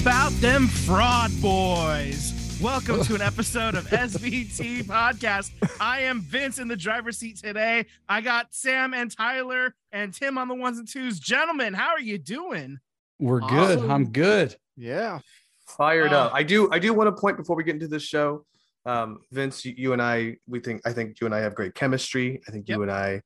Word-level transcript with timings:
about 0.00 0.30
them 0.40 0.66
fraud 0.66 1.30
boys? 1.40 2.32
Welcome 2.60 3.02
to 3.04 3.14
an 3.14 3.20
episode 3.22 3.74
of 3.74 3.86
SVT 3.86 4.84
Podcast. 4.84 5.50
I 5.80 6.00
am 6.02 6.20
Vince 6.20 6.58
in 6.58 6.68
the 6.68 6.76
driver's 6.76 7.18
seat 7.18 7.36
today. 7.38 7.86
I 8.08 8.20
got 8.20 8.48
Sam 8.54 8.94
and 8.94 9.10
Tyler 9.14 9.74
and 9.92 10.12
Tim 10.12 10.38
on 10.38 10.48
the 10.48 10.54
ones 10.54 10.78
and 10.78 10.86
twos. 10.88 11.18
Gentlemen, 11.18 11.74
how 11.74 11.88
are 11.88 12.00
you 12.00 12.18
doing? 12.18 12.78
We're 13.18 13.40
good. 13.40 13.78
Awesome. 13.78 13.90
I'm 13.90 14.10
good. 14.10 14.54
Yeah. 14.76 15.20
Fired 15.66 16.12
Uh, 16.12 16.26
up. 16.26 16.34
I 16.34 16.42
do 16.42 16.70
I 16.72 16.78
do 16.78 16.92
want 16.94 17.14
to 17.14 17.20
point 17.20 17.36
before 17.36 17.56
we 17.56 17.64
get 17.64 17.74
into 17.74 17.88
this 17.88 18.02
show. 18.02 18.44
Um, 18.86 19.20
Vince, 19.32 19.64
you, 19.64 19.74
you 19.76 19.92
and 19.92 20.00
I, 20.02 20.36
we 20.46 20.60
think 20.60 20.82
I 20.86 20.92
think 20.92 21.20
you 21.20 21.26
and 21.26 21.34
I 21.34 21.40
have 21.40 21.54
great 21.54 21.74
chemistry. 21.74 22.40
I 22.48 22.50
think 22.52 22.68
Yep. 22.68 22.76
you 22.76 22.82
and 22.82 22.90
I 22.92 23.22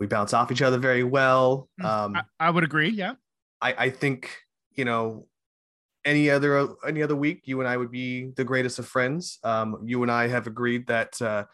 we 0.00 0.06
bounce 0.06 0.32
off 0.34 0.50
each 0.52 0.62
other 0.62 0.78
very 0.78 1.04
well. 1.04 1.68
Mm, 1.80 1.84
Um, 1.84 2.16
I, 2.16 2.22
I 2.40 2.50
would 2.50 2.64
agree. 2.64 2.88
Yeah. 2.90 3.14
I, 3.60 3.74
I 3.78 3.90
think, 3.90 4.36
you 4.74 4.84
know, 4.84 5.26
any 6.04 6.30
other 6.30 6.68
any 6.86 7.02
other 7.02 7.16
week, 7.16 7.42
you 7.44 7.60
and 7.60 7.68
I 7.68 7.76
would 7.76 7.90
be 7.90 8.30
the 8.36 8.44
greatest 8.44 8.78
of 8.78 8.86
friends. 8.86 9.38
Um, 9.44 9.78
you 9.84 10.02
and 10.02 10.10
I 10.10 10.28
have 10.28 10.46
agreed 10.46 10.86
that 10.88 11.20
uh 11.20 11.44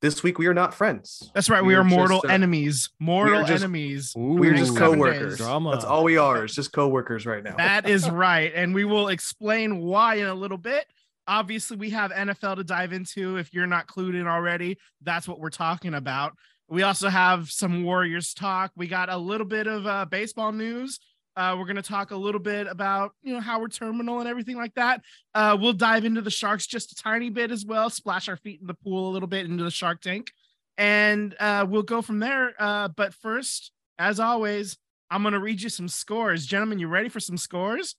this 0.00 0.22
week 0.22 0.38
we 0.38 0.46
are 0.46 0.54
not 0.54 0.74
friends. 0.74 1.30
That's 1.34 1.50
right. 1.50 1.64
We, 1.64 1.74
are 1.74 1.82
just, 1.82 1.94
mortal 1.94 2.22
uh, 2.24 2.32
enemies. 2.32 2.90
Mortal 3.00 3.40
just- 3.44 3.62
enemies. 3.64 4.12
We're 4.16 4.54
just 4.54 4.74
Seven 4.74 4.94
co-workers. 4.94 5.38
Drama. 5.38 5.72
That's 5.72 5.84
all 5.84 6.04
we 6.04 6.16
are. 6.16 6.44
It's 6.44 6.54
just 6.54 6.72
co-workers 6.72 7.26
right 7.26 7.42
now. 7.42 7.56
That 7.56 7.88
is 7.88 8.08
right. 8.10 8.52
And 8.54 8.74
we 8.74 8.84
will 8.84 9.08
explain 9.08 9.78
why 9.78 10.16
in 10.16 10.26
a 10.26 10.34
little 10.34 10.58
bit. 10.58 10.86
Obviously, 11.26 11.76
we 11.76 11.90
have 11.90 12.10
NFL 12.10 12.56
to 12.56 12.64
dive 12.64 12.92
into. 12.92 13.36
If 13.36 13.52
you're 13.52 13.66
not 13.66 13.86
clued 13.86 14.14
in 14.14 14.26
already, 14.26 14.78
that's 15.02 15.28
what 15.28 15.40
we're 15.40 15.50
talking 15.50 15.94
about. 15.94 16.34
We 16.68 16.82
also 16.82 17.08
have 17.08 17.50
some 17.50 17.82
Warriors 17.82 18.34
talk. 18.34 18.72
We 18.76 18.86
got 18.86 19.08
a 19.08 19.16
little 19.16 19.46
bit 19.46 19.66
of 19.66 19.86
uh, 19.86 20.04
baseball 20.04 20.52
news. 20.52 21.00
Uh, 21.38 21.54
we're 21.56 21.66
going 21.66 21.76
to 21.76 21.82
talk 21.82 22.10
a 22.10 22.16
little 22.16 22.40
bit 22.40 22.66
about, 22.66 23.12
you 23.22 23.32
know, 23.32 23.38
Howard 23.38 23.72
Terminal 23.72 24.18
and 24.18 24.28
everything 24.28 24.56
like 24.56 24.74
that. 24.74 25.02
Uh, 25.36 25.56
we'll 25.58 25.72
dive 25.72 26.04
into 26.04 26.20
the 26.20 26.32
Sharks 26.32 26.66
just 26.66 26.90
a 26.90 26.96
tiny 26.96 27.30
bit 27.30 27.52
as 27.52 27.64
well, 27.64 27.90
splash 27.90 28.28
our 28.28 28.36
feet 28.36 28.60
in 28.60 28.66
the 28.66 28.74
pool 28.74 29.08
a 29.08 29.12
little 29.12 29.28
bit 29.28 29.46
into 29.46 29.62
the 29.62 29.70
Shark 29.70 30.00
Tank. 30.00 30.32
And 30.78 31.36
uh, 31.38 31.64
we'll 31.68 31.84
go 31.84 32.02
from 32.02 32.18
there. 32.18 32.54
Uh, 32.58 32.88
but 32.88 33.14
first, 33.14 33.70
as 34.00 34.18
always, 34.18 34.78
I'm 35.12 35.22
going 35.22 35.32
to 35.32 35.38
read 35.38 35.62
you 35.62 35.68
some 35.68 35.86
scores. 35.86 36.44
Gentlemen, 36.44 36.80
you 36.80 36.88
ready 36.88 37.08
for 37.08 37.20
some 37.20 37.36
scores? 37.36 37.94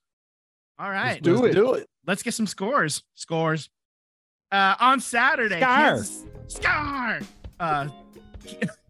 All 0.78 0.90
right. 0.90 1.22
do 1.24 1.46
it. 1.46 1.54
Do 1.54 1.76
it. 1.76 1.88
Let's 2.06 2.24
get 2.24 2.34
some 2.34 2.48
scores. 2.48 3.04
Scores. 3.16 3.70
Uh, 4.52 4.76
on 4.82 5.00
Saturday, 5.00 5.62
Scar. 5.62 5.78
Kansas, 5.78 6.26
Scar. 6.48 7.20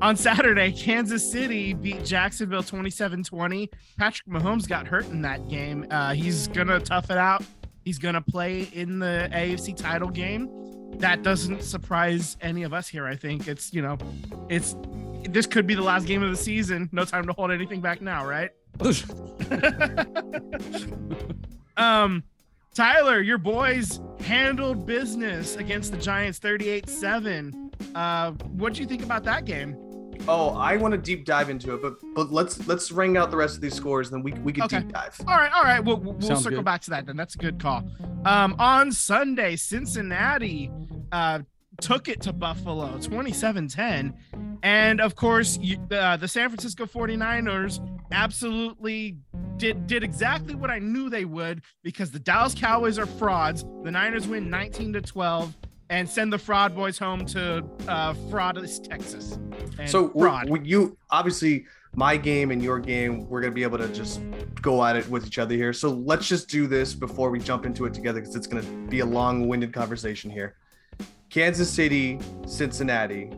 On 0.00 0.16
Saturday, 0.16 0.70
Kansas 0.70 1.28
City 1.28 1.74
beat 1.74 2.04
Jacksonville 2.04 2.62
27-20. 2.62 3.68
Patrick 3.98 4.28
Mahomes 4.28 4.68
got 4.68 4.86
hurt 4.86 5.06
in 5.06 5.22
that 5.22 5.48
game. 5.48 5.86
Uh, 5.90 6.14
he's 6.14 6.46
gonna 6.48 6.78
tough 6.78 7.10
it 7.10 7.18
out. 7.18 7.44
He's 7.84 7.98
gonna 7.98 8.20
play 8.20 8.68
in 8.72 9.00
the 9.00 9.28
AFC 9.32 9.76
title 9.76 10.08
game. 10.08 10.48
That 10.98 11.22
doesn't 11.22 11.62
surprise 11.62 12.36
any 12.40 12.62
of 12.62 12.72
us 12.72 12.86
here. 12.86 13.06
I 13.06 13.16
think 13.16 13.48
it's 13.48 13.74
you 13.74 13.82
know, 13.82 13.98
it's 14.48 14.76
this 15.28 15.46
could 15.46 15.66
be 15.66 15.74
the 15.74 15.82
last 15.82 16.06
game 16.06 16.22
of 16.22 16.30
the 16.30 16.36
season. 16.36 16.88
No 16.92 17.04
time 17.04 17.26
to 17.26 17.32
hold 17.32 17.50
anything 17.50 17.80
back 17.80 18.00
now, 18.00 18.24
right? 18.24 18.50
um, 21.76 22.22
Tyler, 22.74 23.20
your 23.20 23.38
boys 23.38 24.00
handled 24.20 24.86
business 24.86 25.56
against 25.56 25.90
the 25.90 25.98
Giants 25.98 26.38
38-7. 26.38 27.67
Uh, 27.94 28.32
what 28.56 28.74
do 28.74 28.80
you 28.80 28.86
think 28.86 29.02
about 29.02 29.24
that 29.24 29.44
game? 29.44 29.76
Oh, 30.26 30.50
I 30.50 30.76
want 30.76 30.92
to 30.92 30.98
deep 30.98 31.24
dive 31.24 31.48
into 31.48 31.74
it, 31.74 31.80
but 31.82 31.94
but 32.14 32.32
let's 32.32 32.66
let's 32.66 32.90
ring 32.90 33.16
out 33.16 33.30
the 33.30 33.36
rest 33.36 33.54
of 33.54 33.60
these 33.60 33.74
scores, 33.74 34.10
then 34.10 34.22
we 34.22 34.32
we 34.32 34.52
can 34.52 34.64
Okay. 34.64 34.80
deep 34.80 34.92
dive. 34.92 35.16
All 35.28 35.36
right, 35.36 35.52
all 35.52 35.62
right. 35.62 35.78
We'll, 35.82 35.96
we'll 35.98 36.14
we'll 36.14 36.28
Sounds 36.28 36.42
circle 36.42 36.58
good. 36.58 36.64
back 36.64 36.80
to 36.82 36.90
that 36.90 37.06
then. 37.06 37.16
That's 37.16 37.36
a 37.36 37.38
good 37.38 37.60
call. 37.60 37.88
Um, 38.24 38.56
on 38.58 38.90
Sunday, 38.90 39.54
Cincinnati 39.56 40.70
uh, 41.12 41.40
took 41.80 42.08
it 42.08 42.20
to 42.22 42.32
Buffalo 42.32 42.98
27-10. 42.98 44.12
And 44.64 45.00
of 45.00 45.14
course, 45.14 45.56
you, 45.62 45.78
uh, 45.92 46.16
the 46.16 46.26
San 46.26 46.48
Francisco 46.48 46.84
49ers 46.84 47.78
absolutely 48.10 49.16
did 49.56 49.86
did 49.86 50.02
exactly 50.02 50.54
what 50.56 50.68
I 50.70 50.78
knew 50.80 51.08
they 51.08 51.24
would 51.24 51.62
because 51.84 52.10
the 52.10 52.18
Dallas 52.18 52.54
Cowboys 52.54 52.98
are 52.98 53.06
frauds. 53.06 53.64
The 53.84 53.90
Niners 53.92 54.26
win 54.26 54.50
19 54.50 54.94
to 54.94 55.00
12 55.00 55.56
and 55.90 56.08
send 56.08 56.32
the 56.32 56.38
fraud 56.38 56.74
boys 56.74 56.98
home 56.98 57.24
to 57.26 57.64
uh, 57.86 58.14
fraudless 58.30 58.78
Texas. 58.78 59.38
And 59.78 59.88
so 59.88 60.10
fraud. 60.10 60.48
we, 60.48 60.60
you 60.60 60.96
obviously 61.10 61.66
my 61.94 62.16
game 62.16 62.50
and 62.50 62.62
your 62.62 62.78
game, 62.78 63.28
we're 63.28 63.40
gonna 63.40 63.54
be 63.54 63.62
able 63.62 63.78
to 63.78 63.88
just 63.88 64.20
go 64.60 64.84
at 64.84 64.96
it 64.96 65.08
with 65.08 65.26
each 65.26 65.38
other 65.38 65.54
here. 65.54 65.72
So 65.72 65.90
let's 65.90 66.28
just 66.28 66.48
do 66.48 66.66
this 66.66 66.94
before 66.94 67.30
we 67.30 67.38
jump 67.38 67.64
into 67.64 67.86
it 67.86 67.94
together 67.94 68.20
because 68.20 68.36
it's 68.36 68.46
gonna 68.46 68.62
be 68.88 69.00
a 69.00 69.06
long-winded 69.06 69.72
conversation 69.72 70.30
here. 70.30 70.56
Kansas 71.30 71.70
City, 71.70 72.18
Cincinnati. 72.46 73.30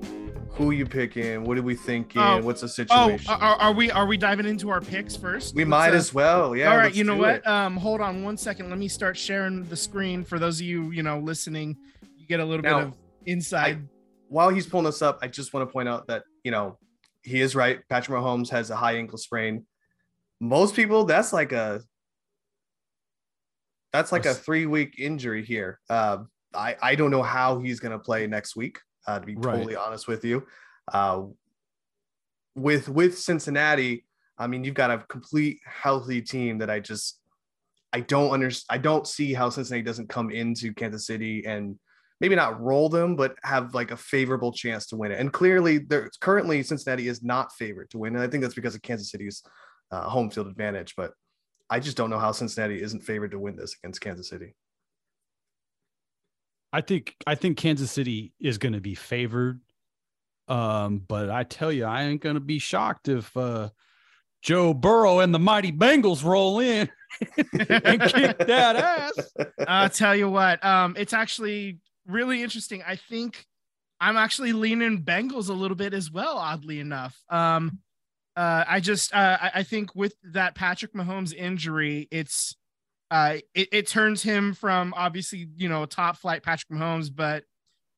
Who 0.55 0.73
you 0.73 0.85
picking? 0.85 1.45
What 1.45 1.57
are 1.57 1.63
we 1.63 1.75
thinking? 1.75 2.21
Oh, 2.21 2.43
What's 2.43 2.61
the 2.61 2.67
Oh, 2.67 2.69
situation? 2.69 3.31
are, 3.31 3.57
are 3.57 3.73
we 3.73 3.91
are 3.93 4.05
we 4.05 4.17
diving 4.19 4.47
into 4.47 4.69
our 4.69 4.81
picks 4.81 5.17
first? 5.17 5.55
we 5.55 5.63
Let's, 5.63 5.71
might 5.71 5.93
uh, 5.95 5.97
as 5.97 6.13
well. 6.13 6.55
Yeah. 6.55 6.73
All 6.73 6.77
right, 6.77 6.95
you 6.95 7.05
know 7.05 7.17
what? 7.17 7.47
Um, 7.47 7.77
hold 7.77 8.01
on 8.01 8.23
one 8.25 8.37
second. 8.37 8.69
Let 8.69 8.79
me 8.79 8.89
start 8.89 9.17
sharing 9.17 9.65
the 9.65 9.77
screen 9.77 10.23
for 10.25 10.39
those 10.39 10.61
of 10.61 10.67
you, 10.67 10.91
you 10.91 11.03
know, 11.03 11.19
listening. 11.21 11.77
Get 12.31 12.39
a 12.39 12.45
little 12.45 12.63
Now, 12.63 12.79
bit 12.79 12.87
of 12.87 12.95
inside. 13.27 13.89
while 14.29 14.51
he's 14.51 14.65
pulling 14.65 14.87
this 14.87 15.03
up, 15.03 15.19
I 15.21 15.27
just 15.27 15.53
want 15.53 15.69
to 15.69 15.73
point 15.73 15.89
out 15.89 16.07
that 16.07 16.23
you 16.45 16.53
know 16.53 16.79
he 17.25 17.41
is 17.41 17.57
right. 17.57 17.81
Patrick 17.89 18.17
Mahomes 18.17 18.49
has 18.51 18.71
a 18.71 18.77
high 18.77 18.95
ankle 18.99 19.19
sprain. 19.19 19.67
Most 20.41 20.77
people, 20.77 21.05
that's 21.05 21.33
like 21.33 21.51
a 21.51 21.83
that's 23.93 24.13
like 24.13 24.27
a 24.27 24.33
three 24.33 24.67
week 24.67 24.95
injury 25.01 25.45
here. 25.45 25.81
Uh, 25.91 26.19
I 26.55 26.77
I 26.81 26.95
don't 26.95 27.11
know 27.11 27.25
how 27.25 27.59
he's 27.59 27.81
gonna 27.81 27.99
play 27.99 28.29
next 28.29 28.55
week. 28.55 28.79
Uh, 29.09 29.19
to 29.19 29.27
be 29.27 29.35
Right. 29.35 29.57
totally 29.57 29.75
honest 29.75 30.07
with 30.07 30.25
you, 30.25 30.47
uh, 30.93 31.25
with 32.55 32.89
with 32.89 33.19
Cincinnati, 33.19 34.07
I 34.39 34.47
mean 34.47 34.63
you've 34.63 34.77
got 34.77 34.93
a 34.93 34.99
complete 35.09 35.59
healthy 35.67 36.23
team 36.23 36.59
that 36.59 36.71
I 36.71 36.79
just 36.79 37.19
I 37.93 37.99
don't 38.03 38.31
understand. 38.31 38.79
I 38.79 38.81
don't 38.81 39.05
see 39.05 39.35
how 39.35 39.49
Cincinnati 39.51 39.83
doesn't 39.83 40.09
come 40.09 40.31
into 40.31 40.73
Kansas 40.73 41.07
City 41.09 41.45
and 41.45 41.77
maybe 42.21 42.35
not 42.35 42.61
roll 42.61 42.89
them, 42.89 43.17
but 43.17 43.35
have 43.43 43.75
like 43.75 43.91
a 43.91 43.97
favorable 43.97 44.53
chance 44.53 44.87
to 44.89 44.97
win 44.97 45.13
it. 45.13 45.19
And 45.19 45.33
clearly, 45.33 45.79
there's 45.79 46.17
currently 46.19 46.63
Cincinnati 46.63 47.09
is 47.09 47.23
not 47.23 47.53
favored 47.55 47.91
to 47.91 47.99
win, 47.99 48.15
and 48.15 48.23
I 48.23 48.29
think 48.29 48.43
that's 48.43 48.55
because 48.55 48.75
of 48.75 48.83
Kansas 48.83 49.11
City's 49.11 49.43
uh, 49.91 50.09
home 50.09 50.31
field 50.31 50.47
advantage. 50.47 50.95
But 50.97 51.13
I 51.69 51.81
just 51.81 51.97
don't 51.97 52.11
know 52.11 52.19
how 52.19 52.33
Cincinnati 52.33 52.83
isn't 52.83 53.03
favored 53.03 53.31
to 53.31 53.39
win 53.39 53.57
this 53.57 53.75
against 53.83 54.01
Kansas 54.01 54.29
City. 54.29 54.55
I 56.73 56.81
think 56.83 57.17
I 57.27 57.35
think 57.35 57.57
Kansas 57.57 57.91
City 57.91 58.33
is 58.41 58.59
going 58.59 58.75
to 58.75 58.81
be 58.81 58.95
favored. 58.95 59.61
Um, 60.49 61.03
but 61.07 61.31
I 61.31 61.45
tell 61.45 61.71
you, 61.71 61.85
I 61.85 62.03
ain't 62.03 62.21
going 62.21 62.35
to 62.35 62.41
be 62.41 62.59
shocked 62.59 63.09
if 63.09 63.37
uh, 63.37 63.71
Joe 64.43 64.75
Burrow 64.75 65.21
and 65.21 65.33
the 65.33 65.39
mighty 65.39 65.71
Bengals 65.71 66.25
roll 66.25 66.59
in 66.59 66.89
and 67.37 68.01
kick 68.03 68.39
that 68.39 68.77
ass. 68.77 69.33
I'll 69.69 69.89
tell 69.89 70.17
you 70.17 70.29
what, 70.29 70.65
um, 70.65 70.97
it's 70.99 71.13
actually 71.13 71.79
really 72.11 72.43
interesting. 72.43 72.83
I 72.87 72.97
think 72.97 73.47
I'm 74.01 74.17
actually 74.17 74.53
leaning 74.53 75.03
Bengals 75.03 75.49
a 75.49 75.53
little 75.53 75.77
bit 75.77 75.93
as 75.93 76.11
well, 76.11 76.39
oddly 76.39 76.81
enough. 76.81 77.21
Um, 77.29 77.81
uh, 78.37 78.65
I 78.67 78.81
just 78.81 79.13
uh, 79.15 79.39
I, 79.41 79.51
I 79.57 79.63
think 79.63 79.95
with 79.95 80.15
that 80.33 80.55
Patrick 80.55 80.95
Mahomes 80.95 81.35
injury, 81.35 82.09
it's 82.11 82.57
uh, 83.11 83.39
it, 83.55 83.69
it 83.73 83.87
turns 83.87 84.23
him 84.23 84.55
from 84.55 84.95
obviously 84.97 85.49
you 85.57 85.69
know 85.69 85.85
top 85.85 86.17
flight 86.17 86.43
Patrick 86.43 86.71
Mahomes, 86.71 87.11
but 87.15 87.45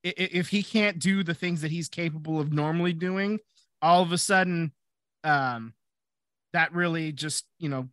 if 0.03 0.49
he 0.49 0.65
can't 0.65 0.99
do 0.99 1.23
the 1.23 1.35
things 1.35 1.61
that 1.61 1.71
he's 1.71 1.89
capable 1.89 2.41
of 2.41 2.53
normally 2.53 2.93
doing, 2.93 3.39
all 3.81 4.03
of 4.03 4.11
a 4.11 4.19
sudden, 4.19 4.73
um, 5.23 5.75
that 6.53 6.75
really 6.75 7.13
just 7.13 7.45
you 7.59 7.69
know 7.69 7.89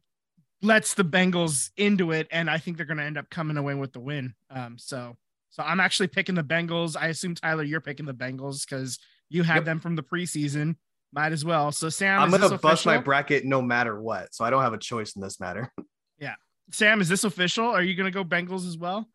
lets 0.62 0.94
the 0.94 1.06
Bengals 1.06 1.72
into 1.78 2.12
it, 2.12 2.28
and 2.32 2.50
I 2.50 2.58
think 2.58 2.78
they're 2.78 2.86
going 2.86 2.98
to 2.98 3.04
end 3.04 3.18
up 3.18 3.30
coming 3.30 3.58
away 3.58 3.76
with 3.76 3.94
the 3.94 4.00
win. 4.00 4.34
Um, 4.50 4.78
so 4.80 5.16
so 5.50 5.64
I'm 5.64 5.80
actually 5.80 6.08
picking 6.08 6.36
the 6.36 6.44
Bengals. 6.44 6.96
I 6.96 7.08
assume 7.08 7.36
Tyler, 7.36 7.64
you're 7.64 7.82
picking 7.82 8.06
the 8.06 8.14
Bengals 8.14 8.68
because 8.68 9.00
you 9.30 9.44
had 9.44 9.58
Yep. 9.58 9.66
them 9.66 9.80
from 9.80 9.96
the 9.96 10.04
preseason. 10.04 10.76
Might 11.12 11.32
as 11.32 11.44
well. 11.44 11.72
So 11.72 11.90
Sam, 11.90 12.22
I'm 12.22 12.28
is 12.28 12.34
gonna 12.36 12.50
this 12.50 12.62
bust 12.62 12.86
my 12.86 12.98
bracket 13.00 13.44
no 13.46 13.62
matter 13.62 14.00
what, 14.00 14.34
so 14.34 14.46
I 14.46 14.50
don't 14.52 14.62
have 14.62 14.74
a 14.74 14.78
choice 14.78 15.16
in 15.16 15.22
this 15.22 15.40
matter. 15.40 15.72
Yeah, 16.20 16.36
Sam, 16.72 17.00
is 17.00 17.08
this 17.08 17.24
official? 17.24 17.66
Are 17.66 17.82
you 17.82 17.96
going 17.96 18.12
to 18.12 18.12
go 18.12 18.26
Bengals 18.26 18.68
as 18.68 18.78
well? 18.78 19.08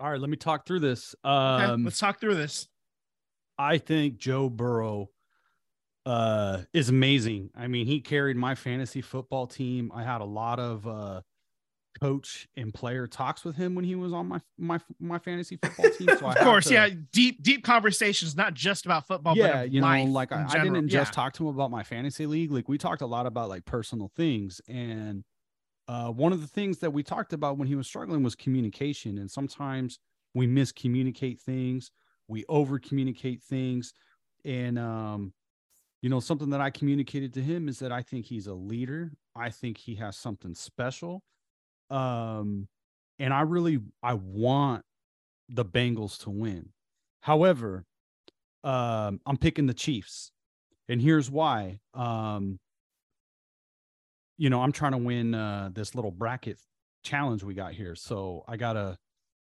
All 0.00 0.10
right, 0.10 0.18
let 0.18 0.30
me 0.30 0.36
talk 0.38 0.66
through 0.66 0.80
this. 0.80 1.14
Okay, 1.22 1.64
Um, 1.64 1.84
let's 1.84 1.98
talk 1.98 2.20
through 2.20 2.36
this. 2.36 2.66
I 3.58 3.76
think 3.76 4.16
Joe 4.16 4.48
Burrow 4.48 5.10
uh 6.06 6.62
is 6.72 6.88
amazing. 6.88 7.50
I 7.54 7.68
mean, 7.68 7.86
he 7.86 8.00
carried 8.00 8.36
my 8.36 8.54
fantasy 8.54 9.02
football 9.02 9.46
team. 9.46 9.92
I 9.94 10.02
had 10.02 10.20
a 10.22 10.24
lot 10.24 10.58
of 10.58 10.86
uh 10.88 11.20
coach 12.00 12.48
and 12.56 12.72
player 12.72 13.06
talks 13.06 13.44
with 13.44 13.56
him 13.56 13.74
when 13.74 13.84
he 13.84 13.94
was 13.94 14.12
on 14.12 14.26
my 14.28 14.40
my 14.58 14.80
my 15.00 15.18
fantasy 15.18 15.56
football 15.62 15.90
team. 15.90 16.08
So 16.18 16.26
Of 16.26 16.36
course, 16.38 16.66
to- 16.66 16.74
yeah, 16.74 16.88
deep 17.12 17.42
deep 17.42 17.64
conversations, 17.64 18.36
not 18.36 18.54
just 18.54 18.84
about 18.86 19.06
football. 19.06 19.36
yeah, 19.36 19.58
but 19.62 19.72
you 19.72 19.80
know, 19.80 20.04
like 20.04 20.32
I, 20.32 20.46
I 20.48 20.58
didn't 20.64 20.88
Yeah. 20.88 21.00
just 21.00 21.12
talk 21.12 21.32
to 21.34 21.48
him 21.48 21.54
about 21.54 21.70
my 21.70 21.82
fantasy 21.82 22.26
league. 22.26 22.50
Like 22.50 22.68
we 22.68 22.78
talked 22.78 23.02
a 23.02 23.06
lot 23.06 23.26
about 23.26 23.48
like 23.48 23.64
personal 23.64 24.10
things, 24.16 24.60
and 24.68 25.24
uh, 25.88 26.10
one 26.10 26.32
of 26.32 26.40
the 26.40 26.46
things 26.46 26.78
that 26.78 26.92
we 26.92 27.02
talked 27.02 27.32
about 27.32 27.58
when 27.58 27.66
he 27.68 27.74
was 27.74 27.86
struggling 27.86 28.22
was 28.22 28.34
communication. 28.34 29.18
And 29.18 29.30
sometimes 29.30 29.98
we 30.34 30.46
miscommunicate 30.46 31.40
things, 31.40 31.90
we 32.28 32.44
over 32.48 32.78
communicate 32.78 33.42
things. 33.42 33.92
And, 34.44 34.78
um, 34.78 35.32
you 36.00 36.08
know, 36.08 36.20
something 36.20 36.50
that 36.50 36.60
I 36.60 36.70
communicated 36.70 37.34
to 37.34 37.42
him 37.42 37.68
is 37.68 37.78
that 37.80 37.92
I 37.92 38.00
think 38.02 38.26
he's 38.26 38.46
a 38.46 38.54
leader. 38.54 39.10
I 39.36 39.50
think 39.50 39.76
he 39.76 39.96
has 39.96 40.16
something 40.16 40.54
special. 40.54 41.22
Um, 41.92 42.68
and 43.18 43.32
I 43.32 43.42
really 43.42 43.80
I 44.02 44.14
want 44.14 44.84
the 45.48 45.64
Bengals 45.64 46.18
to 46.22 46.30
win. 46.30 46.70
However, 47.20 47.84
um, 48.64 49.20
I'm 49.26 49.36
picking 49.36 49.66
the 49.66 49.74
Chiefs, 49.74 50.32
and 50.88 51.00
here's 51.00 51.30
why. 51.30 51.80
Um, 51.94 52.58
you 54.38 54.50
know, 54.50 54.62
I'm 54.62 54.72
trying 54.72 54.92
to 54.92 54.98
win 54.98 55.34
uh, 55.34 55.70
this 55.72 55.94
little 55.94 56.10
bracket 56.10 56.58
challenge 57.04 57.44
we 57.44 57.54
got 57.54 57.74
here, 57.74 57.94
so 57.94 58.44
I 58.48 58.56
gotta 58.56 58.98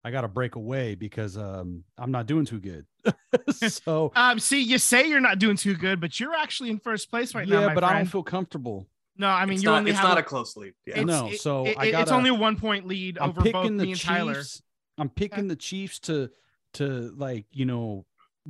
I 0.03 0.11
gotta 0.11 0.27
break 0.27 0.55
away 0.55 0.95
because 0.95 1.37
um, 1.37 1.83
I'm 1.97 2.11
not 2.11 2.27
doing 2.27 2.45
too 2.45 2.59
good. 2.59 2.85
so, 3.71 4.11
um, 4.15 4.39
see, 4.39 4.61
you 4.61 4.77
say 4.77 5.07
you're 5.07 5.21
not 5.21 5.39
doing 5.39 5.55
too 5.55 5.75
good, 5.75 5.99
but 6.01 6.19
you're 6.19 6.35
actually 6.35 6.69
in 6.69 6.79
first 6.79 7.09
place 7.09 7.33
right 7.33 7.47
yeah, 7.47 7.55
now. 7.55 7.61
Yeah, 7.61 7.73
but 7.73 7.83
friend. 7.83 7.95
I 7.95 7.99
don't 7.99 8.07
feel 8.07 8.23
comfortable. 8.23 8.87
No, 9.17 9.27
I 9.27 9.45
mean 9.45 9.55
it's 9.55 9.63
you 9.63 9.69
not, 9.69 9.79
only 9.79 9.91
it's 9.91 9.99
have 9.99 10.09
not 10.09 10.17
a, 10.17 10.21
a 10.21 10.23
close 10.23 10.55
lead. 10.57 10.73
Yeah. 10.85 10.97
it's, 10.97 11.05
no, 11.05 11.27
it- 11.27 11.39
so 11.39 11.65
it- 11.65 11.77
it's 11.79 11.91
gotta- 11.91 12.13
only 12.13 12.29
a 12.29 12.33
one 12.33 12.55
point 12.57 12.87
lead 12.87 13.17
I'm 13.19 13.29
over 13.29 13.41
both 13.41 13.53
picking 13.53 13.77
the 13.77 13.85
me 13.85 13.91
and 13.91 14.01
Tyler. 14.01 14.33
Chiefs. 14.35 14.61
I'm 14.97 15.09
picking 15.09 15.47
the 15.47 15.55
Chiefs 15.55 15.99
to 16.01 16.29
to 16.75 17.13
like 17.17 17.45
you 17.51 17.65
know 17.65 18.05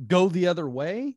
go 0.06 0.28
the 0.28 0.48
other 0.48 0.68
way, 0.68 1.16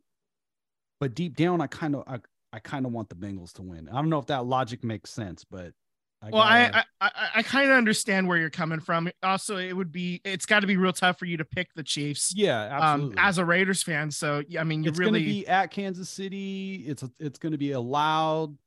but 0.99 1.15
deep 1.15 1.35
down, 1.37 1.61
I 1.61 1.67
kind 1.67 1.95
of 1.95 2.03
I, 2.07 2.19
I 2.53 2.59
kind 2.59 2.85
of 2.85 2.91
want 2.91 3.09
the 3.09 3.15
Bengals 3.15 3.53
to 3.53 3.61
win. 3.61 3.89
I 3.89 3.93
don't 3.95 4.09
know 4.09 4.19
if 4.19 4.27
that 4.27 4.45
logic 4.45 4.83
makes 4.83 5.09
sense, 5.11 5.43
but 5.49 5.73
I 6.21 6.29
Well, 6.31 6.41
I 6.41 6.65
gotta- 6.65 6.85
I, 7.01 7.05
I, 7.15 7.29
I 7.35 7.43
kind 7.43 7.69
of 7.69 7.77
understand 7.77 8.27
where 8.27 8.37
you're 8.37 8.49
coming 8.49 8.79
from. 8.79 9.09
Also, 9.21 9.57
it 9.57 9.73
would 9.73 9.91
be 9.91 10.19
it's 10.23 10.45
got 10.45 10.61
to 10.61 10.67
be 10.67 10.75
real 10.77 10.91
tough 10.93 11.19
for 11.19 11.25
you 11.25 11.37
to 11.37 11.45
pick 11.45 11.73
the 11.75 11.83
Chiefs 11.83 12.33
yeah, 12.35 12.65
um, 12.65 12.71
absolutely. 12.83 13.15
as 13.19 13.37
a 13.37 13.45
Raiders 13.45 13.83
fan. 13.83 14.09
So 14.11 14.43
yeah, 14.47 14.61
I 14.61 14.63
mean, 14.63 14.83
you 14.83 14.89
it's 14.89 14.97
really 14.99 15.19
going 15.19 15.23
to 15.25 15.29
be 15.41 15.47
at 15.47 15.71
Kansas 15.71 16.09
City. 16.09 16.83
It's 16.87 17.03
a, 17.03 17.11
it's 17.19 17.37
going 17.37 17.51
to 17.51 17.57
be 17.57 17.71
a 17.73 17.79
loud 17.79 18.57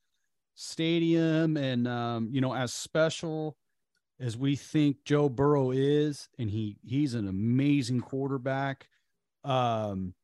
stadium, 0.61 1.57
and 1.57 1.89
um, 1.89 2.29
you 2.31 2.41
know, 2.41 2.55
as 2.55 2.73
special 2.73 3.57
as 4.21 4.37
we 4.37 4.55
think 4.55 4.99
Joe 5.05 5.29
Burrow 5.29 5.71
is, 5.71 6.29
and 6.39 6.51
he 6.51 6.77
he's 6.85 7.15
an 7.15 7.29
amazing 7.29 8.01
quarterback. 8.01 8.89
Um, 9.43 10.15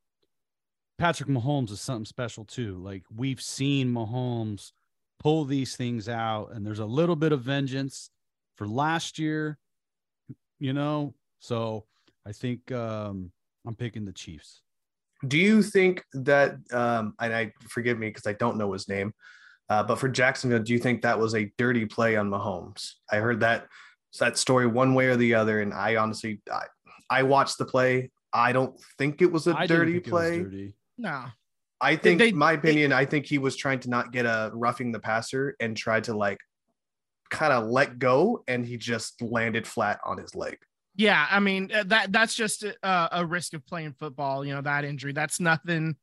Patrick 0.99 1.29
Mahomes 1.29 1.71
is 1.71 1.81
something 1.81 2.05
special 2.05 2.45
too. 2.45 2.77
Like 2.77 3.03
we've 3.15 3.41
seen 3.41 3.93
Mahomes 3.93 4.73
pull 5.19 5.45
these 5.45 5.77
things 5.77 6.09
out, 6.09 6.53
and 6.53 6.67
there's 6.67 6.79
a 6.79 6.87
little 6.87 7.17
bit 7.17 7.33
of 7.33 7.41
vengeance 7.41 8.11
for 8.57 8.69
last 8.69 9.19
year, 9.19 9.59
you 10.59 10.73
know. 10.73 11.15
So 11.39 11.87
I 12.27 12.33
think 12.33 12.71
um, 12.73 13.33
I'm 13.67 13.75
picking 13.75 14.05
the 14.05 14.13
Chiefs. 14.13 14.63
Do 15.27 15.39
you 15.39 15.63
think 15.63 16.05
that, 16.13 16.57
um, 16.73 17.15
and 17.21 17.35
I 17.35 17.53
forgive 17.71 17.99
me 17.99 18.09
because 18.09 18.27
I 18.27 18.35
don't 18.35 18.59
know 18.59 18.73
his 18.73 18.87
name, 18.87 19.15
uh, 19.69 19.83
but 19.83 19.97
for 19.97 20.09
Jacksonville, 20.09 20.63
do 20.63 20.73
you 20.73 20.79
think 20.79 21.03
that 21.03 21.19
was 21.19 21.35
a 21.35 21.51
dirty 21.59 21.87
play 21.87 22.17
on 22.17 22.31
Mahomes? 22.31 22.93
I 23.11 23.17
heard 23.17 23.41
that 23.41 23.67
that 24.21 24.39
story 24.39 24.67
one 24.67 24.95
way 24.95 25.07
or 25.07 25.17
the 25.17 25.35
other, 25.35 25.61
and 25.61 25.75
I 25.75 25.97
honestly, 25.97 26.41
I, 26.51 26.63
I 27.11 27.23
watched 27.25 27.59
the 27.59 27.65
play. 27.67 28.11
I 28.33 28.53
don't 28.53 28.79
think 28.99 29.21
it 29.23 29.31
was 29.31 29.47
a 29.47 29.57
I 29.57 29.67
dirty 29.67 29.95
think 29.95 30.07
play. 30.07 30.39
dirty. 30.43 30.75
no. 30.99 31.25
I 31.79 31.97
think, 31.97 32.21
they- 32.21 32.33
my 32.33 32.53
opinion, 32.53 32.91
I 32.95 33.05
think 33.05 33.27
he 33.27 33.37
was 33.37 33.55
trying 33.55 33.81
to 33.81 33.91
not 33.91 34.11
get 34.11 34.25
a 34.25 34.51
roughing 34.55 34.93
the 34.93 34.99
passer 34.99 35.55
and 35.61 35.77
tried 35.77 36.05
to 36.05 36.17
like 36.17 36.39
kind 37.31 37.53
of 37.53 37.67
let 37.67 37.99
go, 37.99 38.43
and 38.49 38.65
he 38.65 38.79
just 38.79 39.21
landed 39.21 39.67
flat 39.67 40.01
on 40.05 40.17
his 40.17 40.35
leg. 40.35 40.57
Yeah, 40.95 41.27
I 41.31 41.41
mean 41.41 41.71
uh, 41.75 41.85
that 41.89 42.13
that's 42.13 42.35
just 42.35 42.63
a, 42.65 43.09
a 43.13 43.27
risk 43.27 43.53
of 43.53 43.67
playing 43.67 43.93
football. 43.99 44.43
You 44.47 44.55
know 44.55 44.63
that 44.63 44.87
injury. 44.87 45.13
That's 45.13 45.39
nothing. 45.41 45.97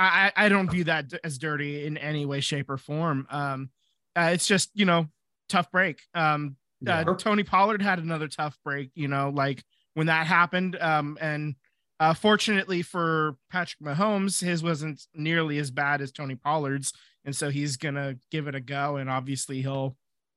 I 0.00 0.32
I 0.46 0.48
don't 0.48 0.70
view 0.70 0.84
that 0.84 1.12
as 1.24 1.38
dirty 1.38 1.86
in 1.86 1.96
any 1.98 2.26
way, 2.26 2.40
shape, 2.40 2.70
or 2.70 2.76
form. 2.78 3.26
Um, 3.30 3.70
uh, 4.16 4.30
it's 4.32 4.46
just 4.46 4.70
you 4.74 4.84
know 4.84 5.06
tough 5.48 5.70
break. 5.70 6.00
Um, 6.14 6.56
Yeah. 6.80 7.00
uh, 7.00 7.14
Tony 7.16 7.42
Pollard 7.44 7.82
had 7.82 7.98
another 7.98 8.28
tough 8.28 8.58
break. 8.64 8.90
You 8.94 9.08
know, 9.08 9.30
like 9.34 9.62
when 9.94 10.06
that 10.06 10.26
happened. 10.26 10.76
Um, 10.80 11.18
and 11.20 11.54
uh, 11.98 12.14
fortunately 12.14 12.80
for 12.82 13.36
Patrick 13.50 13.80
Mahomes, 13.80 14.40
his 14.42 14.62
wasn't 14.62 15.04
nearly 15.14 15.58
as 15.58 15.70
bad 15.70 16.00
as 16.00 16.10
Tony 16.12 16.34
Pollard's, 16.34 16.92
and 17.24 17.36
so 17.36 17.50
he's 17.50 17.76
gonna 17.76 18.16
give 18.30 18.48
it 18.48 18.54
a 18.54 18.60
go. 18.60 18.96
And 18.96 19.10
obviously 19.10 19.60
he'll 19.60 19.96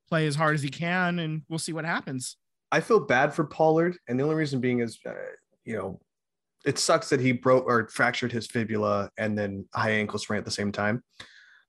play 0.10 0.28
as 0.28 0.36
hard 0.36 0.56
as 0.56 0.62
he 0.62 0.70
can, 0.70 1.20
and 1.20 1.44
we'll 1.48 1.60
see 1.60 1.72
what 1.74 1.86
happens. 1.86 2.36
I 2.72 2.82
feel 2.82 3.00
bad 3.00 3.34
for 3.34 3.46
Pollard, 3.46 3.98
and 4.08 4.20
the 4.20 4.24
only 4.24 4.36
reason 4.36 4.60
being 4.60 4.80
is, 4.80 5.00
uh, 5.06 5.14
you 5.64 5.78
know, 5.78 6.02
it 6.66 6.80
sucks 6.80 7.10
that 7.10 7.20
he 7.20 7.32
broke 7.34 7.66
or 7.66 7.88
fractured 7.90 8.32
his 8.32 8.48
fibula 8.48 9.10
and 9.18 9.38
then 9.38 9.66
high 9.74 9.92
ankle 9.92 10.20
sprain 10.20 10.38
at 10.40 10.46
the 10.46 10.52
same 10.52 10.72
time. 10.72 11.04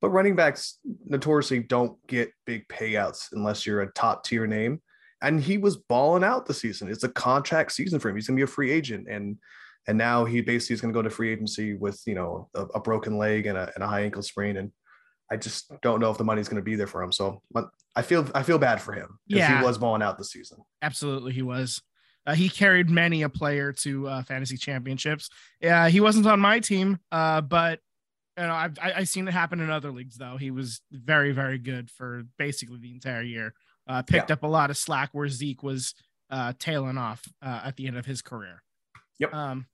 But 0.00 0.10
running 0.10 0.36
backs 0.36 0.78
notoriously 1.06 1.60
don't 1.60 1.96
get 2.06 2.30
big 2.46 2.68
payouts 2.68 3.28
unless 3.32 3.64
you're 3.66 3.82
a 3.82 3.92
top 3.92 4.24
tier 4.24 4.46
name. 4.46 4.80
And 5.22 5.40
he 5.40 5.56
was 5.56 5.76
balling 5.78 6.22
out 6.24 6.44
the 6.46 6.52
season. 6.54 6.88
It's 6.90 7.04
a 7.04 7.08
contract 7.08 7.72
season 7.72 7.98
for 7.98 8.10
him. 8.10 8.16
He's 8.16 8.26
gonna 8.26 8.36
be 8.36 8.42
a 8.42 8.46
free 8.46 8.70
agent, 8.70 9.06
and 9.08 9.38
and 9.86 9.96
now 9.96 10.24
he 10.26 10.42
basically 10.42 10.74
is 10.74 10.80
gonna 10.82 10.92
go 10.92 11.00
to 11.02 11.08
free 11.08 11.32
agency 11.32 11.74
with 11.74 12.02
you 12.06 12.14
know 12.14 12.50
a, 12.54 12.62
a 12.74 12.80
broken 12.80 13.16
leg 13.16 13.46
and 13.46 13.56
a, 13.56 13.70
and 13.74 13.82
a 13.82 13.86
high 13.86 14.02
ankle 14.02 14.22
sprain. 14.22 14.58
And 14.58 14.70
I 15.32 15.36
just 15.38 15.72
don't 15.80 16.00
know 16.00 16.10
if 16.10 16.18
the 16.18 16.24
money's 16.24 16.48
gonna 16.48 16.60
be 16.60 16.76
there 16.76 16.86
for 16.86 17.02
him. 17.02 17.10
So 17.10 17.40
but 17.50 17.70
I 17.96 18.02
feel 18.02 18.28
I 18.34 18.42
feel 18.42 18.58
bad 18.58 18.82
for 18.82 18.92
him 18.92 19.18
because 19.26 19.48
Yeah. 19.48 19.58
he 19.60 19.64
was 19.64 19.78
balling 19.78 20.02
out 20.02 20.18
the 20.18 20.24
season. 20.24 20.58
Absolutely, 20.82 21.32
he 21.32 21.40
was. 21.42 21.80
Uh, 22.26 22.34
he 22.34 22.48
carried 22.48 22.88
many 22.88 23.22
a 23.22 23.28
player 23.28 23.72
to 23.72 24.08
uh, 24.08 24.22
fantasy 24.22 24.56
championships. 24.56 25.28
Yeah, 25.60 25.88
he 25.88 26.00
wasn't 26.00 26.26
on 26.26 26.40
my 26.40 26.60
team, 26.60 26.98
uh, 27.12 27.40
but 27.40 27.80
you 28.36 28.44
know, 28.44 28.54
I've 28.54 28.78
I, 28.80 28.92
I've 28.96 29.08
seen 29.08 29.28
it 29.28 29.32
happen 29.32 29.60
in 29.60 29.70
other 29.70 29.92
leagues. 29.92 30.16
Though 30.16 30.36
he 30.36 30.50
was 30.50 30.80
very, 30.90 31.32
very 31.32 31.58
good 31.58 31.90
for 31.90 32.24
basically 32.38 32.78
the 32.78 32.92
entire 32.92 33.22
year. 33.22 33.54
Uh, 33.86 34.02
picked 34.02 34.30
up 34.30 34.42
a 34.42 34.46
lot 34.46 34.70
of 34.70 34.78
slack 34.78 35.10
where 35.12 35.28
Zeke 35.28 35.62
was 35.62 35.94
uh, 36.30 36.54
tailing 36.58 36.96
off 36.96 37.22
uh, 37.42 37.60
at 37.64 37.76
the 37.76 37.86
end 37.86 37.98
of 37.98 38.06
his 38.06 38.22
career. 38.22 38.62
Yep. 39.18 39.34
Um, 39.34 39.66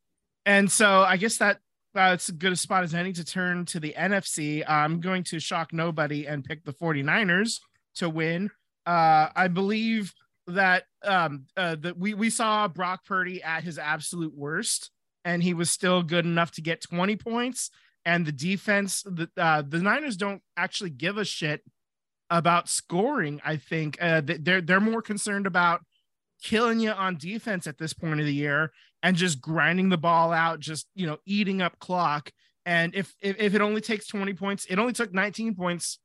and 0.45 0.71
so 0.71 1.03
I 1.03 1.17
guess 1.17 1.37
that 1.37 1.61
uh, 1.95 2.13
as 2.13 2.31
good 2.31 2.53
a 2.53 2.57
spot 2.57 2.85
as 2.85 2.95
any 2.95 3.13
to 3.13 3.25
turn 3.25 3.65
to 3.67 3.81
the 3.81 3.95
NFC. 3.97 4.63
I'm 4.69 5.01
going 5.01 5.25
to 5.25 5.41
shock 5.41 5.73
nobody 5.73 6.27
and 6.27 6.45
pick 6.45 6.65
the 6.65 6.73
49ers 6.73 7.61
to 7.97 8.09
win. 8.09 8.51
Uh, 8.87 9.29
I 9.35 9.49
believe 9.49 10.13
that 10.51 10.85
um 11.05 11.47
uh 11.57 11.77
that 11.77 11.99
we 11.99 12.15
we 12.15 12.31
saw 12.31 12.69
Brock 12.69 13.05
Purdy 13.05 13.43
at 13.43 13.65
his 13.65 13.79
absolute 13.79 14.35
worst 14.35 14.91
and 15.25 15.43
he 15.43 15.55
was 15.55 15.71
still 15.71 16.03
good 16.03 16.25
enough 16.25 16.53
to 16.53 16.63
get 16.63 16.81
20 16.81 17.17
points. 17.17 17.71
And 18.05 18.25
the 18.25 18.33
defense 18.33 19.03
the 19.03 19.29
uh 19.37 19.63
the 19.67 19.79
Niners 19.79 20.17
don't 20.17 20.43
actually 20.57 20.91
give 20.91 21.19
a 21.19 21.25
shit 21.25 21.63
about 22.31 22.69
scoring 22.69 23.41
I 23.45 23.57
think. 23.57 23.99
Uh 24.01 24.23
they're 24.25 24.61
they're 24.61 24.81
more 24.81 25.03
concerned 25.03 25.47
about 25.47 25.83
killing 26.43 26.81
you 26.81 26.91
on 26.91 27.17
defense 27.17 27.67
at 27.67 27.79
this 27.79 27.93
point 27.93 28.21
of 28.21 28.27
the 28.27 28.35
year 28.35 28.73
and 29.03 29.17
just 29.17 29.41
grinding 29.41 29.91
the 29.91 29.99
ball 29.99 30.33
out 30.33 30.61
just 30.61 30.87
you 30.95 31.07
know 31.07 31.19
eating 31.27 31.61
up 31.63 31.79
clock. 31.79 32.31
And 32.67 32.95
if 32.95 33.15
if, 33.21 33.39
if 33.39 33.55
it 33.55 33.61
only 33.61 33.81
takes 33.81 34.07
20 34.07 34.35
points 34.35 34.67
it 34.67 34.79
only 34.79 34.93
took 34.93 35.13
19 35.13 35.55
points 35.55 35.99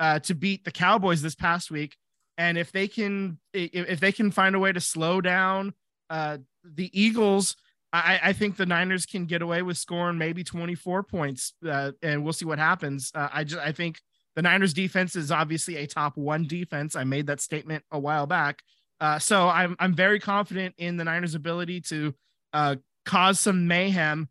uh 0.00 0.18
to 0.20 0.34
beat 0.34 0.64
the 0.64 0.72
Cowboys 0.72 1.22
this 1.22 1.34
past 1.34 1.70
week 1.70 1.96
and 2.38 2.56
if 2.56 2.72
they 2.72 2.88
can 2.88 3.38
if, 3.52 4.00
they 4.00 4.12
can 4.12 4.30
find 4.30 4.54
a 4.54 4.58
way 4.58 4.72
to 4.72 4.80
slow 4.80 5.20
down 5.20 5.74
uh 6.08 6.38
the 6.64 6.90
eagles 6.98 7.56
i 7.92 8.18
i 8.22 8.32
think 8.32 8.56
the 8.56 8.64
niners 8.64 9.04
can 9.04 9.26
get 9.26 9.42
away 9.42 9.60
with 9.60 9.76
scoring 9.76 10.16
maybe 10.16 10.42
24 10.42 11.02
points 11.02 11.52
uh, 11.68 11.92
and 12.00 12.24
we'll 12.24 12.32
see 12.32 12.46
what 12.46 12.58
happens. 12.58 13.10
Uh, 13.14 13.28
i 13.32 13.44
just 13.44 13.60
i 13.62 13.72
think 13.72 14.00
the 14.36 14.42
niners 14.42 14.72
defense 14.72 15.16
is 15.16 15.32
obviously 15.32 15.74
a 15.74 15.86
top 15.86 16.16
one 16.16 16.46
defense. 16.46 16.94
I 16.94 17.02
made 17.02 17.26
that 17.26 17.40
statement 17.40 17.82
a 17.90 17.98
while 17.98 18.26
back. 18.26 18.62
Uh, 19.00 19.18
so 19.18 19.48
i'm 19.48 19.76
i'm 19.78 19.94
very 19.94 20.20
confident 20.20 20.74
in 20.78 20.96
the 20.96 21.04
niners 21.04 21.34
ability 21.34 21.80
to 21.80 22.14
uh 22.52 22.76
cause 23.04 23.38
some 23.38 23.66
mayhem 23.66 24.28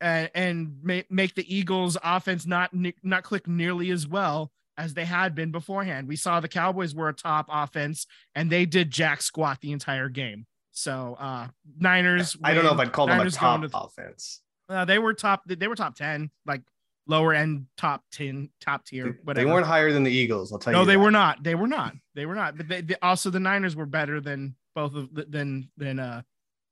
and, 0.00 0.30
and 0.34 0.76
ma- 0.82 1.08
make 1.08 1.34
the 1.34 1.54
eagles 1.54 1.96
offense 2.02 2.46
not 2.46 2.70
not 3.02 3.22
click 3.22 3.46
nearly 3.46 3.90
as 3.90 4.06
well 4.06 4.50
as 4.78 4.94
they 4.94 5.04
had 5.04 5.34
been 5.34 5.50
beforehand. 5.50 6.08
We 6.08 6.16
saw 6.16 6.40
the 6.40 6.48
Cowboys 6.48 6.94
were 6.94 7.08
a 7.08 7.12
top 7.14 7.46
offense 7.50 8.06
and 8.34 8.50
they 8.50 8.64
did 8.66 8.90
jack 8.90 9.22
squat 9.22 9.58
the 9.60 9.72
entire 9.72 10.08
game. 10.08 10.46
So 10.70 11.16
uh 11.20 11.48
Niners 11.78 12.36
I 12.42 12.54
don't 12.54 12.64
know 12.64 12.72
if. 12.72 12.78
I'd 12.80 12.92
call 12.92 13.06
them 13.06 13.20
a 13.20 13.30
top 13.30 13.60
to- 13.62 13.70
offense. 13.76 14.40
uh, 14.68 14.84
they 14.86 14.98
were 14.98 15.12
top 15.14 15.42
they 15.46 15.68
were 15.68 15.74
top 15.76 15.94
10, 15.94 16.30
like 16.46 16.62
lower 17.06 17.34
end 17.34 17.66
top 17.76 18.02
10, 18.12 18.48
top 18.60 18.84
tier, 18.86 19.04
They, 19.04 19.10
whatever. 19.24 19.46
they 19.46 19.52
weren't 19.52 19.66
higher 19.66 19.92
than 19.92 20.02
the 20.04 20.10
Eagles. 20.10 20.52
I'll 20.52 20.58
tell 20.58 20.72
no, 20.72 20.80
you. 20.80 20.84
No, 20.84 20.86
they 20.86 20.94
that. 20.96 21.02
were 21.04 21.10
not. 21.10 21.42
They 21.42 21.54
were 21.54 21.66
not. 21.66 21.94
They 22.14 22.24
were 22.26 22.34
not. 22.34 22.56
But 22.56 22.68
they, 22.68 22.80
they- 22.80 22.96
also 23.02 23.28
the 23.28 23.40
Niners 23.40 23.76
were 23.76 23.86
better 23.86 24.20
than 24.20 24.54
both 24.74 24.94
of 24.94 25.12
the, 25.14 25.24
than 25.24 25.68
than 25.76 25.98
uh 25.98 26.22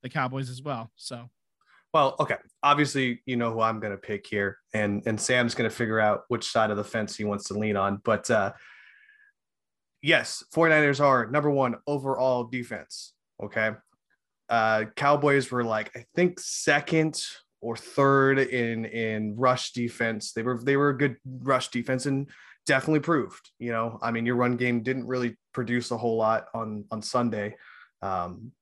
the 0.03 0.09
Cowboys 0.09 0.49
as 0.49 0.63
well. 0.63 0.91
So 0.97 1.29
Well, 1.93 2.15
okay. 2.21 2.37
Obviously, 2.63 3.23
you 3.27 3.37
know 3.37 3.53
who 3.53 3.61
I'm 3.61 3.81
going 3.81 3.93
to 3.93 3.99
pick 3.99 4.27
here, 4.27 4.59
and 4.73 5.03
and 5.07 5.21
Sam's 5.21 5.55
going 5.55 5.69
to 5.69 5.75
figure 5.75 5.99
out 5.99 6.23
which 6.29 6.49
side 6.49 6.71
of 6.71 6.77
the 6.77 6.85
fence 6.85 7.17
he 7.17 7.25
wants 7.25 7.45
to 7.49 7.55
lean 7.55 7.77
on. 7.77 8.01
But 8.05 8.31
uh, 8.31 8.53
yes, 10.03 10.45
49ers 10.55 11.01
are 11.01 11.27
number 11.31 11.51
one 11.51 11.77
overall 11.87 12.45
defense. 12.45 13.15
Okay. 13.43 13.73
Uh, 14.49 14.85
Cowboys 14.97 15.51
were 15.51 15.65
like, 15.65 15.91
I 15.97 16.05
think 16.15 16.41
second 16.41 17.21
or 17.61 17.77
third 17.77 18.39
in 18.39 18.85
in 18.85 19.37
rush 19.37 19.73
defense. 19.73 20.33
They 20.33 20.43
were 20.43 20.61
they 20.63 20.77
were 20.77 20.91
a 20.91 20.99
good 20.99 21.17
rush 21.25 21.69
defense 21.69 22.07
and 22.07 22.29
definitely 22.67 23.01
proved. 23.01 23.51
You 23.59 23.73
know, 23.73 23.99
I 24.03 24.11
mean, 24.11 24.27
your 24.27 24.37
run 24.37 24.57
game 24.57 24.83
didn't 24.83 25.07
really 25.07 25.37
produce 25.53 25.91
a 25.91 25.97
whole 25.97 26.17
lot 26.17 26.47
on 26.55 26.85
on 26.91 27.03
Sunday. 27.03 27.57
Um, 28.03 28.53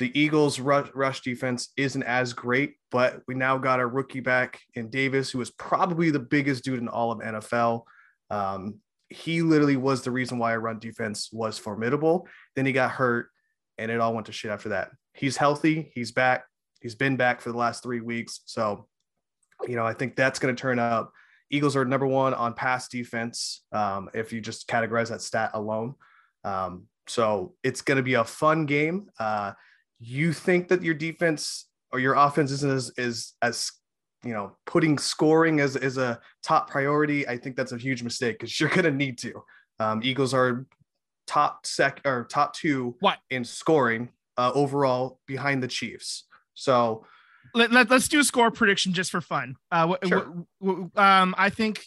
the 0.00 0.18
Eagles' 0.18 0.58
rush, 0.58 0.88
rush 0.94 1.20
defense 1.20 1.68
isn't 1.76 2.02
as 2.02 2.32
great, 2.32 2.76
but 2.90 3.20
we 3.28 3.34
now 3.34 3.58
got 3.58 3.80
a 3.80 3.86
rookie 3.86 4.20
back 4.20 4.58
in 4.74 4.88
Davis, 4.88 5.30
who 5.30 5.40
is 5.42 5.50
probably 5.50 6.10
the 6.10 6.18
biggest 6.18 6.64
dude 6.64 6.80
in 6.80 6.88
all 6.88 7.12
of 7.12 7.18
NFL. 7.18 7.82
Um, 8.30 8.76
he 9.10 9.42
literally 9.42 9.76
was 9.76 10.00
the 10.00 10.10
reason 10.10 10.38
why 10.38 10.52
our 10.52 10.60
run 10.60 10.78
defense 10.78 11.28
was 11.32 11.58
formidable. 11.58 12.26
Then 12.56 12.64
he 12.64 12.72
got 12.72 12.92
hurt, 12.92 13.28
and 13.76 13.90
it 13.90 14.00
all 14.00 14.14
went 14.14 14.26
to 14.26 14.32
shit 14.32 14.50
after 14.50 14.70
that. 14.70 14.90
He's 15.12 15.36
healthy. 15.36 15.92
He's 15.94 16.12
back. 16.12 16.44
He's 16.80 16.94
been 16.94 17.16
back 17.16 17.42
for 17.42 17.52
the 17.52 17.58
last 17.58 17.82
three 17.82 18.00
weeks. 18.00 18.40
So, 18.46 18.88
you 19.68 19.76
know, 19.76 19.84
I 19.84 19.92
think 19.92 20.16
that's 20.16 20.38
going 20.38 20.56
to 20.56 20.60
turn 20.60 20.78
up. 20.78 21.12
Eagles 21.50 21.76
are 21.76 21.84
number 21.84 22.06
one 22.06 22.32
on 22.32 22.54
pass 22.54 22.88
defense 22.88 23.64
um, 23.72 24.08
if 24.14 24.32
you 24.32 24.40
just 24.40 24.66
categorize 24.66 25.10
that 25.10 25.20
stat 25.20 25.50
alone. 25.52 25.94
Um, 26.42 26.86
so 27.06 27.54
it's 27.62 27.82
going 27.82 27.96
to 27.96 28.02
be 28.02 28.14
a 28.14 28.24
fun 28.24 28.64
game. 28.64 29.10
Uh, 29.18 29.52
you 30.00 30.32
think 30.32 30.68
that 30.68 30.82
your 30.82 30.94
defense 30.94 31.66
or 31.92 32.00
your 32.00 32.14
offense 32.14 32.50
isn't 32.50 32.72
as, 32.72 32.90
as, 32.98 33.34
as 33.42 33.70
you 34.24 34.32
know, 34.32 34.56
putting 34.66 34.98
scoring 34.98 35.60
as, 35.60 35.76
as 35.76 35.98
a 35.98 36.18
top 36.42 36.70
priority. 36.70 37.28
I 37.28 37.36
think 37.36 37.56
that's 37.56 37.72
a 37.72 37.78
huge 37.78 38.02
mistake 38.02 38.38
because 38.38 38.58
you're 38.58 38.70
going 38.70 38.84
to 38.84 38.90
need 38.90 39.18
to. 39.18 39.42
Um, 39.78 40.00
Eagles 40.02 40.34
are 40.34 40.66
top 41.26 41.64
sec 41.66 42.00
or 42.04 42.24
top 42.24 42.54
two 42.54 42.96
what? 43.00 43.18
in 43.30 43.44
scoring 43.44 44.10
uh, 44.36 44.52
overall 44.54 45.20
behind 45.26 45.62
the 45.62 45.68
Chiefs. 45.68 46.24
So 46.54 47.04
let, 47.54 47.72
let, 47.72 47.90
us 47.90 48.08
do 48.08 48.20
a 48.20 48.24
score 48.24 48.50
prediction 48.50 48.92
just 48.92 49.10
for 49.10 49.20
fun. 49.20 49.56
Uh, 49.70 49.96
sure. 50.06 50.20
w- 50.20 50.46
w- 50.60 50.90
um, 50.96 51.34
I 51.38 51.50
think 51.50 51.86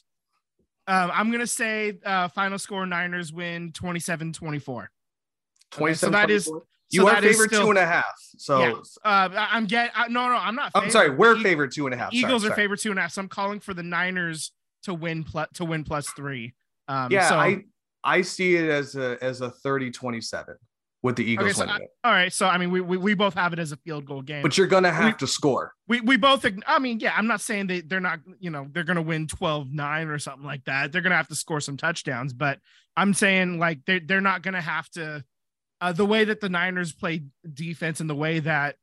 um, 0.88 1.12
I'm 1.13 1.29
going 1.29 1.41
to 1.41 1.48
say 1.48 2.00
uh, 2.05 2.27
final 2.29 2.60
score 2.60 2.86
Niners 2.86 3.32
win 3.32 3.72
27 3.72 4.34
24. 4.34 4.89
27 5.72 5.98
so 5.98 6.10
that 6.12 6.29
is 6.29 6.51
you 6.93 7.01
so 7.01 7.09
are 7.09 7.21
favored 7.21 7.50
still, 7.50 7.63
two 7.63 7.69
and 7.69 7.79
a 7.79 7.85
half. 7.85 8.13
So 8.38 8.59
yeah, 8.59 8.73
uh, 9.03 9.29
I'm 9.33 9.65
get 9.65 9.91
uh, 9.95 10.07
no 10.09 10.27
no 10.27 10.35
I'm 10.35 10.55
not. 10.55 10.71
I'm 10.75 10.89
sorry, 10.89 11.09
we're 11.09 11.38
e- 11.38 11.43
favored 11.43 11.71
two 11.71 11.85
and 11.85 11.93
a 11.93 11.97
half. 11.97 12.13
Eagles 12.13 12.43
sorry, 12.43 12.53
are 12.53 12.55
favored 12.55 12.79
two 12.79 12.91
and 12.91 13.00
a 13.00 13.01
half. 13.01 13.12
So 13.12 13.21
I'm 13.21 13.29
calling 13.29 13.59
for 13.59 13.73
the 13.73 13.83
Niners 13.83 14.51
to 14.83 14.93
win 14.93 15.23
plus 15.23 15.47
to 15.55 15.65
win 15.65 15.83
plus 15.83 16.09
three. 16.12 16.53
Um, 16.88 17.12
yeah, 17.12 17.29
so, 17.29 17.35
I 17.35 17.63
I 18.03 18.21
see 18.21 18.55
it 18.55 18.69
as 18.69 18.95
a 18.95 19.17
as 19.21 19.41
a 19.41 19.53
30-27 19.65 20.55
with 21.03 21.17
the 21.17 21.23
Eagles 21.23 21.59
okay, 21.59 21.69
so 21.69 21.73
I, 21.73 21.79
all 22.05 22.13
right, 22.13 22.31
so 22.31 22.47
I 22.47 22.57
mean, 22.57 22.71
we, 22.71 22.79
we 22.79 22.97
we 22.97 23.13
both 23.13 23.33
have 23.33 23.51
it 23.51 23.59
as 23.59 23.73
a 23.73 23.77
field 23.77 24.05
goal 24.05 24.21
game, 24.21 24.41
but 24.41 24.57
you're 24.57 24.67
gonna 24.67 24.91
have 24.91 25.13
we, 25.13 25.17
to 25.17 25.27
score. 25.27 25.73
We 25.88 26.00
we 26.00 26.15
both. 26.15 26.45
I 26.65 26.79
mean, 26.79 27.00
yeah, 27.01 27.13
I'm 27.15 27.27
not 27.27 27.41
saying 27.41 27.67
they 27.67 27.81
they're 27.81 28.00
not. 28.00 28.19
You 28.39 28.50
know, 28.50 28.67
they're 28.71 28.85
gonna 28.85 29.01
win 29.01 29.27
12-9 29.27 30.07
or 30.07 30.17
something 30.17 30.45
like 30.45 30.63
that. 30.63 30.91
They're 30.91 31.01
gonna 31.01 31.17
have 31.17 31.27
to 31.27 31.35
score 31.35 31.59
some 31.59 31.75
touchdowns, 31.75 32.31
but 32.31 32.59
I'm 32.95 33.13
saying 33.13 33.59
like 33.59 33.79
they 33.85 34.00
they're 34.00 34.21
not 34.21 34.41
gonna 34.41 34.62
have 34.62 34.89
to. 34.91 35.23
Uh, 35.83 35.91
the 35.91 36.05
way 36.05 36.23
that 36.23 36.39
the 36.39 36.49
Niners 36.49 36.93
play 36.93 37.23
defense 37.53 37.99
and 37.99 38.09
the 38.09 38.15
way 38.15 38.39
that 38.39 38.77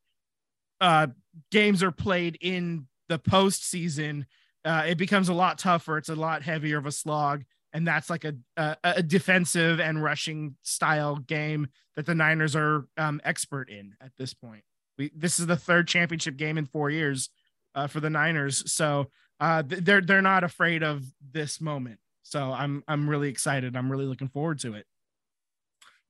uh, 0.80 1.06
games 1.50 1.82
are 1.82 1.90
played 1.90 2.36
in 2.40 2.86
the 3.08 3.18
postseason, 3.18 4.24
uh, 4.64 4.84
it 4.86 4.98
becomes 4.98 5.28
a 5.28 5.34
lot 5.34 5.58
tougher. 5.58 5.96
It's 5.96 6.08
a 6.08 6.14
lot 6.14 6.42
heavier 6.42 6.78
of 6.78 6.86
a 6.86 6.92
slog 6.92 7.44
and 7.72 7.86
that's 7.86 8.10
like 8.10 8.24
a, 8.24 8.34
a, 8.56 8.76
a 8.82 9.02
defensive 9.02 9.80
and 9.80 10.02
rushing 10.02 10.56
style 10.62 11.16
game 11.16 11.68
that 11.96 12.06
the 12.06 12.14
Niners 12.14 12.56
are 12.56 12.86
um, 12.96 13.20
expert 13.24 13.70
in 13.70 13.94
at 14.00 14.12
this 14.18 14.34
point. 14.34 14.64
We 14.98 15.10
this 15.14 15.38
is 15.38 15.46
the 15.46 15.56
third 15.56 15.88
championship 15.88 16.36
game 16.36 16.58
in 16.58 16.66
four 16.66 16.90
years 16.90 17.30
uh, 17.74 17.86
for 17.86 18.00
the 18.00 18.10
Niners, 18.10 18.70
so 18.70 19.06
uh, 19.38 19.62
they're 19.66 20.00
they're 20.00 20.22
not 20.22 20.44
afraid 20.44 20.82
of 20.82 21.04
this 21.32 21.60
moment. 21.60 22.00
So 22.22 22.52
I'm 22.52 22.82
I'm 22.88 23.08
really 23.08 23.28
excited. 23.28 23.76
I'm 23.76 23.90
really 23.90 24.06
looking 24.06 24.28
forward 24.28 24.58
to 24.60 24.74
it. 24.74 24.86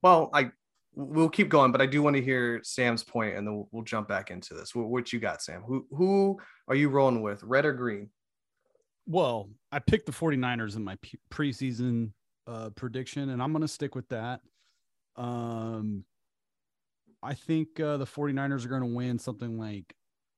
Well, 0.01 0.29
I 0.33 0.51
we'll 0.95 1.29
keep 1.29 1.49
going, 1.49 1.71
but 1.71 1.81
I 1.81 1.85
do 1.85 2.01
want 2.01 2.15
to 2.15 2.21
hear 2.21 2.61
Sam's 2.63 3.03
point, 3.03 3.35
and 3.35 3.47
then 3.47 3.55
we'll, 3.55 3.69
we'll 3.71 3.83
jump 3.83 4.07
back 4.07 4.31
into 4.31 4.53
this. 4.53 4.75
What, 4.75 4.87
what 4.87 5.13
you 5.13 5.19
got, 5.19 5.41
Sam? 5.41 5.61
Who 5.61 5.85
who 5.91 6.39
are 6.67 6.75
you 6.75 6.89
rolling 6.89 7.21
with, 7.21 7.43
red 7.43 7.65
or 7.65 7.73
green? 7.73 8.09
well, 9.11 9.49
I 9.71 9.79
picked 9.79 10.05
the 10.05 10.11
49ers 10.11 10.75
in 10.75 10.83
my 10.83 10.97
preseason 11.31 12.11
uh, 12.47 12.69
prediction, 12.69 13.29
and 13.29 13.41
I'm 13.41 13.51
going 13.51 13.61
to 13.61 13.67
stick 13.67 13.95
with 13.95 14.07
that. 14.09 14.41
Um, 15.15 16.05
I 17.23 17.33
think 17.33 17.79
uh, 17.79 17.97
the 17.97 18.05
49ers 18.05 18.65
are 18.65 18.69
going 18.69 18.81
to 18.81 18.95
win 18.95 19.19
something 19.19 19.57
like 19.57 19.93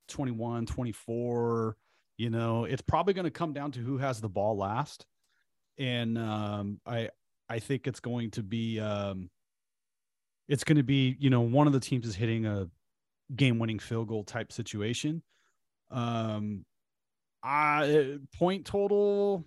21, 0.10 0.66
24. 0.66 1.78
You 2.18 2.30
know, 2.30 2.66
it's 2.66 2.82
probably 2.82 3.14
going 3.14 3.26
to 3.26 3.32
come 3.32 3.54
down 3.54 3.72
to 3.74 3.80
who 3.80 3.98
has 3.98 4.22
the 4.22 4.30
ball 4.30 4.58
last. 4.58 5.06
And 5.78 6.18
um, 6.18 6.80
I, 6.86 7.10
I 7.50 7.60
think 7.60 7.88
it's 7.88 8.00
going 8.00 8.32
to 8.32 8.44
be, 8.44 8.80
um, 8.80 9.30
it's 10.48 10.64
going 10.64 10.78
to 10.78 10.84
be, 10.84 11.16
you 11.20 11.30
know, 11.30 11.42
one 11.42 11.68
of 11.68 11.74
the 11.74 11.80
teams 11.80 12.06
is 12.06 12.16
hitting 12.16 12.46
a 12.46 12.68
game 13.36 13.60
winning 13.60 13.80
field 13.80 14.08
goal 14.08 14.24
type 14.24 14.52
situation. 14.52 15.22
Um, 15.90 16.66
uh, 17.44 17.88
point 18.38 18.66
total, 18.66 19.46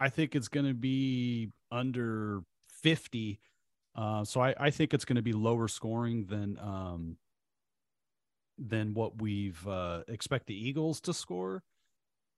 I 0.00 0.08
think 0.08 0.34
it's 0.34 0.48
going 0.48 0.66
to 0.66 0.74
be 0.74 1.50
under 1.70 2.42
50. 2.82 3.40
Uh, 3.94 4.24
so 4.24 4.40
I, 4.40 4.54
I 4.58 4.70
think 4.70 4.94
it's 4.94 5.04
going 5.04 5.16
to 5.16 5.22
be 5.22 5.32
lower 5.32 5.68
scoring 5.68 6.26
than 6.26 6.58
um, 6.58 7.16
than 8.58 8.94
what 8.94 9.20
we've 9.20 9.66
uh, 9.66 10.02
expect 10.08 10.46
the 10.46 10.54
Eagles 10.54 11.00
to 11.02 11.12
score. 11.14 11.62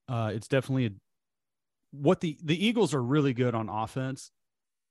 Uh, 0.08 0.32
it's 0.34 0.48
definitely 0.48 0.86
a, 0.86 0.90
what 1.92 2.20
the 2.20 2.38
the 2.42 2.66
Eagles 2.66 2.94
are 2.94 3.02
really 3.02 3.34
good 3.34 3.54
on 3.54 3.68
offense, 3.68 4.30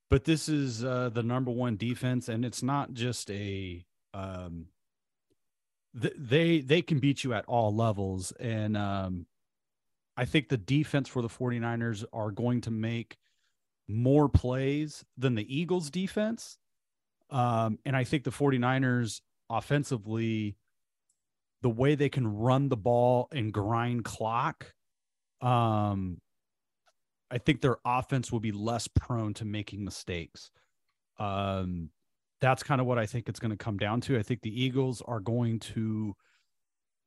but 0.10 0.26
this 0.26 0.50
is 0.50 0.84
uh, 0.84 1.10
the 1.10 1.24
number 1.24 1.52
one 1.52 1.78
defense, 1.78 2.28
and 2.28 2.44
it's 2.44 2.64
not 2.64 2.94
just 2.94 3.30
a 3.32 3.86
um, 4.14 4.68
th- 6.00 6.16
they 6.18 6.62
they 6.62 6.82
can 6.82 7.00
beat 7.00 7.24
you 7.24 7.34
at 7.34 7.46
all 7.46 7.74
levels, 7.74 8.32
and 8.40 8.76
um, 8.76 9.28
I 10.18 10.26
think 10.26 10.50
the 10.50 10.58
defense 10.58 11.08
for 11.08 11.22
the 11.22 11.30
49ers 11.30 12.04
are 12.12 12.32
going 12.32 12.62
to 12.62 12.72
make 12.72 13.18
more 13.88 14.30
plays 14.30 15.06
than 15.18 15.36
the 15.36 15.58
Eagles 15.58 15.90
defense. 15.90 16.58
Um, 17.30 17.80
and 17.86 17.96
I 17.96 18.04
think 18.04 18.24
the 18.24 18.32
49ers 18.32 19.22
offensively, 19.50 20.58
the 21.62 21.70
way 21.70 21.96
they 21.96 22.10
can 22.10 22.28
run 22.28 22.70
the 22.70 22.78
ball 22.78 23.28
and 23.32 23.54
grind 23.54 24.04
clock, 24.04 24.74
um, 25.42 26.20
I 27.32 27.38
think 27.38 27.62
their 27.62 27.78
offense 27.86 28.32
will 28.32 28.40
be 28.40 28.52
less 28.52 28.88
prone 28.88 29.34
to 29.36 29.46
making 29.46 29.84
mistakes. 29.84 30.52
Um, 31.20 31.90
that's 32.42 32.64
kind 32.64 32.80
of 32.80 32.88
what 32.88 32.98
I 32.98 33.06
think 33.06 33.28
it's 33.28 33.40
going 33.40 33.52
to 33.52 33.58
come 33.58 33.78
down 33.78 34.02
to. 34.02 34.18
I 34.18 34.24
think 34.24 34.42
the 34.42 34.64
Eagles 34.64 35.02
are 35.06 35.20
going 35.20 35.60
to 35.60 36.16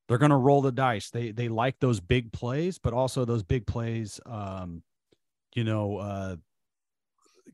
they're 0.09 0.19
going 0.19 0.31
to 0.31 0.37
roll 0.37 0.61
the 0.61 0.73
dice. 0.73 1.11
They 1.11 1.31
they 1.31 1.49
like 1.49 1.79
those 1.81 2.01
big 2.01 2.33
plays, 2.33 2.79
but 2.79 2.93
also 2.93 3.25
those 3.25 3.43
big 3.43 3.67
plays, 3.67 4.21
um, 4.27 4.83
you 5.55 5.65
know, 5.65 5.97
uh, 5.99 6.37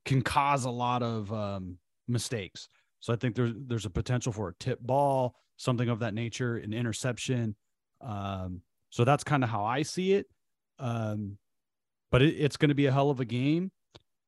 can 0.04 0.22
cause 0.22 0.64
a 0.64 0.70
lot 0.70 1.02
of 1.02 1.32
um, 1.32 1.78
mistakes. 2.08 2.68
So 3.00 3.12
I 3.12 3.16
think 3.16 3.36
there's 3.36 3.52
there's 3.54 3.86
a 3.86 3.90
potential 3.90 4.32
for 4.32 4.48
a 4.48 4.54
tip 4.54 4.80
ball, 4.80 5.36
something 5.56 5.88
of 5.88 6.00
that 6.00 6.14
nature, 6.14 6.56
an 6.56 6.72
interception. 6.72 7.54
Um, 8.00 8.62
so 8.90 9.04
that's 9.04 9.24
kind 9.24 9.44
of 9.44 9.50
how 9.50 9.64
I 9.64 9.82
see 9.82 10.14
it. 10.14 10.26
Um, 10.78 11.38
but 12.10 12.22
it, 12.22 12.34
it's 12.34 12.56
going 12.56 12.68
to 12.70 12.74
be 12.74 12.86
a 12.86 12.92
hell 12.92 13.10
of 13.10 13.20
a 13.20 13.24
game. 13.24 13.70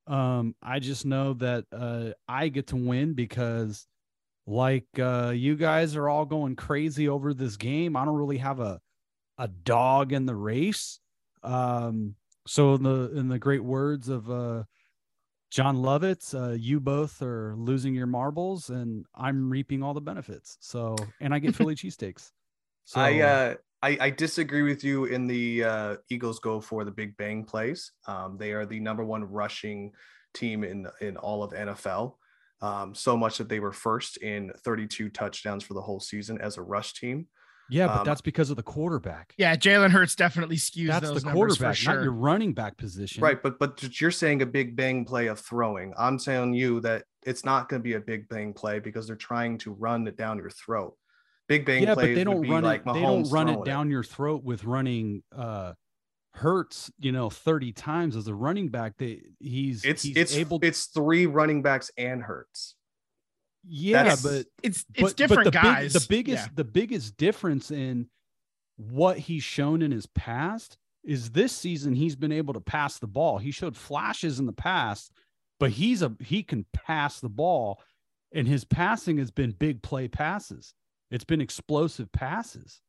Um, 0.06 0.54
I 0.62 0.80
just 0.80 1.06
know 1.06 1.34
that 1.34 1.66
uh, 1.72 2.10
I 2.28 2.48
get 2.48 2.68
to 2.68 2.76
win 2.76 3.14
because 3.14 3.86
like 4.46 4.86
uh, 4.98 5.32
you 5.34 5.56
guys 5.56 5.94
are 5.96 6.08
all 6.08 6.24
going 6.24 6.56
crazy 6.56 7.08
over 7.08 7.32
this 7.32 7.56
game. 7.56 7.96
I 7.96 8.04
don't 8.04 8.16
really 8.16 8.38
have 8.38 8.60
a 8.60 8.80
a 9.38 9.48
dog 9.48 10.12
in 10.12 10.26
the 10.26 10.34
race. 10.34 11.00
Um, 11.42 12.16
so 12.46 12.74
in 12.74 12.82
the 12.82 13.10
in 13.16 13.28
the 13.28 13.38
great 13.38 13.62
words 13.62 14.08
of 14.08 14.30
uh, 14.30 14.64
Jon 15.50 15.76
Lovitz, 15.76 16.34
uh, 16.34 16.54
you 16.54 16.80
both 16.80 17.22
are 17.22 17.54
losing 17.56 17.94
your 17.94 18.06
marbles, 18.06 18.70
and 18.70 19.06
I'm 19.14 19.50
reaping 19.50 19.82
all 19.82 19.94
the 19.94 20.00
benefits. 20.00 20.56
So, 20.60 20.96
and 21.20 21.34
I 21.34 21.38
get 21.38 21.54
Philly 21.56 21.74
cheesesteaks. 21.74 22.30
So, 22.84 23.00
I 23.00 23.20
uh, 23.20 23.54
I, 23.82 23.96
I 24.00 24.10
disagree 24.10 24.62
with 24.62 24.84
you 24.84 25.06
in 25.06 25.26
the 25.26 25.64
uh, 25.64 25.96
Eagles 26.10 26.38
go 26.38 26.60
for 26.60 26.84
the 26.84 26.90
big 26.90 27.16
bang 27.16 27.44
plays. 27.44 27.92
Um, 28.06 28.36
they 28.38 28.52
are 28.52 28.66
the 28.66 28.80
number 28.80 29.04
one 29.04 29.24
rushing 29.24 29.92
team 30.34 30.64
in 30.64 30.86
in 31.00 31.16
all 31.16 31.42
of 31.42 31.52
NFL 31.52 32.14
um, 32.62 32.94
so 32.94 33.16
much 33.16 33.38
that 33.38 33.48
they 33.48 33.60
were 33.60 33.72
first 33.72 34.18
in 34.18 34.52
32 34.64 35.08
touchdowns 35.10 35.64
for 35.64 35.74
the 35.74 35.80
whole 35.80 36.00
season 36.00 36.40
as 36.40 36.56
a 36.56 36.62
rush 36.62 36.94
team. 36.94 37.26
Yeah, 37.70 37.86
but 37.86 37.98
Um, 38.00 38.04
that's 38.04 38.20
because 38.20 38.50
of 38.50 38.56
the 38.56 38.64
quarterback. 38.64 39.32
Yeah, 39.38 39.54
Jalen 39.54 39.90
Hurts 39.90 40.16
definitely 40.16 40.56
skews 40.56 40.88
That's 40.88 41.06
those 41.06 41.22
the 41.22 41.28
numbers 41.28 41.56
for 41.56 41.62
quarterback, 41.62 41.76
sure. 41.76 41.94
not 41.94 42.02
your 42.02 42.12
running 42.12 42.52
back 42.52 42.76
position. 42.76 43.22
Right, 43.22 43.40
but 43.40 43.60
but 43.60 44.00
you're 44.00 44.10
saying 44.10 44.42
a 44.42 44.46
big 44.46 44.74
bang 44.74 45.04
play 45.04 45.28
of 45.28 45.38
throwing. 45.38 45.94
I'm 45.96 46.18
telling 46.18 46.52
you 46.52 46.80
that 46.80 47.04
it's 47.24 47.44
not 47.44 47.68
going 47.68 47.80
to 47.80 47.84
be 47.84 47.94
a 47.94 48.00
big 48.00 48.28
bang 48.28 48.52
play 48.52 48.80
because 48.80 49.06
they're 49.06 49.14
trying 49.14 49.56
to 49.58 49.72
run 49.72 50.08
it 50.08 50.16
down 50.16 50.38
your 50.38 50.50
throat. 50.50 50.96
Big 51.50 51.66
bang 51.66 51.82
Yeah, 51.82 51.96
but 51.96 52.04
they 52.14 52.22
don't 52.24 52.48
run 52.48 52.62
like 52.62 52.82
it. 52.86 52.92
They 52.94 53.00
don't 53.02 53.28
run 53.28 53.48
it 53.48 53.52
throwing 53.54 53.64
down 53.66 53.90
your 53.90 54.04
throat 54.04 54.42
with 54.44 54.64
running 54.64 55.22
uh 55.36 55.74
Hurts, 56.34 56.92
you 57.00 57.10
know, 57.10 57.28
30 57.28 57.72
times 57.72 58.14
as 58.14 58.28
a 58.28 58.34
running 58.34 58.68
back. 58.68 58.92
They 58.98 59.20
he's 59.40 59.84
It's 59.84 60.04
he's 60.04 60.16
it's 60.16 60.36
able 60.36 60.60
it's 60.62 60.86
three 60.86 61.26
running 61.26 61.60
backs 61.60 61.90
and 61.98 62.22
Hurts. 62.22 62.76
yeah, 63.66 64.04
that's- 64.04 64.22
but 64.22 64.46
it's 64.62 64.84
but- 64.84 65.02
it's 65.06 65.14
different 65.14 65.44
but 65.44 65.52
the 65.52 65.58
big- 65.58 65.62
guys. 65.62 65.92
the 65.92 66.06
biggest 66.08 66.44
Yeah. 66.46 66.52
the 66.54 66.64
biggest 66.64 67.16
difference 67.16 67.72
in 67.72 68.08
what 68.76 69.18
he's 69.18 69.42
shown 69.42 69.82
in 69.82 69.90
his 69.90 70.06
past 70.06 70.78
is 71.02 71.32
this 71.32 71.50
season 71.52 71.94
he's 71.94 72.14
been 72.14 72.30
able 72.32 72.54
to 72.54 72.60
pass 72.60 72.98
the 73.00 73.08
ball. 73.08 73.38
He 73.38 73.50
showed 73.50 73.76
flashes 73.76 74.38
in 74.38 74.46
the 74.46 74.52
past, 74.52 75.10
but 75.58 75.72
he's 75.72 76.00
a 76.00 76.14
he 76.20 76.44
can 76.44 76.64
pass 76.72 77.18
the 77.18 77.28
ball, 77.28 77.82
and 78.32 78.46
his 78.46 78.64
passing 78.64 79.18
has 79.18 79.32
been 79.32 79.50
big 79.50 79.82
play 79.82 80.06
passes. 80.06 80.74
It's 81.10 81.24
been 81.24 81.40
explosive 81.40 82.10
passes. 82.12 82.80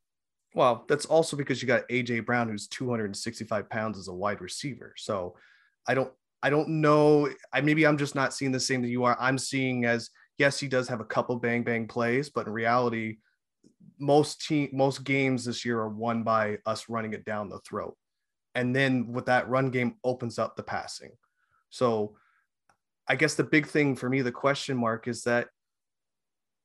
Well, 0.53 0.85
that's 0.87 1.05
also 1.05 1.37
because 1.37 1.61
you 1.61 1.67
got 1.67 1.87
AJ 1.89 2.25
Brown, 2.25 2.49
who's 2.49 2.67
265 2.67 3.69
pounds 3.69 3.97
as 3.97 4.07
a 4.09 4.13
wide 4.13 4.41
receiver. 4.41 4.93
So 4.97 5.35
I 5.87 5.93
don't 5.93 6.11
I 6.43 6.49
don't 6.49 6.81
know. 6.81 7.29
I 7.53 7.61
maybe 7.61 7.85
I'm 7.85 7.97
just 7.97 8.15
not 8.15 8.33
seeing 8.33 8.51
the 8.51 8.59
same 8.59 8.81
that 8.81 8.89
you 8.89 9.03
are. 9.03 9.17
I'm 9.19 9.37
seeing 9.37 9.85
as 9.85 10.09
yes, 10.37 10.59
he 10.59 10.67
does 10.67 10.87
have 10.87 10.99
a 10.99 11.05
couple 11.05 11.35
bang 11.37 11.63
bang 11.63 11.87
plays, 11.87 12.29
but 12.29 12.47
in 12.47 12.53
reality, 12.53 13.17
most 13.99 14.45
team 14.45 14.69
most 14.73 15.03
games 15.03 15.45
this 15.45 15.63
year 15.63 15.79
are 15.79 15.89
won 15.89 16.23
by 16.23 16.57
us 16.65 16.89
running 16.89 17.13
it 17.13 17.25
down 17.25 17.49
the 17.49 17.59
throat. 17.59 17.95
And 18.55 18.75
then 18.75 19.13
with 19.13 19.27
that 19.27 19.47
run 19.49 19.69
game 19.69 19.95
opens 20.03 20.37
up 20.37 20.55
the 20.55 20.63
passing. 20.63 21.11
So 21.69 22.17
I 23.07 23.15
guess 23.15 23.35
the 23.35 23.43
big 23.43 23.67
thing 23.67 23.95
for 23.95 24.09
me, 24.09 24.21
the 24.21 24.31
question 24.31 24.77
mark 24.77 25.07
is 25.07 25.23
that 25.23 25.47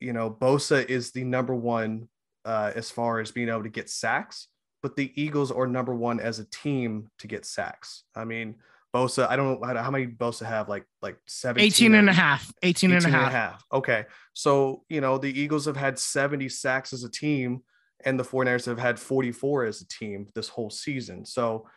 you 0.01 0.13
know, 0.13 0.31
Bosa 0.31 0.85
is 0.89 1.13
the 1.13 1.25
number 1.25 1.55
one 1.55 2.09
uh, 2.45 2.73
as 2.75 2.91
far 2.91 3.21
as 3.21 3.31
being 3.31 3.49
able 3.49 3.63
to 3.63 3.69
get 3.69 3.91
sacks, 3.91 4.49
but 4.83 4.97
the 4.97 5.13
Eagles 5.21 5.51
are 5.51 5.67
number 5.67 5.95
one 5.95 6.21
as 6.21 6.39
a 6.39 6.45
team 6.45 7.09
to 7.19 7.27
get 7.27 7.45
sacks. 7.45 8.05
I 8.15 8.25
mean, 8.25 8.57
Bosa, 8.95 9.29
I 9.29 9.37
don't 9.37 9.61
know 9.61 9.75
how, 9.75 9.91
many 9.91 10.07
Bosa 10.07 10.47
have, 10.47 10.69
like 10.69 10.87
like 11.03 11.19
17 11.27 11.67
18 11.67 11.95
and 11.95 12.09
a 12.09 12.13
half. 12.13 12.51
18 12.63 12.93
and 12.93 13.05
a 13.05 13.09
18 13.09 13.13
half. 13.31 13.65
Okay. 13.73 14.05
So, 14.33 14.85
you 14.89 15.01
know, 15.01 15.19
the 15.19 15.39
Eagles 15.39 15.67
have 15.67 15.77
had 15.77 15.99
70 15.99 16.49
sacks 16.49 16.93
as 16.93 17.05
a 17.05 17.11
team, 17.11 17.63
and 18.05 18.19
the 18.19 18.25
49ers 18.25 18.65
have 18.67 18.79
had 18.79 18.99
44 18.99 19.65
as 19.65 19.83
a 19.83 19.89
team 19.89 20.29
this 20.35 20.49
whole 20.49 20.71
season. 20.71 21.27
So, 21.27 21.69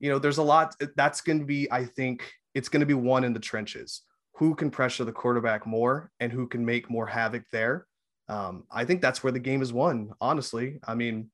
you 0.00 0.10
know, 0.10 0.18
there's 0.18 0.38
a 0.38 0.42
lot 0.42 0.74
that's 0.96 1.20
going 1.20 1.40
to 1.40 1.44
be, 1.44 1.70
I 1.70 1.84
think, 1.84 2.32
it's 2.54 2.68
going 2.68 2.80
to 2.80 2.86
be 2.86 2.94
one 2.94 3.22
in 3.22 3.32
the 3.32 3.40
trenches. 3.40 4.02
Who 4.36 4.54
can 4.54 4.70
pressure 4.70 5.04
the 5.04 5.12
quarterback 5.12 5.66
more 5.66 6.10
and 6.20 6.30
who 6.30 6.46
can 6.46 6.64
make 6.64 6.90
more 6.90 7.06
havoc 7.06 7.44
there? 7.52 7.86
Um, 8.28 8.64
I 8.70 8.84
think 8.84 9.00
that's 9.00 9.22
where 9.22 9.32
the 9.32 9.38
game 9.38 9.62
is 9.62 9.72
won, 9.72 10.12
honestly. 10.20 10.78
I 10.86 10.94
mean, 10.94 11.30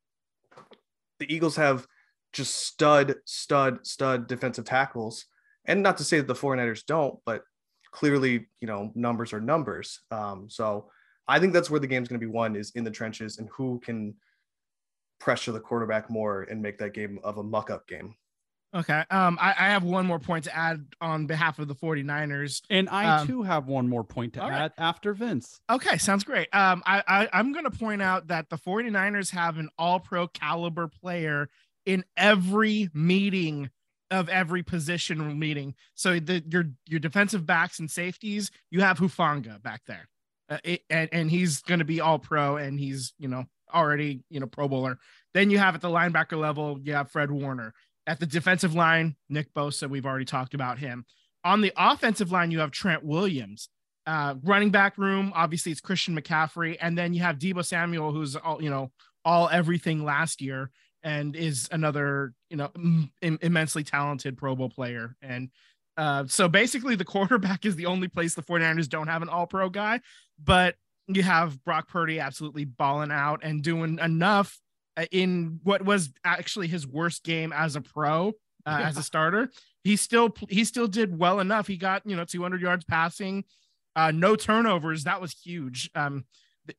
the 1.19 1.33
Eagles 1.33 1.57
have 1.57 1.87
just 2.33 2.55
stud, 2.55 3.17
stud, 3.25 3.87
stud 3.87 4.27
defensive 4.27 4.65
tackles. 4.65 5.27
And 5.65 5.83
not 5.83 5.99
to 5.99 6.05
say 6.05 6.19
that 6.19 6.27
the 6.27 6.35
49ers 6.35 6.85
don't, 6.87 7.19
but 7.25 7.43
clearly, 7.93 8.47
you 8.61 8.67
know, 8.67 8.91
numbers 8.95 9.33
are 9.33 9.41
numbers. 9.41 10.01
Um, 10.11 10.49
so 10.49 10.91
I 11.29 11.39
think 11.39 11.53
that's 11.53 11.71
where 11.71 11.81
the 11.81 11.87
game's 11.87 12.09
going 12.09 12.21
to 12.21 12.27
be 12.27 12.33
won 12.33 12.57
is 12.57 12.73
in 12.75 12.85
the 12.85 12.91
trenches 12.91 13.39
and 13.39 13.49
who 13.53 13.81
can 13.85 14.15
pressure 15.21 15.53
the 15.53 15.61
quarterback 15.61 16.11
more 16.11 16.43
and 16.43 16.61
make 16.61 16.79
that 16.79 16.95
game 16.95 17.21
of 17.23 17.39
a 17.39 17.43
muck 17.43 17.71
up 17.71 17.87
game. 17.87 18.15
Okay. 18.75 19.05
Um, 19.11 19.39
I, 19.41 19.51
I 19.51 19.69
have 19.71 19.83
one 19.83 20.07
more 20.07 20.19
point 20.19 20.45
to 20.45 20.57
add 20.57 20.87
on 21.01 21.27
behalf 21.27 21.59
of 21.59 21.69
the 21.69 21.75
49ers. 21.75 22.63
And 22.71 22.89
I 22.89 23.19
Um, 23.21 23.27
too 23.27 23.43
have 23.43 23.67
one 23.67 23.89
more 23.89 24.03
point 24.05 24.33
to 24.35 24.43
all 24.43 24.49
right. 24.49 24.63
add 24.63 24.73
after 24.79 25.13
Vince. 25.13 25.61
Okay, 25.71 25.99
sounds 25.99 26.25
great. 26.25 26.49
Um, 26.55 26.83
I, 26.87 27.03
I 27.07 27.29
I'm 27.35 27.53
gonna 27.53 27.71
point 27.71 28.01
out 28.01 28.29
that 28.29 28.49
the 28.49 28.57
49ers 28.57 29.31
have 29.31 29.59
an 29.59 29.69
all-pro 29.79 30.29
caliber 30.29 30.89
player 30.89 31.51
in 31.85 32.05
every 32.17 32.89
meeting 32.95 33.69
of 34.11 34.29
every 34.29 34.63
position 34.63 35.39
meeting. 35.39 35.75
So 35.95 36.19
the 36.19 36.43
your 36.49 36.65
your 36.87 37.01
defensive 37.01 37.45
backs 37.45 37.79
and 37.79 37.91
safeties, 37.91 38.51
you 38.71 38.81
have 38.81 38.99
Hufanga 38.99 39.63
back 39.63 39.83
there, 39.87 40.09
uh, 40.49 40.59
it, 40.65 40.83
and 40.89 41.09
and 41.13 41.31
he's 41.31 41.61
gonna 41.63 41.85
be 41.85 42.01
all 42.01 42.19
pro, 42.19 42.57
and 42.57 42.79
he's 42.81 43.13
you 43.19 43.29
know 43.29 43.45
already 43.73 44.23
you 44.31 44.39
know 44.41 44.47
Pro 44.47 44.69
Bowler. 44.69 44.99
Then 45.35 45.51
you 45.51 45.59
have 45.59 45.75
at 45.75 45.81
the 45.81 45.89
linebacker 45.89 46.39
level, 46.39 46.79
you 46.83 46.95
have 46.95 47.11
Fred 47.11 47.31
Warner. 47.31 47.75
At 48.07 48.21
the 48.21 48.27
defensive 48.27 48.75
line, 48.75 49.17
Nick 49.29 49.55
Bosa, 49.55 49.89
we've 49.89 50.07
already 50.07 50.25
talked 50.25 50.55
about 50.55 50.79
him. 50.79 51.05
On 51.45 51.61
the 51.61 51.73
offensive 51.77 52.33
line, 52.33 52.51
you 52.51 52.61
have 52.61 52.71
Trent 52.71 53.05
Williams 53.05 53.69
uh, 54.07 54.35
running 54.43 54.71
back 54.71 54.99
room, 54.99 55.33
obviously 55.35 55.73
it's 55.73 55.81
Christian 55.81 56.19
McCaffrey, 56.19 56.77
and 56.81 56.97
then 56.97 57.15
you 57.15 57.23
have 57.23 57.39
Deebo 57.39 57.65
Samuel, 57.65 58.13
who's 58.13 58.37
all 58.37 58.63
you 58.63 58.71
know, 58.71 58.91
all 59.25 59.49
everything 59.49 60.05
last 60.05 60.41
year, 60.41 60.71
and 61.03 61.37
is 61.37 61.69
another 61.71 62.33
you 62.51 62.57
know 62.57 62.71
im- 63.21 63.39
immensely 63.41 63.85
talented 63.85 64.37
Pro 64.37 64.57
Bowl 64.57 64.69
player. 64.69 65.17
And 65.23 65.51
uh, 65.97 66.25
so 66.27 66.49
basically, 66.49 66.97
the 66.97 67.05
quarterback 67.05 67.65
is 67.65 67.77
the 67.77 67.87
only 67.87 68.09
place 68.09 68.35
the 68.35 68.43
49ers 68.43 68.89
don't 68.89 69.09
have 69.09 69.23
an 69.23 69.29
All 69.29 69.47
Pro 69.47 69.69
guy, 69.69 70.01
but 70.43 70.75
you 71.07 71.23
have 71.23 71.63
Brock 71.65 71.89
Purdy 71.89 72.19
absolutely 72.19 72.65
balling 72.65 73.13
out 73.13 73.41
and 73.43 73.63
doing 73.63 73.99
enough 74.01 74.59
in 75.11 75.61
what 75.63 75.85
was 75.85 76.11
actually 76.25 76.69
his 76.69 76.87
worst 76.87 77.25
game 77.25 77.53
as 77.53 77.77
a 77.77 77.81
pro, 77.81 78.33
uh, 78.67 78.81
as 78.85 78.97
a 78.97 79.03
starter. 79.03 79.51
He 79.85 79.97
still 79.97 80.35
he 80.49 80.65
still 80.65 80.89
did 80.89 81.19
well 81.19 81.41
enough. 81.41 81.67
He 81.67 81.77
got 81.77 82.03
you 82.05 82.17
know 82.17 82.25
200 82.25 82.61
yards 82.61 82.85
passing 82.85 83.45
uh, 83.97 84.11
no 84.11 84.37
turnovers. 84.37 85.05
That 85.05 85.21
was 85.21 85.33
huge. 85.33 85.91
Um, 85.95 86.25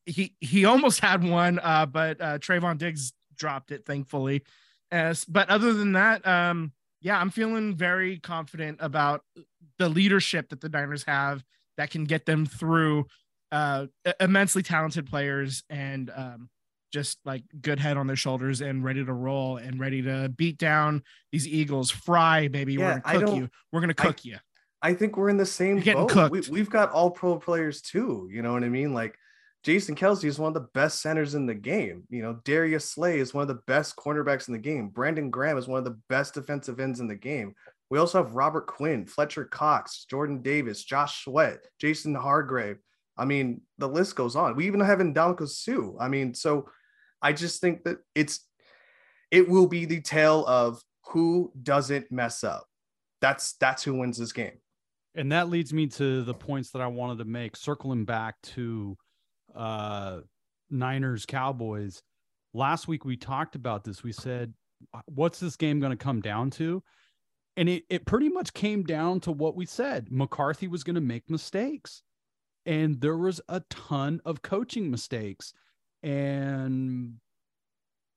he 0.05 0.35
he 0.39 0.65
almost 0.65 0.99
had 0.99 1.23
one, 1.23 1.59
uh, 1.59 1.85
but 1.85 2.21
uh, 2.21 2.39
Trevon 2.39 2.77
Diggs 2.77 3.13
dropped 3.35 3.71
it, 3.71 3.85
thankfully. 3.85 4.43
As 4.91 5.25
but 5.25 5.49
other 5.49 5.73
than 5.73 5.93
that, 5.93 6.25
um, 6.25 6.71
yeah, 7.01 7.19
I'm 7.19 7.29
feeling 7.29 7.75
very 7.75 8.19
confident 8.19 8.77
about 8.81 9.23
the 9.77 9.89
leadership 9.89 10.49
that 10.49 10.61
the 10.61 10.69
Niners 10.69 11.03
have 11.03 11.43
that 11.77 11.89
can 11.89 12.05
get 12.05 12.25
them 12.25 12.45
through 12.45 13.07
uh, 13.51 13.87
immensely 14.19 14.63
talented 14.63 15.07
players 15.07 15.63
and 15.69 16.11
um, 16.15 16.49
just 16.93 17.17
like 17.25 17.43
good 17.59 17.79
head 17.79 17.97
on 17.97 18.07
their 18.07 18.15
shoulders 18.15 18.61
and 18.61 18.83
ready 18.83 19.03
to 19.03 19.11
roll 19.11 19.57
and 19.57 19.79
ready 19.79 20.01
to 20.03 20.29
beat 20.29 20.57
down 20.57 21.01
these 21.31 21.47
Eagles. 21.47 21.89
Fry, 21.91 22.47
baby, 22.47 22.75
Yeah, 22.75 22.99
we're 23.05 23.13
gonna 23.13 23.25
cook 23.25 23.35
you. 23.35 23.49
We're 23.71 23.81
gonna 23.81 23.93
I- 23.97 24.01
cook 24.03 24.23
you. 24.25 24.37
I 24.81 24.93
think 24.93 25.15
we're 25.15 25.29
in 25.29 25.37
the 25.37 25.45
same 25.45 25.77
You're 25.79 25.95
boat. 25.95 26.29
We, 26.29 26.39
cooked. 26.41 26.49
we've 26.49 26.69
got 26.69 26.91
all 26.91 27.09
pro 27.09 27.39
players 27.39 27.81
too. 27.81 28.27
You 28.29 28.41
know 28.41 28.51
what 28.51 28.65
I 28.65 28.69
mean? 28.69 28.93
Like 28.93 29.17
Jason 29.63 29.95
Kelce 29.95 30.25
is 30.25 30.37
one 30.37 30.49
of 30.49 30.53
the 30.55 30.67
best 30.73 31.01
centers 31.01 31.35
in 31.35 31.45
the 31.45 31.55
game. 31.55 32.03
You 32.09 32.21
know, 32.21 32.39
Darius 32.43 32.89
Slay 32.89 33.19
is 33.19 33.33
one 33.33 33.43
of 33.43 33.47
the 33.47 33.61
best 33.65 33.95
cornerbacks 33.95 34.49
in 34.49 34.53
the 34.53 34.59
game. 34.59 34.89
Brandon 34.89 35.29
Graham 35.29 35.57
is 35.57 35.69
one 35.69 35.79
of 35.79 35.85
the 35.85 35.97
best 36.09 36.33
defensive 36.33 36.81
ends 36.81 36.99
in 36.99 37.07
the 37.07 37.15
game. 37.15 37.55
We 37.89 37.97
also 37.97 38.21
have 38.21 38.35
Robert 38.35 38.67
Quinn, 38.67 39.05
Fletcher 39.05 39.45
Cox, 39.45 40.03
Jordan 40.09 40.41
Davis, 40.41 40.83
Josh 40.83 41.23
Sweat, 41.23 41.65
Javon 41.81 42.19
Hargrave. 42.19 42.77
I 43.15 43.23
mean, 43.23 43.61
the 43.77 43.87
list 43.87 44.15
goes 44.17 44.35
on. 44.35 44.55
We 44.57 44.65
even 44.67 44.81
have 44.81 44.99
Ndamukong 44.99 45.47
Suh. 45.47 45.91
I 45.97 46.09
mean, 46.09 46.33
so 46.33 46.67
I 47.23 47.33
just 47.33 47.61
think 47.61 47.83
that 47.85 47.97
it's 48.13 48.47
it 49.31 49.49
will 49.49 49.67
be 49.67 49.85
the 49.85 50.01
tale 50.01 50.45
of 50.45 50.83
who 51.07 51.51
doesn't 51.63 52.11
mess 52.11 52.43
up. 52.43 52.67
That's 53.21 53.53
that's 53.53 53.83
who 53.83 53.95
wins 53.95 54.17
this 54.17 54.33
game. 54.33 54.59
And 55.15 55.31
that 55.31 55.49
leads 55.49 55.73
me 55.73 55.87
to 55.87 56.23
the 56.23 56.33
points 56.33 56.71
that 56.71 56.81
I 56.81 56.87
wanted 56.87 57.19
to 57.19 57.25
make, 57.25 57.55
circling 57.55 58.05
back 58.05 58.35
to 58.43 58.97
uh 59.55 60.19
Niners 60.69 61.25
Cowboys. 61.25 62.03
Last 62.53 62.87
week 62.87 63.05
we 63.05 63.15
talked 63.17 63.55
about 63.55 63.83
this. 63.83 64.03
We 64.03 64.11
said, 64.11 64.53
what's 65.05 65.39
this 65.39 65.55
game 65.55 65.79
going 65.79 65.91
to 65.91 66.03
come 66.03 66.21
down 66.21 66.49
to? 66.51 66.83
And 67.55 67.69
it, 67.69 67.83
it 67.89 68.05
pretty 68.05 68.29
much 68.29 68.53
came 68.53 68.83
down 68.83 69.19
to 69.21 69.31
what 69.31 69.55
we 69.55 69.65
said. 69.65 70.07
McCarthy 70.11 70.67
was 70.67 70.83
going 70.83 70.95
to 70.95 71.01
make 71.01 71.29
mistakes. 71.29 72.01
And 72.65 72.99
there 72.99 73.17
was 73.17 73.41
a 73.49 73.61
ton 73.69 74.21
of 74.25 74.41
coaching 74.41 74.89
mistakes. 74.89 75.53
And 76.03 77.15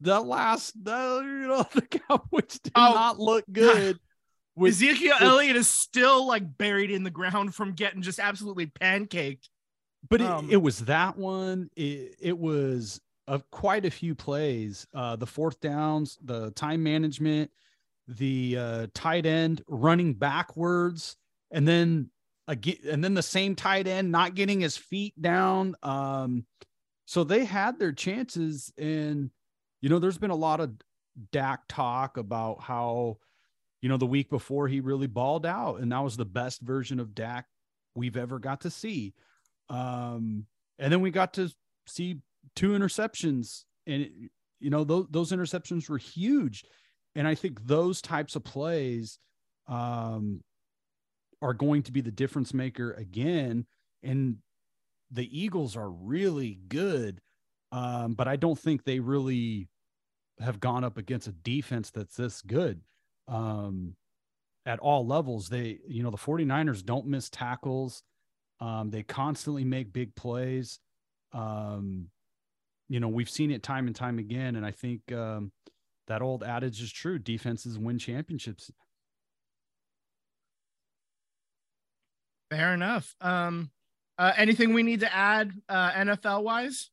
the 0.00 0.20
last, 0.20 0.72
the, 0.84 1.20
you 1.24 1.48
know, 1.48 1.66
the 1.74 1.82
Cowboys 1.82 2.58
did 2.62 2.72
Oh, 2.74 2.92
not 2.94 3.18
look 3.18 3.44
good. 3.50 3.98
with- 4.56 4.72
Ezekiel 4.74 5.14
with- 5.20 5.28
Elliott 5.28 5.56
is 5.56 5.68
still 5.68 6.26
like 6.26 6.58
buried 6.58 6.90
in 6.90 7.02
the 7.04 7.10
ground 7.10 7.54
from 7.54 7.72
getting 7.72 8.02
just 8.02 8.18
absolutely 8.18 8.66
pancaked. 8.66 9.48
but 10.08 10.20
it, 10.20 10.26
Um, 10.26 10.48
it 10.50 10.56
was 10.58 10.80
that 10.80 11.16
one 11.16 11.70
it, 11.76 12.16
it 12.20 12.38
was 12.38 13.00
of 13.28 13.48
quite 13.50 13.84
a 13.84 13.90
few 13.90 14.14
plays 14.14 14.86
uh 14.94 15.16
the 15.16 15.26
fourth 15.26 15.60
downs 15.60 16.16
the 16.24 16.52
time 16.52 16.82
management 16.84 17.50
the 18.06 18.56
uh 18.56 18.86
tight 18.94 19.26
end 19.26 19.62
running 19.66 20.14
backwards 20.14 21.16
and 21.50 21.66
then 21.66 22.08
again 22.46 22.76
and 22.88 23.02
then 23.02 23.14
the 23.14 23.22
same 23.22 23.56
tight 23.56 23.88
end 23.88 24.12
not 24.12 24.36
getting 24.36 24.60
his 24.60 24.76
feet 24.76 25.20
down 25.20 25.74
um 25.82 26.46
so 27.06 27.24
they 27.24 27.44
had 27.44 27.78
their 27.78 27.92
chances 27.92 28.72
and 28.76 29.30
you 29.80 29.88
know, 29.88 29.98
there's 29.98 30.18
been 30.18 30.30
a 30.30 30.34
lot 30.34 30.60
of 30.60 30.72
Dak 31.32 31.62
talk 31.68 32.16
about 32.16 32.60
how, 32.60 33.18
you 33.80 33.88
know, 33.88 33.96
the 33.96 34.06
week 34.06 34.30
before 34.30 34.68
he 34.68 34.80
really 34.80 35.06
balled 35.06 35.46
out, 35.46 35.80
and 35.80 35.92
that 35.92 36.02
was 36.02 36.16
the 36.16 36.24
best 36.24 36.60
version 36.60 36.98
of 36.98 37.14
Dak 37.14 37.46
we've 37.94 38.16
ever 38.16 38.38
got 38.38 38.62
to 38.62 38.70
see. 38.70 39.14
Um, 39.68 40.46
and 40.78 40.92
then 40.92 41.00
we 41.00 41.10
got 41.10 41.34
to 41.34 41.50
see 41.86 42.20
two 42.54 42.70
interceptions, 42.70 43.64
and 43.86 44.02
it, 44.02 44.12
you 44.58 44.70
know 44.70 44.84
those 44.84 45.06
those 45.10 45.32
interceptions 45.32 45.88
were 45.88 45.98
huge, 45.98 46.64
and 47.14 47.28
I 47.28 47.34
think 47.34 47.64
those 47.66 48.00
types 48.02 48.34
of 48.34 48.44
plays 48.44 49.18
um, 49.68 50.42
are 51.42 51.54
going 51.54 51.82
to 51.84 51.92
be 51.92 52.00
the 52.00 52.10
difference 52.10 52.52
maker 52.54 52.92
again. 52.92 53.66
And 54.02 54.38
the 55.10 55.40
Eagles 55.40 55.76
are 55.76 55.88
really 55.90 56.58
good, 56.68 57.20
um, 57.72 58.14
but 58.14 58.28
I 58.28 58.36
don't 58.36 58.58
think 58.58 58.84
they 58.84 59.00
really 59.00 59.68
have 60.40 60.60
gone 60.60 60.84
up 60.84 60.98
against 60.98 61.28
a 61.28 61.32
defense 61.32 61.90
that's 61.90 62.16
this 62.16 62.42
good 62.42 62.80
um, 63.28 63.94
at 64.64 64.78
all 64.80 65.06
levels. 65.06 65.48
They, 65.48 65.78
you 65.86 66.02
know, 66.02 66.10
the 66.10 66.16
49ers 66.16 66.84
don't 66.84 67.06
miss 67.06 67.30
tackles. 67.30 68.02
Um, 68.60 68.90
they 68.90 69.02
constantly 69.02 69.64
make 69.64 69.92
big 69.92 70.14
plays. 70.14 70.80
Um, 71.32 72.08
you 72.88 73.00
know, 73.00 73.08
we've 73.08 73.30
seen 73.30 73.50
it 73.50 73.62
time 73.62 73.86
and 73.86 73.96
time 73.96 74.18
again. 74.18 74.56
And 74.56 74.64
I 74.64 74.70
think 74.70 75.12
um, 75.12 75.52
that 76.06 76.22
old 76.22 76.42
adage 76.42 76.80
is 76.80 76.92
true 76.92 77.18
defenses 77.18 77.78
win 77.78 77.98
championships. 77.98 78.70
Fair 82.50 82.74
enough. 82.74 83.14
Um, 83.20 83.70
uh, 84.18 84.32
anything 84.36 84.72
we 84.74 84.82
need 84.82 85.00
to 85.00 85.14
add 85.14 85.52
uh, 85.68 85.92
NFL 85.92 86.42
wise? 86.42 86.90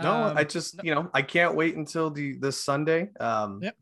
No, 0.00 0.10
Um, 0.12 0.36
I 0.38 0.44
just 0.44 0.82
you 0.82 0.94
know 0.94 1.10
I 1.12 1.22
can't 1.22 1.54
wait 1.54 1.76
until 1.76 2.10
the 2.10 2.36
this 2.38 2.62
Sunday. 2.62 3.10
Um, 3.20 3.60
Yep. 3.62 3.76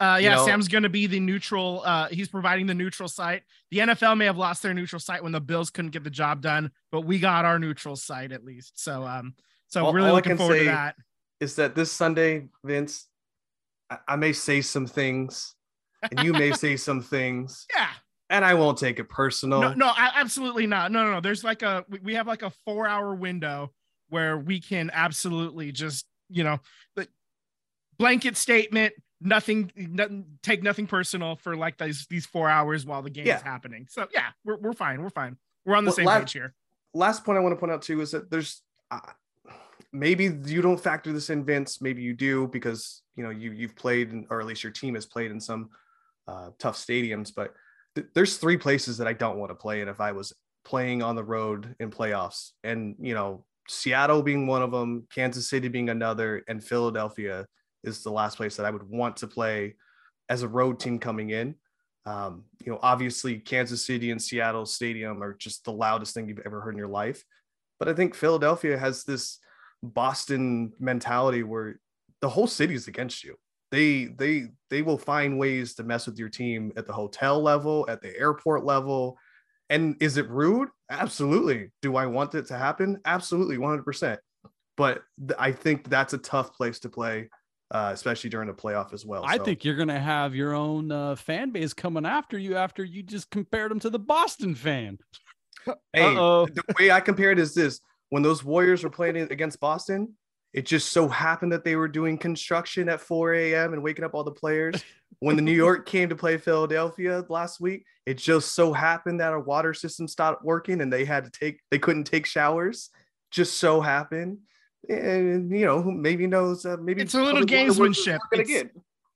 Uh, 0.00 0.16
You 0.18 0.24
yeah, 0.30 0.36
know- 0.36 0.46
Sam's 0.46 0.68
going 0.68 0.84
to 0.84 0.88
be 0.88 1.06
the 1.06 1.20
neutral. 1.20 1.82
Uh, 1.84 2.08
he's 2.08 2.28
providing 2.28 2.66
the 2.66 2.72
neutral 2.74 3.08
site. 3.08 3.42
The 3.70 3.78
NFL 3.80 4.16
may 4.16 4.24
have 4.24 4.38
lost 4.38 4.62
their 4.62 4.72
neutral 4.72 4.98
site 4.98 5.22
when 5.22 5.32
the 5.32 5.40
Bills 5.42 5.68
couldn't 5.68 5.90
get 5.90 6.04
the 6.04 6.10
job 6.10 6.40
done, 6.40 6.70
but 6.90 7.02
we 7.02 7.18
got 7.18 7.44
our 7.44 7.58
neutral 7.58 7.96
site 7.96 8.32
at 8.32 8.42
least. 8.42 8.80
So, 8.82 9.06
um, 9.06 9.34
so 9.68 9.84
All- 9.84 9.92
really 9.92 10.08
all 10.08 10.14
looking 10.14 10.38
forward 10.38 10.60
to 10.60 10.64
that. 10.64 10.96
is 11.40 11.56
that 11.56 11.74
this 11.74 11.92
Sunday, 11.92 12.48
Vince, 12.64 13.08
I, 13.90 13.98
I 14.08 14.16
may 14.16 14.32
say 14.32 14.62
some 14.62 14.86
things, 14.86 15.54
and 16.10 16.20
you 16.24 16.32
may 16.32 16.52
say 16.64 16.78
some 16.78 17.02
things, 17.02 17.66
Yeah, 17.76 17.90
and 18.30 18.44
I 18.44 18.54
won't 18.54 18.78
take 18.78 18.98
it 18.98 19.08
personal. 19.10 19.60
no, 19.60 19.74
no, 19.74 19.86
I, 19.88 20.12
absolutely 20.14 20.66
not. 20.66 20.90
No, 20.92 21.04
no, 21.04 21.12
no. 21.14 21.20
There's 21.20 21.44
like 21.44 21.62
a 21.62 21.84
we, 22.02 22.14
have 22.14 22.26
like 22.26 22.42
a 22.42 22.50
four 22.64 22.86
hour 22.86 23.14
window 23.14 23.72
where 24.08 24.38
we 24.38 24.60
can 24.60 24.90
absolutely 24.94 25.72
just 25.72 26.06
you 26.30 26.44
know 26.44 26.58
the 26.96 27.06
blanket 27.98 28.36
statement. 28.36 28.94
Nothing, 29.22 29.70
nothing, 29.76 30.24
take 30.42 30.62
nothing 30.62 30.86
personal 30.86 31.36
for 31.36 31.54
like 31.54 31.76
these 31.76 32.06
these 32.08 32.24
four 32.24 32.48
hours 32.48 32.86
while 32.86 33.02
the 33.02 33.10
game 33.10 33.26
Yeah. 33.26 33.36
is 33.36 33.42
happening. 33.42 33.86
So 33.90 34.06
yeah, 34.14 34.28
we're 34.46 34.56
we're 34.56 34.72
fine. 34.72 35.02
We're 35.02 35.10
fine. 35.10 35.36
We're 35.66 35.76
on 35.76 35.84
the 35.84 35.90
Well, 35.90 35.96
same 35.96 36.06
la- 36.06 36.20
page 36.20 36.32
here. 36.32 36.54
last 36.94 37.22
point 37.24 37.36
I 37.36 37.42
want 37.42 37.52
to 37.54 37.60
point 37.60 37.70
out 37.72 37.82
too 37.82 38.00
is 38.00 38.12
that 38.12 38.30
there's 38.30 38.62
uh, 38.90 39.00
maybe 39.92 40.24
you 40.46 40.62
don't 40.62 40.80
factor 40.80 41.12
this 41.12 41.28
in, 41.28 41.44
Vince. 41.44 41.82
Maybe 41.82 42.00
you 42.00 42.14
do 42.14 42.46
because 42.48 43.02
you 43.14 43.22
know 43.24 43.28
you 43.30 43.52
you've 43.52 43.76
played 43.76 44.24
or 44.30 44.40
at 44.40 44.46
least 44.46 44.62
your 44.62 44.72
team 44.72 44.94
has 44.94 45.04
played 45.04 45.30
in 45.32 45.38
some 45.40 45.68
uh, 46.26 46.50
tough 46.58 46.78
stadiums. 46.78 47.30
But 47.34 47.52
th- 47.94 48.08
there's 48.14 48.36
three 48.36 48.56
places 48.56 48.98
that 48.98 49.06
I 49.06 49.12
don't 49.12 49.38
want 49.38 49.50
to 49.50 49.54
play 49.54 49.80
in 49.80 49.88
if 49.88 50.00
I 50.00 50.12
was 50.12 50.32
playing 50.64 51.02
on 51.02 51.16
the 51.16 51.24
road 51.24 51.74
in 51.80 51.90
playoffs, 51.90 52.50
and 52.64 52.96
you 53.00 53.14
know 53.14 53.44
Seattle 53.68 54.22
being 54.22 54.46
one 54.46 54.62
of 54.62 54.70
them, 54.72 55.06
Kansas 55.14 55.48
City 55.48 55.68
being 55.68 55.90
another, 55.90 56.42
and 56.48 56.62
Philadelphia 56.62 57.46
is 57.84 58.02
the 58.02 58.10
last 58.10 58.36
place 58.36 58.56
that 58.56 58.66
I 58.66 58.70
would 58.70 58.88
want 58.88 59.18
to 59.18 59.26
play 59.26 59.76
as 60.28 60.42
a 60.42 60.48
road 60.48 60.80
team 60.80 60.98
coming 60.98 61.30
in. 61.30 61.54
Um, 62.06 62.44
you 62.64 62.72
know, 62.72 62.78
obviously 62.82 63.38
Kansas 63.38 63.86
City 63.86 64.10
and 64.10 64.20
Seattle 64.20 64.66
Stadium 64.66 65.22
are 65.22 65.34
just 65.34 65.64
the 65.64 65.72
loudest 65.72 66.14
thing 66.14 66.28
you've 66.28 66.42
ever 66.44 66.60
heard 66.60 66.74
in 66.74 66.78
your 66.78 66.88
life. 66.88 67.24
But 67.78 67.88
I 67.88 67.94
think 67.94 68.14
Philadelphia 68.14 68.78
has 68.78 69.04
this 69.04 69.38
Boston 69.82 70.72
mentality 70.78 71.42
where 71.42 71.80
the 72.20 72.28
whole 72.28 72.46
city 72.46 72.74
is 72.74 72.88
against 72.88 73.24
you. 73.24 73.36
They 73.70 74.06
they 74.06 74.48
they 74.68 74.82
will 74.82 74.98
find 74.98 75.38
ways 75.38 75.74
to 75.74 75.82
mess 75.84 76.06
with 76.06 76.18
your 76.18 76.28
team 76.28 76.72
at 76.76 76.86
the 76.86 76.92
hotel 76.92 77.40
level, 77.40 77.86
at 77.88 78.00
the 78.02 78.16
airport 78.18 78.64
level. 78.64 79.16
And 79.68 79.96
is 80.00 80.16
it 80.16 80.28
rude? 80.28 80.68
Absolutely. 80.90 81.70
Do 81.82 81.94
I 81.96 82.06
want 82.06 82.34
it 82.34 82.46
to 82.48 82.56
happen? 82.56 83.00
Absolutely, 83.04 83.56
100%. 83.56 84.18
But 84.76 85.02
th- 85.20 85.38
I 85.38 85.52
think 85.52 85.88
that's 85.88 86.12
a 86.12 86.18
tough 86.18 86.52
place 86.54 86.80
to 86.80 86.88
play, 86.88 87.28
uh, 87.70 87.90
especially 87.92 88.30
during 88.30 88.48
the 88.48 88.54
playoff 88.54 88.92
as 88.92 89.06
well. 89.06 89.24
I 89.24 89.36
So- 89.36 89.44
think 89.44 89.64
you're 89.64 89.76
going 89.76 89.86
to 89.88 90.00
have 90.00 90.34
your 90.34 90.54
own 90.54 90.90
uh, 90.90 91.14
fan 91.14 91.50
base 91.50 91.72
coming 91.72 92.04
after 92.04 92.36
you 92.38 92.56
after 92.56 92.82
you 92.82 93.04
just 93.04 93.30
compared 93.30 93.70
them 93.70 93.78
to 93.80 93.90
the 93.90 93.98
Boston 94.00 94.56
fan. 94.56 94.98
Hey, 95.92 96.16
Uh-oh. 96.16 96.46
the 96.46 96.62
way 96.78 96.90
I 96.90 97.00
compare 97.00 97.30
it 97.30 97.38
is 97.38 97.54
this: 97.54 97.80
when 98.08 98.22
those 98.24 98.42
Warriors 98.42 98.82
were 98.82 98.90
playing 98.90 99.16
against 99.18 99.60
Boston, 99.60 100.14
it 100.52 100.66
just 100.66 100.92
so 100.92 101.08
happened 101.08 101.52
that 101.52 101.64
they 101.64 101.76
were 101.76 101.88
doing 101.88 102.18
construction 102.18 102.88
at 102.88 103.00
4 103.00 103.34
a.m. 103.34 103.72
and 103.72 103.82
waking 103.82 104.04
up 104.04 104.14
all 104.14 104.24
the 104.24 104.30
players. 104.32 104.82
When 105.18 105.36
the 105.36 105.42
New 105.42 105.52
York 105.52 105.86
came 105.86 106.08
to 106.08 106.16
play 106.16 106.38
Philadelphia 106.38 107.24
last 107.28 107.60
week, 107.60 107.84
it 108.06 108.16
just 108.16 108.54
so 108.54 108.72
happened 108.72 109.20
that 109.20 109.32
our 109.32 109.40
water 109.40 109.74
system 109.74 110.08
stopped 110.08 110.42
working 110.44 110.80
and 110.80 110.90
they 110.90 111.04
had 111.04 111.24
to 111.24 111.30
take 111.30 111.60
they 111.70 111.78
couldn't 111.78 112.04
take 112.04 112.24
showers. 112.24 112.88
Just 113.30 113.58
so 113.58 113.80
happened, 113.82 114.38
and 114.88 115.50
you 115.50 115.66
know 115.66 115.82
maybe 115.82 116.26
knows 116.26 116.64
uh, 116.64 116.76
maybe 116.80 117.02
It's 117.02 117.12
a 117.14 117.18
little 117.22 117.40
public 117.40 117.50
water 117.68 117.80
workers 117.80 117.98
gamesmanship. 118.06 118.18
It's- 118.32 118.64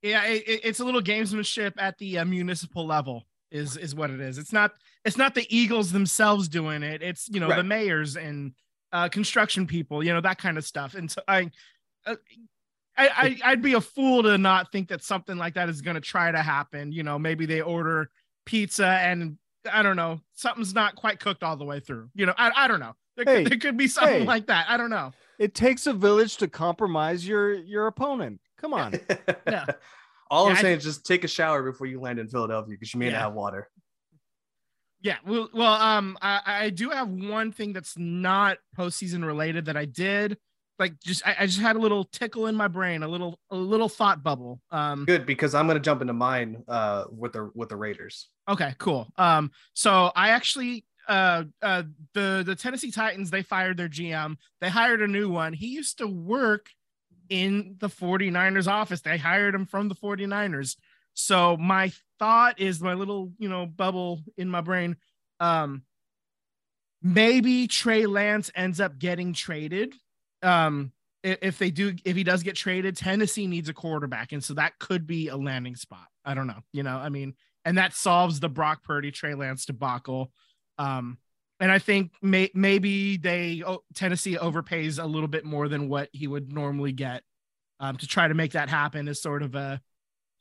Yeah, 0.03 0.25
it, 0.25 0.43
it- 0.47 0.61
it's 0.65 0.81
a 0.81 0.85
little 0.85 1.01
gamesmanship 1.01 1.73
at 1.79 1.97
the 1.99 2.19
uh, 2.19 2.25
municipal 2.27 2.85
level. 2.87 3.25
Is 3.51 3.77
is 3.77 3.95
what 3.95 4.11
it 4.11 4.21
is. 4.21 4.37
It's 4.37 4.53
not 4.53 4.73
it's 5.05 5.17
not 5.17 5.35
the 5.35 5.47
Eagles 5.49 5.93
themselves 5.93 6.49
doing 6.49 6.83
it. 6.83 7.03
It's 7.03 7.29
you 7.31 7.39
know 7.41 7.49
the 7.57 7.65
mayors 7.65 8.17
and 8.17 8.53
uh, 8.95 9.09
construction 9.11 9.67
people. 9.67 10.03
You 10.03 10.15
know 10.15 10.23
that 10.23 10.39
kind 10.39 10.57
of 10.57 10.65
stuff. 10.65 10.95
And 10.95 11.11
so 11.11 11.21
I. 11.29 11.51
Uh, 12.07 12.17
I, 12.97 13.09
I 13.45 13.51
I'd 13.51 13.61
be 13.63 13.73
a 13.73 13.81
fool 13.81 14.23
to 14.23 14.39
not 14.39 14.71
think 14.71 14.89
that 14.91 15.03
something 15.03 15.37
like 15.37 15.55
that 15.55 15.69
is 15.69 15.81
going 15.81 15.97
to 15.97 16.01
try 16.01 16.31
to 16.31 16.39
happen. 16.41 16.93
You 16.93 17.03
know, 17.03 17.19
maybe 17.19 17.45
they 17.45 17.61
order 17.61 18.09
pizza 18.47 18.87
and 18.87 19.37
I 19.73 19.83
don't 19.83 19.97
know, 19.97 20.21
something's 20.35 20.75
not 20.75 20.95
quite 20.95 21.19
cooked 21.19 21.43
all 21.43 21.57
the 21.57 21.65
way 21.65 21.81
through. 21.81 22.09
You 22.15 22.27
know, 22.27 22.35
I, 22.39 22.53
I 22.55 22.69
don't 22.69 22.79
know. 22.79 22.95
There, 23.17 23.25
Hey, 23.27 23.43
could, 23.43 23.51
there 23.53 23.59
could 23.59 23.77
be 23.77 23.89
something 23.89 24.21
hey. 24.21 24.25
like 24.25 24.47
that. 24.47 24.67
I 24.69 24.77
don't 24.77 24.91
know. 24.91 25.11
It 25.41 25.55
takes 25.57 25.89
a 25.89 25.93
village 25.93 26.37
to 26.37 26.47
compromise 26.47 27.27
your 27.27 27.55
your 27.55 27.89
opponent. 27.89 28.41
Come 28.59 28.73
on. 28.73 28.95
Yeah. 29.49 29.67
All 30.31 30.45
Yeah, 30.47 30.51
I'm 30.53 30.57
I- 30.59 30.63
saying 30.63 30.79
is 30.79 30.85
just 30.85 31.05
take 31.05 31.25
a 31.25 31.29
shower 31.29 31.65
before 31.65 31.89
you 31.89 32.01
land 32.01 32.21
in 32.21 32.29
Philadelphia 32.29 32.71
because 32.79 32.95
you 32.95 33.01
may 33.01 33.07
Yeah. 33.07 33.13
not 33.15 33.21
have 33.23 33.33
water. 33.33 33.69
Yeah, 35.05 35.19
well, 35.27 35.51
well, 35.53 35.75
um, 35.75 36.17
I, 36.23 36.41
I 36.47 36.71
do 36.71 36.89
have 36.89 37.11
one 37.11 37.53
thing 37.53 37.75
that's 37.75 37.97
not 37.99 38.57
postseason 38.77 39.23
related 39.23 39.67
that 39.67 39.77
I 39.77 39.85
did. 39.85 40.39
Like, 40.79 40.99
just 40.99 41.25
I, 41.27 41.37
I 41.41 41.47
just 41.47 41.61
had 41.61 41.77
a 41.77 41.79
little 41.79 42.05
tickle 42.05 42.47
in 42.47 42.55
my 42.55 42.69
brain, 42.69 43.03
a 43.03 43.09
little 43.09 43.39
a 43.51 43.55
little 43.55 43.91
thought 43.91 44.23
bubble. 44.23 44.63
Um, 44.71 45.05
Good 45.05 45.27
because 45.27 45.55
I'm 45.55 45.67
gonna 45.67 45.79
jump 45.79 46.01
into 46.01 46.15
mine 46.15 46.65
uh 46.67 47.05
with 47.11 47.35
the 47.35 47.51
with 47.55 47.69
the 47.69 47.77
Raiders. 47.77 48.31
okay, 48.49 48.75
cool. 48.79 49.07
Um, 49.19 49.51
so 49.75 50.11
I 50.17 50.31
actually 50.31 50.87
uh 51.07 51.45
uh 51.61 51.83
the 52.15 52.43
the 52.45 52.57
Tennessee 52.57 52.91
Titans 52.91 53.31
they 53.31 53.43
fired 53.43 53.77
their 53.77 53.91
GM. 53.91 54.37
They 54.63 54.71
hired 54.71 55.03
a 55.03 55.07
new 55.07 55.29
one. 55.29 55.53
He 55.53 55.67
used 55.67 55.99
to 55.99 56.07
work 56.07 56.71
in 57.29 57.77
the 57.79 57.89
49ers 57.89 58.67
office. 58.67 59.03
They 59.03 59.19
hired 59.19 59.55
him 59.55 59.67
from 59.67 59.89
the 59.89 59.95
49ers. 59.95 60.77
So 61.13 61.57
my 61.59 61.93
thought 62.19 62.61
is 62.61 62.81
my 62.81 62.95
little, 62.95 63.33
you 63.39 63.49
know, 63.49 63.67
bubble 63.67 64.23
in 64.37 64.49
my 64.49 64.61
brain. 64.61 64.97
Um 65.41 65.83
maybe 67.03 67.67
Trey 67.67 68.07
Lance 68.07 68.51
ends 68.55 68.81
up 68.81 68.99
getting 68.99 69.33
traded. 69.33 69.95
Um 70.43 70.93
if 71.23 71.59
they 71.59 71.71
do 71.71 71.95
if 72.05 72.17
he 72.17 72.25
does 72.25 72.43
get 72.43 72.57
traded, 72.57 72.97
Tennessee 72.97 73.47
needs 73.47 73.69
a 73.69 73.75
quarterback 73.75 74.33
and 74.33 74.43
so 74.43 74.55
that 74.55 74.79
could 74.79 75.07
be 75.07 75.29
a 75.29 75.37
landing 75.37 75.77
spot. 75.77 76.07
I 76.25 76.35
don't 76.35 76.47
know, 76.47 76.61
you 76.73 76.83
know, 76.83 76.97
I 76.97 77.09
mean, 77.09 77.35
and 77.65 77.79
that 77.79 77.95
solves 77.95 78.41
the 78.41 78.49
Brock 78.49 78.85
Purdy 78.85 79.11
Trey 79.11 79.35
Lance 79.35 79.65
debacle. 79.67 80.33
Um 80.79 81.19
and 81.61 81.71
I 81.71 81.79
think 81.79 82.13
may, 82.21 82.51
maybe 82.53 83.17
they 83.17 83.63
oh, 83.65 83.83
Tennessee 83.95 84.37
overpays 84.37 85.03
a 85.03 85.07
little 85.07 85.29
bit 85.29 85.45
more 85.45 85.69
than 85.69 85.89
what 85.89 86.09
he 86.13 86.27
would 86.27 86.53
normally 86.53 86.93
get 86.93 87.23
um, 87.81 87.97
to 87.97 88.07
try 88.07 88.29
to 88.29 88.35
make 88.35 88.53
that 88.53 88.69
happen 88.69 89.09
is 89.09 89.21
sort 89.21 89.43
of 89.43 89.55
a, 89.55 89.81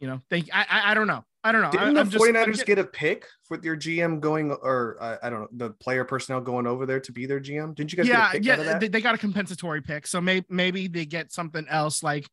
you 0.03 0.09
know, 0.09 0.19
think 0.29 0.49
I 0.51 0.65
I, 0.69 0.91
I 0.91 0.93
don't 0.95 1.07
know. 1.07 1.23
I 1.45 1.53
don't 1.53 1.61
know. 1.61 1.71
Didn't 1.71 1.97
I, 1.97 2.03
the 2.03 2.09
just- 2.09 2.25
49ers 2.25 2.43
I'm 2.43 2.51
just- 2.51 2.65
get 2.65 2.77
a 2.77 2.83
pick 2.83 3.25
with 3.49 3.63
your 3.63 3.77
GM 3.77 4.19
going, 4.19 4.51
or 4.51 4.97
uh, 4.99 5.15
I 5.23 5.29
don't 5.29 5.41
know, 5.41 5.67
the 5.67 5.69
player 5.69 6.03
personnel 6.03 6.41
going 6.41 6.67
over 6.67 6.85
there 6.85 6.99
to 6.99 7.11
be 7.13 7.25
their 7.25 7.39
GM? 7.39 7.73
Didn't 7.73 7.93
you 7.93 7.97
guys 7.97 8.07
yeah, 8.09 8.33
get 8.33 8.35
a 8.35 8.41
pick 8.41 8.49
out 8.49 8.59
of 8.59 8.65
yeah, 8.65 8.79
they, 8.79 8.87
they 8.89 8.99
got 8.99 9.15
a 9.15 9.17
compensatory 9.17 9.81
pick, 9.81 10.05
so 10.05 10.19
maybe 10.19 10.45
maybe 10.49 10.87
they 10.89 11.05
get 11.05 11.31
something 11.31 11.65
else 11.69 12.03
like, 12.03 12.27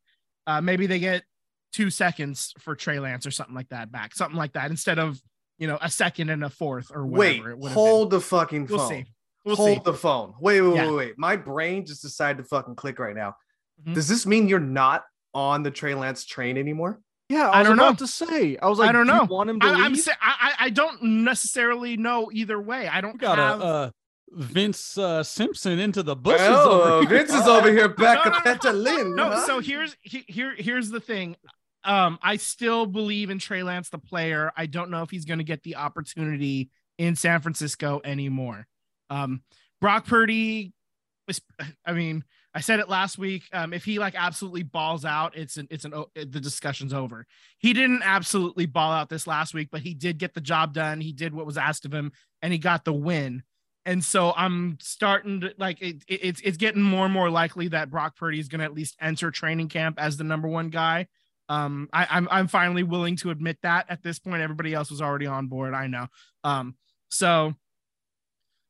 uh, 0.47 0.59
maybe 0.59 0.85
they 0.85 0.99
get 0.99 1.23
two 1.71 1.89
seconds 1.89 2.53
for 2.59 2.75
Trey 2.75 2.99
Lance 2.99 3.25
or 3.25 3.31
something 3.31 3.55
like 3.55 3.69
that 3.69 3.89
back, 3.89 4.13
something 4.13 4.37
like 4.37 4.51
that 4.51 4.69
instead 4.69 4.99
of 4.99 5.21
you 5.57 5.67
know 5.67 5.77
a 5.81 5.89
second 5.89 6.29
and 6.29 6.43
a 6.43 6.49
fourth 6.49 6.91
or 6.93 7.05
whatever. 7.05 7.43
Wait, 7.45 7.51
it 7.53 7.57
would 7.57 7.69
have 7.69 7.73
hold 7.73 8.09
the 8.09 8.19
fucking 8.19 8.67
phone. 8.67 8.77
We'll 8.79 8.89
see. 8.89 9.05
We'll 9.45 9.55
hold 9.55 9.77
see. 9.77 9.81
the 9.85 9.93
phone. 9.93 10.33
Wait, 10.41 10.59
wait, 10.59 10.75
Yeah. 10.75 10.87
wait, 10.87 10.95
wait. 10.95 11.13
My 11.17 11.37
brain 11.37 11.85
just 11.85 12.01
decided 12.01 12.37
to 12.39 12.43
fucking 12.43 12.75
click 12.75 12.99
right 12.99 13.15
now. 13.15 13.35
Mhm. 13.87 13.93
Does 13.93 14.09
this 14.09 14.25
mean 14.25 14.49
you're 14.49 14.59
not 14.59 15.05
on 15.33 15.63
the 15.63 15.71
Trey 15.71 15.95
Lance 15.95 16.25
train 16.25 16.57
anymore? 16.57 16.99
Yeah, 17.31 17.49
I, 17.49 17.57
I 17.57 17.59
was 17.59 17.67
don't 17.69 17.79
about 17.79 17.99
know. 17.99 18.05
to 18.05 18.07
say. 18.07 18.57
I 18.57 18.67
was 18.67 18.79
like, 18.79 18.89
I 18.89 18.91
don't 18.91 19.07
do 19.07 19.13
you 19.13 19.17
know. 19.19 19.23
want 19.25 19.49
him 19.49 19.59
to 19.59 19.65
I, 19.67 19.69
I'm 19.71 19.93
leave? 19.93 20.01
sa- 20.01 20.11
I, 20.21 20.53
I 20.59 20.65
I 20.65 20.69
don't 20.69 21.01
necessarily 21.01 21.97
know 21.97 22.29
either 22.33 22.59
way. 22.61 22.87
I 22.87 22.99
don't 23.01 23.13
We 23.13 23.19
got 23.19 23.37
have. 23.37 23.61
a 23.61 23.63
uh, 23.63 23.89
Vince 24.33 24.97
uh, 24.97 25.23
Simpson 25.23 25.79
into 25.79 26.03
the 26.03 26.15
bushes. 26.15 26.41
Oh, 26.49 26.99
over. 26.99 27.07
Vince 27.07 27.33
is 27.33 27.47
over 27.47 27.71
here 27.71 27.89
back 27.89 28.25
No, 28.25 28.31
no, 28.31 28.37
at 28.37 28.45
no, 28.45 28.53
Petalin. 28.71 29.15
no, 29.15 29.23
huh? 29.31 29.45
so 29.45 29.59
here's 29.59 29.95
he- 30.01 30.25
here 30.27 30.53
here's 30.57 30.89
the 30.89 30.99
thing. 30.99 31.35
Um, 31.83 32.19
I 32.21 32.35
still 32.37 32.85
believe 32.85 33.29
in 33.29 33.39
Trey 33.39 33.63
Lance, 33.63 33.89
the 33.89 33.97
player. 33.97 34.51
I 34.55 34.67
don't 34.67 34.91
know 34.91 35.01
if 35.01 35.09
he's 35.09 35.25
going 35.25 35.39
to 35.39 35.43
get 35.43 35.63
the 35.63 35.77
opportunity 35.77 36.69
in 36.97 37.15
San 37.15 37.41
Francisco 37.41 38.01
anymore. 38.03 38.67
Um, 39.09 39.41
Brock 39.79 40.05
Purdy, 40.05 40.73
I 41.85 41.93
mean, 41.93 42.23
I 42.53 42.59
said 42.59 42.79
it 42.79 42.89
last 42.89 43.17
week. 43.17 43.43
Um, 43.53 43.71
if 43.73 43.85
he 43.85 43.97
like 43.97 44.13
absolutely 44.15 44.63
balls 44.63 45.05
out, 45.05 45.37
it's 45.37 45.57
an 45.57 45.67
it's 45.71 45.85
an 45.85 45.93
the 46.15 46.25
discussion's 46.39 46.93
over. 46.93 47.25
He 47.59 47.73
didn't 47.73 48.01
absolutely 48.03 48.65
ball 48.65 48.91
out 48.91 49.09
this 49.09 49.25
last 49.25 49.53
week, 49.53 49.69
but 49.71 49.81
he 49.81 49.93
did 49.93 50.17
get 50.17 50.33
the 50.33 50.41
job 50.41 50.73
done. 50.73 50.99
He 50.99 51.13
did 51.13 51.33
what 51.33 51.45
was 51.45 51.57
asked 51.57 51.85
of 51.85 51.93
him, 51.93 52.11
and 52.41 52.51
he 52.51 52.59
got 52.59 52.83
the 52.83 52.93
win. 52.93 53.43
And 53.85 54.03
so 54.03 54.33
I'm 54.35 54.77
starting 54.81 55.41
to 55.41 55.53
like 55.57 55.81
it, 55.81 56.03
it- 56.07 56.19
it's 56.23 56.41
it's 56.41 56.57
getting 56.57 56.81
more 56.81 57.05
and 57.05 57.13
more 57.13 57.29
likely 57.29 57.69
that 57.69 57.89
Brock 57.89 58.15
Purdy 58.17 58.39
is 58.39 58.47
going 58.49 58.59
to 58.59 58.65
at 58.65 58.73
least 58.73 58.95
enter 58.99 59.31
training 59.31 59.69
camp 59.69 59.97
as 59.99 60.17
the 60.17 60.23
number 60.23 60.47
one 60.47 60.69
guy. 60.69 61.07
Um, 61.49 61.89
I, 61.91 62.05
I'm 62.09 62.27
I'm 62.31 62.47
finally 62.47 62.83
willing 62.83 63.15
to 63.17 63.29
admit 63.31 63.57
that 63.63 63.85
at 63.89 64.03
this 64.03 64.19
point. 64.19 64.41
Everybody 64.41 64.73
else 64.73 64.91
was 64.91 65.01
already 65.01 65.25
on 65.25 65.47
board. 65.47 65.73
I 65.73 65.87
know. 65.87 66.07
Um, 66.43 66.75
so 67.09 67.55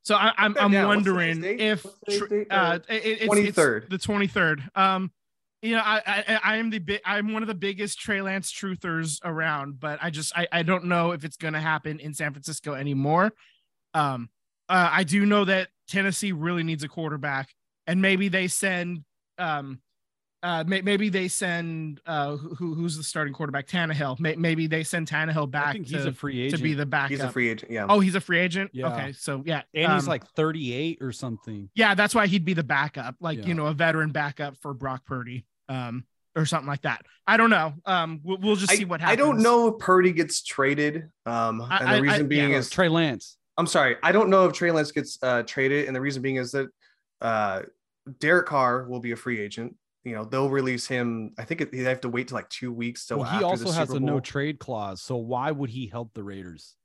so 0.04 0.16
I, 0.16 0.32
I'm 0.38 0.56
I'm 0.60 0.72
down. 0.72 0.88
Wondering 0.88 1.44
if 1.44 1.84
What's 1.84 1.98
today's 2.06 2.20
tr- 2.20 2.26
date? 2.28 2.48
uh, 2.52 2.54
Uh, 2.56 2.80
it- 2.90 3.22
it's, 3.22 3.34
23rd. 3.58 3.78
it's 3.94 4.06
the 4.06 4.12
23rd. 4.14 4.78
Um, 4.78 5.12
you 5.62 5.76
know, 5.76 5.82
I, 5.86 6.02
I 6.08 6.40
I 6.44 6.58
am 6.58 6.70
the 6.72 6.80
big 6.80 7.02
I'm 7.06 7.34
one 7.34 7.44
of 7.44 7.48
the 7.48 7.54
biggest 7.56 8.00
Trey 8.00 8.22
Lance 8.22 8.52
truthers 8.52 9.20
around, 9.24 9.80
but 9.80 10.00
I 10.02 10.10
just 10.10 10.36
I, 10.36 10.48
I 10.52 10.64
don't 10.64 10.86
know 10.86 11.12
if 11.12 11.24
it's 11.24 11.38
gonna 11.38 11.62
happen 11.62 12.00
in 12.00 12.14
San 12.16 12.32
Francisco 12.34 12.74
anymore. 12.74 13.32
Um, 13.94 14.30
uh, 14.70 14.90
I 14.92 15.04
do 15.04 15.26
know 15.26 15.46
that 15.46 15.68
Tennessee 15.88 16.32
really 16.32 16.64
needs 16.64 16.84
a 16.84 16.88
quarterback, 16.88 17.50
and 17.86 18.02
maybe 18.02 18.28
they 18.28 18.48
send 18.48 19.04
um 19.38 19.82
uh 20.44 20.64
may, 20.66 20.82
maybe 20.82 21.10
they 21.10 21.28
send 21.28 22.02
uh 22.06 22.36
who 22.36 22.74
who's 22.74 22.98
the 22.98 23.04
starting 23.04 23.34
quarterback 23.34 23.68
Tannehill. 23.68 24.20
May, 24.20 24.36
maybe 24.36 24.68
they 24.68 24.84
send 24.84 25.08
Tannehill 25.08 25.44
I 25.44 25.52
back 25.52 25.74
think 25.74 25.88
to, 25.88 25.98
he's 25.98 26.06
a 26.06 26.14
free 26.14 26.42
agent 26.42 26.58
to 26.58 26.64
be 26.64 26.74
the 26.74 26.86
backup. 26.86 27.12
He's 27.12 27.20
a 27.22 27.30
free 27.30 27.50
agent. 27.50 27.72
Yeah. 27.72 27.86
Oh, 27.88 28.00
he's 28.00 28.16
a 28.16 28.22
free 28.22 28.40
agent. 28.40 28.72
Yeah. 28.74 28.94
Okay, 28.94 29.12
so 29.14 29.44
yeah, 29.46 29.62
and 29.74 29.94
he's 29.94 30.04
um, 30.04 30.10
like 30.10 30.26
38 30.36 31.00
or 31.02 31.12
something. 31.12 31.70
yeah, 31.76 31.94
that's 31.96 32.16
why 32.16 32.28
he'd 32.28 32.46
be 32.46 32.54
the 32.54 32.64
backup, 32.64 33.16
like 33.20 33.40
Yeah. 33.40 33.46
you 33.46 33.54
know, 33.54 33.68
a 33.68 33.74
veteran 33.74 34.12
backup 34.12 34.58
for 34.58 34.74
Brock 34.74 35.06
Purdy, 35.06 35.46
um, 35.70 36.06
or 36.36 36.46
something 36.46 36.68
like 36.68 36.82
that. 36.84 37.06
I 37.28 37.38
don't 37.38 37.50
know. 37.50 37.74
Um, 37.86 38.22
we'll, 38.24 38.38
we'll 38.38 38.56
just 38.56 38.72
I, 38.72 38.76
see 38.76 38.86
what 38.86 39.02
happens. 39.02 39.20
I 39.20 39.24
don't 39.24 39.40
know 39.42 39.68
if 39.68 39.80
Purdy 39.80 40.12
gets 40.12 40.42
traded. 40.42 41.10
Um, 41.26 41.62
and 41.62 41.72
I- 41.72 41.96
the 41.98 42.02
reason 42.02 42.22
I- 42.22 42.28
being 42.28 42.52
yeah. 42.52 42.58
is 42.58 42.70
Trey 42.70 42.90
Lance. 42.90 43.38
I'm 43.58 43.68
sorry, 43.68 43.98
I 44.02 44.12
don't 44.12 44.30
know 44.30 44.46
if 44.46 44.54
Trey 44.54 44.72
Lance 44.72 44.92
gets 44.92 45.20
uh, 45.22 45.44
traded, 45.44 45.86
and 45.86 45.96
the 45.96 46.02
reason 46.02 46.22
being 46.24 46.38
is 46.38 46.52
that 46.54 46.70
uh, 47.20 47.62
Derek 48.20 48.48
Carr 48.48 48.88
will 48.88 49.02
be 49.02 49.12
a 49.12 49.16
free 49.16 49.40
agent. 49.40 49.76
You 50.04 50.16
know, 50.16 50.26
they'll 50.26 50.50
release 50.50 50.88
him. 50.88 51.34
I 51.38 51.44
think 51.46 51.72
they 51.72 51.78
have 51.80 52.02
to 52.02 52.10
wait 52.10 52.28
till 52.30 52.36
like 52.36 52.50
two 52.50 52.72
weeks. 52.74 53.04
So 53.04 53.18
well, 53.18 53.26
he 53.30 53.36
after 53.36 53.46
also 53.46 53.66
the 53.66 53.74
has 53.74 53.90
Super 53.90 53.98
a 53.98 54.00
no 54.06 54.20
trade 54.20 54.58
clause. 54.60 55.02
So 55.02 55.16
why 55.18 55.52
would 55.52 55.70
he 55.70 55.88
help 55.88 56.14
the 56.14 56.24
Raiders? 56.24 56.76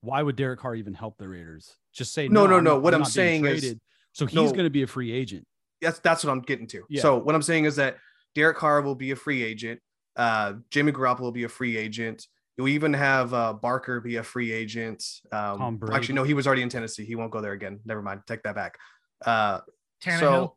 Why 0.00 0.22
would 0.22 0.36
Derek 0.36 0.60
Carr 0.60 0.74
even 0.74 0.94
help 0.94 1.18
the 1.18 1.28
Raiders? 1.28 1.76
Just 1.92 2.14
say 2.14 2.28
No, 2.28 2.46
no, 2.46 2.56
I'm 2.58 2.64
no. 2.64 2.74
not- 2.74 2.82
What 2.82 2.94
I'm 2.94 3.00
not 3.00 3.06
being 3.14 3.44
saying 3.44 3.46
is- 3.46 3.74
so 4.12 4.24
he's 4.26 4.34
No. 4.34 4.44
going 4.50 4.64
to 4.64 4.70
be 4.70 4.82
a 4.82 4.86
free 4.86 5.12
agent. 5.12 5.46
that's 5.80 5.98
that's 6.00 6.24
what 6.24 6.30
I'm 6.32 6.40
getting 6.40 6.66
to. 6.68 6.84
Yeah. 6.88 7.02
So 7.02 7.18
what 7.18 7.34
I'm 7.36 7.42
saying 7.42 7.64
is 7.66 7.76
that 7.76 7.98
Derek 8.34 8.56
Carr 8.56 8.80
will 8.82 8.94
be 8.96 9.10
a 9.12 9.16
free 9.16 9.42
agent. 9.44 9.80
Uh, 10.16 10.54
Jimmy 10.70 10.90
Garoppolo 10.92 11.20
will 11.20 11.32
be 11.32 11.44
a 11.44 11.48
free 11.48 11.76
agent. 11.76 12.26
You'll 12.56 12.68
even 12.68 12.92
have 12.94 13.32
uh, 13.32 13.52
Barker 13.52 14.00
be 14.00 14.16
a 14.16 14.22
free 14.24 14.50
agent. 14.50 15.04
Um, 15.30 15.58
Tom 15.58 15.76
Brady. 15.76 15.94
Actually, 15.94 16.14
no, 16.16 16.24
he 16.24 16.34
was 16.34 16.46
already 16.48 16.62
in 16.62 16.68
Tennessee. 16.68 17.04
He 17.04 17.14
won't 17.14 17.30
go 17.30 17.40
there 17.40 17.52
again. 17.52 17.78
Never 17.84 18.02
mind. 18.02 18.22
Take 18.26 18.42
that 18.42 18.56
back. 18.56 18.76
Uh, 19.24 19.60
Tannehill. 20.02 20.18
so 20.18 20.56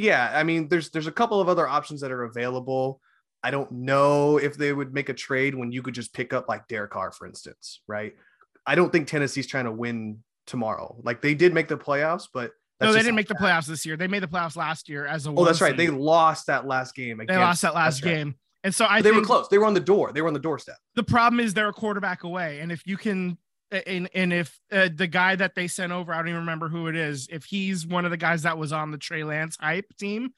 yeah, 0.00 0.32
I 0.34 0.42
mean, 0.42 0.68
there's 0.68 0.90
there's 0.90 1.06
a 1.06 1.12
couple 1.12 1.40
of 1.40 1.48
other 1.48 1.68
options 1.68 2.00
that 2.00 2.10
are 2.10 2.24
available. 2.24 3.00
I 3.42 3.50
don't 3.50 3.70
know 3.72 4.38
if 4.38 4.56
they 4.56 4.72
would 4.72 4.92
make 4.92 5.08
a 5.08 5.14
trade 5.14 5.54
when 5.54 5.72
you 5.72 5.82
could 5.82 5.94
just 5.94 6.12
pick 6.12 6.32
up 6.32 6.48
like 6.48 6.68
Derek 6.68 6.90
Carr, 6.90 7.12
for 7.12 7.26
instance, 7.26 7.80
right? 7.86 8.14
I 8.66 8.74
don't 8.74 8.92
think 8.92 9.08
Tennessee's 9.08 9.46
trying 9.46 9.64
to 9.64 9.72
win 9.72 10.18
tomorrow. 10.46 10.96
Like 11.02 11.22
they 11.22 11.34
did 11.34 11.54
make 11.54 11.68
the 11.68 11.78
playoffs, 11.78 12.28
but 12.32 12.52
no, 12.80 12.92
they 12.92 13.00
didn't 13.00 13.14
make 13.14 13.28
the 13.28 13.34
playoffs 13.34 13.66
this 13.66 13.84
year. 13.84 13.96
They 13.96 14.08
made 14.08 14.22
the 14.22 14.28
playoffs 14.28 14.56
last 14.56 14.88
year 14.88 15.06
as 15.06 15.26
a. 15.26 15.30
Oh, 15.30 15.44
that's 15.44 15.60
right. 15.60 15.76
They 15.76 15.88
lost 15.88 16.46
that 16.46 16.66
last 16.66 16.94
game. 16.94 17.20
they 17.26 17.36
lost 17.36 17.62
that 17.62 17.74
last 17.74 18.02
right. 18.04 18.10
game, 18.10 18.34
and 18.64 18.74
so 18.74 18.86
I 18.88 19.02
they 19.02 19.10
think 19.10 19.22
were 19.22 19.26
close. 19.26 19.48
They 19.48 19.58
were 19.58 19.66
on 19.66 19.74
the 19.74 19.80
door. 19.80 20.12
They 20.12 20.22
were 20.22 20.28
on 20.28 20.34
the 20.34 20.40
doorstep. 20.40 20.76
the 20.94 21.02
problem 21.02 21.40
is 21.40 21.54
they're 21.54 21.68
a 21.68 21.72
quarterback 21.72 22.24
away, 22.24 22.60
and 22.60 22.72
if 22.72 22.86
you 22.86 22.96
can. 22.96 23.38
And 23.70 24.08
and 24.14 24.32
if 24.32 24.58
uh, 24.72 24.88
the 24.94 25.06
guy 25.06 25.36
that 25.36 25.54
they 25.54 25.68
sent 25.68 25.92
over, 25.92 26.12
I 26.12 26.18
don't 26.18 26.28
even 26.28 26.40
remember 26.40 26.68
who 26.68 26.88
it 26.88 26.96
is. 26.96 27.28
If 27.30 27.44
he's 27.44 27.86
one 27.86 28.04
of 28.04 28.10
the 28.10 28.16
guys 28.16 28.42
that 28.42 28.58
was 28.58 28.72
on 28.72 28.90
the 28.90 28.98
Trey 28.98 29.22
Lance 29.22 29.56
hype 29.60 29.86
team, 29.96 30.30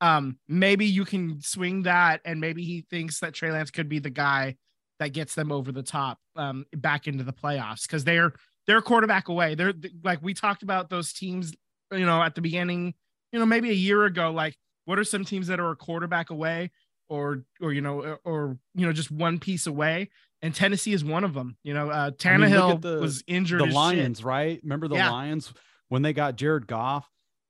um, 0.00 0.38
maybe 0.48 0.86
you 0.86 1.04
can 1.04 1.40
swing 1.42 1.82
that, 1.82 2.20
and 2.24 2.40
maybe 2.40 2.64
he 2.64 2.86
thinks 2.88 3.20
that 3.20 3.34
Trey 3.34 3.50
Lance 3.52 3.70
could 3.70 3.88
be 3.88 3.98
the 3.98 4.10
guy 4.10 4.56
that 5.00 5.12
gets 5.12 5.34
them 5.34 5.52
over 5.52 5.70
the 5.70 5.82
top, 5.82 6.18
um, 6.36 6.64
back 6.76 7.06
into 7.06 7.24
the 7.24 7.32
playoffs 7.32 7.82
because 7.82 8.04
they're 8.04 8.32
they're 8.66 8.82
quarterback 8.82 9.28
away. 9.28 9.54
They're 9.54 9.74
like 10.02 10.22
we 10.22 10.34
talked 10.34 10.62
about 10.62 10.88
those 10.90 11.12
teams, 11.12 11.52
you 11.92 12.06
know, 12.06 12.22
at 12.22 12.34
the 12.34 12.40
beginning, 12.40 12.94
you 13.32 13.38
know, 13.38 13.46
maybe 13.46 13.70
a 13.70 13.74
year 13.74 14.04
ago. 14.04 14.30
Like, 14.30 14.56
what 14.84 14.98
are 14.98 15.04
some 15.04 15.24
teams 15.24 15.48
that 15.48 15.60
are 15.60 15.70
a 15.70 15.76
quarterback 15.76 16.30
away, 16.30 16.70
or 17.08 17.44
or 17.60 17.72
you 17.72 17.80
know, 17.80 18.18
or 18.24 18.58
you 18.74 18.86
know, 18.86 18.92
just 18.92 19.10
one 19.10 19.38
piece 19.38 19.66
away? 19.66 20.10
And 20.42 20.54
Tennessee 20.54 20.92
is 20.92 21.04
one 21.04 21.24
of 21.24 21.34
them. 21.34 21.56
You 21.62 21.74
know, 21.74 21.90
uh, 21.90 21.94
I 21.94 22.36
mean, 22.36 22.48
Tannehill 22.50 22.80
the- 22.80 23.00
was 23.00 23.24
injured. 23.26 23.60
The 23.60 23.64
as 23.64 23.70
shit. 23.70 23.74
Lions, 23.76 24.24
right? 24.24 24.60
Remember 24.62 24.86
the 24.88 24.96
Yeah. 24.96 25.10
Lions 25.10 25.52
when 25.88 26.02
they 26.02 26.12
got 26.12 26.36
Jared 26.36 26.66
Goff 26.66 27.08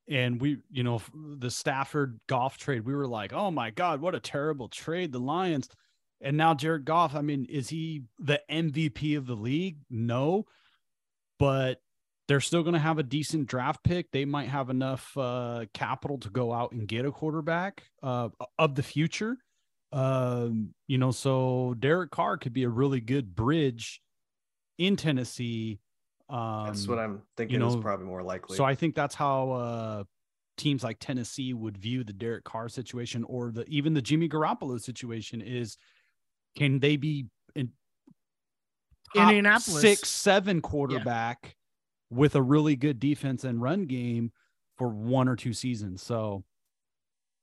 and 0.09 0.41
we, 0.41 0.57
you 0.71 0.83
know, 0.83 1.01
the 1.13 1.51
Stafford 1.51 2.19
Goff 2.27 2.57
trade, 2.57 2.85
we 2.85 2.95
were 2.95 3.07
like, 3.07 3.31
oh 3.31 3.51
my 3.51 3.69
God, 3.69 4.01
what 4.01 4.15
a 4.15 4.19
terrible 4.19 4.67
trade. 4.69 5.11
The 5.11 5.19
Lions. 5.19 5.69
And 6.21 6.35
now 6.35 6.53
Jared 6.53 6.83
Goff, 6.85 7.15
I 7.15 7.21
mean, 7.21 7.45
is 7.49 7.69
he 7.69 8.03
the 8.17 8.41
MVP 8.49 9.15
of 9.17 9.25
the 9.27 9.35
league? 9.35 9.77
No, 9.89 10.45
but 11.37 11.81
they're 12.27 12.39
still 12.41 12.61
going 12.63 12.73
to 12.73 12.79
have 12.79 12.99
a 12.99 13.03
decent 13.03 13.47
draft 13.47 13.83
pick. 13.83 14.11
They 14.11 14.25
might 14.25 14.49
have 14.49 14.69
enough 14.69 15.15
uh, 15.17 15.65
capital 15.73 16.17
to 16.19 16.29
go 16.29 16.51
out 16.53 16.71
and 16.71 16.87
get 16.87 17.05
a 17.05 17.11
quarterback 17.11 17.83
uh, 18.03 18.29
of 18.57 18.75
the 18.75 18.83
future. 18.83 19.37
Um, 19.91 20.73
you 20.87 20.97
know, 20.97 21.11
so 21.11 21.75
Derek 21.79 22.11
Carr 22.11 22.37
could 22.37 22.53
be 22.53 22.63
a 22.63 22.69
really 22.69 23.01
good 23.01 23.35
bridge 23.35 24.01
in 24.77 24.95
Tennessee. 24.95 25.79
Um, 26.29 26.67
That's 26.67 26.87
what 26.87 26.99
I'm 26.99 27.23
thinking 27.37 27.59
you 27.59 27.67
is 27.67 27.75
probably 27.75 28.05
more 28.05 28.21
likely. 28.21 28.55
so 28.55 28.63
I 28.63 28.75
think 28.75 28.93
that's 28.93 29.15
how 29.15 29.51
uh, 29.51 30.03
teams 30.57 30.83
like 30.83 30.97
Tennessee 30.99 31.53
would 31.53 31.77
view 31.77 32.03
the 32.03 32.13
Derek 32.13 32.43
Carr 32.43 32.69
situation 32.69 33.23
or 33.23 33.51
the 33.51 33.65
even 33.67 33.93
the 33.93 34.01
Jimmy 34.01 34.29
Garoppolo 34.29 34.79
situation 34.79 35.41
is 35.41 35.77
can 36.55 36.79
they 36.79 36.97
be 36.97 37.25
in 37.55 37.71
top 39.15 39.23
Indianapolis. 39.23 39.81
six, 39.81 40.09
seven 40.09 40.61
quarterback 40.61 41.55
with 42.11 42.35
a 42.35 42.41
really 42.41 42.75
good 42.75 42.99
defense 42.99 43.43
and 43.43 43.61
run 43.61 43.85
game 43.85 44.31
for 44.77 44.89
one 44.89 45.27
or 45.27 45.35
two 45.35 45.53
seasons. 45.53 46.01
So 46.01 46.43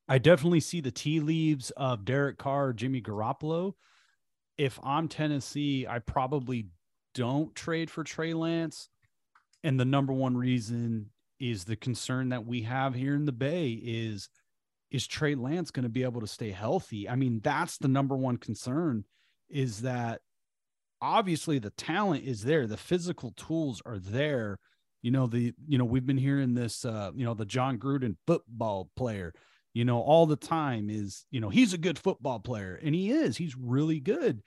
I 0.08 0.18
definitely 0.18 0.60
see 0.60 0.80
the 0.80 0.90
tea 0.90 1.20
leaves 1.20 1.70
of 1.72 2.04
Derek 2.04 2.38
Carr, 2.38 2.72
Jimmy 2.72 3.00
Garoppolo. 3.00 3.72
If 4.56 4.78
I'm 4.82 5.08
Tennessee, 5.08 5.86
I 5.86 5.98
probably 5.98 6.68
don't 7.14 7.54
trade 7.54 7.90
for 7.90 8.04
Trey 8.04 8.32
Lance. 8.32 8.88
And 9.64 9.80
the 9.80 9.84
number 9.84 10.12
one 10.12 10.36
reason 10.36 11.10
is 11.40 11.64
the 11.64 11.76
concern 11.76 12.30
that 12.30 12.46
we 12.46 12.62
have 12.62 12.94
here 12.94 13.14
in 13.14 13.24
the 13.24 13.32
Bay 13.32 13.70
is 13.72 14.28
is 14.92 15.06
Trey 15.06 15.34
Lance 15.34 15.72
going 15.72 15.82
to 15.82 15.88
be 15.88 16.04
able 16.04 16.20
to 16.20 16.26
stay 16.28 16.52
healthy? 16.52 17.08
I 17.08 17.16
mean, 17.16 17.40
that's 17.42 17.76
the 17.76 17.88
number 17.88 18.16
one 18.16 18.36
concern 18.36 19.04
is 19.50 19.82
that 19.82 20.20
obviously 21.02 21.58
the 21.58 21.70
talent 21.70 22.24
is 22.24 22.42
there, 22.42 22.66
the 22.66 22.76
physical 22.76 23.32
tools 23.32 23.82
are 23.84 23.98
there. 23.98 24.58
You 25.02 25.10
know, 25.10 25.26
the 25.26 25.52
you 25.66 25.78
know, 25.78 25.84
we've 25.84 26.06
been 26.06 26.16
hearing 26.18 26.54
this 26.54 26.84
uh, 26.84 27.10
you 27.14 27.24
know, 27.24 27.34
the 27.34 27.44
Jon 27.44 27.78
Gruden 27.78 28.16
football 28.26 28.90
player, 28.96 29.32
you 29.76 29.84
know, 29.84 30.00
all 30.00 30.24
the 30.24 30.36
time 30.36 30.88
is, 30.88 31.26
you 31.30 31.38
know, 31.38 31.50
he's 31.50 31.74
a 31.74 31.78
good 31.78 31.98
football 31.98 32.40
player 32.40 32.80
and 32.82 32.94
he 32.94 33.10
is. 33.10 33.36
He's 33.36 33.54
really 33.54 34.00
good. 34.00 34.40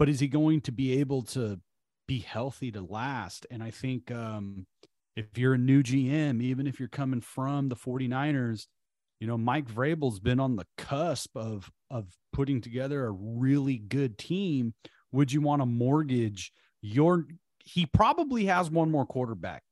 But 0.00 0.08
is 0.08 0.18
he 0.18 0.26
going 0.26 0.62
to 0.62 0.72
be 0.72 0.98
able 0.98 1.22
to 1.26 1.60
be 2.08 2.18
healthy 2.18 2.72
to 2.72 2.80
last? 2.80 3.46
And 3.52 3.62
I 3.62 3.70
think 3.70 4.10
um 4.10 4.66
if 5.14 5.38
you're 5.38 5.54
a 5.54 5.58
new 5.58 5.84
GM, 5.84 6.42
even 6.42 6.66
if 6.66 6.80
you're 6.80 6.88
coming 6.88 7.20
from 7.20 7.68
the 7.68 7.76
49ers, 7.76 8.66
you 9.20 9.28
know, 9.28 9.38
Mike 9.38 9.68
Vrabel's 9.68 10.18
been 10.18 10.40
on 10.40 10.56
the 10.56 10.66
cusp 10.76 11.36
of 11.36 11.70
of 11.88 12.08
putting 12.32 12.60
together 12.60 13.06
a 13.06 13.12
really 13.12 13.78
good 13.78 14.18
team. 14.18 14.74
Would 15.12 15.30
you 15.30 15.40
want 15.40 15.62
to 15.62 15.66
mortgage 15.66 16.50
your 16.82 17.28
he 17.60 17.86
probably 17.86 18.46
has 18.46 18.72
one 18.72 18.90
more 18.90 19.06
quarterback. 19.06 19.62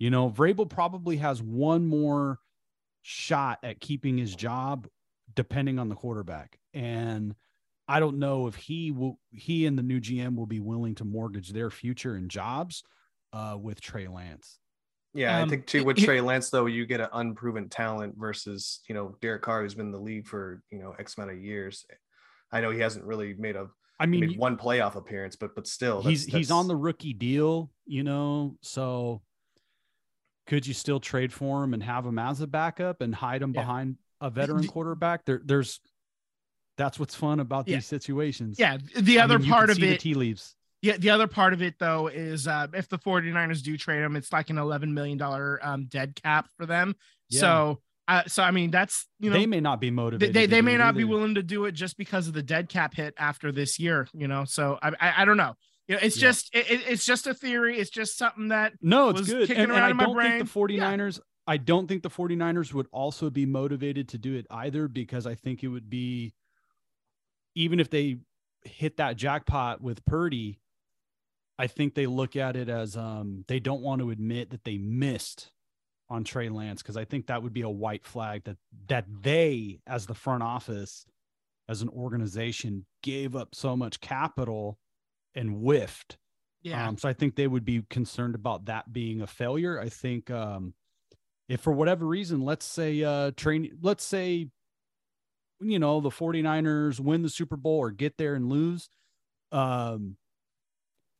You 0.00 0.10
know, 0.10 0.28
Vrabel 0.28 0.68
probably 0.68 1.18
has 1.18 1.40
one 1.40 1.86
more 1.86 2.40
shot 3.06 3.58
at 3.62 3.78
keeping 3.80 4.16
his 4.18 4.34
job. 4.34 4.88
depending 5.34 5.78
on 5.80 5.88
the 5.88 5.94
quarterback. 5.96 6.58
And 6.74 7.34
I 7.88 7.98
don't 7.98 8.18
know 8.18 8.46
if 8.46 8.54
he 8.54 8.92
will, 8.92 9.18
he 9.32 9.66
and 9.66 9.76
the 9.76 9.82
new 9.82 10.00
GM 10.00 10.36
will 10.36 10.46
be 10.46 10.60
willing 10.60 10.94
to 10.96 11.04
mortgage 11.04 11.50
their 11.50 11.70
future 11.70 12.14
and 12.14 12.30
jobs 12.30 12.84
uh, 13.32 13.56
with 13.60 13.80
Trey 13.80 14.06
Lance. 14.06 14.58
Yeah, 15.12 15.38
Um, 15.38 15.46
I 15.46 15.50
think 15.50 15.66
too 15.66 15.82
with 15.82 15.96
Trey 15.96 16.20
Lance 16.20 16.50
though, 16.50 16.66
you 16.66 16.86
get 16.86 17.00
an 17.00 17.08
unproven 17.12 17.68
talent 17.68 18.14
versus 18.16 18.80
you 18.88 18.94
know 18.94 19.16
Derek 19.20 19.42
Carr 19.42 19.62
who's 19.62 19.74
been 19.74 19.86
in 19.86 19.92
the 19.92 19.98
league 19.98 20.26
for 20.28 20.62
you 20.70 20.78
know 20.78 20.94
X 20.98 21.16
amount 21.16 21.32
of 21.32 21.38
years. 21.42 21.84
I 22.52 22.60
know 22.60 22.70
he 22.70 22.78
hasn't 22.80 23.04
really 23.04 23.34
made 23.34 23.56
a 23.56 23.66
I 23.98 24.06
made 24.06 24.20
mean, 24.20 24.38
one 24.38 24.56
playoff 24.56 24.94
appearance, 24.94 25.34
but 25.36 25.54
but 25.56 25.66
still, 25.66 26.00
he's 26.02 26.26
that's- 26.26 26.38
he's 26.38 26.50
on 26.52 26.68
the 26.68 26.76
rookie 26.76 27.12
deal, 27.14 27.70
you 27.86 28.02
know. 28.04 28.56
So 28.60 29.22
could 30.46 30.66
you 30.66 30.74
still 30.74 31.00
trade 31.00 31.32
for 31.32 31.64
him 31.64 31.74
and 31.74 31.82
have 31.82 32.04
him 32.06 32.18
as 32.18 32.40
a 32.40 32.46
backup 32.46 33.00
and 33.00 33.14
hide 33.14 33.42
him 33.42 33.52
Yeah. 33.54 33.62
behind 33.62 33.96
a 34.20 34.30
veteran 34.30 34.66
quarterback? 34.66 35.24
There, 35.24 35.40
there's 35.44 35.80
that's 36.76 36.98
what's 36.98 37.14
fun 37.14 37.40
about 37.40 37.68
Yeah. 37.68 37.76
these 37.76 37.86
situations. 37.86 38.58
Yeah. 38.58 38.78
The 38.98 39.20
I 39.20 39.24
other 39.24 39.38
mean, 39.38 39.46
you 39.46 39.52
part 39.52 39.70
of 39.70 39.82
it, 39.82 40.00
tea 40.00 40.14
leaves. 40.14 40.56
yeah, 40.82 40.96
the 40.98 41.10
other 41.10 41.26
part 41.28 41.52
of 41.52 41.62
it 41.62 41.78
though 41.78 42.08
is 42.08 42.48
uh, 42.48 42.66
if 42.74 42.88
the 42.88 42.98
49ers 42.98 43.62
do 43.62 43.76
trade 43.76 44.02
him, 44.02 44.16
it's 44.16 44.32
like 44.32 44.50
an 44.50 44.58
11 44.58 44.92
million 44.92 45.16
dollar 45.16 45.60
um, 45.62 45.86
dead 45.86 46.20
cap 46.20 46.48
for 46.56 46.66
them. 46.66 46.96
Yeah. 47.30 47.40
So, 47.40 47.80
uh, 48.08 48.22
so 48.26 48.42
I 48.42 48.50
mean, 48.50 48.70
that's 48.70 49.06
you 49.20 49.30
know 49.30 49.38
they 49.38 49.46
may 49.46 49.60
not 49.60 49.80
be 49.80 49.90
motivated. 49.90 50.34
they, 50.34 50.46
they 50.46 50.60
may 50.62 50.76
not 50.76 50.94
be 50.94 51.04
willing 51.04 51.36
to 51.36 51.42
do 51.42 51.64
it 51.64 51.72
just 51.72 51.96
because 51.96 52.28
of 52.28 52.34
the 52.34 52.42
dead 52.42 52.68
cap 52.68 52.94
hit 52.94 53.14
after 53.16 53.50
this 53.52 53.78
year, 53.78 54.08
you 54.12 54.28
know. 54.28 54.44
So 54.44 54.78
I 54.82 54.88
I, 55.00 55.22
I 55.22 55.24
don't 55.24 55.36
know. 55.38 55.54
You 55.88 55.96
know, 55.96 56.00
it's 56.02 56.16
Yeah. 56.16 56.28
just 56.28 56.54
it, 56.54 56.70
it- 56.70 56.86
it's 56.88 57.04
just 57.04 57.26
a 57.26 57.34
theory. 57.34 57.78
It's 57.78 57.90
just 57.90 58.16
something 58.16 58.48
that 58.48 58.72
No, 58.80 59.10
it's 59.10 59.20
was 59.20 59.28
good. 59.28 59.48
kicking 59.48 59.62
And, 59.64 59.72
and 59.72 59.78
around 59.80 59.82
I 59.86 59.90
in 59.90 59.96
my 59.96 60.04
don't 60.04 60.16
think 60.16 60.38
the 60.48 60.60
brain. 60.60 60.76
Yeah. 60.78 60.90
49ers, 60.96 61.20
I 61.46 61.56
don't 61.58 61.86
think 61.86 62.02
the 62.02 62.10
49ers 62.10 62.72
would 62.72 62.86
also 62.90 63.28
be 63.30 63.44
motivated 63.46 64.08
to 64.10 64.18
do 64.18 64.34
it 64.34 64.46
either 64.50 64.88
because 64.88 65.26
I 65.26 65.34
think 65.34 65.62
it 65.62 65.68
would 65.68 65.90
be, 65.90 66.32
even 67.54 67.80
if 67.80 67.90
they 67.90 68.18
hit 68.64 68.96
that 68.96 69.16
jackpot 69.16 69.82
with 69.82 70.04
Purdy, 70.06 70.60
I 71.58 71.66
think 71.66 71.94
they 71.94 72.06
look 72.06 72.34
at 72.34 72.56
it 72.56 72.68
as 72.68 72.96
um, 72.96 73.44
they 73.46 73.60
don't 73.60 73.82
want 73.82 74.00
to 74.00 74.10
admit 74.10 74.50
that 74.50 74.64
they 74.64 74.78
missed 74.78 75.50
on 76.08 76.24
Trey 76.24 76.48
Lance 76.48 76.82
because 76.82 76.96
I 76.96 77.04
think 77.04 77.26
that 77.26 77.42
would 77.42 77.52
be 77.52 77.60
a 77.62 77.68
white 77.68 78.04
flag 78.06 78.44
that 78.44 78.56
that 78.88 79.04
they, 79.22 79.80
as 79.86 80.06
the 80.06 80.14
front 80.14 80.42
office, 80.42 81.06
as 81.68 81.80
an 81.82 81.88
organization, 81.90 82.86
gave 83.02 83.36
up 83.36 83.54
so 83.54 83.76
much 83.76 84.00
capital 84.00 84.78
and 85.34 85.50
whiffed 85.62 86.16
yeah 86.62 86.86
um, 86.88 86.96
so 86.96 87.08
I 87.08 87.12
think 87.12 87.36
they 87.36 87.46
would 87.46 87.64
be 87.64 87.82
concerned 87.90 88.34
about 88.34 88.64
that 88.66 88.92
being 88.92 89.20
a 89.20 89.26
failure. 89.26 89.78
I 89.78 89.90
think 89.90 90.30
um, 90.30 90.72
if 91.48 91.60
for 91.60 91.72
whatever 91.72 92.06
reason, 92.06 92.40
let's 92.40 92.64
say 92.64 93.02
uh, 93.04 93.32
train, 93.36 93.76
let's 93.82 94.02
say, 94.02 94.48
you 95.60 95.78
know, 95.78 96.00
the 96.00 96.08
49ers 96.08 97.00
win 97.00 97.20
the 97.22 97.28
Super 97.28 97.56
Bowl 97.56 97.78
or 97.78 97.90
get 97.90 98.16
there 98.16 98.34
and 98.34 98.48
lose, 98.48 98.88
um, 99.52 100.16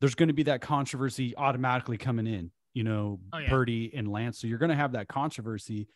there's 0.01 0.15
going 0.15 0.29
to 0.29 0.35
be 0.35 0.45
that 0.45 0.61
controversy 0.63 1.35
automatically 1.37 1.99
coming 1.99 2.27
in, 2.27 2.51
you 2.73 2.83
know, 2.85 3.21
Oh, 3.33 3.39
yeah. 3.39 3.49
Purdy 3.51 3.93
and 3.95 4.09
Lance. 4.09 4.39
So 4.39 4.47
you're 4.47 4.59
going 4.59 4.71
to 4.71 4.77
have 4.77 4.93
that 4.93 5.09
controversy. 5.09 5.89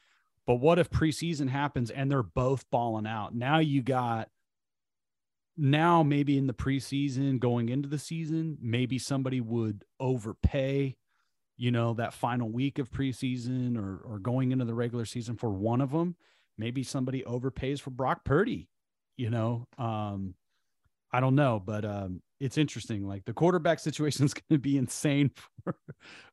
But 0.47 0.57
what 0.57 0.79
if 0.79 0.91
preseason 0.91 1.49
happens 1.49 1.91
and 1.91 2.11
they're 2.11 2.23
both 2.23 2.65
balling 2.71 3.07
out? 3.07 3.35
Now 3.35 3.59
you 3.59 3.83
got 3.83 4.29
now 5.59 6.03
maybe 6.03 6.39
in 6.39 6.47
the 6.47 6.55
preseason 6.55 7.39
going 7.41 7.69
into 7.69 7.89
the 7.89 7.99
season, 7.99 8.57
maybe 8.61 8.99
somebody 8.99 9.41
would 9.41 9.85
overpay, 9.99 10.97
you 11.57 11.71
know, 11.73 11.95
that 11.95 12.15
final 12.15 12.49
week 12.49 12.79
of 12.79 12.91
preseason 12.91 13.77
or 13.77 13.99
or 14.05 14.19
going 14.21 14.53
into 14.53 14.65
the 14.65 14.75
regular 14.75 15.05
season 15.05 15.37
for 15.37 15.51
one 15.51 15.81
of 15.81 15.91
them. 15.91 16.17
Maybe 16.57 16.83
somebody 16.83 17.23
overpays 17.23 17.81
for 17.81 17.91
Brock 17.91 18.25
Purdy, 18.25 18.69
you 19.17 19.31
know. 19.31 19.67
Um 19.77 20.35
I 21.13 21.21
don't 21.21 21.35
know, 21.35 21.61
but 21.65 21.85
um 21.85 22.23
it's 22.41 22.57
interesting. 22.59 23.07
Like 23.09 23.25
the 23.25 23.33
quarterback 23.33 23.81
situation 23.81 24.25
is 24.25 24.35
going 24.35 24.45
to 24.53 24.59
be 24.59 24.77
insane 24.79 25.33
for 25.65 25.77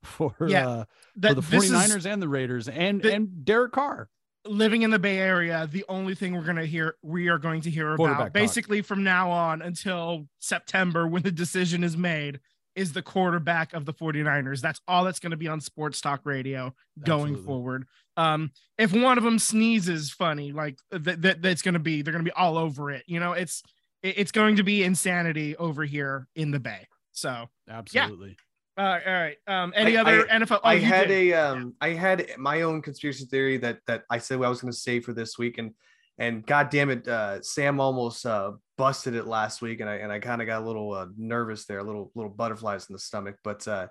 for 0.03 0.35
Yeah, 0.47 0.67
uh 0.69 0.85
that 1.17 1.29
for 1.29 1.35
the 1.35 1.41
this 1.41 1.63
is- 1.65 1.71
49ers 1.71 2.05
and 2.05 2.21
the 2.21 2.29
Raiders 2.29 2.67
and 2.67 3.03
and 3.05 3.43
Derek 3.43 3.71
Carr. 3.71 4.09
Living 4.45 4.83
in 4.83 4.91
the 4.91 4.99
Bay 4.99 5.17
Area, 5.17 5.67
the 5.71 5.85
only 5.89 6.15
thing 6.15 6.35
we're 6.35 6.43
gonna 6.43 6.65
hear 6.65 6.95
we 7.01 7.27
are 7.27 7.37
going 7.37 7.61
to 7.61 7.69
hear 7.69 7.93
about 7.93 8.17
talk. 8.17 8.33
basically 8.33 8.81
from 8.81 9.03
now 9.03 9.31
on 9.31 9.61
until 9.61 10.27
September 10.39 11.07
when 11.07 11.23
the 11.23 11.31
decision 11.31 11.83
is 11.83 11.97
made 11.97 12.39
is 12.75 12.91
the 12.91 13.01
quarterback 13.01 13.73
of 13.73 13.85
the 13.85 13.93
49ers. 13.93 14.59
That's 14.61 14.81
all 14.87 15.05
that's 15.05 15.19
gonna 15.19 15.37
be 15.37 15.47
on 15.47 15.61
sports 15.61 16.01
talk 16.01 16.21
radio 16.25 16.73
going 16.99 17.33
Absolutely. 17.33 17.45
forward. 17.45 17.87
Um, 18.17 18.51
if 18.77 18.93
one 18.93 19.17
of 19.17 19.23
them 19.23 19.39
sneezes 19.39 20.11
funny, 20.11 20.51
like 20.51 20.79
that, 20.91 21.21
that 21.21 21.41
that's 21.41 21.61
gonna 21.61 21.79
be 21.79 22.01
they're 22.01 22.13
gonna 22.13 22.23
be 22.23 22.31
all 22.31 22.57
over 22.57 22.91
it. 22.91 23.03
You 23.07 23.19
know, 23.19 23.33
it's 23.33 23.63
it's 24.03 24.31
going 24.31 24.57
to 24.57 24.63
be 24.63 24.83
insanity 24.83 25.55
over 25.55 25.83
here 25.83 26.27
in 26.35 26.51
the 26.51 26.59
Bay. 26.59 26.87
So 27.11 27.49
Absolutely. 27.69 28.37
Uh, 28.77 28.99
all 29.05 29.13
right. 29.13 29.37
Um, 29.47 29.73
any 29.75 29.97
I- 29.97 30.01
other 30.01 30.29
I- 30.29 30.39
NFL? 30.39 30.59
Oh, 30.63 30.67
I 30.69 30.77
had 30.79 31.07
did. 31.07 31.31
a 31.31 31.33
um 31.33 31.73
I 31.81 31.89
had 31.89 32.27
my 32.37 32.61
own 32.61 32.81
conspiracy 32.81 33.25
theory 33.25 33.57
that 33.57 33.79
that 33.87 34.03
I 34.09 34.17
said 34.17 34.41
I 34.41 34.49
was 34.49 34.61
going 34.61 34.71
to 34.73 34.77
say 34.77 34.99
for 34.99 35.13
this 35.13 35.37
week 35.37 35.57
and 35.57 35.71
and 36.17 36.45
god 36.45 36.69
damn 36.69 36.89
it 36.89 37.07
uh 37.07 37.41
Sam 37.41 37.79
almost 37.79 38.25
uh 38.25 38.51
busted 38.77 39.15
it 39.15 39.27
last 39.27 39.61
week 39.61 39.79
and 39.81 39.89
I 39.89 39.95
and 39.95 40.11
I 40.11 40.19
kind 40.19 40.41
of 40.41 40.47
got 40.47 40.61
a 40.61 40.65
little 40.65 40.93
uh, 40.93 41.07
nervous 41.17 41.65
there 41.65 41.79
a 41.79 41.83
little 41.83 42.11
little 42.15 42.31
butterflies 42.31 42.87
in 42.89 42.93
the 42.93 42.99
stomach 42.99 43.35
but 43.43 43.67
uh 43.67 43.87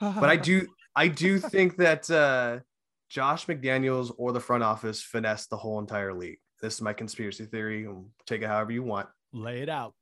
but 0.00 0.24
I 0.30 0.36
do 0.36 0.66
I 0.96 1.08
do 1.08 1.38
think 1.54 1.76
that 1.78 2.08
uh 2.10 2.60
Josh 3.08 3.46
McDaniels 3.46 4.12
or 4.18 4.32
the 4.32 4.40
front 4.40 4.62
office 4.62 5.02
finessed 5.02 5.48
the 5.50 5.56
whole 5.56 5.78
entire 5.78 6.12
league. 6.12 6.38
This 6.60 6.74
is 6.74 6.82
my 6.82 6.92
conspiracy 6.92 7.46
theory. 7.46 7.88
Take 8.26 8.42
it 8.42 8.48
however 8.48 8.70
you 8.72 8.82
want. 8.82 9.08
lay 9.32 9.60
it 9.62 9.68
out. 9.70 9.94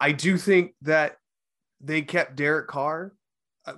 I 0.00 0.12
do 0.12 0.36
think 0.36 0.72
that 0.82 1.16
they 1.80 2.02
kept 2.02 2.36
Derek 2.36 2.68
Carr. 2.68 3.12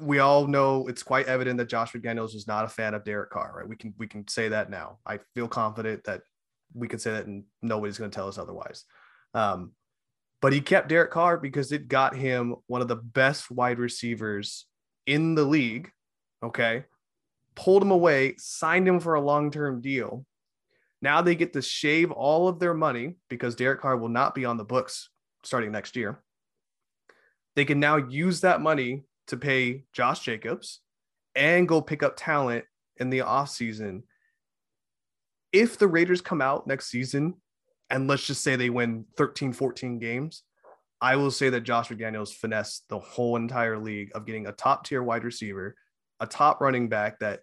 We 0.01 0.19
all 0.19 0.47
know 0.47 0.87
it's 0.89 1.03
quite 1.03 1.27
evident 1.27 1.59
that 1.59 1.69
Josh 1.69 1.93
McDaniels 1.93 2.35
was 2.35 2.47
not 2.47 2.65
a 2.65 2.69
fan 2.69 2.95
of 2.95 3.05
Derek 3.05 3.31
Carr, 3.31 3.55
right? 3.57 3.69
We 3.69 3.77
can 3.77 3.95
we 3.99 4.07
can 4.07 4.27
say 4.29 4.49
that 4.49 4.71
now. 4.71 4.99
I 5.07 5.19
feel 5.35 5.49
confident 5.49 6.05
that 6.05 6.23
we 6.75 6.89
can 6.89 6.99
say 6.99 7.13
that 7.13 7.27
and 7.27 7.45
nobody's 7.61 7.99
going 7.99 8.11
to 8.11 8.15
tell 8.15 8.29
us 8.29 8.39
otherwise. 8.39 8.85
Um, 9.35 9.73
but 10.41 10.53
he 10.53 10.61
kept 10.61 10.89
Derek 10.89 11.11
Carr 11.11 11.39
because 11.39 11.73
it 11.73 11.89
got 11.89 12.17
him 12.17 12.57
one 12.67 12.83
of 12.83 12.89
the 12.89 12.97
best 12.97 13.51
wide 13.51 13.79
receivers 13.79 14.67
in 15.07 15.35
the 15.35 15.45
league. 15.45 15.91
Okay. 16.43 16.85
Pulled 17.55 17.83
him 17.83 17.91
away, 17.91 18.35
signed 18.39 18.89
him 18.89 18.99
for 18.99 19.15
a 19.15 19.21
long 19.21 19.51
term 19.51 19.81
deal. 19.81 20.25
Now 21.01 21.23
they 21.23 21.35
get 21.35 21.53
to 21.53 21.63
shave 21.63 22.11
all 22.11 22.49
of 22.49 22.59
their 22.59 22.75
money 22.75 23.17
because 23.29 23.55
Derek 23.55 23.81
Carr 23.81 23.97
will 23.97 24.09
not 24.09 24.35
be 24.35 24.45
on 24.45 24.57
the 24.57 24.65
books 24.65 25.11
starting 25.45 25.73
next 25.73 25.97
year. 25.97 26.23
They 27.55 27.65
can 27.65 27.81
now 27.81 27.97
use 27.97 28.41
that 28.41 28.61
money 28.61 29.03
to 29.29 29.37
pay 29.37 29.85
Josh 29.93 30.21
Jacobs 30.21 30.81
and 31.35 31.69
go 31.69 31.81
pick 31.81 32.03
up 32.03 32.15
talent 32.17 32.65
in 32.99 33.11
the 33.11 33.21
offseason. 33.21 34.03
If 35.53 35.79
the 35.79 35.89
Raiders 35.89 36.21
come 36.21 36.41
out 36.41 36.67
next 36.67 36.91
season 36.91 37.35
and 37.91 38.09
let's 38.09 38.27
just 38.27 38.43
say 38.43 38.57
they 38.57 38.71
win 38.71 39.05
13, 39.17 39.53
14 39.53 39.99
games, 39.99 40.43
I 41.01 41.17
will 41.17 41.31
say 41.31 41.51
that 41.51 41.63
Josh 41.63 41.89
McDaniels 41.89 42.33
finessed 42.33 42.89
the 42.89 42.99
whole 42.99 43.37
entire 43.37 43.79
league 43.79 44.13
of 44.15 44.25
getting 44.25 44.47
a 44.47 44.53
top 44.53 44.87
tier 44.87 45.03
wide 45.03 45.25
receiver, 45.25 45.75
a 46.21 46.27
top 46.27 46.61
running 46.61 46.89
back 46.89 47.19
that 47.19 47.41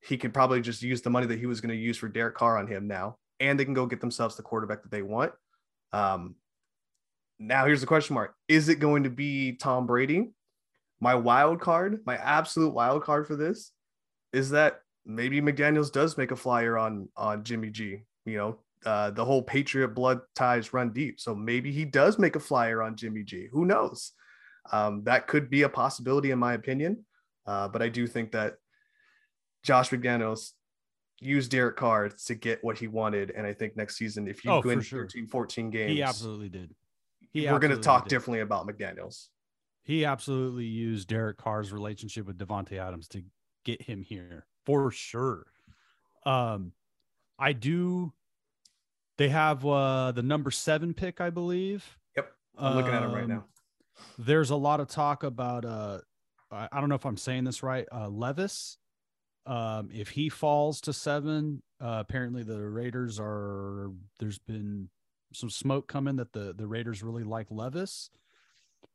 he 0.00 0.16
could 0.16 0.34
probably 0.34 0.60
just 0.60 0.82
use 0.82 1.02
the 1.02 1.10
money 1.10 1.26
that 1.26 1.38
he 1.38 1.46
was 1.46 1.60
going 1.60 1.74
to 1.74 1.80
use 1.80 1.96
for 1.96 2.08
Derek 2.08 2.34
Carr 2.34 2.58
on 2.58 2.66
him 2.66 2.88
now, 2.88 3.18
and 3.38 3.60
they 3.60 3.64
can 3.64 3.74
go 3.74 3.86
get 3.86 4.00
themselves 4.00 4.34
the 4.34 4.42
quarterback 4.42 4.82
that 4.82 4.90
they 4.90 5.02
want. 5.02 5.32
Um, 5.92 6.36
now 7.38 7.66
here's 7.66 7.80
the 7.80 7.86
question 7.86 8.14
mark: 8.14 8.34
Is 8.48 8.68
it 8.68 8.76
going 8.76 9.04
to 9.04 9.10
be 9.10 9.52
Tom 9.52 9.86
Brady? 9.86 10.30
My 11.02 11.16
wild 11.16 11.60
card, 11.60 12.00
my 12.06 12.16
absolute 12.16 12.72
wild 12.72 13.02
card 13.02 13.26
for 13.26 13.34
this, 13.34 13.72
is 14.32 14.50
that 14.50 14.82
maybe 15.04 15.40
McDaniel's 15.40 15.90
does 15.90 16.16
make 16.16 16.30
a 16.30 16.36
flyer 16.36 16.78
on 16.78 17.08
on 17.16 17.42
Jimmy 17.42 17.70
G. 17.70 18.04
You 18.24 18.36
know, 18.38 18.58
uh, 18.86 19.10
the 19.10 19.24
whole 19.24 19.42
Patriot 19.42 19.88
blood 19.88 20.20
ties 20.36 20.72
run 20.72 20.92
deep, 20.92 21.18
so 21.18 21.34
maybe 21.34 21.72
he 21.72 21.84
does 21.84 22.20
make 22.20 22.36
a 22.36 22.40
flyer 22.40 22.80
on 22.82 22.94
Jimmy 22.94 23.24
G. 23.24 23.48
Who 23.50 23.64
knows? 23.64 24.12
Um, 24.70 25.02
that 25.02 25.26
could 25.26 25.50
be 25.50 25.62
a 25.62 25.68
possibility, 25.68 26.30
in 26.30 26.38
my 26.38 26.54
opinion. 26.54 27.04
Uh, 27.44 27.66
but 27.66 27.82
I 27.82 27.88
do 27.88 28.06
think 28.06 28.30
that 28.30 28.54
Josh 29.64 29.90
McDaniels 29.90 30.52
used 31.18 31.50
Derek 31.50 31.74
Carr 31.76 32.10
to 32.10 32.34
get 32.36 32.62
what 32.62 32.78
he 32.78 32.86
wanted. 32.86 33.32
And 33.32 33.44
I 33.44 33.54
think 33.54 33.76
next 33.76 33.96
season, 33.96 34.28
if 34.28 34.44
you 34.44 34.52
Oh, 34.52 34.60
win 34.64 34.80
sure. 34.80 35.02
13, 35.02 35.26
14 35.26 35.70
games, 35.70 35.92
He 35.92 36.02
absolutely 36.02 36.48
did. 36.48 36.72
He 37.32 37.50
we're 37.50 37.58
going 37.58 37.74
to 37.74 37.80
talk 37.82 38.04
did. 38.04 38.10
differently 38.10 38.40
about 38.40 38.68
McDaniels. 38.68 39.26
He 39.82 40.04
absolutely 40.04 40.64
used 40.64 41.08
Derek 41.08 41.38
Carr's 41.38 41.72
relationship 41.72 42.26
with 42.26 42.38
Davante 42.38 42.78
Adams 42.78 43.08
to 43.08 43.22
get 43.64 43.82
him 43.82 44.02
here 44.02 44.46
for 44.64 44.90
sure. 44.90 45.46
Um, 46.24 46.72
I 47.38 47.52
do. 47.52 48.12
They 49.18 49.28
have 49.28 49.64
uh 49.66 50.12
the 50.12 50.22
number 50.22 50.50
seven 50.50 50.94
pick, 50.94 51.20
I 51.20 51.30
believe. 51.30 51.98
Yep. 52.16 52.32
I'm 52.58 52.76
looking 52.76 52.92
at 52.94 53.02
him 53.02 53.12
right 53.12 53.24
Um, 53.24 53.28
now. 53.28 53.44
There's 54.18 54.50
a 54.50 54.56
lot 54.56 54.80
of 54.80 54.88
talk 54.88 55.22
about 55.24 55.64
uh, 55.64 55.98
I 56.50 56.68
I 56.70 56.80
don't 56.80 56.88
know 56.88 56.94
if 56.94 57.04
I'm 57.06 57.16
saying 57.16 57.44
this 57.44 57.62
right. 57.62 57.86
Uh, 57.92 58.08
Levis 58.08 58.78
Um, 59.46 59.90
if 59.92 60.10
he 60.10 60.28
falls 60.28 60.80
to 60.82 60.92
seven, 60.92 61.62
uh, 61.80 61.98
apparently 62.00 62.42
the 62.44 62.60
Raiders 62.60 63.18
are. 63.20 63.90
There's 64.20 64.38
been 64.38 64.88
some 65.32 65.50
smoke 65.50 65.88
coming 65.88 66.16
that 66.16 66.32
the 66.32 66.52
the 66.56 66.66
Raiders 66.68 67.02
really 67.02 67.24
like 67.24 67.48
Levis, 67.50 68.10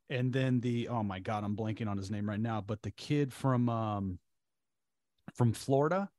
and 0.10 0.32
then 0.32 0.60
the 0.60 0.88
oh 0.90 1.04
my 1.04 1.20
god, 1.20 1.44
I'm 1.44 1.56
blanking 1.56 1.88
on 1.88 1.98
his 1.98 2.12
name 2.12 2.28
right 2.30 2.40
now, 2.40 2.62
but 2.62 2.82
the 2.82 2.92
kid 2.92 3.34
from 3.34 3.70
um 3.70 4.20
from 5.34 5.54
Florida, 5.54 6.10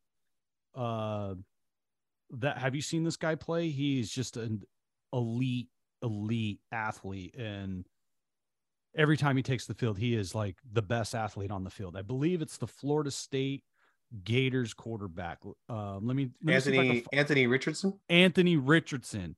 uh, 0.75 1.35
that 2.31 2.59
have 2.59 2.75
you 2.75 2.83
seen 2.83 3.05
this 3.05 3.17
guy 3.17 3.35
play? 3.35 3.71
He's 3.71 4.11
just 4.11 4.37
an 4.37 4.63
elite 5.13 5.69
elite 6.03 6.61
athlete 6.71 7.35
and 7.37 7.85
every 8.97 9.17
time 9.17 9.37
he 9.37 9.43
takes 9.43 9.67
the 9.67 9.75
field 9.75 9.99
he 9.99 10.15
is 10.15 10.35
like 10.35 10.57
the 10.73 10.83
best 10.83 11.15
athlete 11.15 11.51
on 11.51 11.65
the 11.65 11.71
field 11.71 11.97
i 11.97 12.03
believe 12.03 12.41
it's 12.41 12.57
the 12.57 12.67
florida 12.67 13.11
state 13.11 13.65
gators 14.23 14.73
quarterback 14.73 15.39
um 15.69 16.07
let 16.07 16.15
me, 16.15 16.31
let 16.45 16.55
me 16.55 16.61
see 16.61 16.71
if 16.73 16.79
I 16.79 16.83
can 16.83 16.91
Anthony 16.91 17.01
fi- 17.01 17.17
Anthony 17.19 17.47
Richardson. 17.49 18.01
anthony 18.09 18.57
richardson 18.57 19.35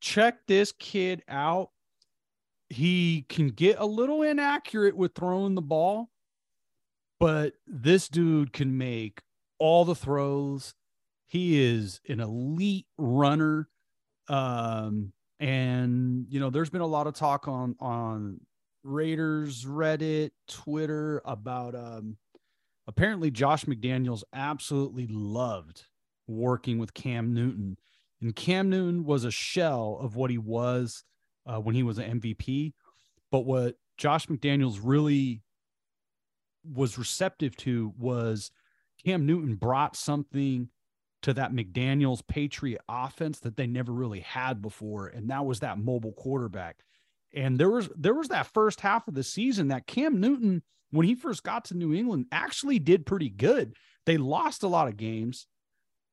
check 0.00 0.38
this 0.46 0.72
kid 0.78 1.22
out 1.28 1.70
he 2.70 3.24
can 3.28 3.48
get 3.48 3.78
a 3.78 3.86
little 3.86 4.22
inaccurate 4.22 4.96
with 4.96 5.14
throwing 5.14 5.54
the 5.54 5.62
ball 5.62 6.10
but 7.18 7.54
this 7.66 8.08
dude 8.08 8.52
can 8.52 8.78
make 8.78 9.22
all 9.58 9.84
the 9.84 9.94
throws. 9.94 10.74
He 11.26 11.62
is 11.62 12.00
an 12.08 12.20
elite 12.20 12.86
runner. 12.96 13.68
Um 14.28 15.12
and 15.40 16.26
you 16.28 16.40
know 16.40 16.50
there's 16.50 16.70
been 16.70 16.80
a 16.80 16.86
lot 16.86 17.06
of 17.06 17.14
talk 17.14 17.46
on 17.46 17.76
on 17.78 18.40
raiders 18.82 19.64
reddit 19.64 20.30
twitter 20.48 21.22
about 21.24 21.76
um 21.76 22.16
apparently 22.88 23.30
josh 23.30 23.64
mcdaniels 23.64 24.24
absolutely 24.32 25.06
loved 25.08 25.84
working 26.26 26.78
with 26.78 26.92
cam 26.92 27.32
newton. 27.32 27.76
And 28.20 28.34
cam 28.34 28.68
newton 28.68 29.04
was 29.04 29.24
a 29.24 29.30
shell 29.30 29.98
of 30.00 30.16
what 30.16 30.30
he 30.30 30.38
was 30.38 31.04
uh, 31.48 31.58
when 31.58 31.74
he 31.74 31.82
was 31.82 31.98
an 31.98 32.20
mvp 32.20 32.72
but 33.30 33.40
what 33.40 33.76
josh 33.96 34.26
mcdaniels 34.26 34.78
really 34.82 35.42
was 36.64 36.98
receptive 36.98 37.56
to 37.56 37.92
was 37.98 38.50
cam 39.04 39.26
newton 39.26 39.54
brought 39.54 39.96
something 39.96 40.68
to 41.22 41.34
that 41.34 41.52
McDaniels 41.52 42.26
Patriot 42.26 42.80
offense 42.88 43.40
that 43.40 43.56
they 43.56 43.66
never 43.66 43.92
really 43.92 44.20
had 44.20 44.62
before, 44.62 45.08
and 45.08 45.30
that 45.30 45.44
was 45.44 45.60
that 45.60 45.78
mobile 45.78 46.12
quarterback. 46.12 46.78
And 47.34 47.58
there 47.58 47.70
was 47.70 47.88
there 47.96 48.14
was 48.14 48.28
that 48.28 48.46
first 48.46 48.80
half 48.80 49.08
of 49.08 49.14
the 49.14 49.22
season 49.22 49.68
that 49.68 49.86
Cam 49.86 50.20
Newton, 50.20 50.62
when 50.90 51.06
he 51.06 51.14
first 51.14 51.42
got 51.42 51.66
to 51.66 51.76
New 51.76 51.92
England, 51.92 52.26
actually 52.32 52.78
did 52.78 53.04
pretty 53.04 53.28
good. 53.28 53.74
They 54.06 54.16
lost 54.16 54.62
a 54.62 54.68
lot 54.68 54.88
of 54.88 54.96
games, 54.96 55.46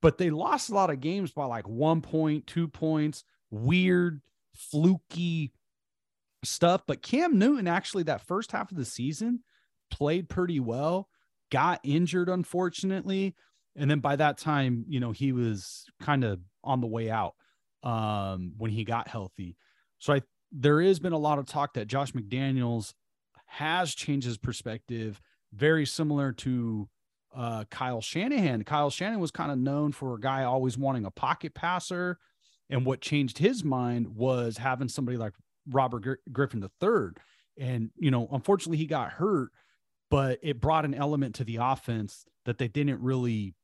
but 0.02 0.18
they 0.18 0.30
lost 0.30 0.70
a 0.70 0.74
lot 0.74 0.90
of 0.90 1.00
games 1.00 1.32
by 1.32 1.46
like 1.46 1.68
one 1.68 2.02
point, 2.02 2.48
two 2.48 2.68
points, 2.68 3.24
weird, 3.52 4.22
fluky 4.56 5.52
stuff. 6.44 6.82
But 6.88 7.02
Cam 7.02 7.38
Newton 7.38 7.68
actually 7.68 8.04
that 8.04 8.26
first 8.26 8.52
half 8.52 8.72
of 8.72 8.78
the 8.78 8.86
season 8.86 9.42
played 9.92 10.30
pretty 10.30 10.60
well, 10.60 11.10
got 11.52 11.80
injured 11.84 12.30
unfortunately 12.30 13.36
and 13.76 13.90
then 13.90 14.00
by 14.00 14.16
that 14.16 14.38
time 14.38 14.86
you 14.88 15.00
know 15.00 15.12
he 15.12 15.32
was 15.32 15.86
kind 16.02 16.24
of 16.24 16.40
on 16.64 16.82
the 16.82 16.88
way 16.88 17.10
out 17.10 17.36
um 17.84 18.54
when 18.58 18.72
he 18.72 18.84
got 18.84 19.08
healthy 19.08 19.56
so 20.00 20.14
i 20.14 20.22
there 20.52 20.82
has 20.82 21.00
been 21.00 21.14
a 21.14 21.18
lot 21.18 21.40
of 21.40 21.46
talk 21.46 21.74
that 21.74 21.88
josh 21.88 22.12
mcdaniels 22.14 22.94
has 23.46 23.94
changed 23.94 24.26
his 24.26 24.38
perspective 24.38 25.22
very 25.54 25.86
similar 25.86 26.32
to 26.32 26.88
uh 27.36 27.64
kyle 27.70 28.02
shanahan 28.02 28.64
kyle 28.64 28.90
shanahan 28.90 29.20
was 29.20 29.32
kind 29.32 29.52
of 29.52 29.58
known 29.58 29.92
for 29.92 30.16
a 30.16 30.20
guy 30.20 30.44
always 30.44 30.78
wanting 30.78 31.06
a 31.06 31.12
pocket 31.12 31.54
passer 31.54 32.18
and 32.70 32.86
what 32.86 33.02
changed 33.02 33.38
his 33.38 33.64
mind 33.64 34.16
was 34.16 34.58
having 34.58 34.88
somebody 34.88 35.18
like 35.18 35.34
robert 35.72 36.04
Gr- 36.04 36.14
griffin 36.32 36.64
III. 36.64 37.10
and 37.58 37.92
you 37.98 38.12
know 38.12 38.28
unfortunately 38.32 38.78
he 38.78 38.86
got 38.86 39.12
hurt 39.12 39.52
but 40.12 40.40
it 40.42 40.62
brought 40.62 40.86
an 40.86 40.94
element 40.94 41.36
to 41.36 41.44
the 41.44 41.58
offense 41.62 42.26
that 42.46 42.58
they 42.58 42.68
didn't 42.68 43.02
really 43.02 43.56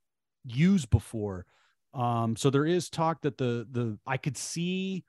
use 0.43 0.85
before. 0.85 1.45
Um, 1.93 2.35
so 2.35 2.49
there 2.49 2.65
is 2.65 2.89
talk 2.89 3.21
that 3.21 3.37
the 3.37 3.67
the 3.69 3.97
I 4.07 4.17
could 4.17 4.37
see 4.37 5.03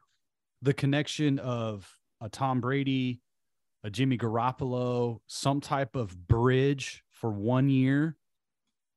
the 0.60 0.74
connection 0.74 1.38
of 1.38 1.88
a 2.20 2.28
Tom 2.28 2.60
Brady, 2.60 3.20
a 3.84 3.90
Jimmy 3.90 4.18
Garoppolo, 4.18 5.20
some 5.26 5.60
type 5.60 5.96
of 5.96 6.28
bridge 6.28 7.02
for 7.10 7.30
one 7.30 7.68
year. 7.68 8.16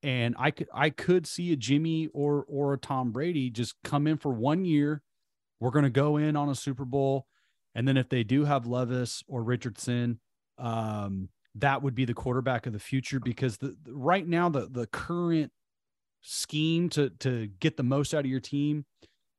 And 0.06 0.36
I 0.38 0.51
could 0.51 0.70
I 0.72 0.91
could 0.91 1.26
see 1.26 1.51
a 1.51 1.56
Jimmy 1.56 2.10
or 2.14 2.45
or 2.47 2.74
a 2.74 2.78
Tom 2.78 3.12
Brady 3.12 3.49
just 3.49 3.74
come 3.84 4.06
in 4.06 4.18
for 4.18 4.32
one 4.32 4.64
year. 4.64 5.01
We're 5.60 5.72
gonna 5.72 5.89
go 5.89 6.18
in 6.18 6.36
on 6.36 6.47
a 6.47 6.53
Super 6.53 6.86
Bowl. 6.86 7.26
And 7.74 7.88
then 7.88 7.97
if 7.97 8.08
they 8.08 8.24
do 8.24 8.45
have 8.45 8.68
Levis 8.68 9.24
or 9.28 9.41
Richardson, 9.41 10.20
um, 10.60 11.30
that 11.56 11.82
would 11.82 11.95
be 11.95 12.06
the 12.06 12.14
quarterback 12.14 12.68
of 12.68 12.74
the 12.74 12.80
future 12.80 13.20
because 13.20 13.58
the, 13.58 13.76
the 13.84 13.93
right 13.93 14.28
now 14.28 14.47
the 14.47 14.68
the 14.70 14.86
current 14.86 15.51
scheme 16.22 16.88
to 16.89 17.10
to 17.10 17.47
get 17.60 17.76
the 17.76 17.84
most 17.84 18.14
out 18.14 18.20
of 18.20 18.28
your 18.28 18.39
team 18.39 18.86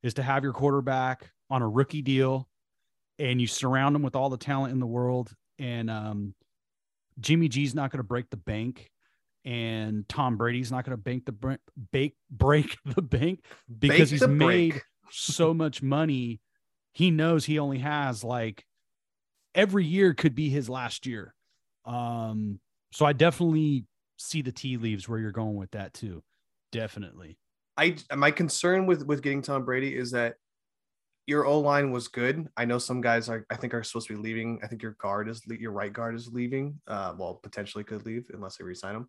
is 0.02 0.14
to 0.14 0.22
have 0.24 0.42
your 0.42 0.52
quarterback 0.52 1.30
on 1.48 1.62
a 1.62 1.68
rookie 1.68 2.02
deal 2.02 2.48
and 3.20 3.40
you 3.40 3.46
surround 3.46 3.94
him 3.94 4.02
with 4.02 4.16
all 4.16 4.30
the 4.30 4.36
talent 4.36 4.72
in 4.72 4.80
the 4.80 4.86
world 4.86 5.32
and 5.60 5.88
um 5.88 6.34
Jimmy 7.20 7.48
G's 7.48 7.72
not 7.72 7.92
going 7.92 8.00
to 8.00 8.04
break 8.04 8.30
the 8.30 8.36
bank 8.36 8.90
and 9.46 10.06
Tom 10.08 10.36
Brady's 10.36 10.72
not 10.72 10.84
going 10.84 10.96
to 10.96 11.02
bank 11.02 11.24
the 11.24 11.32
br- 11.32 11.54
bake 11.92 12.16
break 12.30 12.76
the 12.84 13.00
bank 13.00 13.44
because 13.78 14.10
he's 14.10 14.26
made 14.26 14.82
so 15.10 15.54
much 15.54 15.82
money 15.82 16.40
he 16.92 17.10
knows 17.10 17.44
he 17.44 17.58
only 17.58 17.78
has 17.78 18.24
like 18.24 18.64
every 19.54 19.84
year 19.84 20.12
could 20.12 20.34
be 20.34 20.50
his 20.50 20.68
last 20.68 21.06
year 21.06 21.32
um 21.84 22.58
so 22.92 23.06
I 23.06 23.12
definitely 23.12 23.84
see 24.18 24.42
the 24.42 24.50
tea 24.50 24.76
leaves 24.76 25.08
where 25.08 25.20
you're 25.20 25.30
going 25.30 25.54
with 25.54 25.70
that 25.70 25.94
too 25.94 26.24
definitely 26.72 27.38
I 27.76 27.96
my 28.16 28.32
concern 28.32 28.86
with 28.86 29.06
with 29.06 29.22
getting 29.22 29.42
Tom 29.42 29.64
Brady 29.64 29.96
is 29.96 30.10
that 30.10 30.34
your 31.26 31.44
O 31.44 31.58
line 31.58 31.90
was 31.90 32.06
good. 32.08 32.48
I 32.56 32.64
know 32.64 32.78
some 32.78 33.00
guys 33.00 33.28
are 33.28 33.44
I 33.50 33.56
think 33.56 33.74
are 33.74 33.82
supposed 33.82 34.06
to 34.08 34.16
be 34.16 34.22
leaving. 34.22 34.60
I 34.62 34.68
think 34.68 34.82
your 34.82 34.92
guard 34.92 35.28
is 35.28 35.42
your 35.46 35.72
right 35.72 35.92
guard 35.92 36.14
is 36.14 36.28
leaving. 36.32 36.80
Uh, 36.86 37.14
well, 37.18 37.34
potentially 37.42 37.84
could 37.84 38.06
leave 38.06 38.30
unless 38.32 38.56
they 38.56 38.64
resign 38.64 38.96
him. 38.96 39.08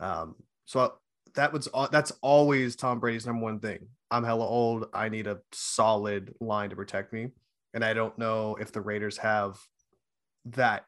Um, 0.00 0.36
so 0.64 0.94
that 1.34 1.52
was 1.52 1.68
al- 1.74 1.88
that's 1.90 2.12
always 2.20 2.76
Tom 2.76 3.00
Brady's 3.00 3.26
number 3.26 3.42
one 3.42 3.60
thing. 3.60 3.86
I'm 4.10 4.24
hella 4.24 4.46
old. 4.46 4.86
I 4.92 5.08
need 5.08 5.26
a 5.26 5.38
solid 5.52 6.34
line 6.40 6.70
to 6.70 6.76
protect 6.76 7.12
me, 7.12 7.28
and 7.74 7.84
I 7.84 7.94
don't 7.94 8.16
know 8.18 8.56
if 8.60 8.72
the 8.72 8.80
Raiders 8.80 9.16
have 9.18 9.58
that 10.46 10.84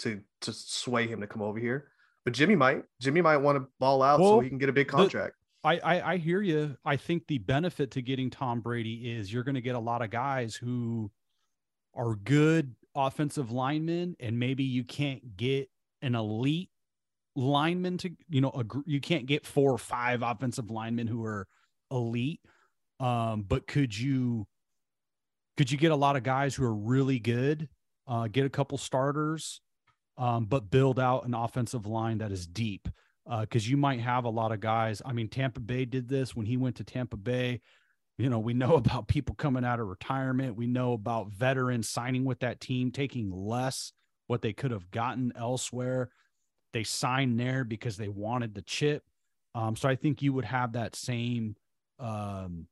to 0.00 0.20
to 0.42 0.52
sway 0.52 1.06
him 1.06 1.20
to 1.20 1.26
come 1.26 1.42
over 1.42 1.58
here. 1.58 1.88
But 2.24 2.34
Jimmy 2.34 2.54
might. 2.54 2.84
Jimmy 3.00 3.22
might 3.22 3.38
want 3.38 3.56
to 3.58 3.66
ball 3.78 4.02
out 4.02 4.20
so 4.20 4.40
he 4.40 4.48
can 4.48 4.58
get 4.58 4.68
a 4.68 4.72
big 4.72 4.88
the- 4.88 4.92
contract. 4.92 5.34
I, 5.62 5.78
I 5.78 6.12
I 6.12 6.16
hear 6.16 6.40
you. 6.40 6.76
I 6.86 6.96
think 6.96 7.26
the 7.26 7.36
benefit 7.38 7.90
to 7.92 8.02
getting 8.02 8.30
Tom 8.30 8.60
Brady 8.60 9.12
is 9.12 9.30
you're 9.32 9.44
going 9.44 9.56
to 9.56 9.60
get 9.60 9.74
a 9.74 9.80
lot 9.80 10.00
of 10.00 10.08
guys 10.10 10.54
who 10.54 11.10
are 11.94 12.14
good 12.14 12.74
offensive 12.94 13.50
linemen, 13.52 14.16
and 14.20 14.38
maybe 14.38 14.64
you 14.64 14.84
can't 14.84 15.36
get 15.36 15.68
an 16.00 16.14
elite 16.14 16.70
lineman 17.36 17.98
to 17.98 18.10
you 18.28 18.40
know 18.40 18.52
you 18.86 19.00
can't 19.00 19.26
get 19.26 19.46
four 19.46 19.72
or 19.72 19.78
five 19.78 20.22
offensive 20.22 20.70
linemen 20.70 21.06
who 21.06 21.24
are 21.24 21.46
elite. 21.90 22.40
Um, 22.98 23.42
but 23.42 23.66
could 23.66 23.96
you 23.96 24.46
could 25.56 25.70
you 25.70 25.78
get 25.78 25.92
a 25.92 25.96
lot 25.96 26.16
of 26.16 26.22
guys 26.22 26.54
who 26.54 26.64
are 26.64 26.74
really 26.74 27.18
good? 27.18 27.68
Uh, 28.06 28.28
get 28.28 28.46
a 28.46 28.50
couple 28.50 28.76
starters, 28.78 29.60
um, 30.18 30.46
but 30.46 30.70
build 30.70 30.98
out 30.98 31.26
an 31.26 31.34
offensive 31.34 31.86
line 31.86 32.18
that 32.18 32.32
is 32.32 32.46
deep 32.46 32.88
because 33.40 33.68
you 33.68 33.76
might 33.76 34.00
have 34.00 34.24
a 34.24 34.30
lot 34.30 34.50
of 34.50 34.60
guys. 34.60 35.00
I 35.04 35.12
mean, 35.12 35.28
Tampa 35.28 35.60
Bay 35.60 35.84
did 35.84 36.08
this 36.08 36.34
when 36.34 36.46
he 36.46 36.56
went 36.56 36.76
to 36.76 36.84
Tampa 36.84 37.16
Bay. 37.16 37.60
You 38.18 38.28
know, 38.28 38.38
we 38.38 38.54
know 38.54 38.74
about 38.76 39.08
people 39.08 39.34
coming 39.34 39.64
out 39.64 39.80
of 39.80 39.86
retirement. 39.86 40.56
We 40.56 40.66
know 40.66 40.92
about 40.92 41.30
veterans 41.30 41.88
signing 41.88 42.24
with 42.24 42.40
that 42.40 42.60
team, 42.60 42.90
taking 42.90 43.30
less 43.30 43.92
what 44.26 44.42
they 44.42 44.52
could 44.52 44.70
have 44.70 44.90
gotten 44.90 45.32
elsewhere. 45.36 46.10
They 46.72 46.84
signed 46.84 47.38
there 47.38 47.64
because 47.64 47.96
they 47.96 48.08
wanted 48.08 48.54
the 48.54 48.62
chip. 48.62 49.02
Um, 49.54 49.76
so 49.76 49.88
I 49.88 49.96
think 49.96 50.22
you 50.22 50.32
would 50.32 50.44
have 50.44 50.72
that 50.72 50.94
same 50.94 51.56
um, 51.98 52.66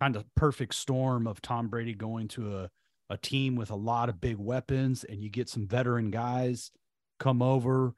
kind 0.00 0.16
of 0.16 0.24
perfect 0.34 0.74
storm 0.74 1.26
of 1.26 1.42
Tom 1.42 1.68
Brady 1.68 1.94
going 1.94 2.28
to 2.28 2.58
a, 2.58 2.70
a 3.10 3.16
team 3.16 3.56
with 3.56 3.70
a 3.70 3.76
lot 3.76 4.08
of 4.08 4.20
big 4.20 4.36
weapons, 4.36 5.04
and 5.04 5.22
you 5.22 5.28
get 5.28 5.48
some 5.48 5.66
veteran 5.66 6.10
guys 6.10 6.70
come 7.18 7.42
over, 7.42 7.94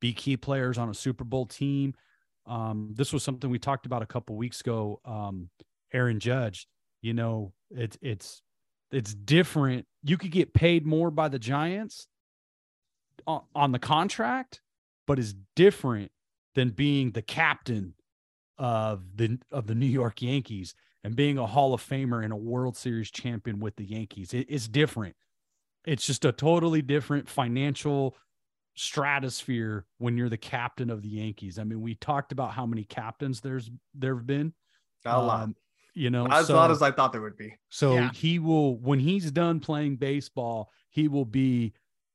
be 0.00 0.12
key 0.12 0.36
players 0.36 0.78
on 0.78 0.88
a 0.88 0.94
Super 0.94 1.24
Bowl 1.24 1.46
team. 1.46 1.94
Um, 2.46 2.94
this 2.96 3.12
was 3.12 3.22
something 3.22 3.50
we 3.50 3.58
talked 3.58 3.86
about 3.86 4.02
a 4.02 4.06
couple 4.06 4.36
weeks 4.36 4.60
ago. 4.60 5.00
Um, 5.04 5.50
Aaron 5.92 6.20
Judge, 6.20 6.66
you 7.02 7.12
know, 7.12 7.52
it's 7.70 7.98
it's 8.00 8.42
it's 8.90 9.14
different. 9.14 9.86
You 10.02 10.16
could 10.16 10.30
get 10.30 10.54
paid 10.54 10.86
more 10.86 11.10
by 11.10 11.28
the 11.28 11.38
Giants 11.38 12.06
on, 13.26 13.42
on 13.54 13.72
the 13.72 13.78
contract, 13.78 14.60
but 15.10 15.18
it's 15.18 15.34
different 15.56 16.12
than 16.54 16.70
being 16.70 17.10
the 17.10 17.20
captain 17.22 17.94
of 18.58 19.02
the 19.16 19.40
of 19.50 19.66
the 19.66 19.74
New 19.74 19.86
York 19.86 20.22
Yankees 20.22 20.72
and 21.02 21.16
being 21.16 21.36
a 21.36 21.46
Hall 21.48 21.74
of 21.74 21.82
Famer 21.84 22.22
and 22.22 22.32
a 22.32 22.36
World 22.36 22.76
Series 22.76 23.10
champion 23.10 23.58
with 23.58 23.74
the 23.74 23.84
Yankees. 23.84 24.32
It, 24.32 24.46
it's 24.48 24.68
different. 24.68 25.16
It's 25.84 26.06
just 26.06 26.24
a 26.24 26.30
totally 26.30 26.80
different 26.80 27.28
financial 27.28 28.16
stratosphere 28.76 29.84
when 29.98 30.16
you're 30.16 30.28
the 30.28 30.36
captain 30.36 30.90
of 30.90 31.02
the 31.02 31.08
Yankees. 31.08 31.58
I 31.58 31.64
mean, 31.64 31.80
we 31.80 31.96
talked 31.96 32.30
about 32.30 32.52
how 32.52 32.64
many 32.64 32.84
captains 32.84 33.40
there's 33.40 33.68
there've 33.92 34.24
been. 34.24 34.52
Not 35.04 35.16
a 35.16 35.22
lot. 35.22 35.42
Um, 35.42 35.56
you 35.94 36.10
know, 36.10 36.28
as 36.28 36.46
so- 36.46 36.54
lot 36.54 36.70
as 36.70 36.82
I 36.82 36.92
thought 36.92 37.10
there 37.10 37.20
would 37.22 37.36
be. 37.36 37.56
so 37.68 37.94
Yeah. 37.94 38.12
he 38.12 38.38
will, 38.38 38.78
when 38.78 39.00
he's 39.00 39.32
done 39.32 39.58
playing 39.58 39.96
baseball, 39.96 40.70
he 40.88 41.08
will 41.08 41.24
be, 41.24 41.72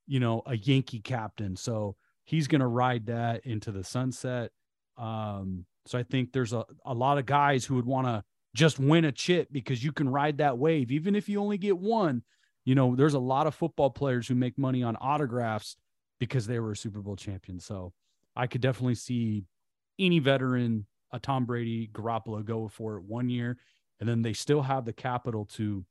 you 0.07 0.21
know, 0.21 0.43
a 0.45 0.55
Yankee 0.55 1.01
captain. 1.01 1.57
So 1.57 1.97
he's 2.25 2.47
going 2.47 2.61
to 2.61 2.67
ride 2.67 3.05
that 3.05 3.45
into 3.45 3.71
the 3.71 3.83
sunset. 3.83 4.51
Um, 4.97 5.65
so 5.85 5.97
I 5.97 6.03
think 6.03 6.33
there's 6.33 6.53
a, 6.53 6.65
a 6.85 6.93
lot 6.93 7.17
of 7.17 7.25
guys 7.25 7.63
who 7.63 7.75
would 7.75 7.85
want 7.85 8.07
to 8.07 8.23
just 8.55 8.79
win 8.79 9.05
a 9.05 9.11
chip 9.11 9.49
because 9.51 9.83
you 9.83 9.91
can 9.91 10.09
ride 10.09 10.39
that 10.39 10.57
wave, 10.57 10.91
even 10.91 11.15
if 11.15 11.29
you 11.29 11.39
only 11.39 11.57
get 11.57 11.77
one. 11.77 12.23
You 12.63 12.73
know, 12.73 12.95
there's 12.95 13.13
a 13.13 13.19
lot 13.19 13.45
of 13.45 13.53
football 13.53 13.91
players 13.91 14.27
who 14.27 14.35
make 14.35 14.57
money 14.57 14.81
on 14.81 14.97
autographs 14.99 15.77
because 16.19 16.47
they 16.47 16.59
were 16.59 16.71
a 16.71 16.77
Super 16.77 17.01
Bowl 17.01 17.15
champion. 17.15 17.59
So 17.59 17.93
I 18.35 18.47
could 18.47 18.61
definitely 18.61 18.95
see 18.95 19.45
any 19.99 20.19
veteran, 20.19 20.87
a 21.11 21.19
Tom 21.19 21.45
Brady, 21.45 21.89
Garoppolo 21.93 22.43
go 22.43 22.67
for 22.67 22.97
it 22.97 23.03
one 23.03 23.29
year, 23.29 23.57
and 23.99 24.09
then 24.09 24.23
they 24.23 24.33
still 24.33 24.63
have 24.63 24.85
the 24.85 24.93
capital 24.93 25.45
to 25.53 25.85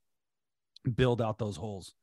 build 0.97 1.23
out 1.23 1.39
those 1.39 1.57
holes. 1.57 1.95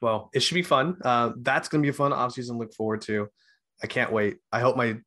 Well, 0.00 0.30
it 0.32 0.40
should 0.40 0.54
be 0.54 0.62
fun. 0.62 0.96
Uh, 1.04 1.32
that's 1.38 1.68
going 1.68 1.82
to 1.82 1.86
be 1.86 1.90
a 1.90 1.92
fun 1.92 2.12
offseason 2.12 2.48
to 2.52 2.58
look 2.58 2.72
forward 2.74 3.02
to. 3.02 3.28
I 3.82 3.86
can't 3.86 4.12
wait. 4.12 4.36
I 4.52 4.60
hope 4.60 4.76
my 4.76 4.98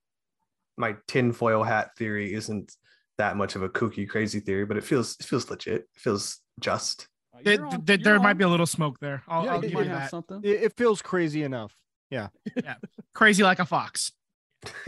my 0.78 0.96
tinfoil 1.08 1.64
hat 1.64 1.92
theory 1.98 2.34
isn't 2.34 2.72
that 3.18 3.38
much 3.38 3.56
of 3.56 3.62
a 3.64 3.70
kooky, 3.70 4.08
crazy 4.10 4.40
theory, 4.40 4.66
but 4.66 4.78
it 4.78 4.84
feels 4.84 5.16
it 5.20 5.26
feels 5.26 5.50
legit. 5.50 5.82
It 5.82 5.88
feels 6.02 6.40
just. 6.60 7.08
There, 7.44 7.68
there- 7.84 7.98
there 7.98 8.20
might 8.20 8.38
be 8.38 8.44
a 8.44 8.48
little 8.48 8.66
smoke 8.68 9.00
there. 9.00 9.24
I'll, 9.28 9.44
yeah, 9.46 9.52
I'll 9.54 9.58
you 9.58 9.70
give 9.70 9.74
might 9.74 9.84
you 9.86 9.90
that. 9.90 10.10
something. 10.12 10.40
It, 10.44 10.64
it 10.64 10.78
feels 10.78 11.02
crazy 11.02 11.44
enough. 11.44 11.76
Yeah. 12.10 12.28
yeah. 12.56 12.76
crazy 13.14 13.44
like 13.44 13.60
a 13.60 13.66
fox. 13.66 14.12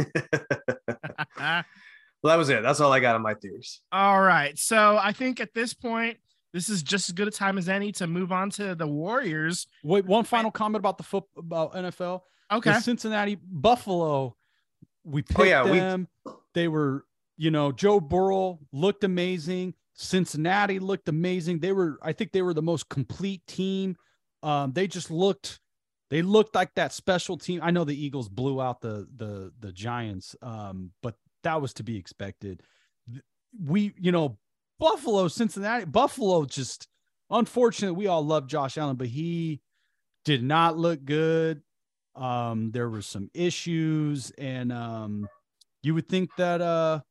well, 1.37 1.63
that 2.23 2.37
was 2.37 2.49
it. 2.49 2.63
That's 2.63 2.79
all 2.79 2.91
I 2.93 2.99
got 2.99 3.15
on 3.15 3.21
my 3.21 3.33
theories. 3.33 3.81
All 3.91 4.21
right. 4.21 4.57
So 4.57 4.97
I 5.01 5.11
think 5.11 5.39
at 5.39 5.53
this 5.53 5.73
point, 5.73 6.17
this 6.55 6.69
is 6.69 6.81
just 6.81 7.09
as 7.09 7.13
good 7.13 7.27
a 7.27 7.31
time 7.31 7.57
as 7.57 7.67
any 7.67 7.91
to 7.91 8.07
move 8.07 8.31
on 8.31 8.49
to 8.51 8.75
the 8.75 8.87
Warriors. 8.87 9.67
Wait, 9.83 10.05
one 10.05 10.23
final 10.23 10.51
comment 10.51 10.79
about 10.79 10.97
the 10.97 11.03
foot 11.03 11.25
about 11.37 11.73
NFL. 11.73 12.21
Okay. 12.49 12.71
The 12.71 12.79
Cincinnati 12.79 13.35
Buffalo, 13.43 14.37
we 15.03 15.21
picked 15.21 15.37
Oh, 15.37 15.43
yeah, 15.43 15.63
we- 15.69 15.77
them. 15.79 16.07
They 16.53 16.69
were, 16.69 17.05
you 17.35 17.51
know, 17.51 17.73
Joe 17.73 17.99
Burrow 17.99 18.59
looked 18.71 19.03
amazing. 19.03 19.73
Cincinnati 19.95 20.79
looked 20.79 21.09
amazing. 21.09 21.59
They 21.59 21.73
were, 21.73 21.99
I 22.01 22.13
think, 22.13 22.31
they 22.31 22.41
were 22.41 22.53
the 22.53 22.61
most 22.61 22.87
complete 22.87 23.45
team. 23.47 23.97
Um, 24.41 24.71
they 24.71 24.87
just 24.87 25.11
looked, 25.11 25.59
they 26.09 26.21
looked 26.21 26.55
like 26.55 26.73
that 26.75 26.93
special 26.93 27.37
team. 27.37 27.59
I 27.61 27.71
know 27.71 27.83
the 27.83 28.01
Eagles 28.01 28.29
blew 28.29 28.61
out 28.61 28.79
the 28.79 29.07
the 29.13 29.51
the 29.59 29.73
Giants, 29.73 30.37
um, 30.41 30.91
but 31.01 31.15
that 31.43 31.61
was 31.61 31.73
to 31.73 31.83
be 31.83 31.97
expected. 31.97 32.63
We, 33.61 33.93
you 33.99 34.11
know, 34.13 34.37
Buffalo, 34.79 35.27
Cincinnati, 35.27 35.85
Buffalo 35.85 36.45
just 36.45 36.87
unfortunately, 37.29 37.97
We 37.97 38.07
all 38.07 38.25
love 38.25 38.47
Josh 38.47 38.77
Allen, 38.77 38.95
but 38.95 39.07
he 39.07 39.61
did 40.23 40.43
not 40.43 40.77
look 40.77 41.03
good. 41.05 41.61
Um, 42.15 42.71
there 42.71 42.89
were 42.89 43.01
some 43.01 43.29
issues, 43.33 44.31
and 44.37 44.71
um, 44.71 45.27
you 45.83 45.93
would 45.93 46.07
think 46.07 46.29
that 46.37 46.61
uh, 46.61 47.01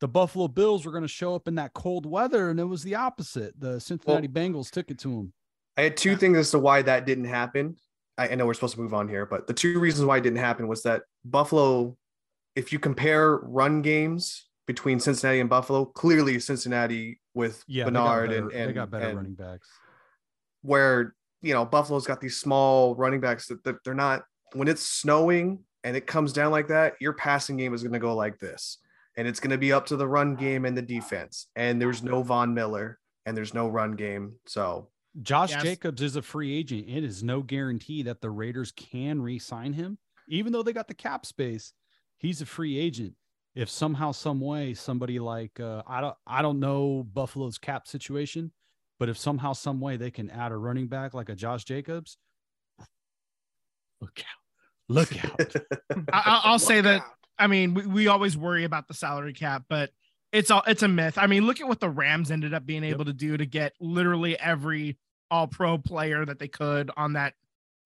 the 0.00 0.08
Buffalo 0.08 0.48
Bills 0.48 0.84
were 0.84 0.92
going 0.92 1.02
to 1.02 1.08
show 1.08 1.34
up 1.34 1.46
in 1.46 1.56
that 1.56 1.74
cold 1.74 2.06
weather, 2.06 2.50
and 2.50 2.58
it 2.58 2.64
was 2.64 2.82
the 2.82 2.94
opposite. 2.94 3.58
The 3.58 3.80
Cincinnati 3.80 4.28
Bengals 4.28 4.70
took 4.70 4.90
it 4.90 4.98
to 5.00 5.08
them. 5.08 5.32
I 5.76 5.82
had 5.82 5.96
two 5.96 6.16
things 6.16 6.36
as 6.38 6.50
to 6.52 6.58
why 6.58 6.82
that 6.82 7.06
didn't 7.06 7.24
happen. 7.24 7.76
I, 8.18 8.28
I 8.28 8.34
know 8.34 8.46
we're 8.46 8.54
supposed 8.54 8.74
to 8.74 8.80
move 8.80 8.94
on 8.94 9.08
here, 9.08 9.26
but 9.26 9.46
the 9.46 9.54
two 9.54 9.78
reasons 9.78 10.06
why 10.06 10.18
it 10.18 10.22
didn't 10.22 10.38
happen 10.38 10.68
was 10.68 10.82
that 10.82 11.02
Buffalo, 11.24 11.96
if 12.56 12.72
you 12.72 12.78
compare 12.78 13.36
run 13.36 13.82
games 13.82 14.46
between 14.66 15.00
Cincinnati 15.00 15.40
and 15.40 15.50
Buffalo, 15.50 15.84
clearly 15.84 16.38
Cincinnati 16.40 17.20
with 17.34 17.64
Yeah, 17.66 17.84
they 17.84 17.90
Bernard 17.90 18.30
better- 18.30 18.42
and, 18.48 18.52
and 18.52 18.68
they 18.70 18.72
got 18.74 18.90
better 18.90 19.06
and 19.08 19.16
running 19.16 19.34
backs. 19.34 19.68
where 20.62 21.14
you 21.42 21.54
know 21.54 21.64
Buffalo's 21.64 22.06
got 22.06 22.20
these 22.20 22.38
small 22.38 22.94
running 22.96 23.20
backs 23.20 23.46
that, 23.48 23.62
that 23.64 23.76
they're 23.84 23.94
not 23.94 24.22
when 24.52 24.68
it's 24.68 24.82
snowing 24.82 25.60
and 25.84 25.96
it 25.96 26.06
comes 26.06 26.32
down 26.32 26.50
like 26.50 26.68
that, 26.68 26.94
your 27.00 27.14
passing 27.14 27.56
game 27.56 27.72
is 27.72 27.82
going 27.82 27.92
to 27.94 27.98
go 27.98 28.14
like 28.14 28.38
this. 28.38 28.78
And 29.16 29.26
it's 29.26 29.40
going 29.40 29.50
to 29.50 29.58
be 29.58 29.72
up 29.72 29.86
to 29.86 29.96
the 29.96 30.06
run 30.06 30.34
game 30.36 30.64
and 30.66 30.76
the 30.76 30.82
defense. 30.82 31.46
And 31.56 31.80
there's 31.80 32.02
no 32.02 32.22
Von 32.22 32.52
Miller 32.54 32.98
and 33.26 33.36
there's 33.36 33.54
no 33.54 33.66
run 33.68 33.92
game. 33.92 34.34
So 34.46 34.88
Josh 35.22 35.50
Yes. 35.50 35.62
Jacobs 35.62 36.02
is 36.02 36.16
a 36.16 36.22
free 36.22 36.54
agent. 36.56 36.84
It 36.88 37.02
is 37.02 37.22
no 37.22 37.42
guarantee 37.42 38.02
that 38.04 38.20
the 38.20 38.30
Raiders 38.30 38.72
can 38.72 39.20
re-sign 39.22 39.72
him, 39.72 39.98
even 40.28 40.52
though 40.52 40.62
they 40.62 40.72
got 40.72 40.86
the 40.88 40.94
cap 40.94 41.24
space. 41.26 41.72
He's 42.18 42.40
a 42.42 42.46
free 42.46 42.78
agent. 42.78 43.14
If 43.54 43.68
somehow, 43.68 44.12
some 44.12 44.40
way, 44.40 44.74
somebody 44.74 45.18
like 45.18 45.58
uh, 45.58 45.82
I 45.86 46.00
don't, 46.00 46.16
I 46.26 46.40
don't 46.42 46.60
know 46.60 47.02
Buffalo's 47.12 47.58
cap 47.58 47.86
situation, 47.88 48.52
but 48.98 49.08
if 49.08 49.18
somehow, 49.18 49.52
some 49.54 49.80
way 49.80 49.96
they 49.96 50.10
can 50.10 50.30
add 50.30 50.52
a 50.52 50.56
running 50.56 50.86
back 50.86 51.14
like 51.14 51.28
a 51.28 51.34
Josh 51.34 51.64
Jacobs, 51.64 52.16
look 54.00 54.20
out, 54.20 54.88
look 54.88 55.24
out. 55.24 55.54
I, 56.12 56.22
I'll- 56.24 56.40
I'll 56.52 56.58
say 56.58 56.80
that. 56.80 57.02
I 57.38 57.46
mean, 57.46 57.72
we, 57.74 57.86
we 57.86 58.06
always 58.08 58.36
worry 58.36 58.64
about 58.64 58.86
the 58.86 58.94
salary 58.94 59.32
cap, 59.32 59.64
but 59.68 59.90
it's 60.30 60.50
all 60.50 60.62
it's 60.66 60.82
a 60.82 60.88
myth. 60.88 61.16
I 61.18 61.26
mean, 61.26 61.46
look 61.46 61.60
at 61.60 61.66
what 61.66 61.80
the 61.80 61.88
Rams 61.88 62.30
ended 62.30 62.52
up 62.54 62.66
being 62.66 62.84
able 62.84 63.06
to 63.06 63.12
do 63.14 63.36
to 63.36 63.46
get 63.46 63.72
literally 63.80 64.38
every 64.38 64.98
All 65.30 65.46
Pro 65.48 65.78
player 65.78 66.24
that 66.24 66.38
they 66.38 66.48
could 66.48 66.90
on 66.96 67.14
that 67.14 67.34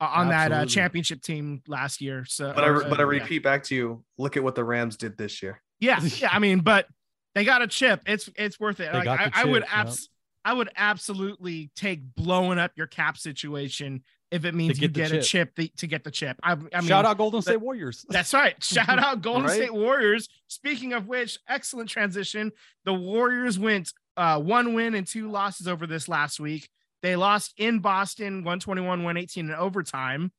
uh, 0.01 0.05
on 0.12 0.28
that 0.28 0.53
uh, 0.53 0.66
championship 0.66 1.22
team 1.22 1.62
last 1.66 2.01
year. 2.01 2.24
So, 2.26 2.53
but 2.55 2.64
I 2.64 2.68
uh, 2.68 2.88
but 2.88 3.01
I 3.01 3.03
yeah. 3.05 3.09
repeat 3.09 3.42
back 3.42 3.62
to 3.64 3.74
you, 3.74 4.05
look 4.18 4.36
at 4.36 4.42
what 4.45 4.55
the 4.55 4.64
Rams 4.64 4.97
did 4.97 5.16
this 5.16 5.42
year. 5.42 5.62
Yeah, 5.80 6.01
yeah. 6.18 6.28
I 6.30 6.38
mean, 6.38 6.61
but 6.61 6.86
they 7.34 7.45
got 7.45 7.62
a 7.62 7.66
chip. 7.66 8.03
It's 8.07 8.28
it's 8.36 8.59
worth 8.59 8.80
it. 8.80 8.92
They 8.92 8.99
Like 8.99 9.05
got 9.05 9.20
I, 9.20 9.24
the 9.28 9.36
I 9.36 9.45
would 9.45 9.62
chip, 9.62 9.70
yep. 9.70 9.86
abs 9.86 10.09
I 10.45 10.53
would 10.53 10.68
absolutely 10.76 11.70
take 11.74 12.14
blowing 12.14 12.59
up 12.59 12.72
your 12.76 12.86
cap 12.86 13.16
situation 13.16 14.03
if 14.30 14.45
it 14.45 14.55
means 14.55 14.80
you 14.80 14.88
get 14.88 14.95
the 14.95 15.01
get 15.01 15.12
a 15.12 15.22
chip. 15.22 15.24
chip 15.24 15.55
the, 15.57 15.68
to 15.78 15.86
get 15.86 16.05
the 16.05 16.11
chip. 16.11 16.36
I, 16.42 16.53
I 16.53 16.57
mean, 16.57 16.82
Shout 16.82 17.07
out 17.07 17.16
Golden 17.16 17.38
that- 17.38 17.42
State 17.45 17.61
Warriors. 17.61 18.05
That's 18.11 18.34
right. 18.34 18.62
Shout 18.62 18.99
out 18.99 19.22
Golden 19.22 19.45
Right? 19.45 19.55
State 19.57 19.72
Warriors. 19.72 20.28
Speaking 20.49 20.92
of 20.92 21.07
which, 21.07 21.38
excellent 21.49 21.88
transition. 21.88 22.53
The 22.84 22.92
Warriors 22.92 23.59
went 23.59 23.92
uh, 24.16 24.40
one 24.40 24.74
win 24.74 24.95
and 24.95 25.07
two 25.07 25.30
losses 25.30 25.66
over 25.66 25.86
this 25.86 26.09
last 26.09 26.40
week. 26.40 26.68
They 27.05 27.16
lost 27.16 27.52
in 27.59 27.80
Boston 27.80 28.36
121 28.36 29.00
118 29.00 29.50
in 29.50 29.55
overtime. 29.55 30.32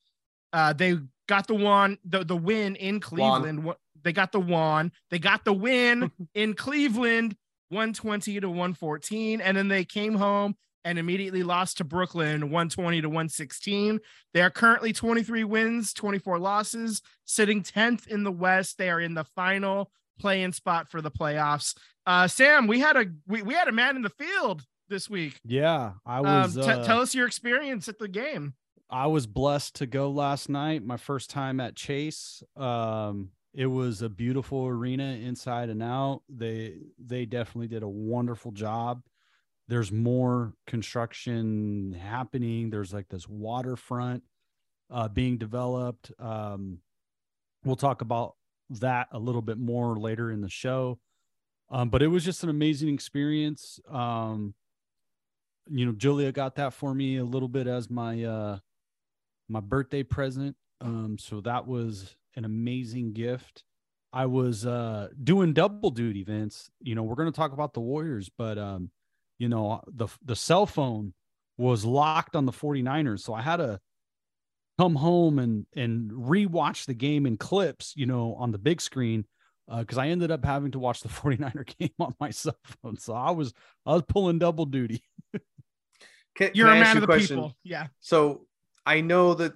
Uh, 0.52 0.74
they 0.74 0.98
got 1.28 1.46
the 1.46 1.54
one 1.54 2.00
the, 2.04 2.24
the 2.24 2.36
win 2.36 2.76
in 2.76 3.00
Cleveland. 3.00 3.72
They 4.04 4.12
got 4.12 4.32
the 4.32 4.40
one. 4.40 4.92
They 5.12 5.20
got 5.20 5.46
the 5.46 5.54
win 5.54 6.12
in 6.34 6.56
Cleveland 6.56 7.38
120 7.70 8.40
to 8.40 8.50
114 8.50 9.42
and 9.42 9.56
then 9.56 9.68
they 9.68 9.86
came 9.86 10.16
home 10.16 10.56
and 10.84 10.98
immediately 10.98 11.44
lost 11.44 11.78
to 11.78 11.84
Brooklyn 11.84 12.50
120 12.50 13.00
to 13.02 13.10
116. 13.10 14.00
They 14.34 14.42
are 14.42 14.50
currently 14.50 14.92
23 14.92 15.44
wins, 15.44 15.94
24 15.94 16.40
losses, 16.40 17.04
sitting 17.26 17.62
10th 17.62 18.08
in 18.08 18.24
the 18.24 18.32
West. 18.32 18.80
They 18.80 18.90
are 18.90 19.00
in 19.00 19.14
the 19.14 19.24
final 19.24 19.92
play-in 20.20 20.52
spot 20.52 20.90
for 20.90 21.00
the 21.00 21.12
playoffs. 21.12 21.78
Uh, 22.08 22.28
Sam, 22.28 22.66
we 22.66 22.80
had 22.80 22.98
a 22.98 23.06
we, 23.28 23.44
we 23.44 23.54
had 23.54 23.68
a 23.68 23.72
man 23.72 23.96
in 23.96 24.02
the 24.02 24.10
field 24.10 24.66
this 24.90 25.10
week. 25.10 25.40
Yeah, 25.44 25.94
I 26.06 26.18
Um, 26.20 26.24
was. 26.26 26.56
t- 26.56 26.62
uh, 26.62 26.84
tell 26.84 27.02
us 27.02 27.14
your 27.16 27.28
experience 27.28 27.88
at 27.88 28.00
the 28.00 28.08
game. 28.08 28.54
I 28.90 29.08
was 29.08 29.26
blessed 29.28 29.76
to 29.76 29.86
go 29.88 30.10
last 30.12 30.48
night, 30.50 30.84
my 30.86 30.98
first 30.98 31.30
time 31.30 31.60
at 31.60 31.76
Chase. 31.76 32.44
Um, 32.56 33.32
it 33.54 33.66
was 33.68 34.02
a 34.02 34.10
beautiful 34.10 34.68
arena 34.68 35.14
inside 35.14 35.70
and 35.70 35.82
out. 35.82 36.22
They 36.30 36.78
they 37.00 37.26
definitely 37.26 37.68
did 37.68 37.84
a 37.84 37.88
wonderful 37.90 38.52
job. 38.52 39.02
There's 39.68 39.92
more 39.92 40.54
construction 40.68 41.94
happening. 41.94 42.70
There's 42.70 42.94
like 42.94 43.08
this 43.10 43.28
waterfront 43.28 44.24
uh, 44.92 45.08
being 45.08 45.38
developed. 45.38 46.12
Um, 46.20 46.80
we'll 47.64 47.76
talk 47.76 48.02
about 48.02 48.36
that 48.70 49.08
a 49.12 49.18
little 49.18 49.42
bit 49.42 49.58
more 49.58 49.98
later 49.98 50.32
in 50.32 50.42
the 50.42 50.50
show. 50.50 51.00
Um, 51.72 51.90
but 51.90 52.04
it 52.04 52.08
was 52.08 52.24
just 52.24 52.44
an 52.44 52.50
amazing 52.50 52.94
experience. 52.94 53.80
Um, 53.90 54.54
you 55.70 55.86
know, 55.86 55.92
Julia 55.92 56.32
got 56.32 56.56
that 56.56 56.74
for 56.74 56.94
me 56.94 57.18
a 57.18 57.26
little 57.26 57.48
bit 57.48 57.68
as 57.68 57.90
my 57.90 58.24
uh 58.24 58.60
my 59.48 59.60
birthday 59.60 60.04
present. 60.04 60.56
Um, 60.82 61.18
so 61.20 61.42
that 61.42 61.68
was 61.68 62.16
an 62.36 62.46
amazing 62.46 63.14
gift. 63.14 63.64
I 64.14 64.26
was 64.28 64.66
uh 64.66 65.10
doing 65.24 65.54
double 65.54 65.90
duty, 65.90 66.24
Vince. 66.24 66.70
You 66.82 66.96
know, 66.96 67.04
we're 67.04 67.16
gonna 67.16 67.32
talk 67.32 67.54
about 67.54 67.74
the 67.74 67.82
Warriors, 67.82 68.30
but 68.38 68.58
um, 68.58 68.92
you 69.40 69.50
know, 69.50 69.82
the 69.88 70.08
the 70.24 70.36
cell 70.36 70.66
phone 70.66 71.14
was 71.58 71.86
locked 71.86 72.36
on 72.36 72.46
the 72.46 72.52
49ers. 72.52 73.22
So 73.22 73.34
I 73.34 73.42
had 73.42 73.58
to 73.58 73.80
come 74.78 74.96
home 74.96 75.40
and 75.40 75.66
and 75.76 76.12
rewatch 76.12 76.86
the 76.86 76.94
game 76.94 77.26
in 77.26 77.38
clips, 77.38 77.94
you 77.96 78.06
know, 78.06 78.36
on 78.36 78.52
the 78.52 78.58
big 78.58 78.82
screen. 78.82 79.26
Because 79.68 79.98
I 79.98 80.10
ended 80.10 80.30
up 80.30 80.46
having 80.46 80.72
to 80.72 80.80
watch 80.80 81.02
the 81.02 81.10
49er 81.22 81.78
game 81.80 81.94
on 82.00 82.14
my 82.20 82.30
cell 82.30 82.58
phone. 82.64 82.98
So 82.98 83.14
I 83.14 83.32
was 83.32 83.54
I 83.86 83.94
was 83.94 84.04
pulling 84.08 84.40
double 84.40 84.66
duty. 84.66 85.02
Can, 86.36 86.52
You're 86.54 86.68
can 86.68 86.78
a 86.78 86.80
I 86.80 86.82
ask 86.82 86.88
man 86.88 86.96
you 86.96 86.98
of 86.98 87.02
the 87.02 87.08
question? 87.08 87.38
people. 87.38 87.56
Yeah. 87.64 87.88
So 88.00 88.46
I 88.86 89.02
know 89.02 89.34
that 89.36 89.54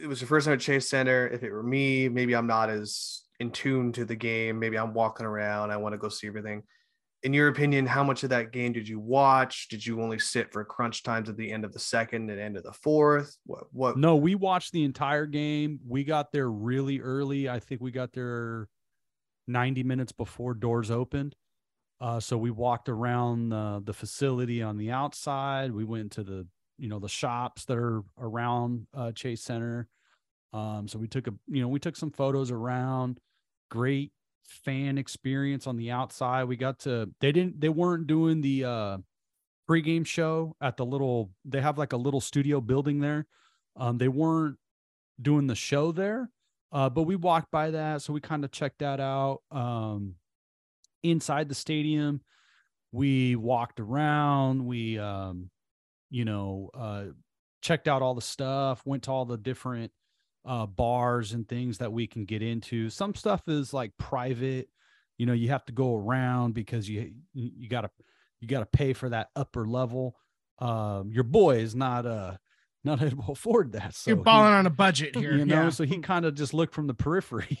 it 0.00 0.06
was 0.06 0.20
your 0.20 0.28
first 0.28 0.46
time 0.46 0.54
at 0.54 0.60
Chase 0.60 0.88
Center. 0.88 1.28
If 1.28 1.42
it 1.42 1.50
were 1.50 1.62
me, 1.62 2.08
maybe 2.08 2.34
I'm 2.34 2.46
not 2.46 2.70
as 2.70 3.22
in 3.40 3.50
tune 3.50 3.92
to 3.92 4.04
the 4.04 4.16
game. 4.16 4.58
Maybe 4.58 4.76
I'm 4.76 4.94
walking 4.94 5.26
around. 5.26 5.70
I 5.70 5.76
want 5.76 5.92
to 5.92 5.98
go 5.98 6.08
see 6.08 6.26
everything. 6.26 6.62
In 7.22 7.32
your 7.32 7.48
opinion, 7.48 7.86
how 7.86 8.04
much 8.04 8.22
of 8.22 8.30
that 8.30 8.52
game 8.52 8.72
did 8.72 8.86
you 8.86 9.00
watch? 9.00 9.68
Did 9.68 9.84
you 9.84 10.02
only 10.02 10.18
sit 10.18 10.52
for 10.52 10.62
crunch 10.64 11.02
times 11.02 11.30
at 11.30 11.36
the 11.36 11.50
end 11.50 11.64
of 11.64 11.72
the 11.72 11.78
second 11.78 12.30
and 12.30 12.38
end 12.38 12.56
of 12.56 12.64
the 12.64 12.72
fourth? 12.72 13.36
What? 13.46 13.64
What? 13.72 13.96
No, 13.96 14.16
we 14.16 14.34
watched 14.34 14.72
the 14.72 14.84
entire 14.84 15.24
game. 15.26 15.80
We 15.86 16.04
got 16.04 16.32
there 16.32 16.50
really 16.50 17.00
early. 17.00 17.48
I 17.48 17.60
think 17.60 17.80
we 17.80 17.92
got 17.92 18.12
there 18.12 18.68
90 19.46 19.84
minutes 19.84 20.12
before 20.12 20.54
doors 20.54 20.90
opened. 20.90 21.34
Uh, 22.04 22.20
so 22.20 22.36
we 22.36 22.50
walked 22.50 22.90
around 22.90 23.48
the 23.48 23.94
facility 23.94 24.60
on 24.62 24.76
the 24.76 24.90
outside. 24.90 25.72
We 25.72 25.84
went 25.84 26.12
to 26.12 26.22
the, 26.22 26.46
you 26.76 26.86
know, 26.86 26.98
the 26.98 27.08
shops 27.08 27.64
that 27.64 27.78
are 27.78 28.02
around 28.18 28.86
uh, 28.92 29.12
Chase 29.12 29.40
Center. 29.40 29.88
Um, 30.52 30.86
so 30.86 30.98
we 30.98 31.08
took 31.08 31.26
a, 31.28 31.32
you 31.48 31.62
know, 31.62 31.68
we 31.68 31.80
took 31.80 31.96
some 31.96 32.10
photos 32.10 32.50
around. 32.50 33.20
Great 33.70 34.12
fan 34.46 34.98
experience 34.98 35.66
on 35.66 35.78
the 35.78 35.90
outside. 35.90 36.44
We 36.44 36.56
got 36.56 36.80
to, 36.80 37.08
they 37.22 37.32
didn't, 37.32 37.58
they 37.58 37.70
weren't 37.70 38.06
doing 38.06 38.42
the 38.42 38.64
uh, 38.64 38.98
pregame 39.66 40.06
show 40.06 40.56
at 40.60 40.76
the 40.76 40.84
little, 40.84 41.30
they 41.46 41.62
have 41.62 41.78
like 41.78 41.94
a 41.94 41.96
little 41.96 42.20
studio 42.20 42.60
building 42.60 43.00
there. 43.00 43.26
Um, 43.76 43.96
they 43.96 44.08
weren't 44.08 44.58
doing 45.22 45.46
the 45.46 45.54
show 45.54 45.90
there, 45.90 46.28
uh, 46.70 46.90
but 46.90 47.04
we 47.04 47.16
walked 47.16 47.50
by 47.50 47.70
that, 47.70 48.02
so 48.02 48.12
we 48.12 48.20
kind 48.20 48.44
of 48.44 48.50
checked 48.50 48.80
that 48.80 49.00
out. 49.00 49.40
Um, 49.50 50.16
inside 51.04 51.48
the 51.48 51.54
stadium, 51.54 52.20
we 52.90 53.36
walked 53.36 53.78
around. 53.78 54.66
We, 54.66 54.98
um, 54.98 55.50
you 56.10 56.24
know, 56.24 56.70
uh, 56.74 57.04
checked 57.62 57.86
out 57.86 58.02
all 58.02 58.14
the 58.14 58.20
stuff. 58.22 58.82
Went 58.84 59.04
to 59.04 59.10
all 59.12 59.24
the 59.24 59.36
different 59.36 59.92
uh, 60.44 60.66
bars 60.66 61.32
and 61.32 61.48
things 61.48 61.78
that 61.78 61.92
we 61.92 62.06
can 62.06 62.24
get 62.24 62.42
into. 62.42 62.90
Some 62.90 63.14
stuff 63.14 63.42
is 63.48 63.72
like 63.72 63.92
private. 63.98 64.68
You 65.18 65.26
know, 65.26 65.32
you 65.32 65.50
have 65.50 65.64
to 65.66 65.72
go 65.72 65.94
around 65.94 66.54
because 66.54 66.88
you 66.88 67.12
you, 67.32 67.50
you 67.56 67.68
gotta 67.68 67.90
you 68.40 68.48
gotta 68.48 68.66
pay 68.66 68.92
for 68.92 69.08
that 69.10 69.28
upper 69.36 69.66
level. 69.66 70.16
Um, 70.58 71.10
your 71.12 71.24
boy 71.24 71.58
is 71.58 71.74
not 71.74 72.04
uh 72.06 72.36
not 72.84 73.02
able 73.02 73.24
to 73.24 73.32
afford 73.32 73.72
that. 73.72 73.94
So 73.94 74.10
You're 74.10 74.18
he- 74.18 74.24
balling 74.24 74.52
on 74.52 74.66
a 74.66 74.70
budget 74.70 75.16
here. 75.16 75.36
you 75.36 75.44
know, 75.46 75.64
yeah. 75.64 75.68
so 75.70 75.84
he 75.84 75.98
kind 76.00 76.24
of 76.24 76.34
just 76.34 76.52
looked 76.54 76.74
from 76.74 76.86
the 76.86 76.94
periphery. 76.94 77.58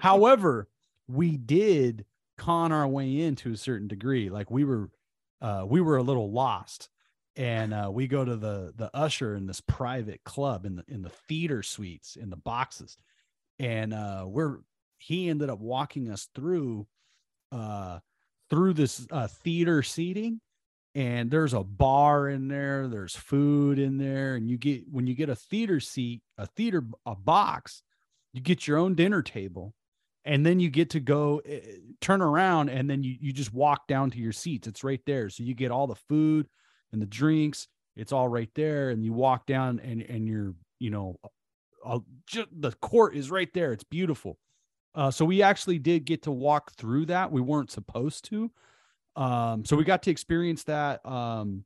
However, 0.00 0.68
we 1.12 1.36
did 1.36 2.04
con 2.38 2.72
our 2.72 2.88
way 2.88 3.20
in 3.20 3.36
to 3.36 3.52
a 3.52 3.56
certain 3.56 3.88
degree. 3.88 4.30
Like 4.30 4.50
we 4.50 4.64
were, 4.64 4.90
uh, 5.40 5.64
we 5.68 5.80
were 5.80 5.96
a 5.96 6.02
little 6.02 6.32
lost, 6.32 6.88
and 7.36 7.72
uh, 7.74 7.90
we 7.92 8.06
go 8.06 8.24
to 8.24 8.36
the 8.36 8.72
the 8.76 8.90
usher 8.94 9.34
in 9.34 9.46
this 9.46 9.60
private 9.60 10.24
club 10.24 10.64
in 10.64 10.76
the 10.76 10.84
in 10.88 11.02
the 11.02 11.12
theater 11.28 11.62
suites 11.62 12.16
in 12.16 12.30
the 12.30 12.36
boxes, 12.36 12.96
and 13.58 13.92
uh, 13.92 14.24
we're 14.26 14.58
he 14.98 15.28
ended 15.28 15.50
up 15.50 15.58
walking 15.58 16.10
us 16.10 16.28
through, 16.32 16.86
uh, 17.50 17.98
through 18.48 18.72
this 18.72 19.04
uh, 19.10 19.26
theater 19.26 19.82
seating. 19.82 20.40
And 20.94 21.30
there's 21.30 21.54
a 21.54 21.64
bar 21.64 22.28
in 22.28 22.48
there. 22.48 22.86
There's 22.86 23.16
food 23.16 23.78
in 23.78 23.96
there, 23.96 24.34
and 24.34 24.50
you 24.50 24.58
get 24.58 24.84
when 24.90 25.06
you 25.06 25.14
get 25.14 25.30
a 25.30 25.34
theater 25.34 25.80
seat, 25.80 26.20
a 26.36 26.46
theater 26.46 26.84
a 27.06 27.14
box, 27.14 27.82
you 28.34 28.42
get 28.42 28.66
your 28.66 28.76
own 28.76 28.94
dinner 28.94 29.22
table 29.22 29.74
and 30.24 30.44
then 30.46 30.60
you 30.60 30.70
get 30.70 30.90
to 30.90 31.00
go 31.00 31.42
uh, 31.50 31.56
turn 32.00 32.22
around 32.22 32.68
and 32.68 32.88
then 32.88 33.02
you, 33.02 33.16
you 33.20 33.32
just 33.32 33.52
walk 33.52 33.86
down 33.88 34.10
to 34.10 34.18
your 34.18 34.32
seats. 34.32 34.68
It's 34.68 34.84
right 34.84 35.00
there. 35.06 35.28
So 35.28 35.42
you 35.42 35.54
get 35.54 35.70
all 35.70 35.86
the 35.86 35.94
food 35.94 36.48
and 36.92 37.02
the 37.02 37.06
drinks. 37.06 37.68
It's 37.96 38.12
all 38.12 38.28
right 38.28 38.50
there. 38.54 38.90
And 38.90 39.04
you 39.04 39.12
walk 39.12 39.46
down 39.46 39.80
and 39.80 40.02
and 40.02 40.26
you're 40.28 40.54
you 40.78 40.90
know 40.90 41.16
uh, 41.84 41.98
just, 42.26 42.48
the 42.52 42.72
court 42.72 43.16
is 43.16 43.30
right 43.30 43.52
there. 43.52 43.72
It's 43.72 43.84
beautiful. 43.84 44.38
Uh, 44.94 45.10
so 45.10 45.24
we 45.24 45.42
actually 45.42 45.78
did 45.78 46.04
get 46.04 46.22
to 46.22 46.30
walk 46.30 46.72
through 46.76 47.06
that. 47.06 47.32
We 47.32 47.40
weren't 47.40 47.70
supposed 47.70 48.24
to. 48.26 48.50
Um, 49.16 49.64
so 49.64 49.76
we 49.76 49.84
got 49.84 50.02
to 50.04 50.10
experience 50.10 50.64
that 50.64 51.04
um, 51.04 51.64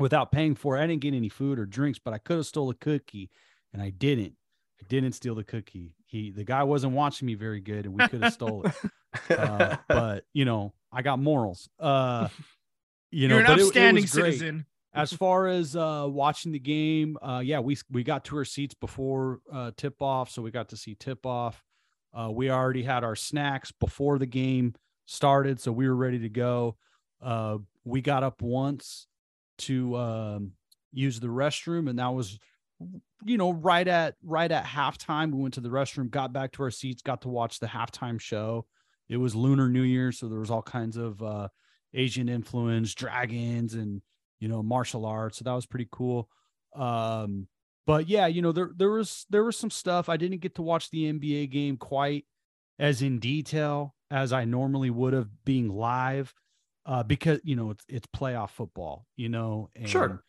without 0.00 0.32
paying 0.32 0.54
for 0.54 0.76
it. 0.76 0.82
I 0.82 0.86
didn't 0.86 1.02
get 1.02 1.14
any 1.14 1.28
food 1.28 1.58
or 1.58 1.66
drinks 1.66 2.00
but 2.02 2.14
i 2.14 2.18
could 2.18 2.38
have 2.38 2.46
stole 2.46 2.70
a 2.70 2.74
cookie 2.74 3.30
and 3.72 3.82
i 3.82 3.90
didn't 3.90 4.34
I 4.80 4.84
didn't 4.88 5.12
steal 5.12 5.34
the 5.34 5.44
cookie. 5.44 5.94
He 6.06 6.30
the 6.30 6.44
guy 6.44 6.62
wasn't 6.64 6.94
watching 6.94 7.26
me 7.26 7.34
very 7.34 7.60
good, 7.60 7.86
and 7.86 7.94
we 7.94 8.06
could 8.08 8.22
have 8.22 8.32
stole 8.40 8.64
it. 8.66 9.38
Uh, 9.38 9.76
but 9.88 10.24
you 10.32 10.44
know, 10.44 10.72
I 10.92 11.02
got 11.02 11.18
morals. 11.18 11.68
Uh, 11.78 12.28
you 13.10 13.28
know, 13.28 13.36
You're 13.36 13.44
an 13.44 13.50
but 13.50 13.58
it- 13.58 13.62
it, 13.62 13.66
upstanding 13.66 14.04
was 14.04 14.12
great. 14.12 14.32
citizen. 14.32 14.66
As 14.92 15.12
far 15.12 15.46
as 15.46 15.76
uh, 15.76 16.06
watching 16.08 16.50
the 16.50 16.58
game, 16.58 17.16
uh, 17.22 17.40
yeah, 17.44 17.60
we 17.60 17.76
we 17.92 18.02
got 18.02 18.24
to 18.24 18.36
our 18.38 18.44
seats 18.44 18.74
before 18.74 19.38
uh, 19.52 19.70
tip 19.76 20.02
off, 20.02 20.30
so 20.30 20.42
we 20.42 20.50
got 20.50 20.70
to 20.70 20.76
see 20.76 20.96
tip 20.96 21.24
off. 21.24 21.62
Uh, 22.12 22.28
we 22.32 22.50
already 22.50 22.82
had 22.82 23.04
our 23.04 23.14
snacks 23.14 23.70
before 23.70 24.18
the 24.18 24.26
game 24.26 24.74
started, 25.06 25.60
so 25.60 25.70
we 25.70 25.86
were 25.88 25.94
ready 25.94 26.18
to 26.18 26.28
go. 26.28 26.76
Uh, 27.22 27.58
we 27.84 28.00
got 28.00 28.24
up 28.24 28.42
once 28.42 29.06
to 29.58 29.94
um, 29.96 30.52
use 30.92 31.20
the 31.20 31.28
restroom, 31.28 31.88
and 31.88 32.00
that 32.00 32.08
was 32.12 32.40
you 33.24 33.36
know 33.36 33.52
right 33.52 33.86
at 33.86 34.14
right 34.22 34.50
at 34.50 34.64
halftime 34.64 35.32
we 35.32 35.42
went 35.42 35.54
to 35.54 35.60
the 35.60 35.68
restroom 35.68 36.10
got 36.10 36.32
back 36.32 36.52
to 36.52 36.62
our 36.62 36.70
seats 36.70 37.02
got 37.02 37.22
to 37.22 37.28
watch 37.28 37.58
the 37.60 37.66
halftime 37.66 38.20
show. 38.20 38.66
It 39.08 39.16
was 39.18 39.34
lunar 39.34 39.68
new 39.68 39.82
year 39.82 40.12
so 40.12 40.28
there 40.28 40.38
was 40.38 40.50
all 40.50 40.62
kinds 40.62 40.96
of 40.96 41.22
uh 41.22 41.48
asian 41.94 42.28
influence 42.28 42.94
dragons 42.94 43.74
and 43.74 44.00
you 44.38 44.48
know 44.48 44.62
martial 44.62 45.04
arts 45.04 45.38
so 45.38 45.44
that 45.44 45.52
was 45.52 45.66
pretty 45.66 45.88
cool. 45.90 46.28
Um 46.74 47.48
but 47.86 48.08
yeah 48.08 48.26
you 48.26 48.40
know 48.42 48.52
there 48.52 48.70
there 48.76 48.90
was 48.90 49.26
there 49.30 49.44
was 49.44 49.56
some 49.56 49.70
stuff. 49.70 50.08
I 50.08 50.16
didn't 50.16 50.40
get 50.40 50.54
to 50.54 50.62
watch 50.62 50.90
the 50.90 51.12
nba 51.12 51.50
game 51.50 51.76
quite 51.76 52.24
as 52.78 53.02
in 53.02 53.18
detail 53.18 53.94
as 54.10 54.32
i 54.32 54.44
normally 54.44 54.90
would 54.90 55.12
have 55.12 55.28
being 55.44 55.68
live 55.68 56.32
uh 56.86 57.02
because 57.02 57.38
you 57.44 57.54
know 57.54 57.70
it's 57.70 57.84
it's 57.88 58.06
playoff 58.06 58.50
football 58.50 59.06
you 59.16 59.28
know 59.28 59.68
and 59.76 59.88
Sure. 59.88 60.24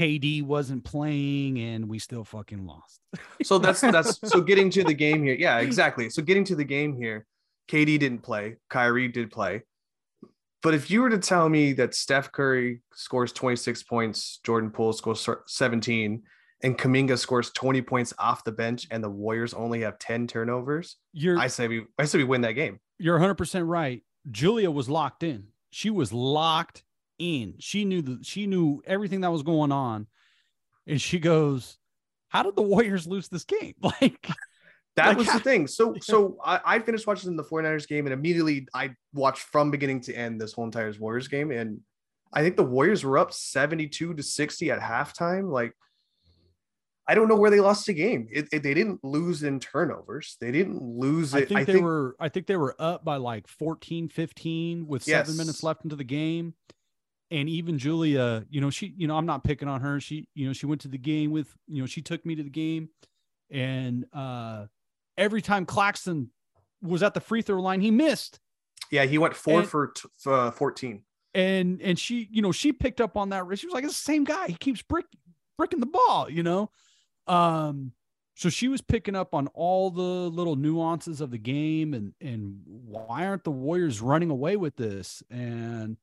KD 0.00 0.42
wasn't 0.42 0.84
playing 0.84 1.58
and 1.58 1.88
we 1.88 1.98
still 1.98 2.24
fucking 2.24 2.66
lost. 2.66 3.00
so 3.42 3.58
that's 3.58 3.80
that's 3.96 4.18
so 4.28 4.40
getting 4.40 4.70
to 4.70 4.84
the 4.84 4.94
game 4.94 5.22
here. 5.22 5.36
Yeah, 5.38 5.58
exactly. 5.60 6.10
So 6.10 6.22
getting 6.22 6.44
to 6.44 6.54
the 6.56 6.64
game 6.64 6.96
here, 6.96 7.26
KD 7.70 7.98
didn't 7.98 8.22
play, 8.22 8.56
Kyrie 8.70 9.08
did 9.08 9.30
play. 9.30 9.62
But 10.62 10.72
if 10.74 10.90
you 10.90 11.02
were 11.02 11.10
to 11.10 11.18
tell 11.18 11.48
me 11.48 11.74
that 11.74 11.94
Steph 11.94 12.32
Curry 12.32 12.80
scores 12.94 13.32
26 13.32 13.82
points, 13.82 14.40
Jordan 14.44 14.70
Poole 14.70 14.94
scores 14.94 15.28
17, 15.46 16.22
and 16.62 16.78
Kuminga 16.78 17.18
scores 17.18 17.50
20 17.50 17.82
points 17.82 18.14
off 18.18 18.42
the 18.44 18.52
bench, 18.52 18.86
and 18.90 19.04
the 19.04 19.10
Warriors 19.10 19.52
only 19.52 19.82
have 19.82 19.98
10 19.98 20.26
turnovers, 20.26 20.96
You're 21.12 21.38
I 21.38 21.48
say 21.48 21.68
we 21.68 21.84
I 21.98 22.06
say 22.06 22.16
we 22.18 22.24
win 22.24 22.40
that 22.42 22.52
game. 22.52 22.80
you're 22.98 23.18
100% 23.18 23.68
right. 23.68 24.02
Julia 24.30 24.70
was 24.70 24.88
locked 24.88 25.22
in. 25.22 25.48
She 25.70 25.90
was 25.90 26.12
locked 26.14 26.82
in. 27.18 27.54
She 27.60 27.84
knew 27.84 28.02
the 28.02 28.18
she 28.22 28.46
knew 28.46 28.82
everything 28.86 29.20
that 29.22 29.30
was 29.32 29.42
going 29.42 29.72
on. 29.72 30.06
And 30.86 31.00
she 31.00 31.18
goes, 31.18 31.78
"How 32.28 32.42
did 32.42 32.56
the 32.56 32.62
Warriors 32.62 33.06
lose 33.06 33.28
this 33.28 33.44
game?" 33.44 33.74
Like 33.82 34.26
That 34.96 35.08
Like, 35.08 35.16
was 35.18 35.26
the 35.26 35.40
thing. 35.40 35.66
So 35.66 35.94
so 36.02 36.38
I, 36.44 36.60
I 36.64 36.78
finished 36.78 37.06
watching 37.06 37.36
the 37.36 37.44
49ers 37.44 37.88
game 37.88 38.06
and 38.06 38.12
immediately 38.12 38.68
I 38.74 38.94
watched 39.12 39.42
from 39.42 39.70
beginning 39.70 40.00
to 40.02 40.14
end 40.14 40.40
this 40.40 40.52
whole 40.52 40.64
entire 40.66 40.92
Warriors 40.98 41.28
game. 41.28 41.50
And 41.50 41.80
I 42.32 42.42
think 42.42 42.56
the 42.56 42.62
Warriors 42.64 43.04
were 43.04 43.18
up 43.18 43.32
72 43.32 44.14
to 44.14 44.22
60 44.22 44.70
at 44.70 44.80
halftime. 44.80 45.50
Like 45.50 45.72
I 47.06 47.14
don't 47.14 47.28
know 47.28 47.36
where 47.36 47.50
they 47.50 47.60
lost 47.60 47.84
the 47.86 47.92
game. 47.92 48.28
It, 48.32 48.48
it- 48.52 48.62
they 48.62 48.72
didn't 48.72 49.04
lose 49.04 49.42
in 49.42 49.60
turnovers. 49.60 50.36
They 50.40 50.50
didn't 50.50 50.80
lose 50.82 51.34
it. 51.34 51.52
I 51.52 51.64
think 51.64 51.66
they 51.66 51.80
were 51.80 52.16
I 52.18 52.28
think 52.28 52.46
they 52.46 52.56
were 52.56 52.74
up 52.78 53.04
by 53.04 53.16
like 53.16 53.46
14 53.46 54.08
15 54.08 54.86
with 54.86 55.02
7 55.02 55.26
Yes. 55.28 55.36
minutes 55.38 55.62
left 55.62 55.84
into 55.84 55.96
the 55.96 56.04
game. 56.04 56.54
And 57.34 57.48
even 57.48 57.78
Julia, 57.78 58.44
you 58.48 58.60
know, 58.60 58.70
she, 58.70 58.94
you 58.96 59.06
know, 59.08 59.16
I'm 59.16 59.26
not 59.26 59.42
picking 59.44 59.66
on 59.68 59.80
her. 59.80 59.98
She, 60.00 60.28
you 60.34 60.46
know, 60.46 60.52
she 60.52 60.66
went 60.66 60.80
to 60.82 60.88
the 60.88 60.98
game 60.98 61.30
with, 61.32 61.48
you 61.66 61.80
know, 61.82 61.86
she 61.86 62.00
took 62.02 62.24
me 62.24 62.34
to 62.36 62.42
the 62.42 62.50
game 62.50 62.88
and 63.50 64.06
uh 64.12 64.66
every 65.18 65.42
time 65.42 65.66
Claxton 65.66 66.30
was 66.82 67.02
at 67.02 67.14
the 67.14 67.20
free 67.20 67.42
throw 67.42 67.60
line, 67.60 67.80
he 67.80 67.90
missed. 67.90 68.40
yeah, 68.90 69.04
he 69.04 69.18
went 69.18 69.34
four 69.34 69.60
and- 69.60 69.68
for 69.68 69.88
t- 69.88 70.08
uh, 70.26 70.50
14. 70.50 71.02
and 71.34 71.80
and 71.82 71.98
she 71.98 72.28
you 72.30 72.40
know 72.42 72.52
she 72.52 72.72
picked 72.72 73.00
up 73.00 73.16
on 73.16 73.30
that 73.30 73.44
she 73.58 73.66
was 73.66 73.74
like 73.74 73.84
it's 73.84 73.98
the 73.98 74.12
same 74.12 74.24
guy 74.24 74.46
he 74.46 74.54
keeps 74.54 74.82
brick 74.82 75.06
bricking 75.58 75.80
the 75.80 75.86
ball 75.86 76.30
you 76.30 76.42
know 76.42 76.70
um 77.26 77.92
so 78.36 78.48
she 78.48 78.68
was 78.68 78.80
picking 78.80 79.14
up 79.16 79.34
on 79.34 79.46
all 79.48 79.90
the 79.90 80.02
little 80.30 80.56
nuances 80.56 81.20
of 81.20 81.30
the 81.30 81.38
game 81.38 81.92
and 81.94 82.12
and 82.20 82.60
why 82.66 83.26
aren't 83.26 83.44
the 83.44 83.50
warriors 83.50 84.00
running 84.00 84.30
away 84.30 84.56
with 84.56 84.76
this 84.76 85.22
and 85.30 85.96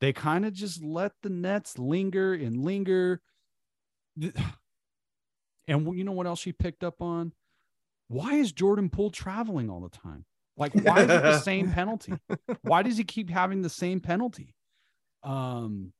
they 0.00 0.12
kind 0.12 0.44
of 0.46 0.52
just 0.52 0.82
let 0.82 1.12
the 1.22 1.30
nets 1.30 1.78
linger 1.78 2.32
and 2.34 2.56
linger 2.64 3.20
And 5.68 5.96
you 5.96 6.04
know 6.04 6.12
what 6.12 6.26
else 6.26 6.40
she 6.40 6.52
picked 6.52 6.82
up 6.82 7.00
on? 7.00 7.32
Why 8.08 8.34
is 8.34 8.50
Jordan 8.52 8.90
Poole 8.90 9.10
traveling 9.10 9.70
all 9.70 9.80
the 9.80 9.88
time? 9.88 10.24
Like, 10.56 10.74
why 10.74 10.98
is 11.02 11.04
it 11.04 11.22
the 11.22 11.38
same 11.42 11.70
penalty? 11.70 12.14
Why 12.62 12.82
does 12.82 12.96
he 12.98 13.04
keep 13.04 13.30
having 13.30 13.62
the 13.62 13.70
same 13.70 14.00
penalty? 14.00 14.54
Um, 15.22 15.92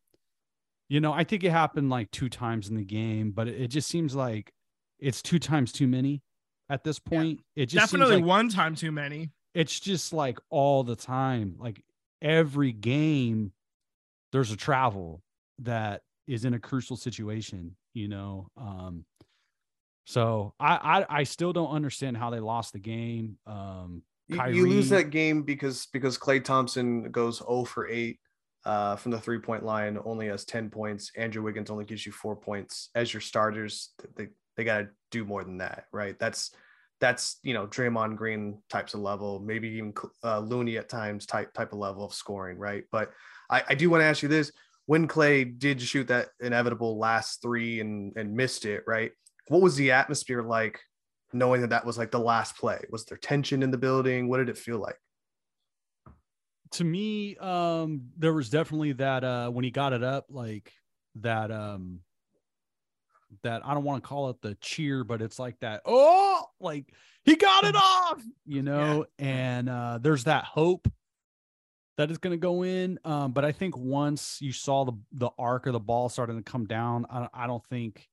you 0.88 1.00
know, 1.00 1.12
I 1.12 1.22
think 1.22 1.44
it 1.44 1.50
happened 1.50 1.88
like 1.88 2.10
two 2.10 2.28
times 2.28 2.68
in 2.68 2.74
the 2.74 2.84
game, 2.84 3.30
but 3.30 3.46
it, 3.46 3.60
it 3.60 3.68
just 3.68 3.88
seems 3.88 4.14
like 4.14 4.52
it's 4.98 5.22
two 5.22 5.38
times 5.38 5.70
too 5.70 5.86
many 5.86 6.22
at 6.68 6.82
this 6.82 6.98
point. 6.98 7.40
It 7.54 7.66
just 7.66 7.90
seems 7.90 8.00
Definitely 8.00 8.16
like 8.16 8.24
one 8.24 8.48
time 8.48 8.74
too 8.74 8.90
many. 8.90 9.30
it's 9.54 9.78
just 9.78 10.12
like 10.12 10.38
all 10.50 10.82
the 10.82 10.96
time 10.96 11.54
like 11.58 11.82
every 12.22 12.72
game 12.72 13.52
there's 14.32 14.50
a 14.50 14.56
travel 14.56 15.22
that 15.58 16.02
is 16.26 16.44
in 16.44 16.54
a 16.54 16.58
crucial 16.58 16.96
situation 16.96 17.76
you 17.94 18.08
know 18.08 18.48
um 18.56 19.04
so 20.04 20.54
I, 20.58 21.04
I 21.10 21.20
i 21.20 21.22
still 21.24 21.52
don't 21.52 21.70
understand 21.70 22.16
how 22.16 22.30
they 22.30 22.40
lost 22.40 22.72
the 22.72 22.78
game 22.78 23.36
um 23.46 24.02
You, 24.28 24.46
you 24.46 24.68
lose 24.68 24.88
that 24.90 25.10
game 25.10 25.42
because 25.42 25.86
because 25.92 26.16
Klay 26.16 26.42
Thompson 26.42 27.10
goes 27.10 27.38
0 27.38 27.64
for 27.64 27.88
8 27.88 28.18
uh, 28.64 28.96
from 28.96 29.10
the 29.10 29.18
three 29.18 29.38
point 29.38 29.64
line, 29.64 29.98
only 30.04 30.28
has 30.28 30.44
10 30.44 30.70
points. 30.70 31.10
Andrew 31.16 31.42
Wiggins 31.42 31.70
only 31.70 31.84
gives 31.84 32.06
you 32.06 32.12
four 32.12 32.36
points 32.36 32.90
as 32.94 33.12
your 33.12 33.20
starters. 33.20 33.90
They 34.16 34.28
they 34.56 34.64
got 34.64 34.78
to 34.78 34.88
do 35.10 35.24
more 35.24 35.42
than 35.42 35.58
that, 35.58 35.86
right? 35.92 36.18
That's 36.18 36.52
that's 37.00 37.38
you 37.42 37.54
know 37.54 37.66
Draymond 37.66 38.16
Green 38.16 38.62
types 38.68 38.94
of 38.94 39.00
level, 39.00 39.40
maybe 39.40 39.68
even 39.70 39.94
uh, 40.22 40.40
Looney 40.40 40.76
at 40.76 40.88
times 40.88 41.26
type 41.26 41.52
type 41.52 41.72
of 41.72 41.78
level 41.78 42.04
of 42.04 42.14
scoring, 42.14 42.58
right? 42.58 42.84
But 42.92 43.10
I, 43.50 43.62
I 43.70 43.74
do 43.74 43.90
want 43.90 44.02
to 44.02 44.06
ask 44.06 44.22
you 44.22 44.28
this: 44.28 44.52
when 44.86 45.08
Klay 45.08 45.58
did 45.58 45.80
shoot 45.82 46.08
that 46.08 46.28
inevitable 46.40 46.98
last 46.98 47.42
three 47.42 47.80
and 47.80 48.12
and 48.16 48.34
missed 48.34 48.64
it, 48.64 48.84
right? 48.86 49.12
What 49.48 49.62
was 49.62 49.76
the 49.76 49.90
atmosphere 49.90 50.42
like, 50.42 50.80
knowing 51.32 51.60
that 51.62 51.70
that 51.70 51.84
was 51.84 51.98
like 51.98 52.10
the 52.10 52.20
last 52.20 52.56
play? 52.56 52.80
Was 52.90 53.04
there 53.04 53.18
tension 53.18 53.62
in 53.62 53.70
the 53.70 53.78
building? 53.78 54.28
What 54.28 54.38
did 54.38 54.48
it 54.48 54.58
feel 54.58 54.78
like? 54.78 54.96
to 56.72 56.84
me 56.84 57.36
um 57.36 58.02
there 58.16 58.32
was 58.32 58.48
definitely 58.48 58.92
that 58.92 59.24
uh 59.24 59.48
when 59.50 59.64
he 59.64 59.70
got 59.70 59.92
it 59.92 60.02
up 60.02 60.26
like 60.30 60.72
that 61.16 61.50
um 61.50 62.00
that 63.42 63.64
I 63.64 63.74
don't 63.74 63.84
want 63.84 64.02
to 64.02 64.08
call 64.08 64.30
it 64.30 64.40
the 64.40 64.56
cheer 64.60 65.04
but 65.04 65.22
it's 65.22 65.38
like 65.38 65.58
that 65.60 65.82
oh 65.84 66.44
like 66.60 66.92
he 67.24 67.36
got 67.36 67.64
it 67.64 67.74
off 67.76 68.22
you 68.46 68.62
know 68.62 69.06
and 69.18 69.68
uh 69.68 69.98
there's 70.00 70.24
that 70.24 70.44
hope 70.44 70.88
that 72.00 72.10
is 72.10 72.16
going 72.16 72.32
to 72.32 72.38
go 72.38 72.62
in 72.62 72.98
um 73.04 73.32
but 73.32 73.44
I 73.44 73.52
think 73.52 73.76
once 73.76 74.38
you 74.40 74.52
saw 74.52 74.84
the 74.84 74.92
the 75.12 75.28
arc 75.38 75.66
of 75.66 75.74
the 75.74 75.80
ball 75.80 76.08
starting 76.08 76.36
to 76.36 76.42
come 76.42 76.64
down 76.64 77.04
I 77.10 77.28
I 77.34 77.46
don't 77.46 77.64
think 77.64 78.08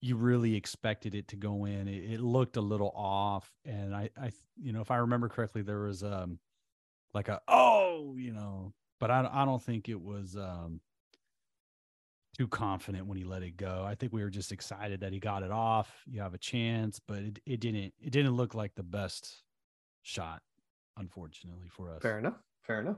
you 0.00 0.16
really 0.16 0.54
expected 0.54 1.14
it 1.14 1.28
to 1.28 1.36
go 1.36 1.64
in. 1.64 1.88
It, 1.88 2.12
it 2.12 2.20
looked 2.20 2.58
a 2.58 2.60
little 2.60 2.92
off 2.94 3.50
and 3.64 3.94
I 3.94 4.10
I 4.20 4.32
you 4.60 4.72
know 4.72 4.80
if 4.80 4.90
I 4.90 4.96
remember 4.96 5.28
correctly 5.28 5.62
there 5.62 5.80
was 5.80 6.02
um 6.02 6.40
like 7.14 7.28
a 7.28 7.40
oh 7.46 8.16
you 8.18 8.32
know 8.32 8.72
but 8.98 9.10
i, 9.10 9.28
I 9.32 9.44
don't 9.44 9.62
think 9.62 9.88
it 9.88 10.00
was 10.00 10.36
um 10.36 10.80
too 12.36 12.48
confident 12.48 13.06
when 13.06 13.16
he 13.16 13.22
let 13.22 13.44
it 13.44 13.56
go. 13.56 13.84
I 13.86 13.94
think 13.94 14.12
we 14.12 14.24
were 14.24 14.30
just 14.30 14.50
excited 14.50 14.98
that 15.02 15.12
he 15.12 15.20
got 15.20 15.44
it 15.44 15.52
off. 15.52 16.02
You 16.06 16.20
have 16.22 16.34
a 16.34 16.38
chance 16.38 16.98
but 16.98 17.18
it, 17.18 17.38
it 17.46 17.60
didn't 17.60 17.94
it 18.00 18.10
didn't 18.10 18.32
look 18.32 18.52
like 18.52 18.74
the 18.74 18.82
best 18.82 19.44
shot 20.02 20.42
unfortunately 20.96 21.68
for 21.68 21.90
us. 21.90 22.02
Fair 22.02 22.18
enough. 22.18 22.34
Fair 22.66 22.80
enough. 22.80 22.96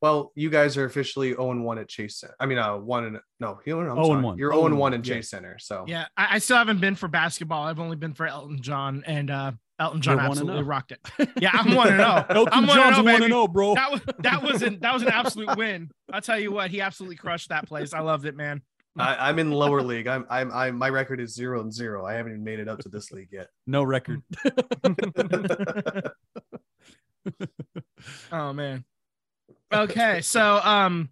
Well, 0.00 0.32
you 0.34 0.50
guys 0.50 0.76
are 0.76 0.84
officially 0.84 1.30
0 1.30 1.52
and 1.52 1.64
1 1.64 1.78
at 1.78 1.88
Chase 1.88 2.18
Center. 2.18 2.34
I 2.38 2.44
mean, 2.44 2.58
uh, 2.58 2.76
one 2.76 3.04
and 3.04 3.20
no, 3.40 3.58
you 3.64 3.78
I'm 3.80 3.86
0 3.86 3.96
and 3.96 4.06
sorry. 4.06 4.22
1. 4.22 4.38
You're 4.38 4.50
0 4.50 4.60
0 4.60 4.66
and 4.66 4.72
and 4.74 4.80
1 4.80 4.92
in 4.92 5.00
1, 5.00 5.04
yeah. 5.04 5.14
Chase 5.14 5.30
Center. 5.30 5.56
So 5.58 5.84
Yeah, 5.88 6.06
I, 6.14 6.28
I 6.32 6.38
still 6.40 6.58
haven't 6.58 6.80
been 6.80 6.94
for 6.94 7.08
basketball. 7.08 7.62
I've 7.62 7.80
only 7.80 7.96
been 7.96 8.12
for 8.12 8.26
Elton 8.26 8.60
John, 8.60 9.02
and 9.06 9.30
uh, 9.30 9.52
Elton 9.78 10.02
John 10.02 10.18
You're 10.18 10.26
absolutely 10.26 10.62
rocked 10.62 10.92
it. 10.92 11.00
Yeah, 11.40 11.50
I'm 11.54 11.74
one 11.74 11.88
and 11.88 11.96
zero. 12.00 12.26
Elton 12.28 12.52
I'm 12.52 12.66
one 12.66 12.78
and 12.78 12.94
John's 12.94 12.98
oh, 12.98 13.12
one 13.12 13.22
zero, 13.22 13.48
bro. 13.48 13.74
That 13.76 13.90
was 13.90 14.00
that 14.18 14.42
was 14.42 14.62
an 14.62 14.78
that 14.80 14.92
was 14.92 15.02
an 15.02 15.08
absolute 15.12 15.56
win. 15.56 15.90
I'll 16.12 16.20
tell 16.20 16.38
you 16.38 16.52
what, 16.52 16.70
he 16.70 16.82
absolutely 16.82 17.16
crushed 17.16 17.48
that 17.48 17.66
place. 17.66 17.94
I 17.94 18.00
loved 18.00 18.26
it, 18.26 18.36
man. 18.36 18.60
I, 18.98 19.28
I'm 19.28 19.38
in 19.40 19.50
lower 19.50 19.82
league. 19.82 20.06
I'm, 20.06 20.24
I'm, 20.30 20.52
I'm, 20.52 20.76
my 20.76 20.88
record 20.88 21.18
is 21.18 21.34
zero 21.34 21.60
and 21.62 21.72
zero. 21.72 22.06
I 22.06 22.12
haven't 22.12 22.32
even 22.32 22.44
made 22.44 22.60
it 22.60 22.68
up 22.68 22.78
to 22.80 22.88
this 22.88 23.10
league 23.10 23.30
yet. 23.32 23.48
No 23.66 23.82
record. 23.82 24.22
Oh 28.32 28.52
man. 28.52 28.84
Okay, 29.72 30.20
so 30.20 30.60
um 30.62 31.08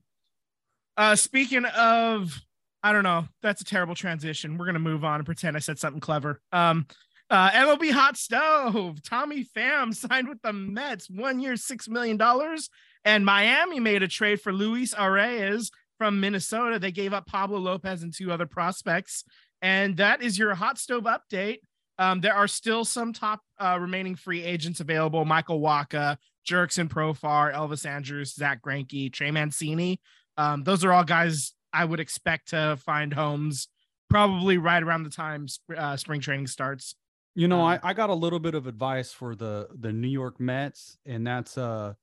uh 0.96 1.16
speaking 1.16 1.64
of 1.64 2.40
I 2.82 2.92
don't 2.92 3.04
know, 3.04 3.28
that's 3.42 3.62
a 3.62 3.64
terrible 3.64 3.94
transition. 3.94 4.58
We're 4.58 4.66
gonna 4.66 4.78
move 4.78 5.04
on 5.04 5.16
and 5.16 5.26
pretend 5.26 5.56
I 5.56 5.60
said 5.60 5.78
something 5.78 6.00
clever. 6.00 6.40
Um 6.52 6.86
uh 7.30 7.50
MLB 7.50 7.90
hot 7.92 8.16
stove, 8.16 9.02
Tommy 9.02 9.44
Pham 9.56 9.94
signed 9.94 10.28
with 10.28 10.42
the 10.42 10.52
Mets, 10.52 11.08
one 11.08 11.40
year, 11.40 11.56
six 11.56 11.88
million 11.88 12.16
dollars. 12.16 12.68
And 13.04 13.24
Miami 13.24 13.80
made 13.80 14.02
a 14.02 14.08
trade 14.08 14.40
for 14.40 14.52
Luis 14.52 14.94
Arraez 14.94 15.70
from 15.98 16.20
Minnesota. 16.20 16.78
They 16.78 16.92
gave 16.92 17.12
up 17.12 17.26
Pablo 17.26 17.58
Lopez 17.58 18.02
and 18.02 18.14
two 18.14 18.30
other 18.30 18.46
prospects. 18.46 19.24
And 19.60 19.96
that 19.96 20.22
is 20.22 20.38
your 20.38 20.54
hot 20.54 20.78
stove 20.78 21.04
update. 21.04 21.58
Um, 21.99 22.20
there 22.20 22.34
are 22.34 22.49
still 22.49 22.84
some 22.84 23.12
top 23.12 23.40
uh, 23.59 23.78
remaining 23.80 24.16
free 24.16 24.43
agents 24.43 24.80
available. 24.80 25.24
Michael 25.24 25.61
Wacha, 25.61 26.16
Jurickson 26.49 26.88
Profar, 26.88 27.55
Elvis 27.55 27.86
Andrus, 27.86 28.34
Zack 28.34 28.62
Greinke, 28.62 29.12
Trey 29.12 29.30
Mancini. 29.30 30.01
Um, 30.36 30.64
those 30.64 30.84
are 30.84 30.93
all 30.93 31.05
guys 31.05 31.53
I 31.72 31.84
would 31.84 32.01
expect 32.01 32.49
to 32.49 32.76
find 32.84 33.12
homes 33.12 33.68
probably 34.11 34.59
right 34.59 34.82
around 34.82 35.05
the 35.05 35.11
time 35.11 35.49
sp- 35.49 35.76
uh, 35.76 35.97
spring 35.97 36.20
training 36.20 36.47
starts. 36.47 36.95
You 37.34 37.49
know, 37.49 37.62
I, 37.62 37.74
Um, 37.76 37.80
I 37.84 37.93
got 37.95 38.11
a 38.11 38.14
little 38.14 38.40
bit 38.40 38.55
of 38.55 38.66
advice 38.66 39.12
for 39.12 39.34
the 39.34 39.68
the 39.78 39.93
New 39.93 40.09
York 40.09 40.38
Mets, 40.38 40.99
and 41.07 41.26
that's 41.26 41.57
uh, 41.57 41.95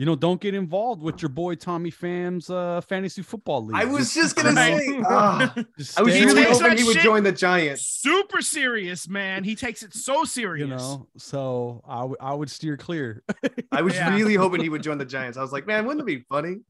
you 0.00 0.06
know, 0.06 0.16
don't 0.16 0.40
get 0.40 0.54
involved 0.54 1.02
with 1.02 1.20
your 1.20 1.28
boy 1.28 1.54
Tommy 1.56 1.90
Pham's 1.90 2.48
uh 2.48 2.80
fantasy 2.80 3.20
football 3.20 3.66
league. 3.66 3.76
I 3.76 3.84
was 3.84 4.14
just 4.14 4.34
you 4.34 4.44
gonna 4.44 4.54
know, 4.54 4.78
say, 4.78 5.00
ah, 5.06 5.54
just 5.76 5.98
I 5.98 6.02
was 6.02 6.14
really 6.14 6.42
hoping 6.44 6.78
he 6.78 6.84
would 6.84 6.96
join 7.00 7.22
the 7.22 7.32
Giants. 7.32 7.82
Super 7.86 8.40
serious, 8.40 9.06
man. 9.10 9.44
He 9.44 9.54
takes 9.54 9.82
it 9.82 9.92
so 9.92 10.24
serious. 10.24 10.66
you 10.66 10.74
know. 10.74 11.06
So 11.18 11.82
I 11.86 11.98
w- 12.00 12.16
I 12.18 12.32
would 12.32 12.50
steer 12.50 12.78
clear. 12.78 13.22
I 13.70 13.82
was 13.82 13.94
Yeah. 13.94 14.14
really 14.16 14.36
hoping 14.36 14.62
he 14.62 14.70
would 14.70 14.82
join 14.82 14.96
the 14.96 15.04
Giants. 15.04 15.36
I 15.36 15.42
was 15.42 15.52
like, 15.52 15.66
man, 15.66 15.84
wouldn't 15.84 16.00
it 16.02 16.06
be 16.06 16.24
funny? 16.30 16.60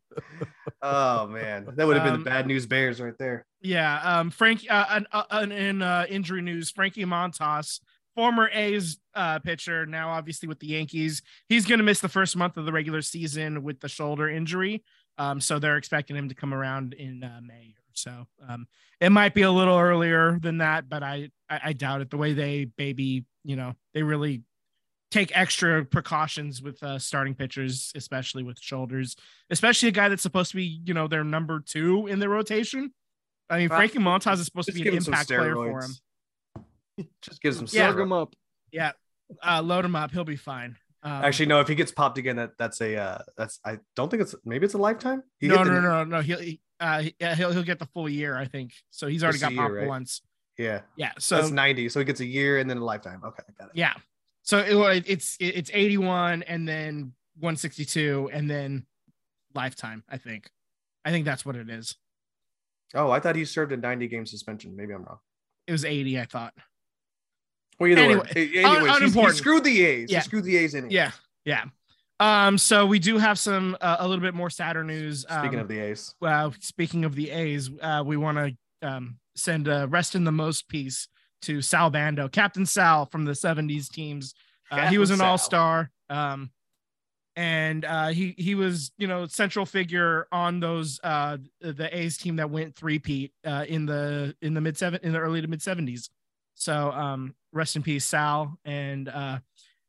Oh 0.83 1.28
man, 1.28 1.68
that 1.76 1.87
would 1.87 1.97
have 1.97 2.05
been 2.05 2.14
Um, 2.14 2.24
the 2.24 2.31
bad 2.31 2.49
news 2.49 2.66
bears 2.66 3.01
right 3.01 3.16
there. 3.16 3.47
Yeah. 3.62 4.01
Um, 4.03 4.31
Frank, 4.31 4.64
uh, 4.68 4.87
an, 4.91 5.07
uh, 5.12 5.22
an, 5.31 5.53
in 5.53 5.83
uh, 5.83 6.05
injury 6.09 6.43
news, 6.43 6.70
Frankie 6.72 7.05
Montas, 7.05 7.78
former 8.21 8.51
A's 8.53 8.99
uh, 9.14 9.39
pitcher, 9.39 9.87
now 9.87 10.11
obviously 10.11 10.47
with 10.47 10.61
the 10.61 10.66
Yankees, 10.66 11.23
he's 11.49 11.64
going 11.64 11.79
to 11.79 11.85
miss 11.85 12.01
the 12.01 12.09
first 12.09 12.37
month 12.37 12.59
of 12.59 12.66
the 12.66 12.73
regular 12.73 13.01
season 13.01 13.62
with 13.62 13.81
the 13.81 13.89
shoulder 13.89 14.29
injury. 14.29 14.85
Um, 15.16 15.41
so 15.41 15.59
they're 15.59 15.79
expecting 15.79 16.16
him 16.16 16.29
to 16.29 16.35
come 16.35 16.53
around 16.53 16.93
in 16.93 17.25
uh, 17.25 17.41
May 17.43 17.75
or 17.79 17.95
so. 17.95 18.27
Um, 18.47 18.66
it 19.01 19.09
might 19.09 19.33
be 19.33 19.41
a 19.41 19.51
little 19.51 19.79
earlier 19.79 20.39
than 20.39 20.59
that, 20.59 20.87
but 20.87 21.03
I, 21.03 21.31
I, 21.49 21.61
I 21.64 21.73
doubt 21.73 22.03
it. 22.03 22.11
The 22.11 22.18
way 22.18 22.35
they 22.35 22.66
baby, 22.66 23.25
you 23.43 23.57
know, 23.57 23.73
they 23.95 24.03
really 24.03 24.43
take 25.11 25.35
extra 25.35 25.83
precautions 25.87 26.61
with 26.61 26.83
uh, 26.83 26.99
starting 26.99 27.35
pitchers, 27.35 27.91
especially 27.95 28.43
with 28.43 28.61
shoulders, 28.61 29.16
especially 29.49 29.89
a 29.89 29.93
guy 29.93 30.11
that's 30.11 30.23
supposed 30.23 30.51
to 30.51 30.59
be, 30.59 30.83
you 30.85 30.93
know, 30.93 31.09
their 31.09 31.25
number 31.25 31.61
two 31.61 32.07
in 32.07 32.18
the 32.18 32.29
rotation. 32.29 32.93
I 33.49 33.61
mean, 33.61 33.68
Frankie 33.71 33.99
Montas 33.99 34.35
is 34.35 34.45
supposed 34.45 34.68
to 34.68 34.75
be 34.75 34.87
an 34.87 34.95
impact 34.95 35.29
player 35.29 35.55
for 35.55 35.85
him. 35.85 35.91
Just 37.22 37.40
gives 37.42 37.59
him 37.59 37.66
Yeah. 37.70 37.88
Slug 37.88 38.01
him 38.01 38.12
up. 38.12 38.34
Yeah, 38.72 38.92
uh, 39.46 39.62
load 39.62 39.84
him 39.84 39.96
up. 39.96 40.11
He'll 40.12 40.24
be 40.24 40.36
fine. 40.36 40.76
Um, 41.03 41.12
Actually, 41.24 41.46
no. 41.46 41.61
If 41.61 41.68
he 41.68 41.74
gets 41.74 41.90
popped 41.92 42.18
again, 42.18 42.36
that 42.36 42.53
that's 42.59 42.80
a 42.80 42.96
uh, 42.96 43.18
that's 43.36 43.59
I 43.64 43.78
don't 43.96 44.11
think 44.11 44.22
it's 44.22 44.34
maybe 44.44 44.64
it's 44.66 44.74
a 44.74 44.78
lifetime. 44.78 45.22
He 45.38 45.48
no, 45.48 45.57
no, 45.57 45.64
the- 45.64 45.70
no, 45.70 45.80
no, 45.80 46.05
no. 46.05 46.20
He'll 46.20 46.38
he, 46.38 46.61
uh, 46.78 47.03
he'll 47.18 47.53
he'll 47.53 47.62
get 47.62 47.78
the 47.78 47.86
full 47.86 48.09
year, 48.09 48.36
I 48.36 48.44
think. 48.46 48.72
So 48.90 49.07
he's 49.07 49.24
already 49.24 49.38
got 49.38 49.53
year, 49.53 49.61
popped 49.62 49.74
right? 49.74 49.88
once. 49.88 50.20
Yeah, 50.59 50.82
Yeah. 50.96 51.12
so 51.18 51.36
that's 51.36 51.51
ninety. 51.51 51.88
So 51.88 52.01
he 52.01 52.05
gets 52.05 52.20
a 52.20 52.26
year 52.26 52.59
and 52.59 52.68
then 52.68 52.76
a 52.76 52.84
lifetime. 52.84 53.22
Okay, 53.24 53.42
I 53.48 53.53
got 53.59 53.70
it. 53.70 53.76
yeah. 53.76 53.94
So 54.42 54.59
it, 54.59 55.05
it's 55.07 55.36
it's 55.40 55.70
81 55.72 56.42
and 56.42 56.66
then 56.68 57.12
162 57.38 58.30
and 58.32 58.51
then 58.51 58.86
lifetime. 59.55 60.03
I 60.09 60.16
think. 60.18 60.51
I 61.05 61.11
think 61.12 61.24
that's 61.24 61.46
what 61.46 61.57
it 61.57 61.70
is. 61.70 61.96
Oh, 62.94 63.11
I 63.11 63.20
thought 63.20 63.36
he 63.36 63.44
served 63.44 63.72
a 63.72 63.76
ninety 63.76 64.07
game 64.09 64.26
suspension. 64.26 64.76
Maybe 64.76 64.92
I'm 64.92 65.05
wrong. 65.05 65.18
It 65.66 65.72
was 65.72 65.84
80, 65.84 66.18
I 66.20 66.24
thought. 66.24 66.53
Well, 67.81 67.91
either 67.91 68.03
Anyway, 68.03 68.20
way, 68.20 68.31
anyways, 68.37 68.53
he's- 68.53 68.89
he 68.89 69.05
unimportant. 69.05 69.37
screwed 69.37 69.64
the 69.64 69.85
A's. 69.85 70.11
Yeah. 70.11 70.18
He 70.18 70.24
screwed 70.24 70.45
the 70.45 70.57
A's 70.59 70.74
anyway. 70.74 70.95
Yeah. 70.95 71.11
Yeah. 71.45 71.64
Um. 72.20 72.59
So 72.59 72.85
we 72.85 72.99
do 72.99 73.16
have 73.16 73.39
some 73.39 73.76
uh, 73.81 73.97
a 74.01 74.07
little 74.07 74.22
bit 74.22 74.35
more 74.35 74.51
sadder 74.51 74.85
news. 74.85 75.22
Speaking 75.22 75.55
um, 75.55 75.61
of 75.62 75.68
the 75.68 75.78
A's, 75.81 76.14
well, 76.20 76.55
speaking 76.61 77.07
of 77.07 77.14
the 77.14 77.31
A's, 77.31 77.70
uh, 77.81 78.03
we 78.05 78.18
want 78.18 78.37
to 78.37 78.87
um, 78.87 79.16
send 79.35 79.66
a 79.68 79.87
rest 79.89 80.14
in 80.14 80.24
the 80.24 80.33
most 80.33 80.68
piece 80.68 81.09
to 81.43 81.62
Sal 81.62 81.89
Bando, 81.89 82.28
Captain 82.28 82.66
Sal 82.66 83.07
from 83.07 83.24
the 83.24 83.33
70s 83.33 83.89
teams. 83.89 84.35
Uh, 84.70 84.89
he 84.89 84.99
was 84.99 85.11
an 85.11 85.22
all 85.22 85.39
star. 85.39 85.91
Um, 86.11 86.51
and 87.37 87.87
uh, 87.87 88.09
he 88.09 88.35
he 88.37 88.55
was 88.55 88.93
you 88.99 89.07
know 89.07 89.24
central 89.26 89.64
figure 89.64 90.26
on 90.31 90.61
those 90.61 91.01
uh, 91.03 91.39
the 91.62 91.89
A's 91.97 92.18
team 92.18 92.37
that 92.37 92.51
went 92.51 92.76
three-peat 92.76 93.33
uh, 93.47 93.64
in 93.66 93.87
the 93.87 94.37
in 94.43 94.53
the 94.53 94.61
mid 94.61 94.76
seven 94.76 95.01
in 95.03 95.12
the 95.12 95.18
early 95.18 95.41
to 95.41 95.49
mid 95.49 95.62
seventies. 95.62 96.11
So 96.57 96.91
um, 96.93 97.35
rest 97.53 97.76
in 97.76 97.82
peace, 97.82 98.05
Sal. 98.05 98.59
And 98.64 99.09
uh, 99.09 99.38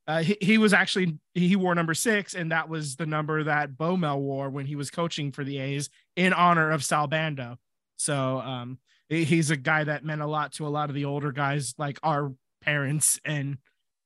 uh, 0.07 0.23
he, 0.23 0.37
he 0.41 0.57
was 0.57 0.73
actually 0.73 1.17
he 1.33 1.55
wore 1.55 1.75
number 1.75 1.93
six, 1.93 2.33
and 2.33 2.51
that 2.51 2.69
was 2.69 2.95
the 2.95 3.05
number 3.05 3.43
that 3.43 3.77
Bomel 3.77 4.19
wore 4.19 4.49
when 4.49 4.65
he 4.65 4.75
was 4.75 4.89
coaching 4.89 5.31
for 5.31 5.43
the 5.43 5.59
A's 5.59 5.89
in 6.15 6.33
honor 6.33 6.71
of 6.71 6.83
Sal 6.83 7.07
Bando. 7.07 7.57
So 7.97 8.39
um, 8.39 8.79
he's 9.09 9.51
a 9.51 9.57
guy 9.57 9.83
that 9.83 10.03
meant 10.03 10.21
a 10.21 10.27
lot 10.27 10.53
to 10.53 10.65
a 10.65 10.69
lot 10.69 10.89
of 10.89 10.95
the 10.95 11.05
older 11.05 11.31
guys 11.31 11.75
like 11.77 11.99
our 12.03 12.33
parents 12.61 13.19
and 13.25 13.57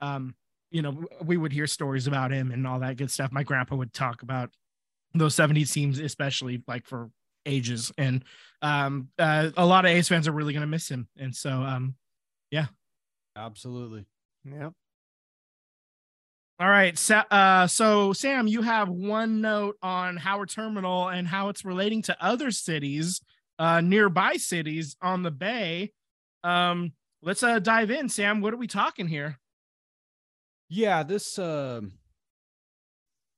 um, 0.01 0.35
you 0.71 0.81
know, 0.81 1.05
we 1.23 1.37
would 1.37 1.53
hear 1.53 1.67
stories 1.67 2.05
about 2.05 2.31
him 2.31 2.51
and 2.51 2.67
all 2.67 2.79
that 2.79 2.97
good 2.97 3.09
stuff. 3.09 3.31
My 3.31 3.43
grandpa 3.43 3.77
would 3.77 3.93
talk 3.93 4.23
about 4.23 4.49
those 5.13 5.33
70s 5.33 5.71
teams, 5.71 5.99
especially 5.99 6.61
like 6.67 6.85
for 6.85 7.09
ages. 7.45 7.93
And 7.97 8.25
um, 8.61 9.07
uh, 9.17 9.51
a 9.55 9.65
lot 9.65 9.85
of 9.85 9.91
A's 9.91 10.09
fans 10.09 10.27
are 10.27 10.33
really 10.33 10.51
going 10.51 10.61
to 10.61 10.67
miss 10.67 10.89
him. 10.89 11.07
And 11.17 11.33
so, 11.33 11.49
um, 11.49 11.95
yeah. 12.51 12.65
Absolutely. 13.35 14.05
Yep. 14.45 14.73
All 16.57 16.69
right. 16.69 16.97
So, 16.97 17.17
uh, 17.17 17.67
so, 17.67 18.13
Sam, 18.13 18.47
you 18.47 18.61
have 18.61 18.87
one 18.87 19.41
note 19.41 19.75
on 19.81 20.15
Howard 20.15 20.49
Terminal 20.49 21.09
and 21.09 21.27
how 21.27 21.49
it's 21.49 21.65
relating 21.65 22.01
to 22.03 22.15
other 22.23 22.49
cities, 22.49 23.19
uh, 23.59 23.81
nearby 23.81 24.37
cities 24.37 24.95
on 25.01 25.21
the 25.21 25.31
Bay. 25.31 25.91
Um, 26.45 26.93
let's 27.21 27.43
uh, 27.43 27.59
dive 27.59 27.91
in, 27.91 28.07
Sam. 28.07 28.39
What 28.39 28.53
are 28.53 28.57
we 28.57 28.67
talking 28.67 29.07
here? 29.07 29.37
Yeah, 30.69 31.03
this 31.03 31.37
uh, 31.37 31.81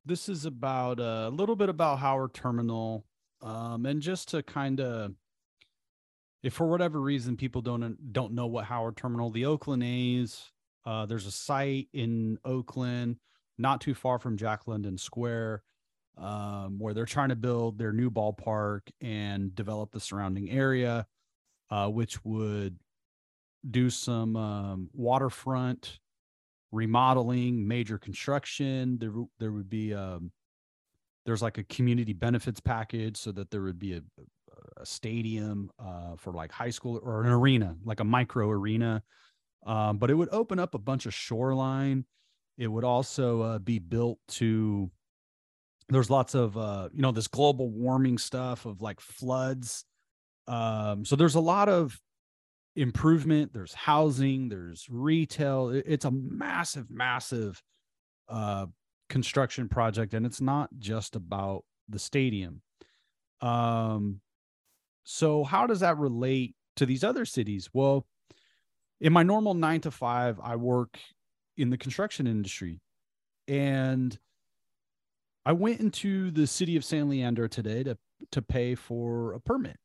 this 0.05 0.29
is 0.29 0.45
about 0.45 0.99
uh, 0.99 1.25
a 1.27 1.29
little 1.29 1.55
bit 1.55 1.69
about 1.69 1.99
Howard 1.99 2.33
Terminal, 2.33 3.03
um, 3.41 3.85
and 3.85 4.01
just 4.01 4.29
to 4.29 4.43
kind 4.43 4.79
of, 4.79 5.11
if 6.47 6.53
for 6.53 6.65
whatever 6.65 7.01
reason 7.01 7.35
people 7.35 7.61
don't 7.61 8.13
don't 8.13 8.31
know 8.31 8.47
what 8.47 8.63
Howard 8.63 8.95
Terminal, 8.95 9.29
the 9.29 9.45
Oakland 9.45 9.83
A's, 9.83 10.53
uh, 10.85 11.05
there's 11.05 11.25
a 11.25 11.31
site 11.31 11.89
in 11.91 12.39
Oakland, 12.45 13.17
not 13.57 13.81
too 13.81 13.93
far 13.93 14.17
from 14.17 14.37
Jack 14.37 14.65
London 14.65 14.97
Square, 14.97 15.63
um, 16.17 16.79
where 16.79 16.93
they're 16.93 17.03
trying 17.03 17.29
to 17.29 17.35
build 17.35 17.77
their 17.77 17.91
new 17.91 18.09
ballpark 18.09 18.83
and 19.01 19.53
develop 19.55 19.91
the 19.91 19.99
surrounding 19.99 20.49
area, 20.49 21.05
uh, 21.69 21.89
which 21.89 22.23
would 22.23 22.79
do 23.69 23.89
some 23.89 24.37
um, 24.37 24.89
waterfront 24.93 25.99
remodeling, 26.71 27.67
major 27.67 27.97
construction. 27.97 28.97
There 28.99 29.11
there 29.37 29.51
would 29.51 29.69
be 29.69 29.93
um, 29.93 30.31
there's 31.25 31.41
like 31.41 31.57
a 31.57 31.63
community 31.65 32.13
benefits 32.13 32.61
package 32.61 33.17
so 33.17 33.33
that 33.33 33.51
there 33.51 33.63
would 33.63 33.79
be 33.79 33.95
a, 33.95 34.01
a 34.79 34.85
stadium 34.85 35.69
uh, 35.79 36.15
for 36.17 36.33
like 36.33 36.51
high 36.51 36.69
school 36.69 36.99
or 37.03 37.23
an 37.23 37.29
arena, 37.29 37.75
like 37.83 37.99
a 37.99 38.03
micro 38.03 38.49
arena. 38.49 39.03
Um, 39.65 39.97
but 39.97 40.09
it 40.09 40.13
would 40.13 40.29
open 40.31 40.59
up 40.59 40.75
a 40.75 40.79
bunch 40.79 41.05
of 41.05 41.13
shoreline. 41.13 42.05
It 42.57 42.67
would 42.67 42.83
also 42.83 43.41
uh, 43.41 43.59
be 43.59 43.79
built 43.79 44.19
to. 44.29 44.89
There's 45.89 46.09
lots 46.09 46.35
of 46.35 46.57
uh, 46.57 46.89
you 46.93 47.01
know 47.01 47.11
this 47.11 47.27
global 47.27 47.69
warming 47.69 48.17
stuff 48.17 48.65
of 48.65 48.81
like 48.81 48.99
floods. 48.99 49.85
Um, 50.47 51.05
so 51.05 51.15
there's 51.15 51.35
a 51.35 51.41
lot 51.41 51.69
of 51.69 51.99
improvement 52.77 53.51
there's 53.53 53.73
housing 53.73 54.49
there's 54.49 54.85
retail 54.87 55.69
it's 55.69 56.05
a 56.05 56.11
massive 56.11 56.85
massive 56.91 57.61
uh 58.29 58.67
construction 59.09 59.67
project 59.67 60.13
and 60.13 60.27
it's 60.27 60.39
not 60.39 60.69
just 60.77 61.15
about 61.15 61.63
the 61.89 61.97
stadium 61.97 62.61
um 63.41 64.21
so 65.09 65.45
how 65.45 65.65
does 65.65 65.79
that 65.79 65.97
relate 65.97 66.53
to 66.75 66.85
these 66.85 67.03
other 67.03 67.25
cities? 67.25 67.69
Well 67.73 68.05
in 68.99 69.13
my 69.13 69.23
normal 69.23 69.53
9 69.53 69.81
to 69.81 69.91
5 69.91 70.39
I 70.43 70.55
work 70.55 70.99
in 71.55 71.69
the 71.69 71.77
construction 71.77 72.27
industry. 72.27 72.81
And 73.47 74.17
I 75.45 75.53
went 75.53 75.79
into 75.79 76.29
the 76.31 76.45
city 76.45 76.75
of 76.75 76.83
San 76.83 77.09
Leandro 77.09 77.47
today 77.47 77.83
to 77.83 77.97
to 78.31 78.41
pay 78.41 78.75
for 78.75 79.33
a 79.33 79.39
permit. 79.39 79.77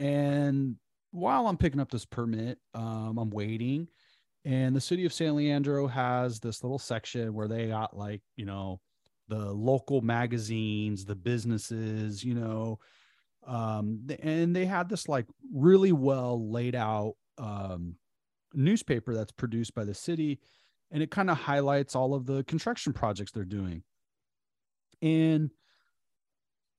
And 0.00 0.76
while 1.10 1.46
I'm 1.46 1.56
picking 1.56 1.80
up 1.80 1.90
this 1.90 2.04
permit, 2.04 2.58
um, 2.72 3.18
I'm 3.18 3.30
waiting, 3.30 3.88
and 4.44 4.74
the 4.74 4.80
city 4.80 5.04
of 5.04 5.12
San 5.12 5.36
Leandro 5.36 5.88
has 5.88 6.38
this 6.38 6.62
little 6.62 6.78
section 6.78 7.34
where 7.34 7.48
they 7.48 7.66
got 7.66 7.96
like 7.96 8.22
you 8.36 8.46
know 8.46 8.80
the 9.28 9.52
local 9.52 10.00
magazines, 10.00 11.04
the 11.04 11.14
businesses, 11.14 12.24
you 12.24 12.32
know, 12.32 12.78
um, 13.48 14.06
and 14.22 14.54
they 14.54 14.66
had 14.66 14.90
this 14.90 15.08
like 15.08 15.26
really 15.52 15.90
well 15.90 16.50
laid 16.50 16.74
out 16.74 17.14
um, 17.38 17.96
newspaper 18.52 19.14
that's 19.14 19.32
produced 19.32 19.74
by 19.74 19.84
the 19.84 19.94
city, 19.94 20.38
and 20.90 21.02
it 21.02 21.10
kind 21.10 21.30
of 21.30 21.38
highlights 21.38 21.96
all 21.96 22.14
of 22.14 22.26
the 22.26 22.44
construction 22.44 22.92
projects 22.92 23.32
they're 23.32 23.44
doing, 23.44 23.82
and 25.00 25.50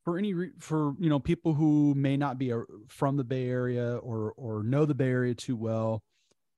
for 0.06 0.20
any 0.20 0.34
for 0.60 0.94
you 1.00 1.10
know 1.10 1.20
people 1.20 1.56
who 1.56 1.96
may 1.96 2.16
not 2.16 2.38
be 2.38 2.52
a, 2.52 2.62
from 2.88 3.18
the 3.18 3.24
Bay 3.24 3.50
Area 3.50 3.98
or 3.98 4.34
or 4.38 4.62
know 4.62 4.86
the 4.86 4.94
Bay 4.94 5.10
Area 5.10 5.34
too 5.34 5.56
well, 5.56 6.04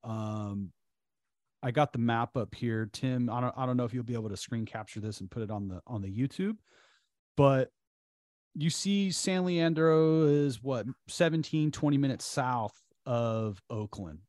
um, 0.03 0.74
I 1.64 1.72
got 1.72 1.93
the 1.93 1.99
map 1.99 2.36
up 2.36 2.53
here. 2.53 2.89
Tim, 2.91 3.30
I 3.30 3.39
don't 3.39 3.53
I 3.57 3.66
don't 3.66 3.78
know 3.78 3.86
if 3.86 3.93
you'll 3.93 4.03
be 4.03 4.14
able 4.14 4.30
to 4.30 4.38
screen 4.38 4.66
capture 4.66 4.99
this 4.99 5.22
and 5.22 5.32
put 5.32 5.41
it 5.41 5.51
on 5.51 5.70
the 5.70 5.80
on 5.88 6.01
the 6.01 6.12
YouTube, 6.12 6.57
but 7.38 7.72
you 8.56 8.70
see 8.70 9.12
San 9.12 9.45
Leandro 9.45 10.24
is 10.24 10.62
what 10.62 10.86
17 11.08 11.72
20 11.72 11.97
minutes 11.97 12.26
south 12.26 12.74
of 13.06 13.62
Oakland. 13.70 14.20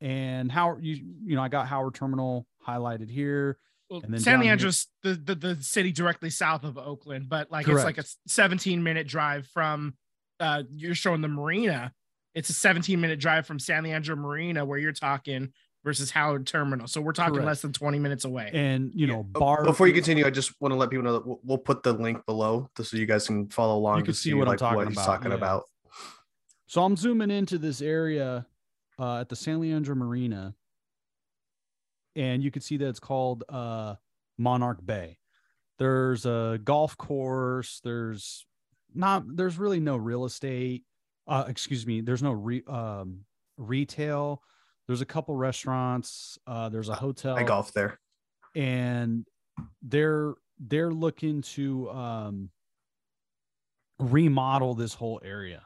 And 0.00 0.52
how 0.52 0.76
you 0.80 0.94
you 1.24 1.36
know 1.36 1.42
I 1.42 1.48
got 1.48 1.66
Howard 1.68 1.94
Terminal 1.94 2.46
highlighted 2.66 3.08
here. 3.10 3.58
Well, 3.88 4.00
And 4.02 4.12
then 4.12 4.20
San 4.20 4.34
down 4.34 4.42
here- 4.42 4.50
Leandro's 4.50 4.88
the, 5.02 5.14
the 5.14 5.34
the 5.34 5.56
city 5.62 5.92
directly 5.92 6.28
south 6.30 6.64
of 6.64 6.76
Oakland, 6.76 7.28
but 7.28 7.50
like 7.50 7.66
Correct. 7.66 7.78
it's 7.78 7.84
like 7.84 7.98
a 8.04 8.08
17 8.30 8.82
minute 8.82 9.06
drive 9.06 9.46
from 9.48 9.94
uh 10.40 10.64
you're 10.70 10.94
showing 10.94 11.20
the 11.22 11.28
marina. 11.28 11.92
It's 12.34 12.50
a 12.50 12.52
17 12.52 13.00
minute 13.00 13.18
drive 13.18 13.46
from 13.46 13.58
San 13.58 13.84
Leandro 13.84 14.16
Marina 14.16 14.66
where 14.66 14.78
you're 14.78 14.92
talking 14.92 15.52
versus 15.86 16.10
Howard 16.10 16.48
Terminal. 16.48 16.88
So 16.88 17.00
we're 17.00 17.12
talking 17.12 17.34
Correct. 17.34 17.46
less 17.46 17.62
than 17.62 17.72
20 17.72 18.00
minutes 18.00 18.24
away. 18.24 18.50
and 18.52 18.90
you 18.92 19.06
know 19.06 19.22
bar 19.22 19.64
Before 19.64 19.86
you 19.86 19.94
continue, 19.94 20.26
I 20.26 20.30
just 20.30 20.60
want 20.60 20.72
to 20.72 20.76
let 20.76 20.90
people 20.90 21.04
know 21.04 21.12
that 21.12 21.24
we'll, 21.24 21.40
we'll 21.44 21.58
put 21.58 21.84
the 21.84 21.92
link 21.92 22.26
below 22.26 22.68
so 22.76 22.96
you 22.96 23.06
guys 23.06 23.28
can 23.28 23.48
follow 23.48 23.78
along. 23.78 23.98
You 23.98 24.04
can 24.04 24.12
to 24.12 24.18
see 24.18 24.34
what 24.34 24.48
I'm 24.48 24.48
like, 24.48 24.58
talking 24.58 24.88
he's 24.88 24.96
about, 24.96 25.06
talking 25.06 25.30
yeah. 25.30 25.36
about. 25.36 25.64
So 26.66 26.82
I'm 26.82 26.96
zooming 26.96 27.30
into 27.30 27.56
this 27.56 27.80
area 27.80 28.44
uh, 28.98 29.20
at 29.20 29.28
the 29.28 29.36
San 29.36 29.60
Leandro 29.60 29.94
Marina, 29.94 30.56
and 32.16 32.42
you 32.42 32.50
can 32.50 32.62
see 32.62 32.76
that 32.78 32.88
it's 32.88 32.98
called 32.98 33.44
uh, 33.48 33.94
Monarch 34.36 34.84
Bay. 34.84 35.18
There's 35.78 36.26
a 36.26 36.58
golf 36.64 36.96
course. 36.96 37.80
There's 37.84 38.44
not. 38.92 39.22
There's 39.36 39.56
really 39.56 39.78
no 39.78 39.96
real 39.96 40.24
estate. 40.24 40.82
Uh, 41.28 41.44
excuse 41.46 41.86
me. 41.86 42.00
There's 42.00 42.24
no 42.24 42.32
re, 42.32 42.64
um, 42.66 43.20
retail. 43.56 44.42
There's 44.86 45.00
a 45.00 45.06
couple 45.06 45.34
restaurants. 45.34 46.38
Uh, 46.46 46.68
there's 46.68 46.88
a 46.88 46.94
hotel 46.94 47.36
I 47.36 47.42
golf 47.42 47.72
there. 47.72 47.98
and 48.54 49.26
they're 49.82 50.34
they're 50.58 50.90
looking 50.92 51.42
to 51.42 51.90
um 51.90 52.50
remodel 53.98 54.74
this 54.74 54.92
whole 54.94 55.20
area 55.24 55.62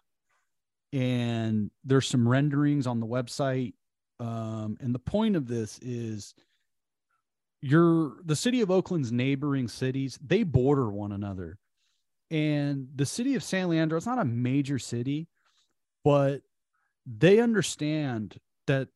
and 0.92 1.70
there's 1.84 2.06
some 2.08 2.28
renderings 2.28 2.86
on 2.86 3.00
the 3.00 3.06
website 3.06 3.74
um 4.20 4.76
and 4.80 4.94
the 4.94 4.98
point 5.00 5.34
of 5.36 5.46
this 5.48 5.78
is 5.82 6.34
your 7.60 8.14
the 8.24 8.36
city 8.36 8.60
of 8.60 8.70
oakland's 8.70 9.10
neighboring 9.12 9.66
cities 9.68 10.18
they 10.24 10.42
border 10.44 10.88
one 10.90 11.10
another 11.12 11.58
and 12.30 12.88
the 12.94 13.06
city 13.06 13.34
of 13.34 13.42
san 13.42 13.68
leandro 13.68 13.96
it's 13.96 14.06
not 14.06 14.18
a 14.20 14.24
major 14.24 14.78
city 14.78 15.28
but 16.04 16.42
they 17.06 17.40
understand 17.40 18.38
that 18.68 18.88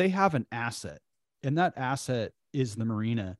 they 0.00 0.08
have 0.08 0.34
an 0.34 0.46
asset 0.50 0.98
and 1.42 1.58
that 1.58 1.74
asset 1.76 2.32
is 2.54 2.74
the 2.74 2.86
marina. 2.86 3.36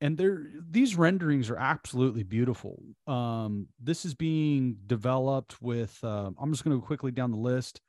And 0.00 0.16
there 0.16 0.46
these 0.70 0.96
renderings 0.96 1.50
are 1.50 1.58
absolutely 1.58 2.22
beautiful. 2.22 2.82
Um 3.06 3.68
this 3.78 4.06
is 4.06 4.14
being 4.14 4.78
developed 4.86 5.60
with 5.60 6.02
um 6.02 6.36
i'm 6.40 6.50
just 6.50 6.64
going 6.64 6.74
to 6.74 6.80
go 6.80 6.86
quickly 6.86 7.10
down 7.10 7.32
the 7.32 7.36
list. 7.36 7.82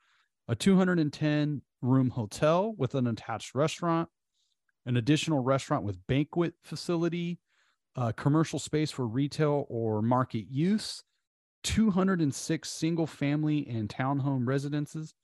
A 0.46 0.54
210 0.54 1.62
room 1.80 2.10
hotel 2.10 2.74
with 2.76 2.94
an 2.94 3.06
attached 3.06 3.54
restaurant 3.54 4.10
an 4.84 4.98
additional 4.98 5.40
restaurant 5.40 5.84
with 5.84 6.06
banquet 6.06 6.52
facility 6.62 7.38
uh, 7.96 8.12
commercial 8.12 8.58
space 8.58 8.90
for 8.90 9.06
retail 9.06 9.64
or 9.70 10.02
market 10.02 10.44
use 10.50 11.02
206 11.64 12.68
single 12.68 13.06
family 13.06 13.66
and 13.68 13.88
townhome 13.88 14.46
residences 14.46 15.14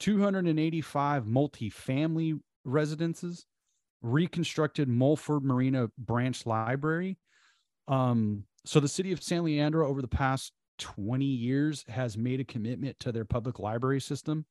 285 0.00 1.26
multi-family 1.26 2.34
residences 2.64 3.46
reconstructed 4.02 4.88
Mulford 4.88 5.42
Marina 5.42 5.88
Branch 5.98 6.46
Library. 6.46 7.18
Um, 7.88 8.44
so 8.64 8.80
the 8.80 8.88
city 8.88 9.12
of 9.12 9.22
San 9.22 9.44
Leandro 9.44 9.86
over 9.88 10.02
the 10.02 10.08
past 10.08 10.52
20 10.78 11.24
years 11.24 11.84
has 11.88 12.18
made 12.18 12.40
a 12.40 12.44
commitment 12.44 12.98
to 13.00 13.12
their 13.12 13.24
public 13.24 13.58
library 13.58 14.00
system. 14.00 14.44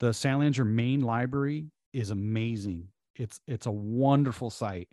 The 0.00 0.12
San 0.12 0.38
Leandro 0.38 0.64
main 0.64 1.00
library 1.00 1.66
is 1.92 2.10
amazing. 2.10 2.88
It's 3.16 3.40
it's 3.48 3.66
a 3.66 3.72
wonderful 3.72 4.50
site. 4.50 4.88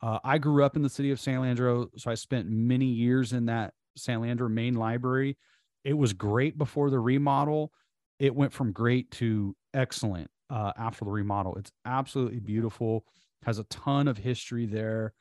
Uh, 0.00 0.18
I 0.24 0.38
grew 0.38 0.64
up 0.64 0.76
in 0.76 0.82
the 0.82 0.88
city 0.88 1.10
of 1.10 1.20
San 1.20 1.40
Leandro, 1.40 1.90
so 1.96 2.10
I 2.10 2.14
spent 2.14 2.48
many 2.48 2.86
years 2.86 3.32
in 3.32 3.46
that 3.46 3.74
San 3.96 4.20
Leandro 4.20 4.48
main 4.48 4.74
library. 4.74 5.36
It 5.84 5.94
was 5.94 6.12
great 6.12 6.58
before 6.58 6.90
the 6.90 6.98
remodel. 6.98 7.72
It 8.18 8.34
went 8.34 8.52
from 8.52 8.72
great 8.72 9.10
to 9.12 9.54
excellent 9.74 10.30
uh, 10.50 10.72
after 10.76 11.04
the 11.04 11.10
remodel. 11.10 11.56
It's 11.56 11.72
absolutely 11.84 12.40
beautiful. 12.40 13.04
Has 13.44 13.58
a 13.58 13.64
ton 13.64 14.08
of 14.08 14.18
history 14.18 14.66
there. 14.66 15.12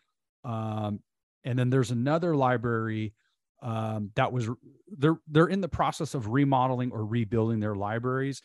Um, 0.44 1.02
and 1.44 1.58
then 1.58 1.70
there's 1.70 1.92
another 1.92 2.36
library 2.36 3.14
um, 3.62 4.12
that 4.16 4.32
was 4.32 4.50
they're 4.88 5.18
they're 5.28 5.48
in 5.48 5.62
the 5.62 5.68
process 5.68 6.14
of 6.14 6.30
remodeling 6.30 6.92
or 6.92 7.06
rebuilding 7.06 7.60
their 7.60 7.76
libraries. 7.76 8.42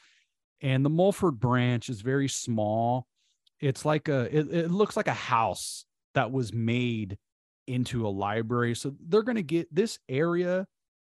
And 0.61 0.85
the 0.85 0.91
Mulford 0.91 1.41
branch 1.41 1.89
is 1.89 2.01
very 2.01 2.29
small. 2.29 3.07
It's 3.61 3.85
like 3.85 4.09
a 4.09 4.37
it, 4.37 4.53
it 4.53 4.71
looks 4.71 4.97
like 4.97 5.09
a 5.09 5.15
house 5.15 5.85
that 6.15 6.31
was 6.31 6.53
made 6.53 7.19
into 7.67 8.07
a 8.07 8.09
library. 8.09 8.75
So 8.75 8.95
they're 9.01 9.23
going 9.23 9.37
to 9.37 9.43
get 9.43 9.75
this 9.75 9.99
area 10.09 10.67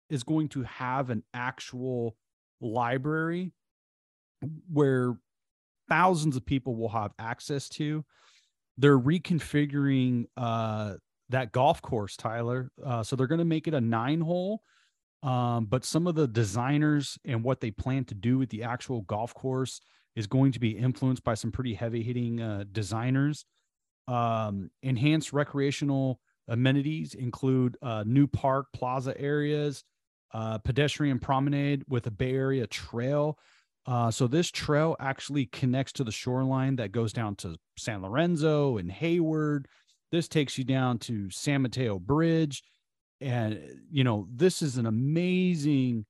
is 0.10 0.24
going 0.24 0.50
to 0.50 0.64
have 0.64 1.10
an 1.10 1.24
actual 1.34 2.16
library 2.62 3.54
where 4.72 5.16
thousands 5.90 6.36
of 6.36 6.46
people 6.46 6.76
will 6.76 6.90
have 6.90 7.12
access 7.20 7.70
to. 7.70 8.04
They're 8.78 9.00
reconfiguring 9.00 10.26
uh, 10.36 10.96
that 11.30 11.52
golf 11.52 11.82
course, 11.82 12.16
Tyler. 12.16 12.72
Uh, 12.84 13.04
so 13.04 13.16
they're 13.16 13.28
going 13.28 13.40
to 13.40 13.46
make 13.46 13.68
it 13.68 13.74
a 13.74 13.82
nine 13.82 14.22
hole. 14.22 14.62
Um, 15.24 15.66
but 15.66 15.84
some 15.84 16.06
of 16.06 16.16
the 16.16 16.28
designers 16.28 17.18
and 17.26 17.44
what 17.44 17.60
they 17.60 17.72
plan 17.72 18.06
to 18.06 18.16
do 18.16 18.38
with 18.38 18.50
the 18.50 18.64
actual 18.64 19.02
golf 19.02 19.34
course 19.34 19.82
is 20.16 20.28
going 20.28 20.52
to 20.52 20.60
be 20.60 20.78
influenced 20.78 21.24
by 21.24 21.34
some 21.34 21.52
pretty 21.52 21.74
heavy 21.74 22.04
hitting 22.04 22.42
uh, 22.42 22.66
designers. 22.72 23.46
Um, 24.08 24.70
enhanced 24.84 25.34
recreational 25.34 26.20
amenities 26.48 27.14
include 27.14 27.78
uh, 27.82 28.04
new 28.06 28.28
park 28.28 28.68
plaza 28.74 29.20
areas, 29.20 29.84
uh, 30.34 30.58
pedestrian 30.60 31.20
promenade 31.20 31.84
with 31.88 32.08
a 32.08 32.12
Bay 32.12 32.34
Area 32.34 32.68
trail. 32.68 33.38
Uh, 33.86 34.12
so 34.12 34.28
this 34.28 34.52
trail 34.52 34.96
actually 35.00 35.46
connects 35.46 35.94
to 35.94 36.04
the 36.04 36.12
shoreline 36.12 36.76
that 36.76 36.92
goes 36.92 37.14
down 37.14 37.36
to 37.36 37.56
San 37.78 38.02
Lorenzo 38.02 38.78
and 38.78 38.92
Hayward. 38.92 39.68
This 40.12 40.28
takes 40.28 40.58
you 40.58 40.64
down 40.64 41.00
to 41.00 41.30
San 41.30 41.62
Mateo 41.62 41.98
Bridge, 41.98 42.64
and 43.22 43.60
you 43.92 44.04
know 44.04 44.28
this 44.34 44.62
is 44.62 44.78
an 44.78 44.86
amazing 44.86 46.06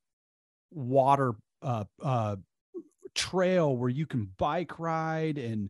water 0.72 1.36
uh, 1.62 1.86
uh, 2.04 2.36
trail 3.16 3.76
where 3.76 3.90
you 3.90 4.06
can 4.06 4.32
bike 4.38 4.80
ride, 4.80 5.38
and 5.38 5.70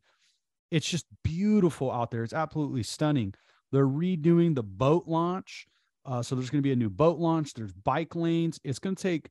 it's 0.71 0.89
just 0.89 1.05
beautiful 1.23 1.91
out 1.91 2.11
there. 2.11 2.23
It's 2.23 2.33
absolutely 2.33 2.83
stunning. 2.83 3.33
They're 3.71 3.87
redoing 3.87 4.55
the 4.55 4.63
boat 4.63 5.05
launch. 5.07 5.67
Uh, 6.07 6.23
so 6.23 6.35
there's 6.35 6.49
going 6.49 6.61
to 6.61 6.67
be 6.67 6.71
a 6.71 6.75
new 6.75 6.89
boat 6.89 7.19
launch. 7.19 7.53
There's 7.53 7.73
bike 7.73 8.15
lanes. 8.15 8.59
It's 8.63 8.79
going 8.79 8.95
to 8.95 9.03
take 9.03 9.29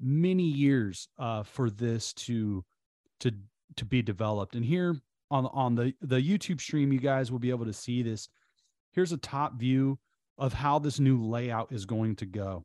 many 0.00 0.42
years 0.42 1.08
uh, 1.18 1.44
for 1.44 1.70
this 1.70 2.12
to 2.14 2.64
to 3.20 3.32
to 3.76 3.84
be 3.84 4.02
developed. 4.02 4.56
And 4.56 4.64
here 4.64 4.96
on 5.30 5.46
on 5.46 5.76
the 5.76 5.94
the 6.00 6.20
YouTube 6.20 6.60
stream, 6.60 6.92
you 6.92 6.98
guys 6.98 7.30
will 7.30 7.38
be 7.38 7.50
able 7.50 7.64
to 7.66 7.72
see 7.72 8.02
this. 8.02 8.28
Here's 8.92 9.12
a 9.12 9.18
top 9.18 9.54
view 9.58 9.98
of 10.36 10.52
how 10.52 10.78
this 10.78 10.98
new 10.98 11.22
layout 11.22 11.72
is 11.72 11.86
going 11.86 12.16
to 12.16 12.26
go. 12.26 12.64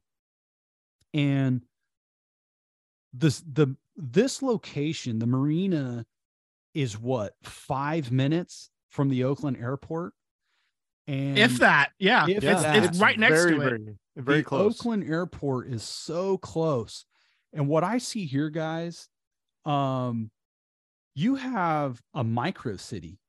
And 1.14 1.62
this 3.14 3.42
the 3.42 3.76
this 3.96 4.42
location, 4.42 5.20
the 5.20 5.28
marina, 5.28 6.06
is 6.74 7.00
what 7.00 7.34
five 7.44 8.12
minutes 8.12 8.72
from 8.90 9.10
the 9.10 9.24
Oakland 9.24 9.58
airport. 9.58 10.14
And 11.08 11.38
if 11.38 11.60
that, 11.60 11.92
yeah, 12.00 12.26
if 12.28 12.44
it's, 12.44 12.62
that. 12.62 12.84
it's 12.84 13.00
right 13.00 13.18
next 13.20 13.42
very, 13.42 13.56
to 13.56 13.62
it. 13.62 13.70
Very, 13.70 13.98
very 14.16 14.38
the 14.40 14.44
close. 14.44 14.80
Oakland 14.80 15.04
airport 15.10 15.68
is 15.68 15.84
so 15.84 16.38
close. 16.38 17.06
And 17.54 17.68
what 17.68 17.84
I 17.84 17.98
see 17.98 18.26
here, 18.26 18.50
guys, 18.50 19.10
um, 19.66 20.32
you 21.16 21.36
have 21.36 22.02
a 22.14 22.24
micro 22.24 22.78
city. 22.78 23.20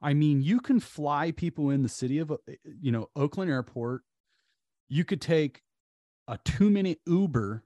I 0.00 0.14
mean, 0.14 0.42
you 0.42 0.60
can 0.60 0.80
fly 0.80 1.32
people 1.32 1.70
in 1.70 1.82
the 1.82 1.88
city 1.88 2.18
of, 2.18 2.30
uh, 2.30 2.36
you 2.80 2.92
know, 2.92 3.08
Oakland 3.16 3.50
airport. 3.50 4.02
You 4.88 5.04
could 5.04 5.20
take 5.20 5.62
a 6.28 6.38
two 6.44 6.70
minute 6.70 7.00
Uber 7.06 7.64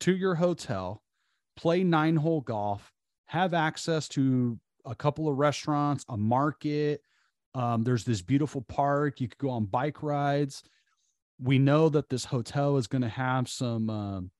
to 0.00 0.16
your 0.16 0.36
hotel, 0.36 1.02
play 1.56 1.82
nine 1.84 2.16
hole 2.16 2.40
golf, 2.40 2.92
have 3.26 3.54
access 3.54 4.08
to 4.08 4.58
a 4.84 4.94
couple 4.94 5.28
of 5.28 5.36
restaurants, 5.36 6.04
a 6.08 6.16
market. 6.16 7.02
Um, 7.54 7.82
there's 7.82 8.04
this 8.04 8.22
beautiful 8.22 8.62
park. 8.62 9.20
You 9.20 9.28
could 9.28 9.38
go 9.38 9.50
on 9.50 9.64
bike 9.64 10.02
rides. 10.02 10.62
We 11.40 11.58
know 11.58 11.88
that 11.88 12.08
this 12.08 12.24
hotel 12.24 12.76
is 12.76 12.86
going 12.86 13.02
to 13.02 13.08
have 13.08 13.48
some 13.48 13.90
um, 13.90 14.30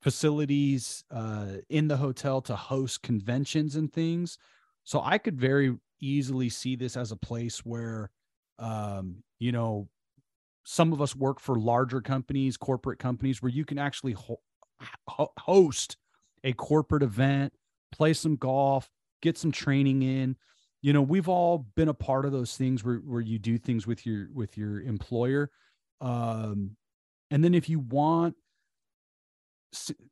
facilities 0.00 1.04
uh, 1.10 1.58
in 1.68 1.88
the 1.88 1.96
hotel 1.96 2.40
to 2.42 2.56
host 2.56 3.02
conventions 3.02 3.76
and 3.76 3.92
things. 3.92 4.38
So 4.84 5.02
I 5.02 5.18
could 5.18 5.38
very 5.38 5.76
easily 6.00 6.48
see 6.48 6.76
this 6.76 6.96
as 6.96 7.12
a 7.12 7.16
place 7.16 7.64
where, 7.64 8.10
um, 8.58 9.22
you 9.38 9.52
know, 9.52 9.88
some 10.64 10.92
of 10.92 11.00
us 11.00 11.14
work 11.14 11.40
for 11.40 11.56
larger 11.56 12.00
companies, 12.00 12.56
corporate 12.56 12.98
companies, 12.98 13.42
where 13.42 13.50
you 13.50 13.64
can 13.64 13.78
actually 13.78 14.12
ho- 14.12 14.40
ho- 15.08 15.32
host 15.38 15.96
a 16.44 16.52
corporate 16.52 17.02
event, 17.02 17.52
play 17.92 18.12
some 18.12 18.36
golf, 18.36 18.90
get 19.22 19.36
some 19.38 19.52
training 19.52 20.02
in. 20.02 20.36
You 20.86 20.92
know, 20.92 21.02
we've 21.02 21.28
all 21.28 21.66
been 21.74 21.88
a 21.88 21.94
part 21.94 22.26
of 22.26 22.30
those 22.30 22.56
things 22.56 22.84
where 22.84 22.98
where 22.98 23.20
you 23.20 23.40
do 23.40 23.58
things 23.58 23.88
with 23.88 24.06
your 24.06 24.28
with 24.32 24.56
your 24.56 24.80
employer. 24.82 25.50
Um, 26.00 26.76
and 27.32 27.42
then 27.42 27.54
if 27.54 27.68
you 27.68 27.80
want 27.80 28.36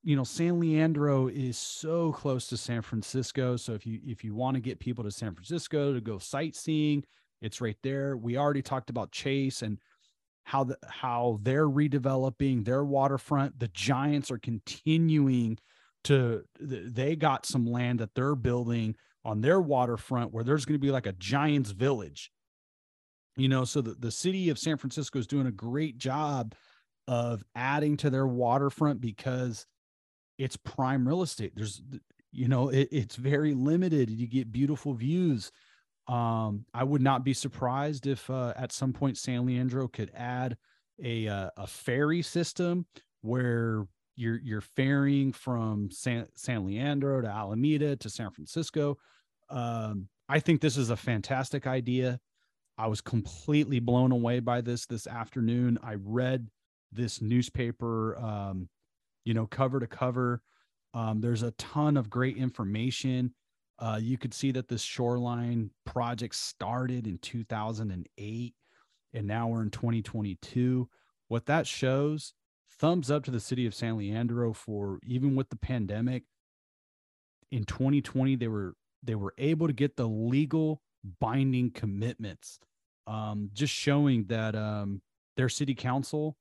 you 0.03 0.17
know 0.17 0.25
san 0.25 0.59
leandro 0.59 1.29
is 1.29 1.57
so 1.57 2.13
close 2.13 2.49
to 2.49 2.57
san 2.57 2.83
francisco 2.83 3.57
so 3.57 3.73
if 3.73 3.87
you 3.87 4.01
if 4.05 4.25
you 4.25 4.35
want 4.35 4.57
to 4.57 4.61
get 4.61 4.81
people 4.81 5.05
to 5.05 5.13
san 5.13 5.33
francisco 5.33 5.95
to 5.95 6.01
go 6.01 6.19
sightseeing 6.19 7.05
it's 7.41 7.61
right 7.61 7.79
there 7.85 8.17
we 8.17 8.37
already 8.37 8.61
talked 8.61 8.91
about 8.91 9.13
chase 9.13 9.63
and 9.63 9.79
how 10.43 10.65
the 10.65 10.77
how 10.87 11.39
they're 11.43 11.69
redeveloping 11.69 12.65
their 12.65 12.85
waterfront 12.85 13.59
the 13.59 13.69
giants 13.69 14.31
are 14.31 14.39
continuing 14.39 15.57
to 16.03 16.43
they 16.61 17.15
got 17.15 17.47
some 17.47 17.65
land 17.65 18.01
that 18.01 18.13
they're 18.15 18.35
building 18.35 18.95
on 19.25 19.41
their 19.41 19.61
waterfront 19.61 20.33
where 20.33 20.45
there's 20.45 20.65
going 20.65 20.79
to 20.79 20.85
be 20.87 20.91
like 20.91 21.07
a 21.07 21.13
giants 21.13 21.71
village. 21.71 22.31
You 23.37 23.49
know 23.49 23.65
so 23.65 23.81
the, 23.81 23.95
the 23.95 24.13
city 24.13 24.49
of 24.51 24.59
san 24.59 24.77
francisco 24.77 25.19
is 25.19 25.27
doing 25.27 25.47
a 25.47 25.53
great 25.53 25.99
job 25.99 26.55
of 27.09 27.43
adding 27.57 27.97
to 27.99 28.11
their 28.11 28.27
waterfront 28.27 29.01
because 29.01 29.67
it's 30.39 30.57
prime 30.57 31.07
real 31.07 31.23
estate. 31.23 31.53
There's 31.57 31.83
you 32.31 32.49
know 32.49 32.69
it, 32.69 32.89
it's 32.93 33.17
very 33.17 33.55
limited. 33.55 34.11
You 34.11 34.27
get 34.27 34.53
beautiful 34.53 34.95
views. 34.95 35.51
Um 36.07 36.67
i 36.75 36.85
would 36.85 37.03
not 37.03 37.25
be 37.25 37.33
surprised 37.33 38.07
if 38.07 38.29
uh, 38.29 38.53
at 38.57 38.73
some 38.73 38.93
point 38.93 39.17
san 39.17 39.47
leandro 39.47 39.89
could 39.89 40.11
add 40.15 40.57
a 41.03 41.27
uh, 41.27 41.51
a 41.57 41.67
ferry 41.67 42.23
system 42.23 42.87
where 43.23 43.87
you're 44.17 44.41
you're 44.43 44.61
ferrying 44.61 45.33
from 45.33 45.91
san 45.91 46.27
san 46.35 46.67
leandro 46.67 47.21
to 47.21 47.29
alameda 47.29 47.97
to 47.97 48.09
san 48.09 48.31
francisco 48.31 48.97
um 49.51 50.09
i 50.29 50.39
think 50.39 50.61
this 50.61 50.77
is 50.77 50.91
a 50.91 50.97
fantastic 50.97 51.67
idea 51.67 52.19
i 52.79 52.87
was 52.87 53.01
completely 53.01 53.81
blown 53.81 54.13
away 54.13 54.41
by 54.41 54.61
this 54.61 54.87
this 54.87 55.07
afternoon 55.07 55.79
i 55.83 55.95
read 56.03 56.49
this 56.95 57.21
newspaper, 57.21 58.17
um, 58.19 58.69
you 59.25 59.35
know, 59.35 59.47
cover 59.47 59.81
to 59.81 59.87
cover. 59.87 60.41
Um, 60.95 61.21
there's 61.21 61.43
a 61.43 61.51
ton 61.53 61.97
of 61.97 62.09
great 62.09 62.37
information. 62.37 63.35
Uh, 63.79 63.99
you 64.01 64.17
could 64.17 64.33
see 64.33 64.53
that 64.53 64.69
this 64.69 64.83
shoreline 64.83 65.71
project 65.85 66.35
started 66.37 67.07
in 67.07 67.19
2008 67.19 68.55
and 69.13 69.27
now 69.27 69.49
we're 69.49 69.63
in 69.63 69.71
2022. 69.71 70.89
What 71.29 71.47
that 71.47 71.67
shows, 71.67 72.35
thumbs 72.79 73.11
up 73.11 73.25
to 73.25 73.31
the 73.31 73.41
city 73.41 73.67
of 73.67 73.75
San 73.75 73.97
Leandro 73.97 74.53
for 74.53 74.99
even 75.07 75.35
with 75.35 75.51
the 75.51 75.57
pandemic. 75.57 76.25
In 77.51 77.65
2020, 77.65 78.37
they 78.37 78.49
were 78.49 78.75
they 79.03 79.15
were 79.15 79.35
able 79.39 79.67
to 79.67 79.73
get 79.73 79.97
the 79.97 80.09
legal 80.09 80.81
binding 81.21 81.71
commitments, 81.71 82.59
um, 83.07 83.51
just 83.53 83.73
showing 83.73 84.25
that 84.25 84.55
um, 84.57 85.03
their 85.37 85.49
city 85.49 85.75
council 85.75 86.37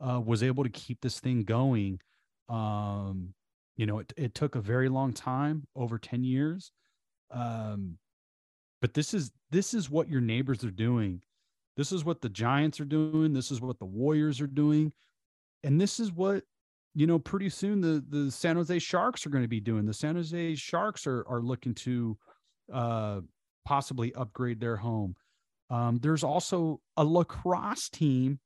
uh, 0.00 0.20
was 0.20 0.42
able 0.42 0.64
to 0.64 0.70
keep 0.70 1.00
this 1.00 1.20
thing 1.20 1.44
going. 1.44 2.00
Um, 2.48 3.34
you 3.76 3.86
know, 3.86 3.98
it, 3.98 4.12
it 4.16 4.34
took 4.34 4.54
a 4.54 4.60
very 4.60 4.88
long 4.88 5.12
time, 5.12 5.66
over 5.76 5.98
10 5.98 6.24
years. 6.24 6.72
Um, 7.30 7.98
but 8.80 8.94
this 8.94 9.14
is 9.14 9.30
this 9.50 9.74
is 9.74 9.90
what 9.90 10.08
your 10.08 10.20
neighbors 10.20 10.64
are 10.64 10.70
doing. 10.70 11.22
This 11.76 11.92
is 11.92 12.04
what 12.04 12.20
the 12.20 12.28
Giants 12.28 12.80
are 12.80 12.86
doing. 12.86 13.32
This 13.32 13.50
is 13.50 13.60
what 13.60 13.78
the 13.78 13.84
Warriors 13.84 14.40
are 14.40 14.46
doing. 14.46 14.92
And 15.64 15.80
this 15.80 16.00
is 16.00 16.12
what, 16.12 16.44
you 16.94 17.06
know, 17.06 17.18
pretty 17.18 17.48
soon 17.48 17.80
the 17.80 18.04
the 18.08 18.30
San 18.30 18.56
Jose 18.56 18.78
Sharks 18.78 19.26
are 19.26 19.30
going 19.30 19.44
to 19.44 19.48
be 19.48 19.60
doing. 19.60 19.86
The 19.86 19.94
San 19.94 20.16
Jose 20.16 20.54
Sharks 20.54 21.06
are 21.06 21.24
are 21.28 21.40
looking 21.40 21.74
to 21.74 22.16
uh 22.72 23.20
possibly 23.64 24.14
upgrade 24.14 24.60
their 24.60 24.76
home. 24.76 25.16
Um, 25.70 25.98
there's 25.98 26.22
also 26.22 26.80
a 26.96 27.04
lacrosse 27.04 27.88
team 27.88 28.38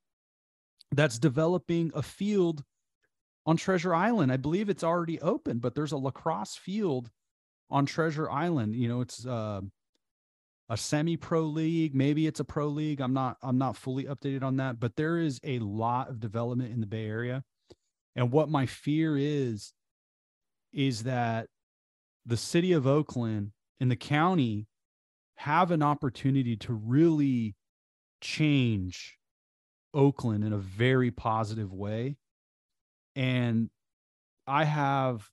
that's 0.91 1.19
developing 1.19 1.91
a 1.93 2.01
field 2.01 2.63
on 3.45 3.57
Treasure 3.57 3.93
Island. 3.93 4.31
I 4.31 4.37
believe 4.37 4.69
it's 4.69 4.83
already 4.83 5.19
open, 5.21 5.59
but 5.59 5.75
there's 5.75 5.91
a 5.91 5.97
lacrosse 5.97 6.55
field 6.55 7.11
on 7.69 7.85
Treasure 7.85 8.29
Island. 8.29 8.75
You 8.75 8.87
know, 8.87 9.01
it's 9.01 9.25
uh, 9.25 9.61
a 10.71 10.77
semi-pro 10.77 11.41
league, 11.41 11.93
maybe 11.93 12.25
it's 12.27 12.39
a 12.39 12.45
pro 12.45 12.67
league. 12.67 13.01
I'm 13.01 13.11
not 13.11 13.35
I'm 13.43 13.57
not 13.57 13.75
fully 13.75 14.05
updated 14.05 14.41
on 14.41 14.55
that, 14.55 14.79
but 14.79 14.95
there 14.95 15.17
is 15.17 15.37
a 15.43 15.59
lot 15.59 16.09
of 16.09 16.21
development 16.21 16.71
in 16.71 16.79
the 16.79 16.87
Bay 16.87 17.05
Area. 17.05 17.43
And 18.15 18.31
what 18.31 18.49
my 18.49 18.65
fear 18.65 19.17
is 19.17 19.73
is 20.71 21.03
that 21.03 21.47
the 22.25 22.37
city 22.37 22.71
of 22.71 22.87
Oakland 22.87 23.51
and 23.81 23.91
the 23.91 23.97
county 23.97 24.67
have 25.35 25.71
an 25.71 25.83
opportunity 25.83 26.55
to 26.55 26.71
really 26.71 27.53
change 28.21 29.17
Oakland 29.93 30.45
in 30.45 30.53
a 30.53 30.57
very 30.57 31.11
positive 31.11 31.73
way. 31.73 32.15
And 33.13 33.69
I 34.47 34.63
have 34.63 35.27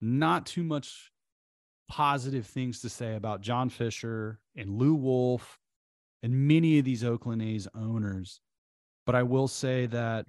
not 0.00 0.46
too 0.46 0.64
much 0.64 1.12
positive 1.88 2.46
things 2.46 2.80
to 2.80 2.88
say 2.88 3.16
about 3.16 3.40
John 3.40 3.68
Fisher 3.68 4.38
and 4.56 4.78
Lew 4.78 4.94
Wolff 4.94 5.58
and 6.22 6.48
many 6.48 6.78
of 6.78 6.84
these 6.84 7.04
Oakland 7.04 7.42
A's 7.42 7.66
owners. 7.74 8.40
But 9.06 9.14
I 9.14 9.22
will 9.22 9.48
say 9.48 9.86
that 9.86 10.26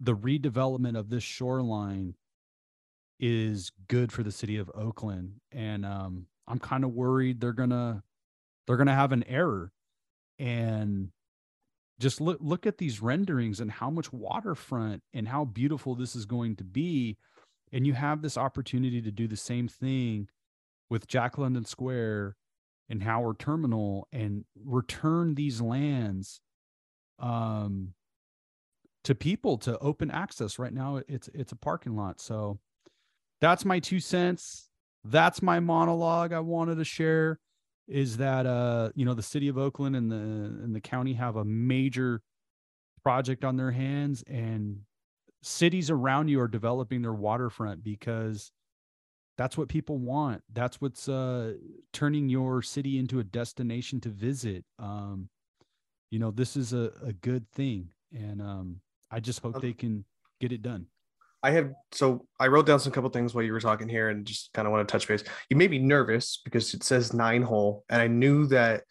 the 0.00 0.14
redevelopment 0.14 0.96
of 0.96 1.10
this 1.10 1.24
shoreline 1.24 2.14
is 3.18 3.72
good 3.88 4.12
for 4.12 4.22
the 4.22 4.30
city 4.30 4.56
of 4.56 4.70
Oakland. 4.74 5.40
And 5.50 5.84
um, 5.84 6.26
I'm 6.46 6.58
kind 6.60 6.84
of 6.84 6.92
worried 6.92 7.40
they're 7.40 7.52
gonna 7.52 8.02
they're 8.66 8.76
gonna 8.76 8.94
have 8.94 9.12
an 9.12 9.24
error. 9.24 9.72
And 10.38 11.10
just 11.98 12.20
look 12.20 12.38
look 12.40 12.66
at 12.66 12.78
these 12.78 13.02
renderings 13.02 13.58
and 13.58 13.70
how 13.70 13.90
much 13.90 14.12
waterfront 14.12 15.02
and 15.12 15.26
how 15.26 15.44
beautiful 15.44 15.96
this 15.96 16.14
is 16.14 16.26
going 16.26 16.54
to 16.56 16.64
be 16.64 17.16
and 17.72 17.86
you 17.86 17.92
have 17.92 18.22
this 18.22 18.36
opportunity 18.36 19.00
to 19.02 19.10
do 19.10 19.26
the 19.26 19.36
same 19.36 19.68
thing 19.68 20.28
with 20.90 21.06
jack 21.06 21.38
london 21.38 21.64
square 21.64 22.36
and 22.88 23.02
howard 23.02 23.38
terminal 23.38 24.08
and 24.12 24.44
return 24.64 25.34
these 25.34 25.60
lands 25.60 26.40
um 27.18 27.92
to 29.08 29.14
people 29.14 29.56
to 29.56 29.78
open 29.78 30.10
access. 30.10 30.58
Right 30.58 30.72
now 30.72 31.00
it's 31.08 31.28
it's 31.32 31.52
a 31.52 31.56
parking 31.56 31.96
lot. 31.96 32.20
So 32.20 32.58
that's 33.40 33.64
my 33.64 33.78
two 33.78 34.00
cents. 34.00 34.68
That's 35.02 35.40
my 35.40 35.60
monologue 35.60 36.32
i 36.32 36.40
wanted 36.40 36.74
to 36.76 36.84
share 36.84 37.38
is 37.86 38.18
that 38.18 38.44
uh 38.44 38.90
you 38.94 39.06
know 39.06 39.14
the 39.14 39.22
city 39.22 39.48
of 39.48 39.56
Oakland 39.56 39.96
and 39.96 40.10
the 40.12 40.16
and 40.16 40.74
the 40.74 40.80
county 40.80 41.14
have 41.14 41.36
a 41.36 41.44
major 41.44 42.20
project 43.02 43.44
on 43.44 43.56
their 43.56 43.70
hands 43.70 44.22
and 44.26 44.80
cities 45.42 45.90
around 45.90 46.28
you 46.28 46.40
are 46.40 46.48
developing 46.48 47.02
their 47.02 47.14
waterfront 47.14 47.82
because 47.84 48.52
that's 49.36 49.56
what 49.56 49.68
people 49.68 49.98
want. 49.98 50.42
That's 50.52 50.80
what's 50.80 51.08
uh 51.08 51.54
turning 51.92 52.28
your 52.28 52.62
city 52.62 52.98
into 52.98 53.20
a 53.20 53.24
destination 53.24 54.00
to 54.00 54.08
visit. 54.08 54.64
Um 54.78 55.28
you 56.10 56.18
know 56.18 56.30
this 56.30 56.56
is 56.56 56.72
a, 56.72 56.90
a 57.04 57.12
good 57.12 57.46
thing 57.52 57.90
and 58.14 58.40
um 58.40 58.80
i 59.10 59.20
just 59.20 59.40
hope 59.40 59.60
they 59.60 59.74
can 59.74 60.04
get 60.40 60.52
it 60.52 60.62
done. 60.62 60.86
I 61.42 61.52
have 61.52 61.72
so 61.92 62.26
I 62.40 62.48
wrote 62.48 62.66
down 62.66 62.80
some 62.80 62.92
couple 62.92 63.10
things 63.10 63.34
while 63.34 63.44
you 63.44 63.52
were 63.52 63.60
talking 63.60 63.88
here 63.88 64.08
and 64.08 64.26
just 64.26 64.52
kind 64.52 64.66
of 64.66 64.72
want 64.72 64.86
to 64.86 64.90
touch 64.90 65.06
base. 65.06 65.22
You 65.48 65.56
made 65.56 65.70
me 65.70 65.78
nervous 65.78 66.40
because 66.44 66.74
it 66.74 66.82
says 66.82 67.14
nine 67.14 67.42
hole, 67.42 67.84
and 67.88 68.02
I 68.02 68.08
knew 68.08 68.46
that 68.48 68.82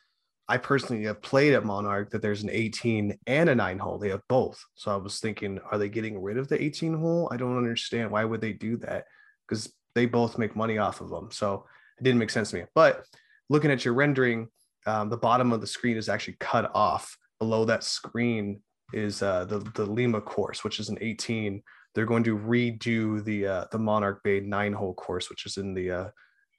I 0.49 0.57
personally 0.57 1.03
have 1.05 1.21
played 1.21 1.53
at 1.53 1.65
Monarch 1.65 2.09
that 2.11 2.21
there's 2.21 2.43
an 2.43 2.49
18 2.49 3.17
and 3.27 3.49
a 3.49 3.55
nine 3.55 3.79
hole. 3.79 3.97
They 3.97 4.09
have 4.09 4.21
both. 4.29 4.63
So 4.75 4.91
I 4.91 4.95
was 4.95 5.19
thinking, 5.19 5.59
are 5.71 5.77
they 5.77 5.89
getting 5.89 6.21
rid 6.21 6.37
of 6.37 6.47
the 6.47 6.61
18 6.61 6.93
hole? 6.93 7.29
I 7.31 7.37
don't 7.37 7.57
understand. 7.57 8.11
Why 8.11 8.23
would 8.23 8.39
they 8.39 8.53
do 8.53 8.77
that? 8.77 9.05
Because 9.47 9.73
they 9.93 10.05
both 10.05 10.37
make 10.37 10.55
money 10.55 10.77
off 10.77 11.01
of 11.01 11.09
them. 11.09 11.29
So 11.31 11.65
it 11.99 12.03
didn't 12.03 12.19
make 12.19 12.29
sense 12.29 12.51
to 12.51 12.57
me. 12.57 12.63
But 12.75 13.03
looking 13.49 13.71
at 13.71 13.83
your 13.83 13.93
rendering, 13.93 14.47
um, 14.85 15.09
the 15.09 15.17
bottom 15.17 15.51
of 15.51 15.59
the 15.59 15.67
screen 15.67 15.97
is 15.97 16.07
actually 16.07 16.37
cut 16.39 16.71
off. 16.73 17.17
Below 17.39 17.65
that 17.65 17.83
screen 17.83 18.61
is 18.93 19.21
uh, 19.21 19.45
the 19.45 19.59
the 19.59 19.85
Lema 19.85 20.23
course, 20.23 20.63
which 20.63 20.79
is 20.79 20.89
an 20.89 20.97
18 21.01 21.61
they're 21.97 22.05
going 22.05 22.23
to 22.23 22.37
redo 22.37 23.23
the 23.23 23.47
uh, 23.47 23.65
the 23.71 23.79
Monarch 23.79 24.21
Bay 24.23 24.39
nine 24.39 24.71
hole 24.71 24.93
course, 24.93 25.31
which 25.31 25.47
is 25.47 25.57
in 25.57 25.73
the 25.73 25.89
uh, 25.89 26.09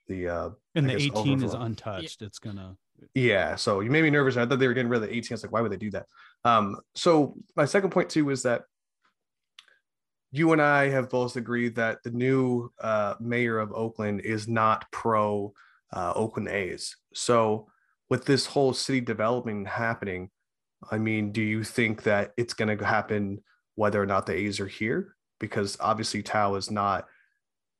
the 0.09 0.28
uh, 0.28 0.51
and 0.74 0.91
the 0.91 0.97
18 0.97 1.11
overflow. 1.14 1.47
is 1.47 1.55
untouched. 1.55 2.20
Yeah. 2.20 2.26
It's 2.26 2.41
gonna 2.41 2.76
yeah. 3.14 3.57
So 3.57 3.80
you 3.80 3.90
made 3.90 4.03
me 4.03 4.11
nervous. 4.11 4.36
I 4.36 4.46
thought 4.46 4.59
they 4.59 4.66
were 4.66 4.74
getting 4.74 4.90
rid 4.90 5.03
of 5.03 5.09
the 5.09 5.16
18. 5.16 5.28
I 5.30 5.34
was 5.34 5.42
like, 5.42 5.53
why 5.53 5.61
would 5.61 5.72
they 5.72 5.76
do 5.76 5.90
that? 5.92 6.07
Um, 6.44 6.76
so 6.94 7.34
my 7.57 7.64
second 7.64 7.90
point 7.90 8.11
too 8.11 8.30
is 8.30 8.42
that 8.42 8.62
you 10.30 10.53
and 10.53 10.61
I 10.61 10.88
have 10.90 11.09
both 11.09 11.36
agreed 11.36 11.76
that 11.76 12.03
the 12.03 12.11
new 12.11 12.70
uh, 12.80 13.14
mayor 13.18 13.59
of 13.59 13.72
Oakland 13.72 14.20
is 14.20 14.46
not 14.46 14.90
pro 14.92 15.53
uh, 15.92 16.12
Oakland 16.14 16.49
A's. 16.49 16.96
So 17.14 17.68
with 18.11 18.24
this 18.24 18.46
whole 18.46 18.74
city 18.74 19.01
development 19.01 19.66
happening, 19.66 20.30
I 20.90 20.99
mean, 20.99 21.32
do 21.32 21.42
you 21.42 21.64
think 21.64 22.03
that 22.03 22.32
it's 22.36 22.55
going 22.55 22.76
to 22.76 22.84
happen 22.84 23.42
whether 23.74 24.01
or 24.01 24.07
not 24.07 24.26
the 24.26 24.34
A's 24.34 24.61
are 24.61 24.66
here? 24.66 25.16
because 25.38 25.76
obviously 25.80 26.22
Thao 26.22 26.57
is 26.57 26.70
not 26.70 27.07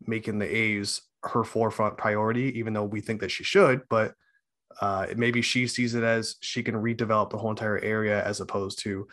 making 0.07 0.39
the 0.39 0.57
A's 0.57 1.03
her 1.25 1.45
forefront 1.45 1.97
priority, 1.97 2.59
even 2.59 2.73
though 2.73 2.85
we 2.85 3.01
think 3.01 3.21
that 3.21 3.31
she 3.31 3.45
should. 3.45 3.83
But 3.89 4.15
uh, 4.81 5.07
maybe 5.17 5.43
she 5.43 5.67
sees 5.67 5.95
it 5.95 6.05
as 6.05 6.37
she 6.41 6.63
can 6.63 6.75
redevelop 6.75 7.31
the 7.31 7.39
whole 7.39 7.51
entire 7.51 7.79
area 7.79 8.25
as 8.25 8.41
opposed 8.41 8.79
to 8.81 9.07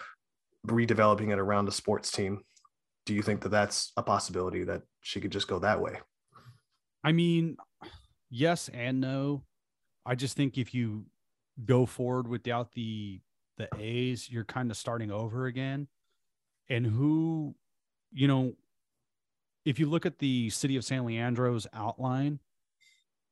redeveloping 0.67 1.31
it 1.31 1.39
around 1.39 1.67
a 1.67 1.71
sports 1.71 2.11
team. 2.11 2.41
Do 3.05 3.13
you 3.13 3.21
think 3.21 3.41
that 3.41 3.49
that's 3.49 3.91
a 3.97 4.03
possibility 4.03 4.63
that 4.63 4.81
she 5.01 5.21
could 5.21 5.31
just 5.31 5.47
go 5.47 5.59
that 5.59 5.79
way? 5.79 5.99
I 7.03 7.11
mean, 7.11 7.57
yes 8.29 8.69
and 8.73 8.99
no. 8.99 9.43
I 10.05 10.15
just 10.15 10.35
think 10.35 10.57
if 10.57 10.73
you 10.73 11.05
go 11.63 11.85
forward 11.85 12.27
without 12.27 12.73
the 12.73 13.21
the 13.57 13.69
A's, 13.79 14.29
you're 14.29 14.43
kind 14.43 14.69
of 14.69 14.75
starting 14.75 15.11
over 15.11 15.45
again. 15.45 15.87
And 16.67 16.85
who 16.85 17.55
you 18.11 18.27
know, 18.27 18.53
if 19.65 19.79
you 19.79 19.87
look 19.87 20.05
at 20.05 20.19
the 20.19 20.49
city 20.49 20.77
of 20.77 20.85
San 20.85 21.05
Leandro's 21.05 21.67
outline, 21.73 22.39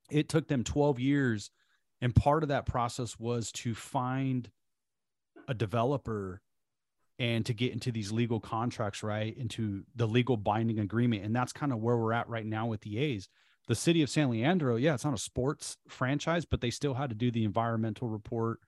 it 0.10 0.30
took 0.30 0.48
them 0.48 0.64
12 0.64 1.00
years. 1.00 1.52
And 2.04 2.14
part 2.14 2.44
of 2.44 2.50
that 2.50 2.66
process 2.66 3.18
was 3.18 3.50
to 3.54 3.74
find 3.74 4.52
a 5.48 5.54
developer 5.54 6.42
and 7.18 7.46
to 7.46 7.54
get 7.54 7.72
into 7.72 7.94
these 7.94 8.12
legal 8.12 8.42
contracts, 8.42 9.04
right? 9.04 9.34
Into 9.38 9.84
the 9.96 10.06
legal 10.06 10.36
binding 10.36 10.80
agreement. 10.80 11.24
And 11.24 11.34
that's 11.34 11.54
kind 11.54 11.72
of 11.72 11.80
where 11.80 11.96
we're 11.96 12.12
at 12.12 12.28
right 12.28 12.46
now 12.46 12.66
with 12.66 12.82
the 12.82 12.98
A's. 12.98 13.30
The 13.70 13.76
city 13.76 14.02
of 14.02 14.10
San 14.10 14.30
Leandro, 14.30 14.76
yeah, 14.76 14.96
it's 14.96 15.06
not 15.06 15.14
a 15.14 15.18
sports 15.18 15.78
franchise, 15.88 16.44
but 16.44 16.60
they 16.60 16.72
still 16.72 16.94
had 16.94 17.10
to 17.12 17.16
do 17.16 17.32
the 17.32 17.46
environmental 17.46 18.10
report, 18.10 18.60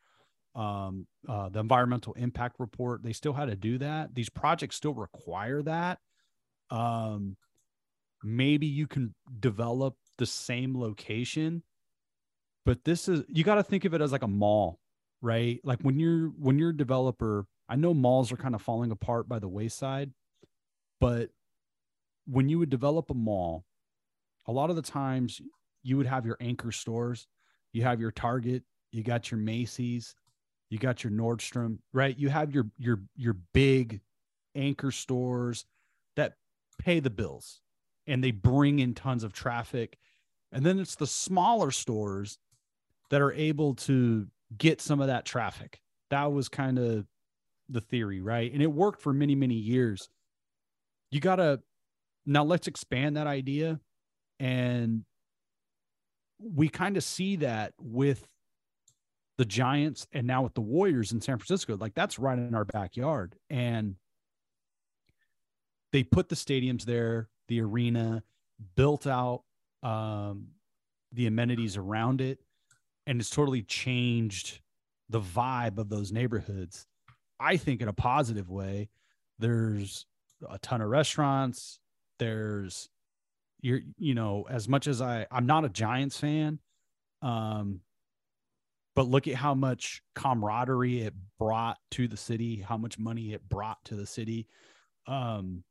um, 0.56 1.06
uh, 1.28 1.50
the 1.50 1.60
environmental 1.60 2.14
impact 2.14 2.56
report. 2.58 3.04
They 3.04 3.12
still 3.12 3.34
had 3.34 3.50
to 3.50 3.58
do 3.58 3.80
that. 3.80 4.16
These 4.16 4.30
projects 4.30 4.78
still 4.78 4.94
require 4.94 5.62
that. 5.64 6.00
Um, 6.70 7.36
maybe 8.24 8.68
you 8.68 8.88
can 8.88 9.14
develop 9.38 9.98
the 10.18 10.26
same 10.26 10.80
location, 10.80 11.64
but 12.66 12.84
this 12.84 13.08
is 13.08 13.24
you 13.28 13.44
got 13.44 13.56
to 13.56 13.64
think 13.64 13.86
of 13.86 13.94
it 13.94 14.02
as 14.02 14.12
like 14.12 14.24
a 14.24 14.28
mall, 14.28 14.80
right? 15.22 15.60
Like 15.64 15.80
when 15.82 16.00
you're 16.00 16.30
when 16.40 16.60
you're 16.60 16.72
a 16.72 16.78
developer, 16.78 17.46
I 17.70 17.76
know 17.76 17.94
malls 17.94 18.32
are 18.32 18.38
kind 18.38 18.56
of 18.56 18.62
falling 18.62 18.92
apart 18.92 19.30
by 19.30 19.40
the 19.40 19.48
wayside, 19.48 20.12
but 21.00 21.30
when 22.26 22.50
you 22.50 22.60
would 22.60 22.70
develop 22.70 23.10
a 23.12 23.14
mall, 23.14 23.66
a 24.48 24.52
lot 24.52 24.70
of 24.70 24.76
the 24.76 24.82
times 24.82 25.42
you 25.84 25.98
would 25.98 26.08
have 26.08 26.26
your 26.26 26.38
anchor 26.40 26.72
stores, 26.72 27.28
you 27.72 27.84
have 27.84 28.02
your 28.02 28.12
Target, 28.12 28.64
you 28.92 29.04
got 29.04 29.30
your 29.30 29.40
Macy's, 29.40 30.16
you 30.70 30.80
got 30.80 31.04
your 31.04 31.12
Nordstrom, 31.12 31.78
right? 31.94 32.18
You 32.18 32.30
have 32.30 32.52
your 32.52 32.66
your 32.78 33.02
your 33.16 33.36
big 33.54 34.02
anchor 34.56 34.92
stores 34.92 35.66
that 36.16 36.34
pay 36.80 37.00
the 37.00 37.10
bills 37.10 37.62
and 38.08 38.24
they 38.24 38.32
bring 38.32 38.80
in 38.80 38.94
tons 38.94 39.24
of 39.24 39.34
traffic. 39.34 39.98
And 40.52 40.66
then 40.66 40.80
it's 40.80 40.96
the 40.96 41.08
smaller 41.08 41.72
stores 41.72 42.40
that 43.10 43.22
are 43.22 43.34
able 43.34 43.76
to 43.76 44.28
get 44.58 44.82
some 44.82 45.02
of 45.02 45.08
that 45.08 45.26
traffic. 45.26 45.80
That 46.10 46.32
was 46.32 46.50
kind 46.50 46.80
of 46.80 47.06
the 47.70 47.82
theory, 47.82 48.22
right? 48.22 48.52
And 48.52 48.62
it 48.62 48.72
worked 48.72 49.02
for 49.02 49.14
many, 49.14 49.36
many 49.36 49.56
years. 49.56 50.10
You 51.12 51.20
got 51.20 51.38
to 51.38 51.62
now 52.26 52.44
let's 52.44 52.68
expand 52.68 53.18
that 53.18 53.28
idea 53.28 53.80
and 54.40 55.04
we 56.40 56.70
kind 56.70 56.98
of 56.98 57.04
see 57.04 57.38
that 57.38 57.74
with 57.80 58.28
the 59.38 59.46
Giants 59.46 60.08
and 60.12 60.26
now 60.28 60.44
with 60.44 60.54
the 60.54 60.62
Warriors 60.62 61.12
in 61.12 61.22
San 61.22 61.38
Francisco. 61.38 61.78
Like 61.78 61.94
that's 61.94 62.20
right 62.20 62.38
in 62.38 62.56
our 62.56 62.66
backyard. 62.66 63.36
And 63.50 63.96
they 65.92 66.04
put 66.04 66.30
the 66.30 66.36
stadiums 66.36 66.84
there, 66.84 67.30
the 67.48 67.62
arena, 67.62 68.24
built 68.76 69.08
out 69.08 69.44
um, 69.84 70.48
the 71.12 71.28
amenities 71.28 71.78
around 71.78 72.22
it, 72.22 72.40
and 73.08 73.20
it's 73.20 73.30
totally 73.30 73.62
changed 73.62 74.60
the 75.10 75.22
vibe 75.22 75.78
of 75.78 75.90
those 75.90 76.12
neighborhoods. 76.12 76.88
I 77.40 77.58
think 77.58 77.82
in 77.82 77.88
a 77.88 77.94
positive 77.94 78.50
way. 78.50 78.90
There's 79.40 80.06
a 80.50 80.58
ton 80.60 80.82
of 80.82 80.90
restaurants. 80.90 81.80
There's 82.20 82.90
you're 83.62 83.82
you 83.98 84.14
know 84.16 84.46
as 84.50 84.70
much 84.70 84.88
as 84.88 85.02
I 85.02 85.28
I'm 85.32 85.46
not 85.46 85.66
a 85.66 85.70
Giants 85.70 86.20
fan, 86.20 86.60
um, 87.22 87.82
but 88.96 89.08
look 89.08 89.28
at 89.28 89.36
how 89.36 89.54
much 89.54 90.02
camaraderie 90.16 91.02
it 91.02 91.14
brought 91.38 91.78
to 91.92 92.08
the 92.08 92.18
city, 92.18 92.58
how 92.58 92.78
much 92.78 92.98
money 92.98 93.34
it 93.34 93.48
brought 93.50 93.84
to 93.86 93.96
the 93.96 94.06
city. 94.06 94.48
Um, 95.08 95.64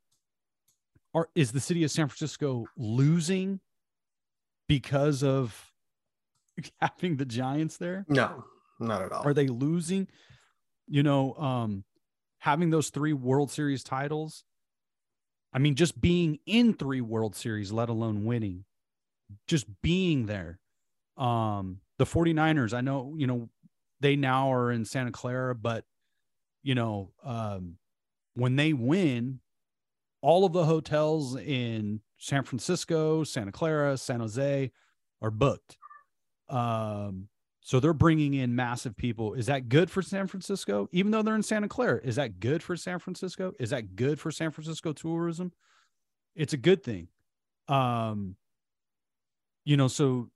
are 1.13 1.29
is 1.33 1.51
the 1.51 1.59
city 1.59 1.83
of 1.83 1.91
San 1.91 2.07
Francisco 2.07 2.65
losing 2.77 3.59
because 4.67 5.23
of 5.23 5.73
having 6.81 7.17
the 7.17 7.25
Giants 7.25 7.77
there? 7.77 8.05
No, 8.07 8.45
not 8.79 9.01
at 9.01 9.11
all. 9.11 9.23
Are 9.23 9.33
they 9.33 9.47
losing? 9.47 10.07
You 10.87 11.03
know, 11.03 11.33
um, 11.35 11.83
having 12.39 12.69
those 12.69 12.89
three 12.89 13.13
World 13.13 13.51
Series 13.51 13.83
titles. 13.83 14.43
I 15.53 15.59
mean, 15.59 15.75
just 15.75 15.99
being 15.99 16.39
in 16.45 16.73
three 16.73 17.01
World 17.01 17.35
Series, 17.35 17.71
let 17.71 17.89
alone 17.89 18.25
winning, 18.25 18.65
just 19.47 19.65
being 19.81 20.25
there. 20.25 20.59
Um, 21.17 21.79
the 21.97 22.05
49ers, 22.05 22.73
I 22.73 22.81
know, 22.81 23.15
you 23.17 23.25
know, 23.25 23.49
they 24.01 24.17
now 24.17 24.51
are 24.51 24.71
in 24.71 24.83
Santa 24.83 25.11
Clara, 25.11 25.55
but 25.55 25.85
you 26.61 26.75
know, 26.75 27.11
um, 27.23 27.77
when 28.33 28.55
they 28.55 28.73
win, 28.73 29.39
all 30.21 30.45
of 30.45 30.53
the 30.53 30.65
hotels 30.65 31.37
in 31.37 32.01
San 32.17 32.43
Francisco, 32.43 33.23
Santa 33.23 33.51
Clara, 33.51 33.97
San 33.97 34.19
Jose 34.19 34.71
are 35.21 35.31
booked. 35.31 35.77
Um, 36.49 37.27
so 37.61 37.79
they're 37.79 37.93
bringing 37.93 38.35
in 38.35 38.55
massive 38.55 38.95
people. 38.95 39.33
Is 39.33 39.47
that 39.47 39.69
good 39.69 39.89
for 39.89 40.01
San 40.01 40.27
Francisco? 40.27 40.87
Even 40.91 41.11
though 41.11 41.23
they're 41.23 41.35
in 41.35 41.41
Santa 41.41 41.67
Clara, 41.67 41.99
is 42.03 42.17
that 42.17 42.39
good 42.39 42.61
for 42.61 42.75
San 42.75 42.99
Francisco? 42.99 43.53
Is 43.59 43.71
that 43.71 43.95
good 43.95 44.19
for 44.19 44.29
San 44.29 44.51
Francisco 44.51 44.93
tourism? 44.93 45.51
It's 46.35 46.53
a 46.53 46.57
good 46.57 46.83
thing. 46.83 47.07
Um, 47.67 48.35
you 49.63 49.77
know, 49.77 49.87
so 49.87 50.29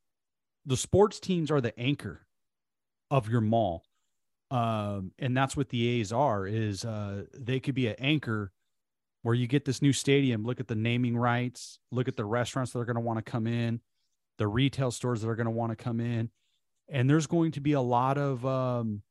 the 0.66 0.78
sports 0.78 1.20
teams 1.20 1.52
are 1.52 1.62
the 1.62 1.78
anchor 1.80 2.26
of 3.12 3.30
your 3.30 3.42
mall. 3.42 3.84
Um, 4.52 5.12
and 5.20 5.38
that's 5.38 5.56
what 5.56 5.70
the 5.70 5.88
A's 5.88 6.12
are, 6.12 6.48
is 6.48 6.84
uh 6.84 7.26
they 7.38 7.60
could 7.60 7.76
be 7.76 7.88
an 7.88 7.96
anchor 8.00 8.52
where 9.22 9.36
you 9.36 9.46
get 9.46 9.66
this 9.66 9.82
new 9.82 9.94
stadium, 9.94 10.44
look 10.44 10.60
at 10.60 10.68
the 10.68 10.76
naming 10.76 11.16
rights, 11.16 11.78
look 11.92 12.08
at 12.08 12.16
the 12.16 12.26
restaurants 12.26 12.72
that 12.72 12.80
are 12.80 12.86
going 12.86 12.96
to 12.96 13.02
want 13.02 13.24
to 13.24 13.32
come 13.32 13.46
in, 13.46 13.82
the 14.40 14.48
retail 14.48 14.90
stores 14.90 15.22
that 15.22 15.30
are 15.30 15.36
going 15.36 15.46
to 15.46 15.52
want 15.52 15.72
to 15.72 15.76
come 15.76 16.00
in. 16.00 16.32
And 16.90 17.08
there's 17.08 17.28
going 17.28 17.52
to 17.52 17.62
be 17.62 17.74
a 17.74 17.82
lot 17.82 18.18
of, 18.18 18.44
um, 18.44 19.04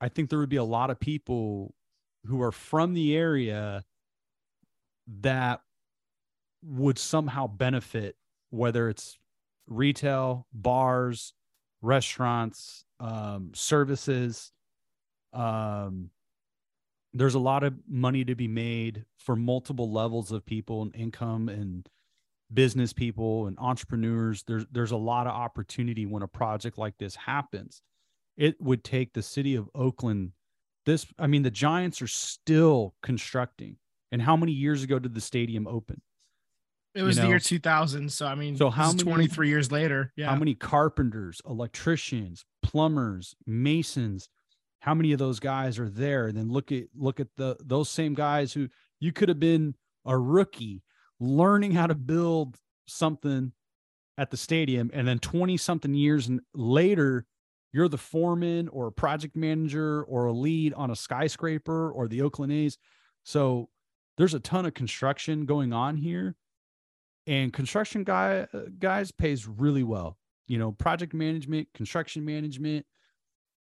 I 0.00 0.10
think 0.10 0.28
there 0.28 0.38
would 0.38 0.50
be 0.50 0.56
a 0.56 0.64
lot 0.64 0.90
of 0.90 1.00
people 1.00 1.74
who 2.26 2.42
are 2.42 2.52
from 2.52 2.92
the 2.92 3.16
area 3.16 3.84
that 5.20 5.62
would 6.62 6.98
somehow 6.98 7.46
benefit, 7.46 8.16
whether 8.50 8.90
it's 8.90 9.16
retail, 9.66 10.46
bars, 10.52 11.32
restaurants, 11.80 12.84
um, 13.00 13.52
services, 13.54 14.52
um, 15.32 16.10
there's 17.14 17.34
a 17.34 17.38
lot 17.38 17.62
of 17.62 17.74
money 17.88 18.24
to 18.24 18.34
be 18.34 18.48
made 18.48 19.04
for 19.16 19.36
multiple 19.36 19.90
levels 19.90 20.32
of 20.32 20.44
people 20.44 20.82
and 20.82 20.94
income 20.94 21.48
and 21.48 21.88
business 22.52 22.92
people 22.92 23.46
and 23.48 23.58
entrepreneurs 23.58 24.44
there's 24.46 24.64
there's 24.70 24.92
a 24.92 24.96
lot 24.96 25.26
of 25.26 25.32
opportunity 25.32 26.06
when 26.06 26.22
a 26.22 26.28
project 26.28 26.78
like 26.78 26.96
this 26.98 27.16
happens 27.16 27.82
it 28.36 28.54
would 28.60 28.84
take 28.84 29.12
the 29.12 29.22
city 29.22 29.56
of 29.56 29.68
oakland 29.74 30.30
this 30.84 31.06
i 31.18 31.26
mean 31.26 31.42
the 31.42 31.50
giants 31.50 32.00
are 32.00 32.06
still 32.06 32.94
constructing 33.02 33.76
and 34.12 34.22
how 34.22 34.36
many 34.36 34.52
years 34.52 34.84
ago 34.84 34.98
did 35.00 35.12
the 35.14 35.20
stadium 35.20 35.66
open 35.66 36.00
It 36.94 37.02
was 37.02 37.16
You 37.16 37.22
the 37.22 37.28
year 37.28 37.38
2000. 37.40 38.10
So, 38.10 38.26
I 38.26 38.34
mean, 38.36 38.56
So 38.56 38.70
how 38.70 38.92
many- 38.92 39.02
23 39.02 39.48
years 39.48 39.72
later? 39.72 40.12
Yeah. 40.16 40.30
how 40.30 40.36
many 40.36 40.54
carpenters 40.54 41.40
electricians 41.46 42.44
plumbers 42.62 43.34
masons 43.44 44.28
how 44.80 44.94
many 44.94 45.10
of 45.12 45.18
those 45.18 45.40
guys 45.40 45.80
are 45.80 45.88
there 45.90 46.28
and 46.28 46.38
then 46.38 46.48
look 46.48 46.70
at 46.70 46.84
look 46.94 47.18
at 47.18 47.26
the 47.36 47.56
those 47.64 47.90
same 47.90 48.14
guys 48.14 48.52
who 48.52 48.68
you 49.00 49.12
could 49.12 49.28
have 49.28 49.40
been 49.40 49.74
a 50.04 50.16
rookie 50.16 50.82
learning 51.20 51.72
how 51.72 51.86
to 51.86 51.94
build 51.94 52.56
something 52.86 53.52
at 54.18 54.30
the 54.30 54.36
stadium 54.36 54.90
and 54.94 55.06
then 55.06 55.18
20 55.18 55.56
something 55.56 55.94
years 55.94 56.30
later 56.54 57.26
you're 57.72 57.88
the 57.88 57.98
foreman 57.98 58.68
or 58.68 58.86
a 58.86 58.92
project 58.92 59.36
manager 59.36 60.02
or 60.04 60.26
a 60.26 60.32
lead 60.32 60.72
on 60.74 60.90
a 60.90 60.96
skyscraper 60.96 61.90
or 61.90 62.08
the 62.08 62.22
Oakland 62.22 62.50
A's. 62.50 62.78
So 63.24 63.68
there's 64.16 64.32
a 64.32 64.40
ton 64.40 64.64
of 64.64 64.72
construction 64.72 65.44
going 65.44 65.74
on 65.74 65.96
here 65.96 66.36
and 67.26 67.52
construction 67.52 68.04
guy 68.04 68.46
guys 68.78 69.12
pays 69.12 69.46
really 69.46 69.82
well. 69.82 70.16
You 70.48 70.58
know 70.58 70.72
project 70.72 71.12
management 71.12 71.68
construction 71.74 72.24
management 72.24 72.86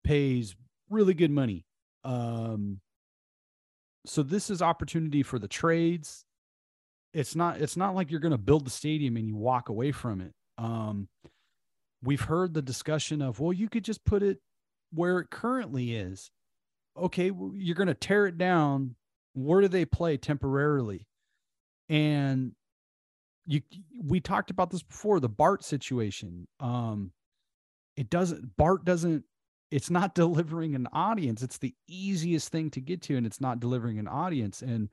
pays 0.04 0.56
really 0.90 1.14
good 1.14 1.32
money. 1.32 1.66
Um 2.04 2.80
so 4.08 4.24
this 4.24 4.50
is 4.50 4.64
opportunity 4.64 5.22
for 5.22 5.38
the 5.38 5.48
trades 5.48 6.26
it's 7.14 7.36
not 7.36 7.62
it's 7.62 7.78
not 7.78 7.96
like 7.96 8.10
you're 8.10 8.20
going 8.20 8.32
to 8.32 8.38
build 8.38 8.66
the 8.66 8.72
stadium 8.72 9.18
and 9.18 9.28
you 9.28 9.36
walk 9.36 9.70
away 9.70 9.92
from 9.92 10.22
it. 10.22 10.34
Um 10.58 11.08
we've 12.04 12.22
heard 12.22 12.54
the 12.54 12.62
discussion 12.62 13.22
of 13.22 13.40
well 13.40 13.54
you 13.54 13.70
could 13.70 13.84
just 13.84 14.04
put 14.06 14.24
it 14.24 14.40
where 14.94 15.20
it 15.20 15.30
currently 15.30 15.96
is. 15.96 16.32
Okay 16.98 17.32
well, 17.32 17.52
you're 17.56 17.76
going 17.76 17.88
to 17.88 17.94
tear 17.94 18.28
it 18.28 18.38
down. 18.38 18.96
Where 19.34 19.62
do 19.62 19.68
they 19.68 19.86
play 19.86 20.18
temporarily? 20.18 21.08
And 21.90 22.54
you 23.46 23.62
we 24.02 24.20
talked 24.20 24.50
about 24.50 24.70
this 24.70 24.84
before 24.84 25.20
the 25.20 25.30
bart 25.30 25.64
situation. 25.64 26.48
Um 26.60 27.12
it 27.98 28.10
doesn't 28.10 28.56
bart 28.56 28.86
doesn't 28.86 29.26
it's 29.70 29.90
not 29.90 30.16
delivering 30.16 30.76
an 30.76 30.88
audience. 30.94 31.44
It's 31.44 31.58
the 31.58 31.76
easiest 31.90 32.54
thing 32.54 32.70
to 32.72 32.80
get 32.80 33.02
to 33.04 33.18
and 33.18 33.26
it's 33.26 33.42
not 33.42 33.60
delivering 33.60 34.00
an 34.00 34.08
audience. 34.08 34.62
And 34.62 34.88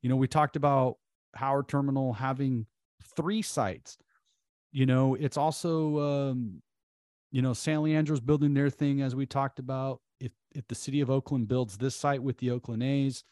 you 0.00 0.08
know 0.08 0.16
we 0.16 0.26
talked 0.26 0.56
about 0.56 0.96
howard 1.34 1.68
terminal 1.68 2.12
having 2.12 2.66
three 3.16 3.42
sites. 3.42 3.98
You 4.72 4.86
know 4.86 5.14
it's 5.14 5.36
also 5.36 5.98
um 5.98 6.62
you 7.32 7.42
know 7.42 7.52
san 7.52 7.82
leandro's 7.82 8.20
building 8.20 8.54
their 8.54 8.70
thing 8.70 9.02
as 9.02 9.14
we 9.14 9.26
talked 9.26 9.58
about. 9.58 10.00
If 10.20 10.32
if 10.54 10.66
the 10.68 10.74
city 10.74 11.00
of 11.00 11.10
oakland 11.10 11.48
builds 11.48 11.78
this 11.78 11.96
site 11.96 12.22
with 12.22 12.38
the 12.38 12.50
oakland 12.50 12.82
a's 12.82 13.24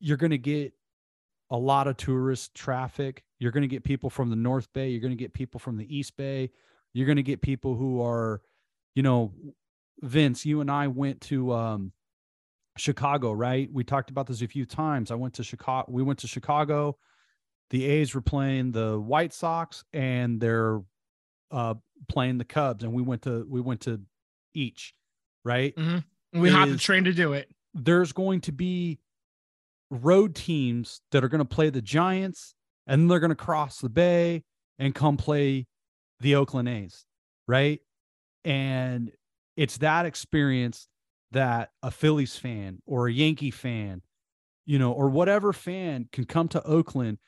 you're 0.00 0.16
going 0.16 0.30
to 0.30 0.38
get 0.38 0.72
a 1.50 1.56
lot 1.56 1.86
of 1.86 1.96
tourist 1.96 2.54
traffic. 2.54 3.22
You're 3.38 3.52
going 3.52 3.62
to 3.62 3.68
get 3.68 3.84
people 3.84 4.10
from 4.10 4.28
the 4.28 4.36
north 4.36 4.72
bay. 4.72 4.88
You're 4.90 5.00
going 5.00 5.12
to 5.12 5.16
get 5.16 5.32
people 5.32 5.60
from 5.60 5.76
the 5.76 5.96
east 5.96 6.16
bay. 6.16 6.50
You're 6.92 7.06
going 7.06 7.16
to 7.16 7.22
get 7.22 7.40
people 7.42 7.76
who 7.76 8.02
are 8.02 8.42
you 8.94 9.02
know 9.02 9.32
vince 10.00 10.44
you 10.44 10.60
and 10.60 10.70
i 10.70 10.86
went 10.86 11.20
to 11.20 11.52
um 11.52 11.92
chicago 12.76 13.32
right? 13.32 13.68
We 13.72 13.84
talked 13.84 14.10
about 14.10 14.26
this 14.26 14.42
a 14.42 14.48
few 14.48 14.66
times. 14.66 15.10
I 15.10 15.14
went 15.14 15.34
to 15.34 15.44
chicago 15.44 15.86
we 15.90 16.02
went 16.02 16.18
to 16.20 16.26
chicago. 16.26 16.96
The 17.70 17.84
a's 17.86 18.14
were 18.14 18.20
playing 18.20 18.72
the 18.72 19.00
white 19.00 19.32
sox 19.32 19.84
and 19.92 20.40
they're 20.40 20.80
uh 21.50 21.74
playing 22.08 22.38
the 22.38 22.44
cubs 22.44 22.84
and 22.84 22.92
we 22.92 23.02
went 23.02 23.22
to 23.22 23.46
we 23.48 23.60
went 23.60 23.82
to 23.82 24.00
each 24.54 24.92
right? 25.44 25.74
We 26.32 26.50
hopped 26.50 26.72
the 26.72 26.78
train 26.78 27.04
to 27.04 27.12
do 27.12 27.32
it. 27.34 27.48
there's 27.74 28.12
going 28.12 28.40
to 28.42 28.52
be 28.52 28.98
road 29.90 30.34
teams 30.34 31.00
that 31.12 31.22
are 31.22 31.28
going 31.28 31.40
to 31.40 31.44
play 31.44 31.70
the 31.70 31.82
Giants 31.82 32.54
and 32.86 33.10
they're 33.10 33.20
going 33.20 33.30
to 33.30 33.36
cross 33.36 33.78
the 33.78 33.88
bay 33.88 34.42
and 34.78 34.94
come 34.94 35.16
play 35.16 35.66
the 36.20 36.34
Oakland 36.34 36.68
A's, 36.68 37.04
right? 37.46 37.80
And 38.44 39.12
it's 39.56 39.78
that 39.78 40.06
experience 40.06 40.88
that 41.34 41.70
a 41.82 41.90
Phillies 41.90 42.36
fan 42.36 42.80
or 42.86 43.06
a 43.06 43.12
Yankee 43.12 43.50
fan, 43.50 44.02
you 44.64 44.78
know, 44.78 44.92
or 44.92 45.08
whatever 45.08 45.52
fan 45.52 46.08
can 46.10 46.24
come 46.24 46.48
to 46.48 46.62
Oakland 46.64 47.18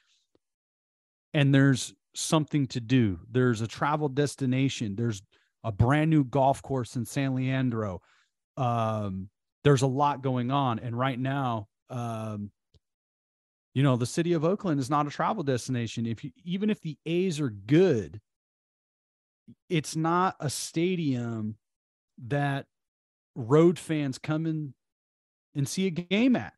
and 1.35 1.55
there's 1.55 1.95
something 2.15 2.67
to 2.69 2.81
do. 2.81 3.21
There's 3.31 3.61
a 3.61 3.67
travel 3.67 4.09
destination. 4.09 4.97
There's 4.97 5.23
a 5.63 5.71
brand 5.71 6.11
new 6.11 6.25
golf 6.25 6.63
course 6.63 6.97
in 6.97 7.05
San 7.05 7.35
Leandro. 7.35 8.01
Um, 8.57 9.29
there's 9.65 9.83
a 9.83 9.87
lot 9.87 10.23
going 10.23 10.51
on. 10.51 10.79
And 10.79 10.99
right 10.99 11.19
now, 11.19 11.69
um, 11.91 12.51
you 13.75 13.83
know, 13.83 13.97
the 13.97 14.07
city 14.07 14.33
of 14.33 14.45
Oakland 14.45 14.81
is 14.81 14.89
not 14.89 15.07
a 15.07 15.11
travel 15.11 15.43
destination. 15.43 16.07
If 16.07 16.25
you, 16.25 16.31
even 16.43 16.71
if 16.71 16.81
the 16.81 16.97
A's 17.05 17.39
are 17.39 17.51
good, 17.51 18.21
it's 19.69 19.95
not 19.95 20.37
a 20.41 20.49
stadium 20.49 21.57
that 22.29 22.67
road 23.37 23.79
fans 23.79 24.19
come 24.19 24.47
in 24.47 24.75
and 25.55 25.69
see 25.69 25.87
a 25.87 25.91
game 25.91 26.35
at. 26.35 26.55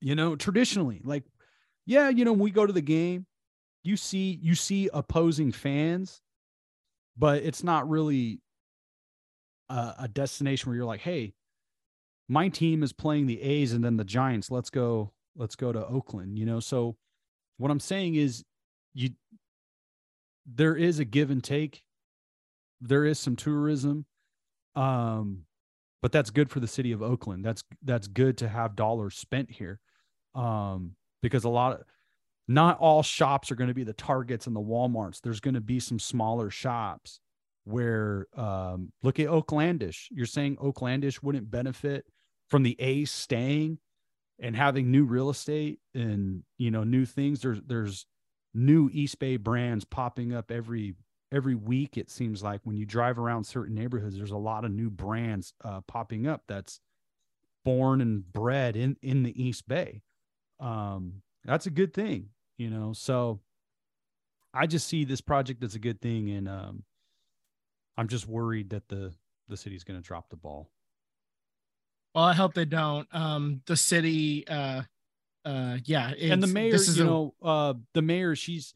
You 0.00 0.14
know, 0.14 0.36
traditionally, 0.36 1.00
like, 1.04 1.24
yeah, 1.86 2.08
you 2.08 2.24
know, 2.24 2.32
when 2.32 2.40
we 2.40 2.50
go 2.50 2.66
to 2.66 2.72
the 2.72 2.82
game, 2.82 3.26
you 3.82 3.96
see 3.96 4.38
you 4.42 4.54
see 4.54 4.90
opposing 4.92 5.52
fans, 5.52 6.20
but 7.16 7.42
it's 7.42 7.62
not 7.62 7.88
really 7.88 8.40
a, 9.68 9.94
a 10.00 10.08
destination 10.08 10.68
where 10.68 10.76
you're 10.76 10.84
like, 10.84 11.00
hey, 11.00 11.34
my 12.28 12.48
team 12.48 12.82
is 12.82 12.92
playing 12.92 13.26
the 13.26 13.40
A's 13.40 13.72
and 13.72 13.84
then 13.84 13.96
the 13.96 14.04
Giants. 14.04 14.50
Let's 14.50 14.70
go, 14.70 15.12
let's 15.36 15.56
go 15.56 15.72
to 15.72 15.86
Oakland. 15.86 16.38
You 16.38 16.46
know, 16.46 16.60
so 16.60 16.96
what 17.58 17.70
I'm 17.70 17.80
saying 17.80 18.16
is 18.16 18.44
you 18.92 19.10
there 20.46 20.76
is 20.76 20.98
a 20.98 21.04
give 21.04 21.30
and 21.30 21.42
take. 21.42 21.82
There 22.80 23.04
is 23.04 23.18
some 23.18 23.36
tourism. 23.36 24.04
Um, 24.74 25.44
but 26.02 26.12
that's 26.12 26.30
good 26.30 26.50
for 26.50 26.60
the 26.60 26.66
city 26.66 26.92
of 26.92 27.02
Oakland. 27.02 27.44
That's 27.44 27.64
that's 27.82 28.06
good 28.06 28.38
to 28.38 28.48
have 28.48 28.76
dollars 28.76 29.16
spent 29.16 29.50
here. 29.50 29.80
Um, 30.34 30.92
because 31.22 31.44
a 31.44 31.48
lot 31.48 31.72
of 31.72 31.80
not 32.48 32.78
all 32.78 33.02
shops 33.02 33.50
are 33.50 33.56
going 33.56 33.68
to 33.68 33.74
be 33.74 33.84
the 33.84 33.92
Targets 33.92 34.46
and 34.46 34.54
the 34.54 34.60
Walmarts. 34.60 35.20
There's 35.20 35.40
going 35.40 35.54
to 35.54 35.60
be 35.60 35.80
some 35.80 35.98
smaller 35.98 36.50
shops 36.50 37.20
where 37.64 38.26
um, 38.36 38.92
look 39.02 39.18
at 39.18 39.26
Oaklandish. 39.26 40.06
You're 40.10 40.26
saying 40.26 40.56
Oaklandish 40.56 41.22
wouldn't 41.22 41.50
benefit 41.50 42.04
from 42.48 42.62
the 42.62 42.76
A's 42.78 43.10
staying 43.10 43.78
and 44.38 44.54
having 44.54 44.90
new 44.90 45.04
real 45.04 45.30
estate 45.30 45.80
and 45.94 46.42
you 46.58 46.70
know 46.70 46.84
new 46.84 47.04
things. 47.04 47.40
There's 47.40 47.60
there's 47.66 48.06
new 48.54 48.88
East 48.92 49.18
Bay 49.18 49.36
brands 49.36 49.84
popping 49.84 50.32
up 50.32 50.50
every 50.50 50.94
every 51.36 51.54
week. 51.54 51.96
It 51.96 52.10
seems 52.10 52.42
like 52.42 52.60
when 52.64 52.76
you 52.76 52.86
drive 52.86 53.18
around 53.18 53.44
certain 53.44 53.74
neighborhoods, 53.74 54.16
there's 54.16 54.30
a 54.32 54.36
lot 54.36 54.64
of 54.64 54.72
new 54.72 54.90
brands 54.90 55.52
uh, 55.62 55.82
popping 55.82 56.26
up. 56.26 56.42
That's 56.48 56.80
born 57.64 58.00
and 58.00 58.24
bred 58.32 58.74
in 58.76 58.96
in 59.02 59.22
the 59.22 59.40
East 59.40 59.68
Bay. 59.68 60.02
Um, 60.58 61.22
that's 61.44 61.66
a 61.66 61.70
good 61.70 61.92
thing, 61.94 62.30
you 62.56 62.70
know. 62.70 62.92
So 62.94 63.40
I 64.54 64.66
just 64.66 64.88
see 64.88 65.04
this 65.04 65.20
project 65.20 65.62
as 65.62 65.74
a 65.74 65.78
good 65.78 66.00
thing, 66.00 66.30
and 66.30 66.48
um, 66.48 66.82
I'm 67.96 68.08
just 68.08 68.26
worried 68.26 68.70
that 68.70 68.88
the 68.88 69.12
the 69.48 69.56
city's 69.56 69.84
going 69.84 70.00
to 70.00 70.06
drop 70.06 70.30
the 70.30 70.36
ball. 70.36 70.70
Well, 72.14 72.24
I 72.24 72.32
hope 72.32 72.54
they 72.54 72.64
don't. 72.64 73.06
Um, 73.14 73.60
the 73.66 73.76
city, 73.76 74.48
uh, 74.48 74.82
uh, 75.44 75.76
yeah, 75.84 76.12
and 76.18 76.42
the 76.42 76.46
mayor, 76.46 76.72
this 76.72 76.88
is 76.88 76.96
you 76.96 77.04
a- 77.04 77.06
know, 77.06 77.34
uh, 77.42 77.74
the 77.92 78.00
mayor, 78.02 78.34
she's 78.34 78.72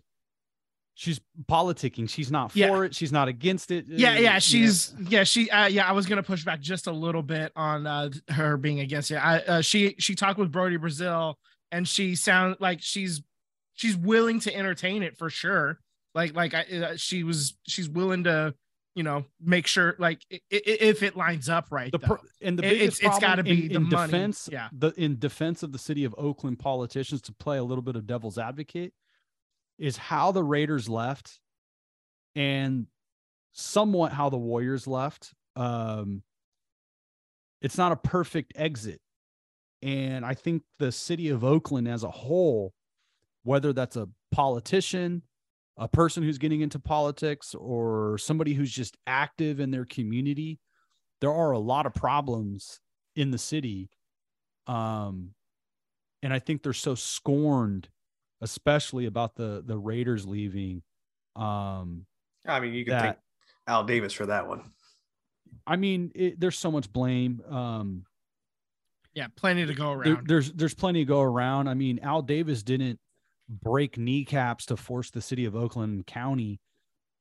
she's 1.01 1.19
politicking. 1.49 2.07
She's 2.11 2.31
not 2.31 2.53
for 2.53 2.59
Yeah. 2.59 2.83
it. 2.83 2.95
She's 2.95 3.11
not 3.11 3.27
against 3.29 3.71
it. 3.71 3.87
yeah 3.89 4.19
yeah 4.19 4.39
she's 4.39 4.95
yeah 5.09 5.25
she 5.25 5.49
uh, 5.51 5.67
yeah 5.67 5.89
i 5.89 5.93
was 5.93 6.05
gonna 6.05 6.23
push 6.23 6.45
back 6.45 6.61
just 6.61 6.87
a 6.87 6.93
little 6.93 7.23
bit 7.23 7.53
on 7.57 7.87
uh 7.87 8.11
her 8.29 8.59
being 8.59 8.81
against 8.81 9.11
it 9.11 9.15
i 9.17 9.39
uh, 9.41 9.61
she 9.63 9.95
she 9.99 10.15
talked 10.15 10.39
with 10.39 10.53
Brodie 10.53 10.77
Brazil 10.77 11.39
and 11.73 11.89
she 11.89 12.15
sound 12.15 12.57
like 12.61 12.83
she's 12.83 13.23
she's 13.73 13.97
willing 13.97 14.41
to 14.41 14.55
entertain 14.55 15.03
it 15.03 15.17
for 15.17 15.31
sure 15.31 15.79
like 16.15 16.35
like 16.35 16.53
I, 16.53 16.61
uh, 16.63 16.97
she 16.97 17.25
was 17.25 17.57
she's 17.67 17.89
willing 17.89 18.25
to 18.25 18.53
you 18.95 19.03
know 19.03 19.25
make 19.41 19.67
sure 19.67 19.95
like 19.99 20.21
if 20.51 21.03
it 21.03 21.17
lines 21.17 21.49
up 21.49 21.69
right 21.71 21.91
the 21.93 21.99
pro- 22.01 22.19
and 22.43 22.59
the 22.59 22.67
It- 22.67 22.71
biggest 22.71 22.99
it's- 23.03 23.15
it's 23.17 23.19
problem 23.21 23.31
gotta 23.31 23.43
be 23.45 23.63
in, 23.67 23.69
the 23.69 23.75
in 23.77 23.83
money. 23.89 24.13
defense 24.13 24.49
Yeah. 24.53 24.69
the 24.73 24.93
in 24.99 25.19
defense 25.19 25.63
of 25.63 25.73
the 25.73 25.79
city 25.79 26.05
of 26.05 26.15
oakland 26.19 26.59
politicians 26.59 27.23
to 27.23 27.33
play 27.33 27.57
a 27.57 27.65
little 27.65 27.83
bit 27.83 27.97
of 27.97 28.07
devil's 28.07 28.37
advocate 28.37 28.93
is 29.81 29.97
how 29.97 30.31
the 30.31 30.45
raiders 30.45 30.89
left 30.89 31.41
and 32.37 32.87
somewhat 33.53 34.13
how 34.13 34.29
the 34.29 34.37
warriors 34.37 34.87
left. 34.87 35.33
Um 35.57 36.23
it's 37.63 37.77
not 37.77 37.93
a 37.93 37.97
perfect 37.97 38.53
exit. 38.55 39.01
And 39.83 40.25
i 40.25 40.35
think 40.35 40.63
the 40.79 40.93
city 40.93 41.31
of 41.31 41.43
oakland 41.43 41.89
as 41.89 42.05
a 42.05 42.11
whole 42.11 42.75
whether 43.43 43.73
that's 43.73 43.97
a 43.97 44.07
politician 44.31 45.23
a 45.79 45.89
person 45.89 46.23
who's 46.23 46.37
getting 46.37 46.61
into 46.61 46.79
politics 46.79 47.55
or 47.55 48.19
somebody 48.19 48.53
who's 48.53 48.71
just 48.71 48.99
active 49.07 49.59
in 49.59 49.71
their 49.71 49.87
community 49.87 50.61
there 51.23 51.33
are 51.33 51.53
a 51.53 51.59
lot 51.59 51.87
of 51.87 51.95
problems 51.95 52.81
in 53.17 53.31
the 53.31 53.39
city. 53.39 53.89
Um 54.67 55.31
and 56.23 56.35
i 56.35 56.39
think 56.39 56.63
they're 56.63 56.75
so 56.75 56.95
scorned 56.95 57.89
especially 58.41 59.07
about 59.07 59.35
the 59.37 59.63
the 59.65 59.77
raiders 59.79 60.27
leaving 60.27 60.83
um 61.37 62.07
I 62.47 62.59
mean, 62.61 62.73
you 62.75 62.85
can 62.85 62.93
That- 62.93 63.03
thank 63.03 63.17
Al 63.67 63.85
Davis 63.85 64.13
for 64.13 64.27
that 64.27 64.49
one. 64.49 64.71
i 65.67 65.77
mean 65.77 66.11
it, 66.15 66.41
there's 66.41 66.59
so 66.59 66.71
much 66.71 66.93
blame 66.93 67.41
um 67.49 68.05
yeah 69.15 69.27
plenty 69.37 69.67
to 69.67 69.75
go 69.75 70.03
there- 70.03 70.15
around. 70.15 70.27
there's 70.29 70.53
there's 70.53 70.75
plenty 70.75 71.01
to 71.01 71.05
go 71.09 71.21
around. 71.21 71.69
I 71.69 71.75
mean 71.75 71.99
al 72.01 72.23
davis 72.23 72.63
didn't 72.63 72.99
break 73.49 73.99
kneecaps 73.99 74.67
to 74.67 74.77
force 74.77 75.11
the 75.11 75.21
city 75.21 75.45
of 75.45 75.55
oakland 75.57 76.07
county 76.07 76.61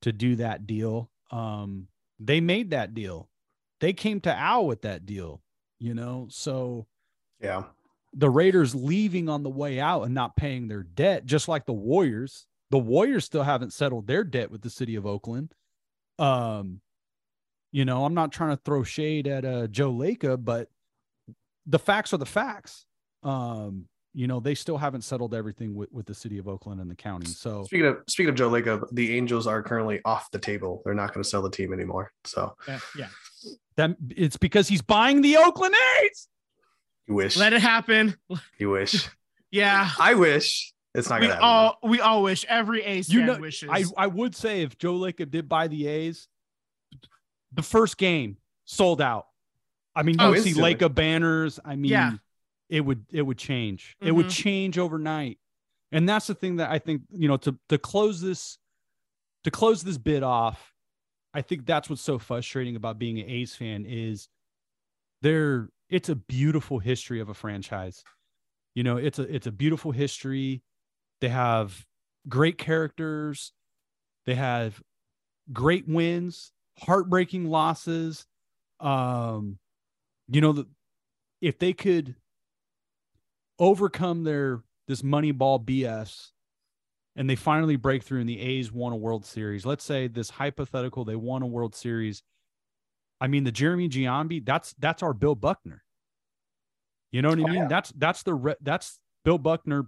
to 0.02 0.12
do 0.12 0.36
that 0.36 0.66
deal. 0.66 1.10
Um 1.30 1.88
they 2.18 2.40
made 2.40 2.70
that 2.70 2.94
deal. 2.94 3.28
They 3.80 3.92
came 3.92 4.20
to 4.22 4.34
al 4.34 4.66
with 4.66 4.82
that 4.82 5.04
deal 5.06 5.42
you 5.78 5.94
know? 5.94 6.26
So 6.30 6.86
Yeah. 7.40 7.64
The 8.12 8.30
Raiders 8.30 8.74
leaving 8.74 9.28
on 9.28 9.42
the 9.42 9.50
way 9.50 9.78
out 9.78 10.02
and 10.02 10.14
not 10.14 10.36
paying 10.36 10.68
their 10.68 10.82
debt, 10.82 11.26
just 11.26 11.48
like 11.48 11.66
the 11.66 11.72
Warriors. 11.72 12.46
The 12.70 12.78
Warriors 12.78 13.24
still 13.24 13.42
haven't 13.42 13.72
settled 13.72 14.06
their 14.06 14.24
debt 14.24 14.50
with 14.50 14.62
the 14.62 14.70
city 14.70 14.96
of 14.96 15.06
Oakland. 15.06 15.54
Um, 16.18 16.80
you 17.72 17.84
know, 17.84 18.04
I'm 18.04 18.14
not 18.14 18.32
trying 18.32 18.56
to 18.56 18.62
throw 18.64 18.82
shade 18.82 19.26
at 19.26 19.44
uh, 19.44 19.66
Joe 19.68 19.92
Lacob, 19.92 20.44
but 20.44 20.68
the 21.66 21.78
facts 21.78 22.12
are 22.12 22.18
the 22.18 22.26
facts. 22.26 22.84
Um, 23.22 23.86
you 24.12 24.26
know, 24.26 24.40
they 24.40 24.54
still 24.54 24.76
haven't 24.76 25.02
settled 25.02 25.34
everything 25.34 25.74
with, 25.74 25.90
with 25.92 26.06
the 26.06 26.14
city 26.14 26.38
of 26.38 26.48
Oakland 26.48 26.80
and 26.80 26.90
the 26.90 26.96
county. 26.96 27.26
So 27.26 27.64
Speaking 27.64 27.86
of 27.86 27.98
speaking 28.08 28.30
of 28.30 28.34
Joe 28.34 28.50
Lacob, 28.50 28.88
the 28.92 29.16
Angels 29.16 29.46
are 29.46 29.62
currently 29.62 30.00
off 30.04 30.30
the 30.32 30.38
table. 30.38 30.82
They're 30.84 30.94
not 30.94 31.14
going 31.14 31.22
to 31.22 31.28
sell 31.28 31.42
the 31.42 31.50
team 31.50 31.72
anymore. 31.72 32.12
So 32.24 32.56
yeah, 32.66 32.80
yeah. 32.98 33.08
that 33.76 33.96
it's 34.10 34.36
because 34.36 34.68
he's 34.68 34.82
buying 34.82 35.22
the 35.22 35.36
Oakland 35.36 35.74
A's. 36.02 36.28
You 37.10 37.16
wish. 37.16 37.36
let 37.36 37.52
it 37.52 37.60
happen 37.60 38.16
you 38.58 38.70
wish. 38.70 39.08
yeah 39.50 39.90
I 39.98 40.14
wish. 40.14 40.72
It's 40.94 41.08
not 41.08 41.20
we 41.20 41.26
going 41.26 41.38
to 41.38 41.44
happen. 41.44 41.48
all 41.48 41.78
we 41.90 42.00
all 42.00 42.22
wish 42.22 42.44
every 42.48 42.82
ace 42.82 43.08
You 43.08 43.20
fan 43.20 43.26
know, 43.26 43.38
wishes 43.40 43.68
I, 43.70 43.84
I 43.96 44.06
would 44.06 44.34
say 44.34 44.62
if 44.62 44.78
Joe 44.78 44.94
Lacob 44.94 45.30
did 45.30 45.48
buy 45.48 45.66
the 45.68 45.86
A's, 45.88 46.28
the 47.52 47.62
first 47.62 47.96
game 47.98 48.36
sold 48.64 49.00
out. 49.00 49.26
I 49.94 50.04
mean, 50.04 50.18
you 50.20 50.24
Oh, 50.24 50.30
would 50.30 50.42
see 50.42 50.50
instantly. 50.50 50.74
Lacob 50.76 50.94
banners. 50.94 51.58
I 51.64 51.74
mean, 51.76 51.90
Yeah. 51.90 52.12
it 52.68 52.80
would 52.82 53.04
it 53.10 53.22
would 53.22 53.38
change. 53.38 53.96
It 54.00 54.12
would 54.12 54.26
Mhm. 54.26 54.30
change 54.42 54.78
overnight. 54.78 55.38
And 55.92 56.08
that's 56.08 56.28
the 56.28 56.34
thing 56.36 56.56
that 56.56 56.70
I 56.70 56.78
think, 56.78 57.02
you 57.10 57.26
know, 57.26 57.36
to 57.38 57.58
to 57.70 57.78
close 57.78 58.20
this 58.20 58.58
to 59.44 59.50
close 59.50 59.82
this 59.82 59.98
bid 59.98 60.22
off, 60.22 60.72
I 61.34 61.42
think 61.42 61.66
that's 61.66 61.90
what's 61.90 62.02
so 62.02 62.18
frustrating 62.20 62.76
about 62.76 62.98
being 63.00 63.18
an 63.18 63.28
A's 63.28 63.54
fan 63.56 63.84
is 63.84 64.28
there 65.22 65.68
it's 65.90 66.08
a 66.08 66.14
beautiful 66.14 66.78
history 66.78 67.20
of 67.20 67.28
a 67.28 67.34
franchise. 67.34 68.02
You 68.74 68.84
know, 68.84 68.96
it's 68.96 69.18
a 69.18 69.22
it's 69.22 69.46
a 69.46 69.52
beautiful 69.52 69.90
history. 69.90 70.62
They 71.20 71.28
have 71.28 71.84
great 72.28 72.56
characters. 72.56 73.52
They 74.26 74.36
have 74.36 74.80
great 75.52 75.88
wins, 75.88 76.52
heartbreaking 76.78 77.46
losses. 77.46 78.26
Um, 78.78 79.58
you 80.28 80.40
know, 80.40 80.52
the, 80.52 80.68
if 81.40 81.58
they 81.58 81.72
could 81.72 82.14
overcome 83.58 84.24
their 84.24 84.62
this 84.86 85.02
money 85.02 85.32
ball 85.32 85.58
BS 85.58 86.30
and 87.16 87.28
they 87.28 87.36
finally 87.36 87.76
break 87.76 88.02
through 88.02 88.20
and 88.20 88.28
the 88.28 88.40
A's 88.40 88.72
won 88.72 88.92
a 88.92 88.96
World 88.96 89.26
Series. 89.26 89.66
Let's 89.66 89.84
say 89.84 90.06
this 90.06 90.30
hypothetical, 90.30 91.04
they 91.04 91.16
won 91.16 91.42
a 91.42 91.46
World 91.46 91.74
Series. 91.74 92.22
I 93.20 93.26
mean, 93.28 93.44
the 93.44 93.52
Jeremy 93.52 93.88
Giambi, 93.88 94.44
that's 94.44 94.74
that's 94.78 95.02
our 95.02 95.12
Bill 95.12 95.34
Buckner. 95.34 95.82
You 97.12 97.22
know 97.22 97.28
what 97.30 97.38
I 97.38 97.42
Oh, 97.42 97.46
mean? 97.46 97.54
yeah. 97.62 97.68
That's 97.68 97.92
that's 97.96 98.22
the 98.22 98.34
re- 98.34 98.54
that's 98.62 98.98
Bill 99.24 99.38
Buckner 99.38 99.86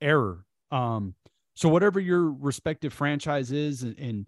error. 0.00 0.44
Um, 0.70 1.14
so 1.56 1.68
whatever 1.68 1.98
your 2.00 2.30
respective 2.30 2.92
franchise 2.92 3.50
is, 3.52 3.82
and, 3.82 3.98
and 3.98 4.26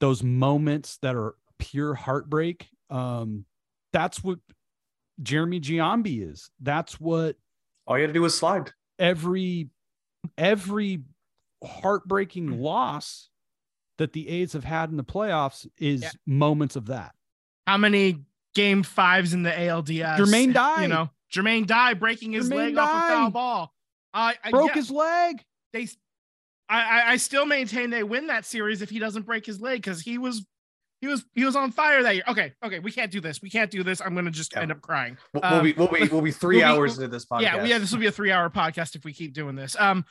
those 0.00 0.22
moments 0.22 0.98
that 1.02 1.14
are 1.14 1.36
pure 1.58 1.94
heartbreak, 1.94 2.68
um, 2.90 3.44
that's 3.92 4.22
what 4.24 4.38
Jeremy 5.22 5.60
Giambi 5.60 6.28
is. 6.28 6.50
That's 6.60 6.98
what 7.00 7.36
All 7.86 7.96
you 7.96 8.02
had 8.02 8.08
to 8.08 8.12
do 8.14 8.22
was 8.22 8.36
slide. 8.36 8.72
every 8.98 9.70
every 10.36 11.02
heartbreaking 11.64 12.60
loss 12.60 13.29
that 14.00 14.12
the 14.14 14.28
A's 14.28 14.54
have 14.54 14.64
had 14.64 14.90
in 14.90 14.96
the 14.96 15.04
playoffs 15.04 15.66
is 15.78 16.02
Yeah. 16.02 16.10
moments 16.26 16.74
of 16.74 16.86
that. 16.86 17.14
how 17.66 17.76
many 17.76 18.24
game 18.54 18.82
fives 18.82 19.32
in 19.34 19.42
the 19.44 19.50
ALDS? 19.52 20.18
Jermaine 20.18 20.52
Dye. 20.52 20.82
You 20.82 20.88
know, 20.88 21.10
Jermaine 21.32 21.66
Dye 21.66 21.94
breaking 21.94 22.32
his 22.32 22.48
Jermaine 22.50 22.74
leg 22.74 22.78
off 22.78 22.88
a 23.04 23.08
foul 23.08 23.30
ball. 23.30 23.72
I, 24.12 24.34
I 24.42 24.50
Broke 24.50 24.68
yeah, 24.68 24.74
his 24.74 24.90
leg. 24.90 25.44
they 25.72 25.86
I, 26.68 26.80
I 27.02 27.12
I 27.12 27.16
still 27.18 27.46
maintain 27.46 27.90
they 27.90 28.02
win 28.02 28.26
that 28.28 28.44
series 28.44 28.82
if 28.82 28.90
he 28.90 28.98
doesn't 28.98 29.26
break 29.26 29.44
his 29.46 29.60
leg 29.60 29.78
because 29.82 30.00
he 30.00 30.18
was 30.18 30.44
he 31.00 31.06
was 31.06 31.24
he 31.34 31.44
was 31.44 31.54
on 31.56 31.70
fire 31.70 32.02
that 32.02 32.14
year. 32.14 32.24
Okay, 32.28 32.52
okay, 32.64 32.78
we 32.80 32.90
can't 32.90 33.10
do 33.12 33.20
this. 33.20 33.40
We 33.42 33.50
can't 33.50 33.70
do 33.70 33.82
this. 33.84 34.00
I'm 34.00 34.14
gonna 34.14 34.30
just 34.30 34.52
Yeah. 34.54 34.62
end 34.62 34.72
up 34.72 34.80
crying. 34.80 35.16
We'll, 35.34 35.44
Um, 35.44 35.52
we'll 35.52 35.62
be 35.62 35.72
we'll 35.74 35.88
be 35.88 36.08
we'll 36.08 36.20
be 36.22 36.30
3 36.44 36.56
we'll 36.56 36.60
be- 36.60 36.78
hours 36.78 36.96
into 36.98 37.08
this 37.08 37.26
podcast. 37.26 37.42
Yeah, 37.42 37.64
yeah, 37.64 37.78
this 37.78 37.92
will 37.92 38.00
be 38.00 38.06
a 38.06 38.12
three 38.12 38.32
hour 38.32 38.48
podcast 38.50 38.96
if 38.96 39.04
we 39.04 39.12
keep 39.12 39.32
doing 39.34 39.54
this. 39.54 39.76
Um, 39.78 39.98
w- 39.98 40.04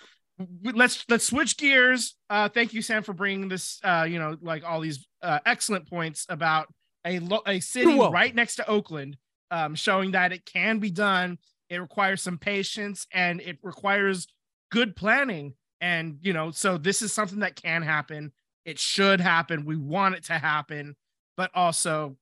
let's 0.64 1.06
let's 1.10 1.26
switch 1.26 1.57
gears. 1.57 2.16
Uh, 2.30 2.49
thank 2.49 2.74
you, 2.74 2.82
Sam, 2.82 3.03
for 3.03 3.14
bringing 3.14 3.49
this. 3.49 3.80
Uh, 3.84 4.06
you 4.10 4.20
know, 4.20 4.38
like 4.41 4.64
all 4.64 4.80
these 4.80 5.07
uh, 5.22 5.40
excellent 5.45 5.90
points 5.90 6.26
about 6.30 6.68
a 7.06 7.20
lo- 7.20 7.44
a 7.48 7.60
city 7.60 7.98
right 7.98 8.34
next 8.34 8.56
to 8.56 8.68
Oakland, 8.68 9.18
um, 9.52 9.76
showing 9.76 10.11
that 10.11 10.32
it 10.32 10.45
can 10.45 10.80
be 10.80 10.91
done. 10.91 11.38
It 11.70 11.78
requires 11.78 12.22
some 12.22 12.38
patience 12.38 13.06
and 13.14 13.41
it 13.41 13.57
requires 13.61 14.28
good 14.72 14.95
planning. 14.95 15.53
And 15.82 16.18
you 16.22 16.34
know, 16.34 16.52
so 16.52 16.78
this 16.78 17.02
is 17.02 17.14
something 17.14 17.40
that 17.40 17.56
can 17.56 17.82
happen. 17.82 18.32
It 18.66 18.80
should 18.80 19.22
happen. 19.22 19.66
We 19.66 19.78
want 19.78 20.16
it 20.16 20.26
to 20.26 20.34
happen, 20.34 20.95
but 21.38 21.52
also 21.53 22.18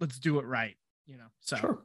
let's 0.00 0.18
do 0.18 0.38
it 0.38 0.46
right. 0.46 0.76
You 1.06 1.16
know, 1.18 1.26
so. 1.40 1.56
Sure. 1.56 1.78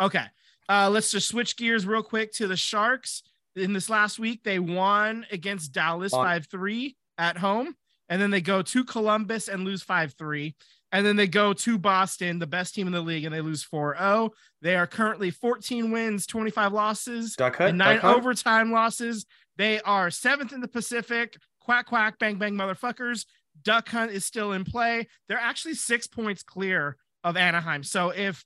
Okay. 0.00 0.24
Uh, 0.68 0.90
let's 0.92 1.10
just 1.10 1.28
switch 1.28 1.56
gears 1.56 1.86
real 1.86 2.02
quick 2.02 2.32
to 2.34 2.46
the 2.46 2.56
Sharks. 2.56 3.22
In 3.58 3.72
this 3.72 3.90
last 3.90 4.18
week, 4.18 4.42
they 4.44 4.58
won 4.58 5.26
against 5.30 5.72
Dallas 5.72 6.12
5 6.12 6.46
3 6.46 6.96
at 7.18 7.38
home. 7.38 7.74
And 8.08 8.22
then 8.22 8.30
they 8.30 8.40
go 8.40 8.62
to 8.62 8.84
Columbus 8.84 9.48
and 9.48 9.64
lose 9.64 9.82
5 9.82 10.14
3. 10.14 10.54
And 10.90 11.04
then 11.04 11.16
they 11.16 11.26
go 11.26 11.52
to 11.52 11.78
Boston, 11.78 12.38
the 12.38 12.46
best 12.46 12.74
team 12.74 12.86
in 12.86 12.94
the 12.94 13.02
league, 13.02 13.24
and 13.24 13.34
they 13.34 13.42
lose 13.42 13.62
4 13.62 13.96
0. 13.98 14.30
They 14.62 14.74
are 14.74 14.86
currently 14.86 15.30
14 15.30 15.90
wins, 15.90 16.26
25 16.26 16.72
losses, 16.72 17.34
Duck 17.36 17.56
Hunt. 17.56 17.70
and 17.70 17.78
nine 17.78 17.96
Duck 17.96 18.16
overtime 18.16 18.72
losses. 18.72 19.26
They 19.56 19.80
are 19.82 20.10
seventh 20.10 20.52
in 20.52 20.60
the 20.60 20.68
Pacific. 20.68 21.36
Quack, 21.60 21.86
quack, 21.86 22.18
bang, 22.18 22.36
bang, 22.36 22.54
motherfuckers. 22.54 23.26
Duck 23.62 23.88
Hunt 23.90 24.12
is 24.12 24.24
still 24.24 24.52
in 24.52 24.64
play. 24.64 25.08
They're 25.28 25.38
actually 25.38 25.74
six 25.74 26.06
points 26.06 26.42
clear 26.42 26.96
of 27.24 27.36
Anaheim. 27.36 27.82
So 27.82 28.10
if 28.10 28.44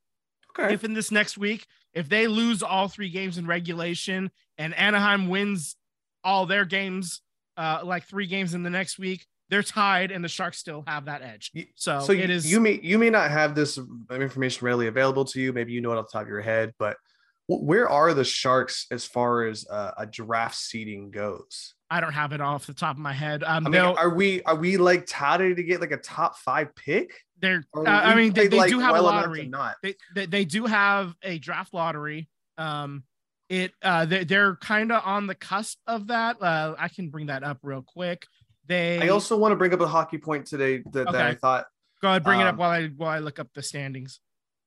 Okay. 0.58 0.74
if 0.74 0.84
in 0.84 0.94
this 0.94 1.10
next 1.10 1.38
week, 1.38 1.66
if 1.94 2.08
they 2.08 2.26
lose 2.26 2.62
all 2.62 2.88
three 2.88 3.10
games 3.10 3.38
in 3.38 3.46
regulation 3.46 4.30
and 4.58 4.74
Anaheim 4.74 5.28
wins 5.28 5.76
all 6.24 6.46
their 6.46 6.64
games, 6.64 7.20
uh, 7.56 7.80
like 7.84 8.04
three 8.04 8.26
games 8.26 8.54
in 8.54 8.62
the 8.62 8.70
next 8.70 8.98
week, 8.98 9.26
they're 9.48 9.62
tied 9.62 10.10
and 10.10 10.24
the 10.24 10.28
Sharks 10.28 10.58
still 10.58 10.84
have 10.86 11.06
that 11.06 11.22
edge. 11.22 11.52
So, 11.74 12.00
so 12.00 12.12
it 12.12 12.30
is 12.30 12.50
you 12.50 12.58
may 12.60 12.80
you 12.82 12.98
may 12.98 13.10
not 13.10 13.30
have 13.30 13.54
this 13.54 13.78
information 14.10 14.64
readily 14.64 14.86
available 14.86 15.24
to 15.26 15.40
you. 15.40 15.52
Maybe 15.52 15.72
you 15.72 15.80
know 15.80 15.92
it 15.92 15.98
off 15.98 16.06
the 16.06 16.12
top 16.12 16.22
of 16.22 16.28
your 16.28 16.40
head, 16.40 16.72
but 16.78 16.96
where 17.48 17.88
are 17.88 18.14
the 18.14 18.24
Sharks 18.24 18.86
as 18.90 19.04
far 19.04 19.44
as 19.44 19.66
uh, 19.68 19.92
a 19.98 20.06
draft 20.06 20.56
seating 20.56 21.10
goes? 21.10 21.74
I 21.90 22.00
don't 22.00 22.12
have 22.12 22.32
it 22.32 22.40
off 22.40 22.66
the 22.66 22.72
top 22.72 22.96
of 22.96 23.02
my 23.02 23.12
head. 23.12 23.42
Um, 23.44 23.66
I 23.66 23.70
mean, 23.70 23.82
are 23.82 24.08
we 24.08 24.42
are 24.44 24.56
we 24.56 24.78
like 24.78 25.04
touted 25.06 25.56
to 25.56 25.62
get 25.62 25.80
like 25.80 25.90
a 25.90 25.98
top 25.98 26.38
five 26.38 26.74
pick? 26.74 27.12
They're, 27.42 27.64
uh, 27.76 27.82
I 27.82 28.14
mean, 28.14 28.32
they, 28.32 28.46
they 28.46 28.56
like, 28.56 28.70
do 28.70 28.78
have 28.78 28.92
well 28.92 29.02
a 29.02 29.10
lottery. 29.10 29.46
Not. 29.46 29.74
They, 29.82 29.96
they, 30.14 30.26
they 30.26 30.44
do 30.46 30.64
have 30.64 31.14
a 31.22 31.38
draft 31.38 31.74
lottery. 31.74 32.28
Um, 32.56 33.02
it, 33.50 33.72
uh, 33.82 34.06
they, 34.06 34.24
they're 34.24 34.56
kind 34.56 34.90
of 34.92 35.02
on 35.04 35.26
the 35.26 35.34
cusp 35.34 35.78
of 35.86 36.06
that. 36.06 36.40
Uh, 36.40 36.74
I 36.78 36.88
can 36.88 37.10
bring 37.10 37.26
that 37.26 37.42
up 37.42 37.58
real 37.62 37.82
quick. 37.82 38.24
They 38.68 39.00
I 39.00 39.08
also 39.08 39.36
want 39.36 39.52
to 39.52 39.56
bring 39.56 39.74
up 39.74 39.80
a 39.80 39.88
hockey 39.88 40.18
point 40.18 40.46
today 40.46 40.82
that, 40.92 41.10
that 41.10 41.26
I 41.26 41.34
thought 41.34 41.66
go 42.00 42.08
ahead, 42.08 42.24
bring 42.24 42.40
it 42.40 42.44
up 42.44 42.52
um, 42.52 42.58
while 42.58 42.70
I, 42.70 42.86
while 42.86 43.10
I 43.10 43.18
look 43.18 43.38
up 43.40 43.48
the 43.54 43.62
standings. 43.62 44.20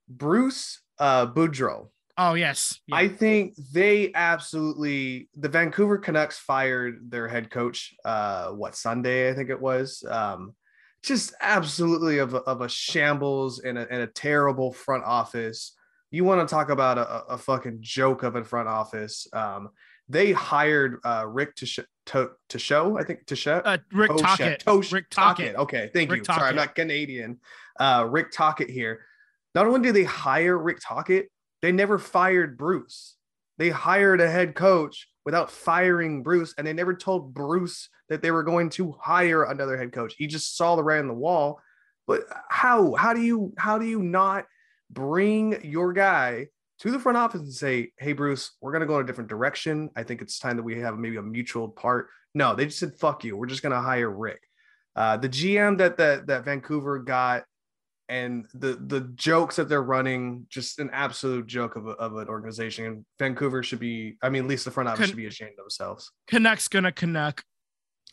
Bruce 0.08 0.82
uh, 1.00 1.26
Boudreau. 1.26 1.88
Oh, 2.18 2.34
yes. 2.34 2.80
Yeah. 2.88 2.96
I 2.98 3.08
think 3.08 3.56
they 3.74 4.12
absolutely 4.14 5.30
the 5.36 5.50
Vancouver 5.50 5.98
Canucks 5.98 6.38
fired 6.38 7.10
their 7.10 7.28
head 7.28 7.50
coach 7.50 7.94
uh 8.06 8.50
what 8.50 8.76
Sunday 8.76 9.30
I 9.30 9.34
think 9.34 9.50
it 9.50 9.60
was 9.60 10.04
um 10.10 10.54
just 11.06 11.34
absolutely 11.42 12.18
of 12.18 12.34
a, 12.34 12.38
of 12.40 12.62
a 12.62 12.70
shambles 12.70 13.60
and 13.60 13.78
a, 13.78 13.88
and 13.92 14.02
a 14.02 14.08
terrible 14.08 14.72
front 14.74 15.04
office 15.04 15.74
you 16.12 16.24
want 16.24 16.48
to 16.48 16.52
talk 16.54 16.70
about 16.70 16.98
a, 16.98 17.26
a- 17.26 17.38
fucking 17.38 17.78
joke 17.82 18.24
of 18.24 18.36
a 18.36 18.44
front 18.44 18.68
office 18.68 19.28
um 19.34 19.70
they 20.08 20.32
hired 20.32 21.00
uh 21.04 21.26
Rick 21.28 21.56
to 21.56 21.86
to 22.08 22.30
to 22.50 22.60
show 22.60 22.98
I 23.00 23.04
think 23.04 23.26
to 23.28 23.36
show 23.36 23.58
uh, 23.66 23.78
Rick 23.92 24.12
Tocchet. 24.18 24.60
Tosh- 24.60 24.92
Rick 24.92 25.10
Tocchet. 25.10 25.54
Tocchet. 25.54 25.56
Okay, 25.56 25.90
thank 25.94 26.12
Rick 26.12 26.20
you. 26.20 26.26
Sorry, 26.26 26.50
I'm 26.50 26.56
not 26.56 26.76
Canadian. 26.76 27.40
Uh, 27.80 28.08
Rick 28.10 28.32
Tocchet 28.32 28.70
here. 28.70 29.02
Not 29.56 29.66
only 29.66 29.82
did 29.82 29.96
they 29.96 30.04
hire 30.04 30.58
Rick 30.58 30.78
Tocchet, 30.86 31.32
they 31.64 31.72
never 31.72 31.98
fired 31.98 32.56
Bruce. 32.58 33.16
They 33.58 33.70
hired 33.72 34.22
a 34.22 34.30
head 34.30 34.54
coach 34.54 35.08
without 35.26 35.52
firing 35.52 36.24
Bruce, 36.24 36.54
and 36.58 36.66
they 36.66 36.74
never 36.74 36.94
told 36.94 37.34
Bruce 37.34 37.90
that 38.10 38.22
they 38.22 38.32
were 38.32 38.44
going 38.44 38.70
to 38.70 38.96
hire 39.02 39.44
another 39.44 39.78
head 39.78 39.92
coach. 39.92 40.14
He 40.18 40.28
just 40.28 40.56
saw 40.56 40.76
the 40.76 40.84
writing 40.84 41.10
on 41.10 41.16
the 41.16 41.20
wall. 41.20 41.60
But 42.08 42.26
how? 42.50 42.94
How 42.94 43.14
do 43.14 43.22
you? 43.22 43.54
How 43.58 43.80
do 43.80 43.86
you 43.86 44.02
not 44.02 44.46
bring 44.92 45.64
your 45.64 45.92
guy 45.92 46.48
to 46.80 46.92
the 46.92 47.00
front 47.00 47.18
office 47.18 47.42
and 47.42 47.54
say, 47.54 47.92
"Hey, 47.98 48.14
Bruce, 48.14 48.52
we're 48.62 48.72
going 48.72 48.82
to 48.82 48.88
go 48.88 49.00
in 49.00 49.04
a 49.04 49.08
different 49.08 49.30
direction. 49.30 49.90
I 49.96 50.04
think 50.04 50.22
it's 50.22 50.38
time 50.38 50.58
that 50.58 50.64
we 50.64 50.80
have 50.80 50.98
maybe 51.00 51.18
a 51.18 51.24
mutual 51.24 51.68
part." 51.70 52.10
No, 52.36 52.54
they 52.54 52.66
just 52.66 52.80
said, 52.80 52.94
"Fuck 52.94 53.24
you. 53.24 53.36
We're 53.36 53.48
just 53.48 53.64
going 53.64 53.74
to 53.74 53.82
hire 53.82 54.10
Rick." 54.10 54.42
Uh, 54.96 55.18
the 55.18 55.30
GM 55.30 55.80
that 55.80 55.98
that 55.98 56.28
that 56.28 56.46
Vancouver 56.46 57.00
got, 57.00 57.46
and 58.10 58.46
the 58.54 58.76
the 58.76 59.02
jokes 59.16 59.56
that 59.56 59.68
they're 59.70 59.84
running, 59.84 60.46
just 60.50 60.80
an 60.80 60.90
absolute 60.94 61.48
joke 61.48 61.76
of, 61.76 61.88
a, 61.88 61.92
of 61.92 62.16
an 62.18 62.28
organization. 62.28 62.86
And 62.86 63.06
Vancouver 63.20 63.64
should 63.64 63.80
be, 63.80 64.18
I 64.22 64.30
mean, 64.30 64.44
at 64.44 64.50
least 64.50 64.66
the 64.66 64.72
front 64.72 64.90
office 64.90 65.00
Can- 65.00 65.08
should 65.10 65.18
be 65.18 65.26
ashamed 65.26 65.52
of 65.52 65.66
themselves. 65.66 66.12
Canucks 66.28 66.68
gonna 66.68 66.92
Canuck. 66.92 67.44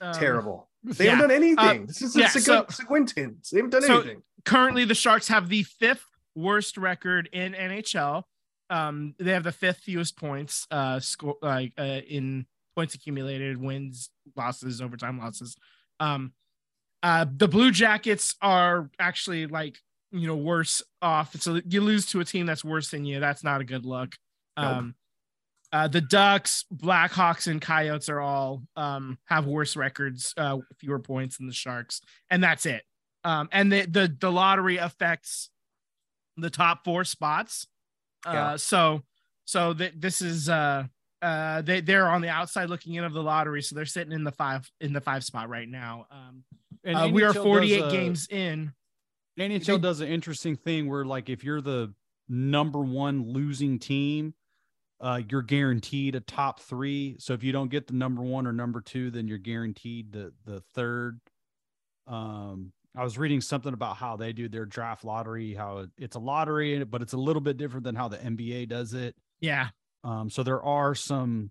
Um, 0.00 0.14
Terrible. 0.14 0.68
They 0.82 1.04
yeah. 1.04 1.12
haven't 1.12 1.28
done 1.28 1.36
anything. 1.36 1.86
this 1.86 2.02
is 2.02 2.16
yeah, 2.16 2.22
yeah, 2.22 2.40
so- 2.40 2.64
Seguintins. 2.64 3.50
They 3.50 3.58
haven't 3.58 3.70
done 3.70 3.82
so- 3.82 4.00
anything. 4.00 4.22
Currently, 4.44 4.84
the 4.84 4.94
Sharks 4.94 5.28
have 5.28 5.48
the 5.48 5.62
fifth 5.62 6.04
worst 6.34 6.76
record 6.76 7.28
in 7.32 7.52
NHL. 7.52 8.24
Um, 8.70 9.14
they 9.18 9.32
have 9.32 9.44
the 9.44 9.52
fifth 9.52 9.78
fewest 9.78 10.16
points, 10.16 10.66
uh, 10.70 10.98
score 10.98 11.36
like 11.42 11.74
uh, 11.78 12.00
in 12.08 12.46
points 12.74 12.94
accumulated, 12.94 13.58
wins, 13.58 14.10
losses, 14.34 14.80
overtime 14.80 15.18
losses. 15.18 15.54
Um, 16.00 16.32
uh, 17.02 17.26
the 17.36 17.48
Blue 17.48 17.70
Jackets 17.70 18.34
are 18.40 18.90
actually 18.98 19.46
like 19.46 19.78
you 20.10 20.26
know 20.26 20.36
worse 20.36 20.82
off. 21.00 21.34
So 21.40 21.60
you 21.66 21.80
lose 21.80 22.06
to 22.06 22.20
a 22.20 22.24
team 22.24 22.46
that's 22.46 22.64
worse 22.64 22.90
than 22.90 23.04
you. 23.04 23.20
That's 23.20 23.42
not 23.44 23.60
a 23.60 23.64
good 23.64 23.84
look. 23.86 24.14
Nope. 24.56 24.66
Um, 24.66 24.94
uh, 25.72 25.88
the 25.88 26.02
Ducks, 26.02 26.66
Blackhawks, 26.72 27.46
and 27.46 27.60
Coyotes 27.60 28.10
are 28.10 28.20
all 28.20 28.62
um, 28.76 29.18
have 29.24 29.46
worse 29.46 29.74
records, 29.74 30.34
uh, 30.36 30.58
fewer 30.78 30.98
points 30.98 31.38
than 31.38 31.46
the 31.46 31.54
Sharks, 31.54 32.02
and 32.28 32.44
that's 32.44 32.66
it. 32.66 32.82
Um, 33.24 33.48
and 33.52 33.72
the, 33.72 33.86
the 33.86 34.16
the 34.20 34.30
lottery 34.30 34.76
affects 34.76 35.48
the 36.36 36.50
top 36.50 36.84
four 36.84 37.04
spots. 37.04 37.66
Uh, 38.26 38.32
Yeah. 38.32 38.56
so 38.56 39.02
so 39.46 39.72
th- 39.74 39.94
this 39.96 40.20
is 40.20 40.48
uh 40.48 40.84
uh 41.22 41.62
they 41.62 41.80
they're 41.80 42.08
on 42.08 42.20
the 42.20 42.28
outside 42.28 42.68
looking 42.68 42.94
in 42.94 43.04
of 43.04 43.12
the 43.14 43.22
lottery, 43.22 43.62
so 43.62 43.74
they're 43.74 43.86
sitting 43.86 44.12
in 44.12 44.24
the 44.24 44.32
five 44.32 44.70
in 44.80 44.92
the 44.92 45.00
five 45.00 45.24
spot 45.24 45.48
right 45.48 45.68
now. 45.68 46.06
Um, 46.10 46.44
uh, 46.86 47.08
we 47.12 47.22
are 47.22 47.32
48 47.32 47.80
a- 47.84 47.90
games 47.90 48.26
in. 48.28 48.72
NHL 49.38 49.80
does 49.80 50.00
an 50.00 50.08
interesting 50.08 50.56
thing 50.56 50.88
where, 50.88 51.04
like, 51.04 51.30
if 51.30 51.42
you're 51.42 51.60
the 51.62 51.94
number 52.28 52.80
one 52.80 53.32
losing 53.32 53.78
team, 53.78 54.34
uh, 55.00 55.20
you're 55.28 55.42
guaranteed 55.42 56.14
a 56.14 56.20
top 56.20 56.60
three. 56.60 57.16
So 57.18 57.32
if 57.32 57.42
you 57.42 57.50
don't 57.52 57.70
get 57.70 57.86
the 57.86 57.94
number 57.94 58.22
one 58.22 58.46
or 58.46 58.52
number 58.52 58.80
two, 58.80 59.10
then 59.10 59.26
you're 59.26 59.38
guaranteed 59.38 60.12
the 60.12 60.32
the 60.44 60.62
third. 60.74 61.18
Um, 62.06 62.72
I 62.94 63.04
was 63.04 63.16
reading 63.16 63.40
something 63.40 63.72
about 63.72 63.96
how 63.96 64.16
they 64.16 64.32
do 64.32 64.48
their 64.48 64.66
draft 64.66 65.02
lottery, 65.04 65.54
how 65.54 65.86
it's 65.96 66.16
a 66.16 66.18
lottery, 66.20 66.84
but 66.84 67.00
it's 67.00 67.14
a 67.14 67.18
little 67.18 67.40
bit 67.40 67.56
different 67.56 67.84
than 67.84 67.94
how 67.94 68.08
the 68.08 68.18
NBA 68.18 68.68
does 68.68 68.92
it. 68.92 69.16
Yeah, 69.40 69.68
Um, 70.04 70.28
so 70.30 70.42
there 70.42 70.62
are 70.62 70.94
some. 70.94 71.50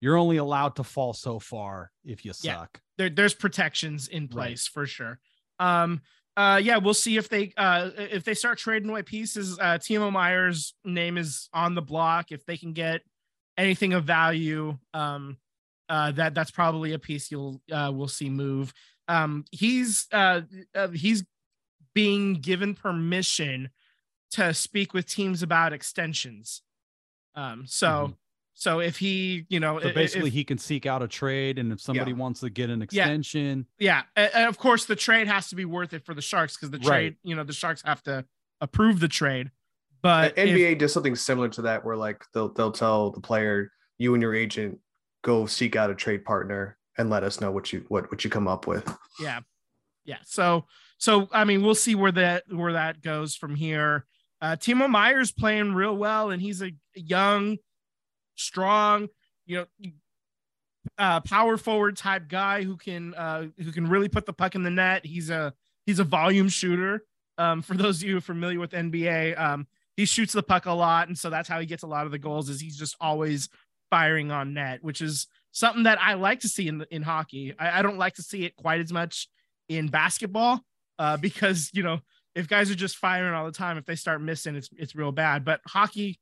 You're 0.00 0.16
only 0.16 0.36
allowed 0.36 0.76
to 0.76 0.84
fall 0.84 1.12
so 1.12 1.38
far 1.38 1.90
if 2.04 2.24
you 2.24 2.32
Yeah. 2.42 2.54
suck. 2.54 2.80
there, 2.98 3.10
there's 3.10 3.34
protections 3.34 4.08
in 4.08 4.28
place 4.28 4.66
for 4.66 4.86
sure. 4.86 5.18
Um, 5.58 6.02
uh, 6.36 6.60
yeah, 6.62 6.76
we'll 6.76 6.94
see 6.94 7.16
if 7.16 7.28
they 7.28 7.52
uh 7.56 7.90
if 7.96 8.22
they 8.22 8.34
start 8.34 8.58
trading 8.58 8.88
away 8.90 9.02
pieces. 9.02 9.58
Uh, 9.58 9.76
Timo 9.78 10.12
Meier's 10.12 10.74
name 10.84 11.18
is 11.18 11.48
on 11.52 11.74
the 11.74 11.82
block. 11.82 12.30
If 12.30 12.46
they 12.46 12.56
can 12.56 12.72
get 12.72 13.02
anything 13.56 13.92
of 13.92 14.04
value, 14.04 14.78
um, 14.94 15.36
uh, 15.88 16.12
that 16.12 16.34
that's 16.34 16.52
probably 16.52 16.92
a 16.92 16.98
piece 16.98 17.30
you'll 17.32 17.60
uh 17.72 17.90
we'll 17.92 18.06
see 18.06 18.30
move. 18.30 18.72
Um, 19.08 19.44
he's 19.50 20.06
uh, 20.12 20.42
uh 20.76 20.88
he's 20.88 21.24
being 21.92 22.34
given 22.34 22.74
permission 22.74 23.70
to 24.32 24.54
speak 24.54 24.94
with 24.94 25.06
teams 25.06 25.42
about 25.42 25.72
extensions. 25.72 26.62
Um, 27.34 27.64
so. 27.66 27.88
Mhm. 27.88 28.16
So 28.60 28.80
if 28.80 28.98
he, 28.98 29.46
you 29.48 29.60
know, 29.60 29.78
So 29.78 29.86
i- 29.86 29.90
i- 29.90 29.94
basically, 29.94 30.28
if- 30.30 30.34
he 30.34 30.42
can 30.42 30.58
seek 30.58 30.84
out 30.84 31.00
a 31.00 31.06
trade, 31.06 31.60
and 31.60 31.72
if 31.72 31.80
somebody 31.80 32.12
wants 32.12 32.40
to 32.40 32.50
get 32.50 32.70
an 32.70 32.82
extension, 32.82 33.66
Yeah, 33.78 34.02
a- 34.16 34.36
and 34.36 34.48
of 34.48 34.58
course 34.58 34.84
the 34.86 34.96
trade 34.96 35.28
has 35.28 35.48
to 35.50 35.54
be 35.54 35.64
worth 35.64 35.92
it 35.94 36.04
for 36.04 36.12
the 36.12 36.20
Sharks 36.20 36.56
because 36.56 36.70
the 36.72 36.78
Right. 36.78 36.84
trade, 36.86 37.16
you 37.22 37.36
know, 37.36 37.44
the 37.44 37.52
Sharks 37.52 37.82
have 37.84 38.02
to 38.02 38.24
approve 38.60 38.98
the 38.98 39.06
trade. 39.06 39.52
But 40.02 40.34
The 40.34 40.42
if- 40.42 40.48
NBA 40.56 40.74
does 40.74 40.92
something 40.92 41.14
similar 41.14 41.48
to 41.50 41.62
that, 41.62 41.84
where 41.84 41.96
like 41.96 42.24
they'll 42.34 42.52
they'll 42.52 42.72
tell 42.72 43.12
the 43.12 43.20
player, 43.20 43.70
you 43.96 44.12
and 44.14 44.20
your 44.20 44.34
agent 44.34 44.80
go 45.22 45.46
seek 45.46 45.76
out 45.76 45.88
a 45.90 45.94
trade 45.94 46.24
partner, 46.24 46.78
and 46.96 47.10
let 47.10 47.22
us 47.22 47.40
know 47.40 47.52
what 47.52 47.72
you 47.72 47.84
what 47.86 48.10
what 48.10 48.24
you 48.24 48.30
come 48.30 48.48
up 48.48 48.66
with. 48.66 48.92
Yeah, 49.20 49.40
yeah. 50.04 50.18
So 50.24 50.66
so 50.98 51.28
I 51.32 51.44
mean, 51.44 51.62
we'll 51.62 51.76
see 51.76 51.94
where 51.94 52.10
that 52.12 52.42
where 52.52 52.72
that 52.72 53.02
goes 53.02 53.36
from 53.36 53.54
here. 53.54 54.04
Uh, 54.40 54.56
Timo 54.56 54.90
Meier's 54.90 55.30
playing 55.30 55.74
real 55.74 55.96
well, 55.96 56.30
and 56.32 56.42
he's 56.42 56.60
a 56.60 56.72
young, 56.94 57.58
strong, 58.38 59.08
you 59.46 59.58
know, 59.58 59.90
uh, 60.96 61.20
power 61.20 61.56
forward 61.56 61.96
type 61.96 62.28
guy 62.28 62.62
who 62.62 62.76
can 62.76 63.14
uh, 63.14 63.46
who 63.58 63.72
can 63.72 63.88
really 63.88 64.08
put 64.08 64.26
the 64.26 64.32
puck 64.32 64.54
in 64.54 64.62
the 64.62 64.70
net. 64.70 65.04
He's 65.04 65.30
a 65.30 65.52
he's 65.86 65.98
a 65.98 66.04
volume 66.04 66.48
shooter. 66.48 67.04
Um, 67.36 67.62
for 67.62 67.74
those 67.74 68.02
of 68.02 68.08
you 68.08 68.20
familiar 68.20 68.58
with 68.58 68.72
NBA, 68.72 69.38
um, 69.38 69.66
he 69.96 70.04
shoots 70.04 70.32
the 70.32 70.42
puck 70.42 70.66
a 70.66 70.72
lot, 70.72 71.08
and 71.08 71.16
so 71.16 71.30
that's 71.30 71.48
how 71.48 71.60
he 71.60 71.66
gets 71.66 71.82
a 71.82 71.86
lot 71.86 72.06
of 72.06 72.12
the 72.12 72.18
goals. 72.18 72.48
Is 72.48 72.60
he's 72.60 72.78
just 72.78 72.96
always 73.00 73.48
firing 73.90 74.30
on 74.30 74.54
net, 74.54 74.82
which 74.82 75.00
is 75.00 75.26
something 75.52 75.84
that 75.84 76.00
I 76.00 76.14
like 76.14 76.40
to 76.40 76.48
see 76.48 76.68
in 76.68 76.84
in 76.90 77.02
hockey. 77.02 77.54
I, 77.58 77.78
I 77.78 77.82
don't 77.82 77.98
like 77.98 78.14
to 78.14 78.22
see 78.22 78.44
it 78.44 78.56
quite 78.56 78.80
as 78.80 78.92
much 78.92 79.28
in 79.68 79.88
basketball 79.88 80.60
uh, 80.98 81.16
because 81.16 81.70
you 81.72 81.82
know 81.82 82.00
if 82.34 82.48
guys 82.48 82.70
are 82.70 82.76
just 82.76 82.96
firing 82.96 83.34
all 83.34 83.46
the 83.46 83.52
time, 83.52 83.78
if 83.78 83.84
they 83.84 83.96
start 83.96 84.22
missing, 84.22 84.56
it's 84.56 84.70
it's 84.76 84.94
real 84.94 85.12
bad. 85.12 85.44
But 85.44 85.60
hockey, 85.66 86.18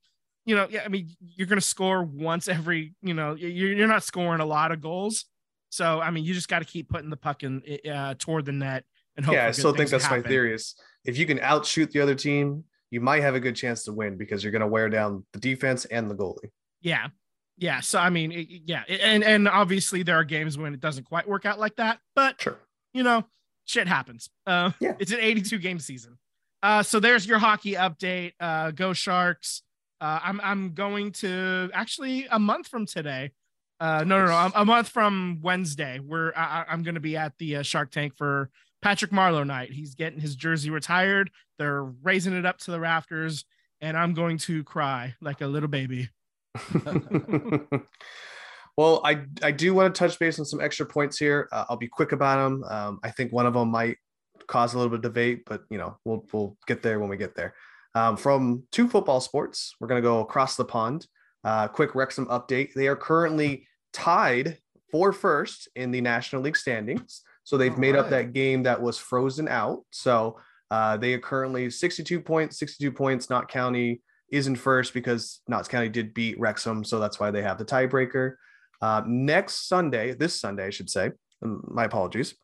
you 0.47 0.55
know, 0.57 0.67
yeah, 0.71 0.83
I 0.85 0.89
mean, 0.89 1.11
you're 1.21 1.47
going 1.49 1.61
to 1.61 1.67
score 1.67 2.03
once 2.03 2.49
every, 2.49 2.95
you 3.03 3.13
know, 3.15 3.35
you're 3.35 3.73
you're 3.75 3.89
not 3.89 4.03
scoring 4.05 4.41
a 4.41 4.47
lot 4.47 4.73
of 4.73 4.81
goals. 4.81 5.27
So 5.71 6.01
I 6.01 6.11
mean, 6.11 6.25
you 6.25 6.33
just 6.33 6.49
got 6.49 6.61
to 6.61 6.65
keep 6.65 6.89
putting 6.89 7.11
the 7.11 7.17
puck 7.17 7.43
in 7.43 7.61
uh, 7.93 8.15
toward 8.19 8.47
the 8.47 8.53
net 8.53 8.85
and 9.17 9.27
hope. 9.27 9.35
Yeah, 9.35 9.47
I 9.49 9.51
still 9.51 9.75
think 9.75 9.91
that's 9.91 10.09
my 10.09 10.23
theory 10.23 10.55
is 10.55 10.75
if 11.05 11.19
you 11.19 11.27
can 11.27 11.39
outshoot 11.41 11.91
the 11.91 12.01
other 12.01 12.15
team, 12.15 12.65
you 12.91 13.01
might 13.01 13.23
have 13.23 13.35
a 13.35 13.41
good 13.41 13.57
chance 13.57 13.83
to 13.85 13.93
win 13.93 14.17
because 14.17 14.43
you're 14.43 14.53
going 14.53 14.61
to 14.61 14.67
wear 14.69 14.89
down 14.89 15.27
the 15.33 15.41
defense 15.41 15.85
and 15.87 16.09
the 16.11 16.15
goalie. 16.15 16.51
Yeah, 16.81 17.09
yeah. 17.59 17.81
So 17.81 17.99
I 17.99 18.11
mean, 18.11 18.31
it- 18.33 18.49
yeah, 18.67 18.85
and 18.89 19.25
and 19.25 19.49
obviously 19.49 20.05
there 20.05 20.17
are 20.17 20.25
games 20.25 20.57
when 20.57 20.73
it 20.73 20.81
doesn't 20.81 21.05
quite 21.05 21.29
work 21.29 21.45
out 21.45 21.59
like 21.59 21.75
that, 21.77 21.99
but 22.15 22.41
Sure. 22.41 22.57
you 22.95 23.03
know, 23.03 23.25
shit 23.65 23.89
happens. 23.89 24.31
Uh, 24.47 24.71
Yeah. 24.81 24.95
it's 25.01 25.11
an 25.11 25.19
82 25.21 25.59
game 25.59 25.81
season. 25.81 26.17
Uh, 26.63 26.83
so 26.85 27.01
there's 27.01 27.27
your 27.27 27.39
hockey 27.39 27.73
update. 27.73 28.33
Uh, 28.41 28.71
go 28.71 28.93
Sharks. 28.93 29.63
Uh, 30.01 30.21
I'm 30.23 30.41
I'm 30.43 30.75
going 30.75 31.13
to 31.13 31.71
actually 31.73 32.27
a 32.31 32.39
month 32.39 32.69
from 32.69 32.87
today. 32.87 33.33
Uh, 33.79 34.05
no, 34.07 34.19
no, 34.21 34.27
no, 34.27 34.33
a, 34.33 34.53
a 34.57 34.65
month 34.65 34.89
from 34.89 35.39
Wednesday. 35.43 35.99
Where 35.99 36.37
I, 36.39 36.63
I- 36.63 36.65
I'm 36.73 36.83
going 36.83 36.95
to 36.95 37.01
be 37.01 37.17
at 37.17 37.33
the 37.39 37.57
uh, 37.57 37.63
Shark 37.63 37.91
Tank 37.91 38.15
for 38.17 38.51
Patrick 38.83 39.11
Marleau 39.11 39.47
night. 39.47 39.73
He's 39.73 39.95
getting 39.95 40.21
his 40.21 40.37
jersey 40.37 40.71
retired. 40.71 41.31
They're 41.59 41.85
raising 41.85 42.35
it 42.35 42.45
up 42.47 42.59
to 42.59 42.71
the 42.71 42.81
rafters, 42.81 43.45
and 43.81 43.97
I'm 43.97 44.15
going 44.15 44.39
to 44.39 44.63
cry 44.65 45.15
like 45.21 45.41
a 45.41 45.47
little 45.47 45.69
baby. 45.69 46.09
well, 48.77 49.01
I 49.05 49.23
I 49.43 49.51
do 49.53 49.75
want 49.75 49.95
to 49.95 49.99
touch 49.99 50.19
base 50.19 50.39
on 50.39 50.45
some 50.45 50.61
extra 50.61 50.87
points 50.87 51.19
here. 51.19 51.49
Uh, 51.53 51.65
I'll 51.69 51.77
be 51.77 51.89
quick 51.89 52.13
about 52.13 52.37
them. 52.45 52.65
Um, 52.65 52.99
I 53.03 53.11
think 53.11 53.33
one 53.33 53.47
of 53.47 53.55
them 53.55 53.71
might 53.71 53.97
cause 54.47 54.75
a 54.75 54.79
little 54.79 54.91
bit 54.91 54.97
of 54.97 55.03
debate, 55.03 55.43
but 55.47 55.63
you 55.71 55.79
know 55.79 55.97
we'll 56.05 56.25
we'll 56.33 56.57
get 56.67 56.83
there 56.83 56.99
when 57.01 57.09
we 57.09 57.17
get 57.17 57.35
there. 57.35 57.55
Um, 57.97 58.19
from 58.19 58.65
two 58.73 58.89
football 58.89 59.21
sports, 59.23 59.75
we're 59.81 59.89
gonna 59.89 60.03
go 60.03 60.21
across 60.21 60.55
the 60.55 60.67
pond. 60.67 61.07
Uh, 61.43 61.67
quick 61.67 61.95
Wrexham 61.95 62.27
update: 62.27 62.75
they 62.75 62.89
are 62.89 62.97
currently 62.97 63.67
tied 63.95 64.59
for 64.93 65.15
first 65.15 65.71
in 65.77 65.91
the 65.93 66.03
National 66.03 66.43
League 66.43 66.59
standings. 66.59 67.23
So 67.45 67.57
they've 67.57 67.73
All 67.73 67.79
made 67.79 67.97
up 67.97 68.11
that 68.11 68.35
game 68.35 68.65
that 68.65 68.83
was 68.83 68.99
frozen 68.99 69.49
out. 69.49 69.83
So 69.91 70.39
uh, 70.71 70.99
they 70.99 71.15
are 71.15 71.19
currently 71.19 71.71
62 71.71 72.21
points, 72.21 72.59
62 72.59 72.93
points. 72.93 73.31
Notts 73.31 73.51
County 73.51 74.03
is 74.31 74.47
in 74.47 74.57
first 74.57 74.93
because 74.93 75.41
Notts 75.49 75.69
County 75.69 75.89
did 75.89 76.13
beat 76.13 76.39
Wrexham, 76.39 76.85
so 76.85 77.01
that's 77.01 77.19
why 77.19 77.31
they 77.31 77.41
have 77.41 77.57
the 77.57 77.65
tiebreaker. 77.65 78.35
Uh, 78.83 79.03
next 79.07 79.69
Sunday, 79.69 80.13
this 80.13 80.39
Sunday, 80.39 80.67
I 80.67 80.71
should 80.71 80.91
say, 80.91 81.13
um, 81.43 81.65
my 81.67 81.85
apologies. 81.85 82.35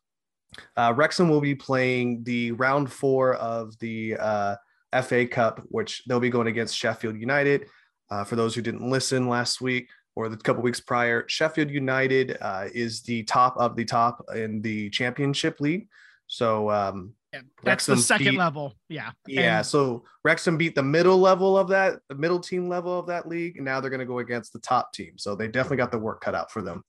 Uh, 0.75 0.93
Wrexham 0.95 1.29
will 1.29 1.41
be 1.41 1.53
playing 1.53 2.23
the 2.23 2.53
round 2.53 2.91
four 2.91 3.35
of 3.35 3.77
the 3.79 4.15
uh, 4.19 4.55
FA 5.01 5.25
Cup, 5.25 5.61
which 5.69 6.03
they'll 6.07 6.19
be 6.19 6.29
going 6.29 6.47
against 6.47 6.75
Sheffield 6.77 7.17
United. 7.19 7.67
Uh, 8.11 8.23
for 8.23 8.35
those 8.35 8.53
who 8.53 8.61
didn't 8.61 8.87
listen 8.89 9.27
last 9.27 9.61
week 9.61 9.89
or 10.15 10.29
the 10.29 10.37
couple 10.37 10.61
weeks 10.61 10.79
prior, 10.79 11.25
Sheffield 11.27 11.69
United 11.71 12.37
uh, 12.41 12.65
is 12.73 13.01
the 13.01 13.23
top 13.23 13.55
of 13.57 13.75
the 13.75 13.85
top 13.85 14.23
in 14.35 14.61
the 14.61 14.89
Championship 14.91 15.59
League. 15.59 15.87
So 16.27 16.69
um, 16.69 17.13
Yeah, 17.33 17.41
that's 17.63 17.85
the 17.87 17.97
second 17.97 18.31
beat- 18.31 18.37
level. 18.39 18.75
Yeah. 18.89 19.11
yeah, 19.27 19.57
And- 19.57 19.65
so 19.65 20.03
Wrexham 20.23 20.57
beat 20.57 20.75
the 20.75 20.83
middle 20.83 21.17
level 21.17 21.57
of 21.57 21.67
that, 21.69 21.99
the 22.09 22.15
middle 22.15 22.39
team 22.39 22.69
level 22.69 22.97
of 22.99 23.07
that 23.07 23.27
league, 23.27 23.55
and 23.57 23.65
now 23.65 23.79
they're 23.81 23.89
going 23.89 23.99
to 23.99 24.05
go 24.05 24.19
against 24.19 24.53
the 24.53 24.59
top 24.59 24.93
team. 24.93 25.17
So 25.17 25.35
they 25.35 25.47
definitely 25.47 25.77
got 25.77 25.91
the 25.91 25.99
work 25.99 26.21
cut 26.21 26.35
out 26.35 26.51
for 26.51 26.61
them, 26.61 26.83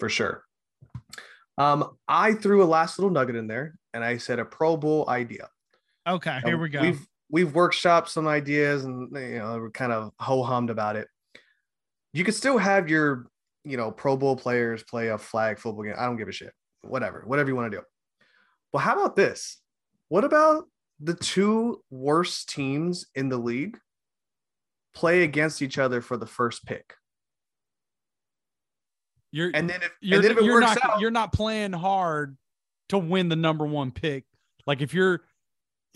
for 0.00 0.08
sure. 0.08 0.44
Um, 1.58 1.96
I 2.06 2.34
threw 2.34 2.62
a 2.62 2.66
last 2.66 2.98
little 2.98 3.10
nugget 3.10 3.36
in 3.36 3.46
there, 3.46 3.78
and 3.94 4.04
I 4.04 4.18
said 4.18 4.38
a 4.38 4.44
Pro 4.44 4.76
Bowl 4.76 5.08
idea. 5.08 5.48
okay, 6.06 6.40
here 6.44 6.58
we 6.58 6.68
go. 6.68 6.80
We've 6.82 7.06
we've 7.30 7.52
workshopped 7.52 8.08
some 8.08 8.26
ideas, 8.26 8.84
and 8.84 9.08
you 9.16 9.38
know 9.38 9.58
we're 9.58 9.70
kind 9.70 9.92
of 9.92 10.12
ho 10.18 10.42
hummed 10.42 10.70
about 10.70 10.96
it. 10.96 11.08
You 12.12 12.24
could 12.24 12.34
still 12.34 12.58
have 12.58 12.88
your 12.88 13.26
you 13.64 13.76
know 13.76 13.90
Pro 13.90 14.16
Bowl 14.16 14.36
players 14.36 14.82
play 14.82 15.08
a 15.08 15.18
flag 15.18 15.58
football 15.58 15.84
game. 15.84 15.94
I 15.96 16.06
don't 16.06 16.16
give 16.16 16.28
a 16.28 16.32
shit. 16.32 16.52
Whatever, 16.82 17.22
whatever 17.26 17.48
you 17.48 17.56
want 17.56 17.72
to 17.72 17.78
do. 17.78 17.84
Well, 18.72 18.82
how 18.82 18.94
about 18.94 19.16
this? 19.16 19.58
What 20.08 20.24
about 20.24 20.68
the 21.00 21.14
two 21.14 21.82
worst 21.90 22.48
teams 22.48 23.06
in 23.14 23.28
the 23.28 23.36
league 23.36 23.78
play 24.94 25.24
against 25.24 25.62
each 25.62 25.78
other 25.78 26.00
for 26.00 26.16
the 26.16 26.26
first 26.26 26.64
pick? 26.64 26.94
You're 29.32 29.50
And 29.52 29.68
then 29.68 29.82
if 29.82 29.92
you're, 30.00 30.22
then 30.22 30.30
if 30.32 30.38
it 30.38 30.44
works 30.44 30.66
not 30.66 30.84
out, 30.84 31.00
you're 31.00 31.10
not 31.10 31.32
playing 31.32 31.72
hard 31.72 32.36
to 32.88 32.98
win 32.98 33.28
the 33.28 33.36
number 33.36 33.66
one 33.66 33.90
pick. 33.90 34.24
Like 34.66 34.80
if 34.80 34.94
you're 34.94 35.22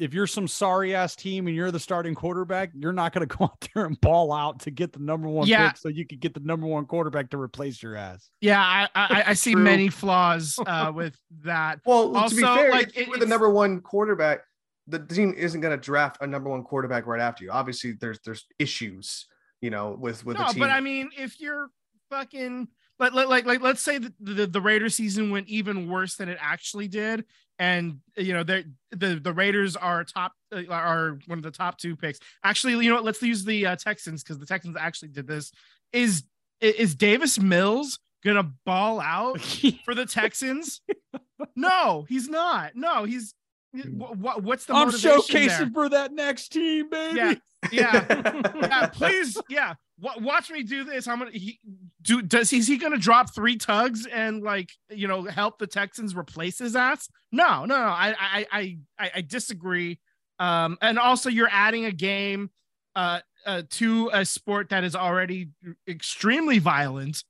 if 0.01 0.15
you're 0.15 0.27
some 0.27 0.49
sorry 0.49 0.95
ass 0.95 1.15
team 1.15 1.47
and 1.47 1.55
you're 1.55 1.71
the 1.71 1.79
starting 1.79 2.15
quarterback, 2.15 2.71
you're 2.75 2.93
not 2.93 3.13
going 3.13 3.27
to 3.29 3.37
go 3.37 3.45
out 3.45 3.69
there 3.75 3.85
and 3.85 4.01
ball 4.01 4.33
out 4.33 4.61
to 4.61 4.71
get 4.71 4.93
the 4.93 4.99
number 4.99 5.29
one 5.29 5.47
Yeah. 5.47 5.69
pick 5.69 5.77
so 5.79 5.89
you 5.89 6.07
could 6.07 6.21
get 6.21 6.35
the 6.35 6.41
number 6.41 6.67
one 6.67 6.87
quarterback 6.87 7.31
to 7.31 7.41
replace 7.41 7.83
your 7.83 7.97
ass. 7.97 8.31
yeah, 8.41 8.61
I 8.61 8.89
I, 8.95 9.25
I 9.29 9.35
see 9.35 9.55
many 9.55 9.89
flaws 9.89 10.59
uh, 10.67 10.91
with 10.95 11.17
that. 11.45 11.81
well, 11.85 12.13
to 12.29 12.35
be 12.35 12.43
fair, 12.43 12.71
like, 12.71 12.89
if 12.89 12.97
you 12.97 13.03
it- 13.03 13.09
were 13.11 13.19
the 13.19 13.27
number 13.27 13.51
one 13.51 13.81
quarterback, 13.81 14.41
the 14.87 14.99
team 14.99 15.35
isn't 15.37 15.61
going 15.61 15.79
to 15.79 15.83
draft 15.83 16.19
a 16.21 16.27
number 16.27 16.51
one 16.51 16.65
quarterback 16.65 17.07
right 17.07 17.21
after 17.21 17.45
you. 17.45 17.51
Obviously, 17.51 17.93
there's 18.01 18.19
there's 18.25 18.47
issues, 18.59 19.27
you 19.61 19.71
know, 19.71 19.97
with 20.01 20.25
with 20.25 20.37
No, 20.39 20.47
the 20.49 20.53
team. 20.55 20.61
but 20.61 20.71
I 20.71 20.81
mean, 20.81 21.11
if 21.17 21.41
you're 21.41 21.69
fucking 22.11 22.67
like 22.99 23.13
like 23.13 23.29
like, 23.29 23.47
like 23.47 23.61
let's 23.61 23.83
say 23.83 23.99
the, 23.99 24.13
the 24.21 24.47
the 24.47 24.61
Raiders 24.61 24.97
season 24.97 25.31
went 25.31 25.49
even 25.49 25.89
worse 25.89 26.17
than 26.17 26.29
it 26.29 26.39
actually 26.41 26.89
did, 26.89 27.25
and 27.61 27.99
you 28.17 28.33
know 28.33 28.43
they 28.43 28.65
the 28.91 29.21
the 29.23 29.33
Raiders 29.33 29.77
are 29.77 30.03
top 30.03 30.33
uh, 30.53 30.63
are 30.71 31.19
one 31.27 31.39
of 31.39 31.45
the 31.45 31.51
top 31.51 31.79
two 31.79 31.95
picks. 31.95 32.19
Actually, 32.43 32.83
you 32.83 32.89
know 32.89 32.97
what? 32.97 33.05
Let's 33.05 33.23
use 33.23 33.45
the 33.45 33.67
uh, 33.67 33.77
Texans 33.77 34.25
because 34.25 34.39
the 34.39 34.47
Texans 34.47 34.77
actually 34.81 35.09
did 35.09 35.29
this. 35.29 35.53
Is 35.93 36.25
is 36.61 36.95
Davis 36.95 37.39
Mills 37.39 38.01
gonna 38.25 38.51
ball 38.65 38.99
out 38.99 39.41
for 39.85 39.95
the 39.95 40.07
Texans? 40.07 40.81
no, 41.55 42.07
he's 42.09 42.31
not. 42.31 42.75
No, 42.75 43.05
he's 43.05 43.35
what, 43.73 44.17
what 44.17 44.43
what's 44.43 44.65
the 44.65 44.75
I'm 44.75 44.91
showcasing 44.91 45.59
there? 45.59 45.71
for 45.75 45.89
that 45.91 46.13
next 46.13 46.49
team, 46.49 46.89
baby. 46.89 47.19
Yeah, 47.19 47.35
yeah, 47.71 48.53
yeah. 48.57 48.87
Please, 48.87 49.39
yeah. 49.51 49.75
Watch 50.01 50.51
me 50.51 50.63
do 50.63 50.85
this. 50.85 51.07
I'm 51.07 51.19
gonna 51.19 51.31
he, 51.31 51.61
do. 52.03 52.23
Does 52.23 52.53
is 52.53 52.67
he 52.67 52.79
gonna 52.79 52.99
drop 52.99 53.35
three 53.35 53.57
tugs 53.57 54.07
and 54.07 54.43
like 54.43 54.71
you 54.89 55.07
know 55.07 55.25
help 55.25 55.59
the 55.59 55.67
Texans 55.67 56.17
replace 56.17 56.59
his 56.59 56.75
ass? 56.75 57.09
No, 57.33 57.65
no, 57.67 57.77
no. 57.77 57.85
I 57.85 58.15
I 58.19 58.47
I 58.51 58.79
I, 58.99 59.11
I 59.17 59.21
disagree. 59.21 60.01
Um, 60.39 60.79
and 60.81 60.99
also 60.99 61.29
you're 61.29 61.51
adding 61.51 61.85
a 61.85 61.93
game, 61.93 62.51
uh, 62.97 63.21
uh, 63.45 63.63
to 63.69 64.11
a 64.13 64.25
sport 64.25 64.71
that 64.71 64.85
is 64.85 64.97
already 64.97 65.51
extremely 65.87 66.59
violent, 66.59 67.25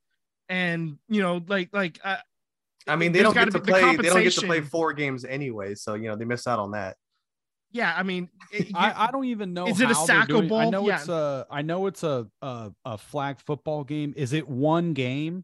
and 0.48 0.98
you 1.08 1.20
know 1.22 1.42
like 1.48 1.70
like 1.72 1.98
uh, 2.04 2.16
I 2.86 2.96
mean, 2.96 3.12
they 3.12 3.22
don't 3.22 3.34
get 3.34 3.50
to 3.50 3.60
play. 3.60 3.96
They 3.96 4.08
don't 4.08 4.22
get 4.22 4.32
to 4.34 4.46
play 4.46 4.60
four 4.60 4.92
games 4.92 5.24
anyway, 5.24 5.74
so 5.74 5.94
you 5.94 6.08
know 6.08 6.16
they 6.16 6.24
miss 6.24 6.46
out 6.46 6.58
on 6.58 6.72
that. 6.72 6.96
Yeah. 7.70 7.94
I 7.96 8.02
mean, 8.02 8.28
it- 8.52 8.68
you- 8.68 8.74
I, 8.76 9.06
I 9.06 9.10
don't 9.10 9.24
even 9.26 9.52
know. 9.54 9.66
Is 9.66 9.80
it 9.80 9.90
a 9.90 9.94
how 9.94 10.06
they're 10.06 10.36
I 10.58 10.70
know 10.70 10.86
Yeah. 10.86 10.96
it's 10.96 11.08
a. 11.08 11.46
I 11.50 11.62
know 11.62 11.86
it's 11.86 12.02
a, 12.02 12.26
a 12.42 12.72
a 12.84 12.98
flag 12.98 13.38
football 13.40 13.84
game. 13.84 14.12
Is 14.16 14.32
it 14.32 14.48
one 14.48 14.92
game? 14.92 15.42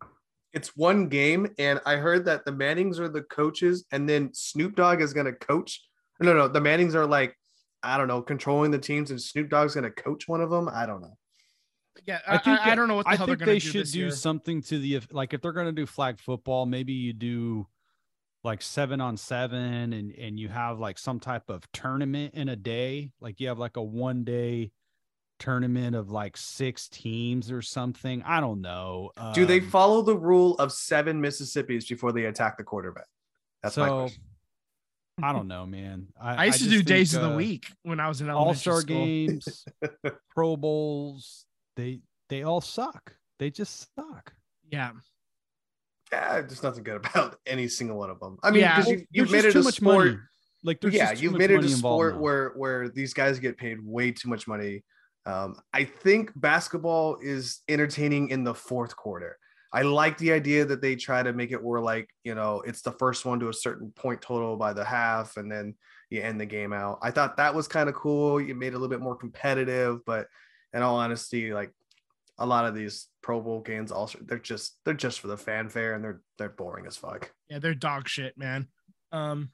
It's 0.53 0.75
one 0.77 1.09
game, 1.09 1.49
and 1.59 1.81
I 1.85 1.97
heard 1.97 2.25
that 2.25 2.45
the 2.47 2.53
Mannings 2.53 2.99
are 2.99 3.09
the 3.09 3.23
coaches, 3.23 3.85
and 3.93 4.09
then 4.09 4.31
Snoop 4.33 4.75
Dogg 4.75 5.03
is 5.03 5.13
going 5.13 5.27
to 5.27 5.33
coach. 5.35 5.83
No, 6.19 6.33
no, 6.33 6.49
the 6.49 6.63
Mannings 6.63 6.95
are 6.95 7.05
like, 7.07 7.37
I 7.83 7.99
don't 7.99 8.09
know, 8.09 8.23
controlling 8.23 8.71
the 8.71 8.79
teams, 8.79 9.11
and 9.11 9.21
Snoop 9.21 9.51
Dogg's 9.51 9.75
going 9.75 9.85
to 9.85 9.91
coach 9.91 10.27
one 10.29 10.41
of 10.41 10.49
them. 10.49 10.67
I 10.73 10.87
don't 10.87 11.03
know. 11.03 11.19
yeah. 12.07 12.21
I 12.27 12.37
I, 12.37 12.39
think 12.39 12.61
I, 12.61 12.71
I 12.71 12.75
don't 12.75 12.89
know 12.89 12.95
what 12.95 13.05
the 13.05 13.11
I 13.13 13.17
hell 13.17 13.27
think 13.27 13.39
they're 13.41 13.47
they 13.47 13.53
gonna 13.53 13.61
do 13.61 13.67
should 13.71 13.83
this 13.83 13.93
do 13.93 13.99
year. 13.99 14.11
something 14.11 14.63
to 14.63 14.79
the 14.79 15.01
like 15.11 15.35
if 15.35 15.43
they're 15.43 15.53
going 15.53 15.67
to 15.67 15.73
do 15.73 15.85
flag 15.85 16.19
football, 16.19 16.65
maybe 16.65 16.95
you 16.95 17.13
do 17.13 17.67
like 18.45 18.63
seven 18.63 19.01
on 19.01 19.17
seven, 19.17 19.93
and 19.93 20.13
and 20.13 20.39
you 20.39 20.49
have 20.49 20.79
like 20.79 20.99
some 20.99 21.21
type 21.21 21.49
of 21.49 21.71
tournament 21.73 22.35
in 22.35 22.49
a 22.49 22.57
day. 22.57 23.11
Like 23.21 23.41
you 23.41 23.49
have 23.49 23.59
like 23.59 23.77
a 23.77 23.83
one 23.83 24.25
day 24.25 24.71
tournament 25.39 25.95
of 25.95 26.11
like 26.11 26.37
six 26.37 26.89
teams 26.89 27.51
or 27.51 27.61
something. 27.61 28.23
I 28.25 28.41
don't 28.41 28.61
know. 28.61 29.11
Do 29.35 29.45
they 29.45 29.61
Um, 29.61 29.69
follow 29.69 30.03
the 30.03 30.17
rule 30.17 30.55
of 30.59 30.73
seven 30.73 31.21
Mississippis 31.21 31.89
before 31.89 32.13
they 32.13 32.25
attack 32.25 32.57
the 32.57 32.65
quarterback? 32.65 33.07
That's 33.63 33.77
my 33.77 33.89
question. 33.89 34.23
I 35.23 35.33
don't 35.33 35.49
know, 35.49 35.65
man. 35.67 36.09
I 36.21 36.47
used 36.47 36.59
to 36.59 36.65
do 36.67 36.77
think, 36.77 36.87
days 36.87 37.15
of 37.15 37.23
the 37.23 37.31
uh, 37.31 37.37
week 37.37 37.67
when 37.83 38.01
I 38.01 38.09
was 38.09 38.21
in 38.21 38.29
All 38.29 38.53
Star 38.55 38.83
games, 38.83 39.65
Pro 40.35 40.57
Bowls, 40.57 41.47
they 41.75 42.01
they 42.29 42.43
all 42.43 42.61
suck. 42.61 43.17
They 43.39 43.51
just 43.51 43.95
suck. 43.95 44.35
Yeah, 44.71 44.91
Yeah, 46.13 46.41
there's 46.41 46.63
nothing 46.63 46.85
good 46.85 46.97
about 46.97 47.39
any 47.47 47.69
single 47.69 47.99
one 47.99 48.11
of 48.11 48.21
them. 48.21 48.39
I 48.43 48.51
mean, 48.51 48.63
Yeah. 48.63 48.79
Well, 48.79 48.89
you, 48.89 49.07
you've 49.11 49.31
made 49.31 49.45
it 49.45 49.55
a 49.57 49.63
much 49.63 49.77
sport. 49.77 50.07
money. 50.07 50.19
Like 50.65 50.81
there's 50.81 50.95
yeah, 50.95 51.11
just 51.11 51.23
you've 51.23 51.35
made 51.35 51.51
it 51.51 51.65
a 51.65 51.69
sport 51.69 52.19
where 52.19 52.51
where 52.57 52.89
these 52.89 53.15
guys 53.15 53.39
get 53.39 53.57
paid 53.57 53.79
way 53.85 54.11
too 54.11 54.29
much 54.29 54.49
money. 54.49 54.83
Um, 55.25 55.57
I 55.73 55.85
think 55.85 56.33
basketball 56.35 57.19
is 57.23 57.61
entertaining 57.69 58.31
in 58.31 58.43
the 58.43 58.55
fourth 58.55 58.97
quarter. 58.97 59.39
I 59.73 59.83
like 59.83 60.17
the 60.19 60.33
idea 60.33 60.65
that 60.65 60.81
they 60.81 60.97
try 60.97 61.23
to 61.23 61.33
make 61.33 61.53
it 61.53 61.63
where 61.63 61.81
like 61.81 62.09
you 62.25 62.35
know 62.35 62.63
it's 62.67 62.83
the 62.83 62.93
first 62.93 63.25
one 63.25 63.39
to 63.41 63.49
a 63.49 63.55
certain 63.55 63.93
point 63.93 64.23
total 64.23 64.57
by 64.57 64.73
the 64.73 64.85
half, 64.85 65.37
and 65.37 65.51
then 65.51 65.75
you 66.11 66.21
end 66.21 66.41
the 66.41 66.47
game 66.47 66.73
out. 66.73 66.99
I 67.03 67.11
thought 67.11 67.37
that 67.37 67.55
was 67.55 67.69
kind 67.69 67.89
of 67.89 67.95
cool. 67.95 68.41
You 68.41 68.55
made 68.55 68.69
it 68.69 68.75
a 68.75 68.79
little 68.79 68.89
bit 68.89 69.01
more 69.01 69.17
competitive, 69.17 70.01
but 70.05 70.27
in 70.73 70.83
all 70.83 70.97
honesty, 70.97 71.53
like 71.53 71.73
a 72.39 72.47
lot 72.47 72.67
of 72.67 72.75
these 72.75 73.09
Pro 73.23 73.41
Bowl 73.41 73.61
games, 73.61 73.91
also 73.91 74.19
they're 74.23 74.39
just 74.39 74.77
they're 74.85 74.95
just 74.95 75.21
for 75.21 75.29
the 75.29 75.37
fanfare 75.37 75.95
and 75.95 76.05
they're 76.05 76.21
they're 76.39 76.49
boring 76.49 76.87
as 76.87 76.97
fuck. 76.97 77.33
yeah, 77.49 77.59
they're 77.59 77.75
dog 77.75 78.09
shit, 78.09 78.37
man. 78.37 78.69
Um, 79.13 79.51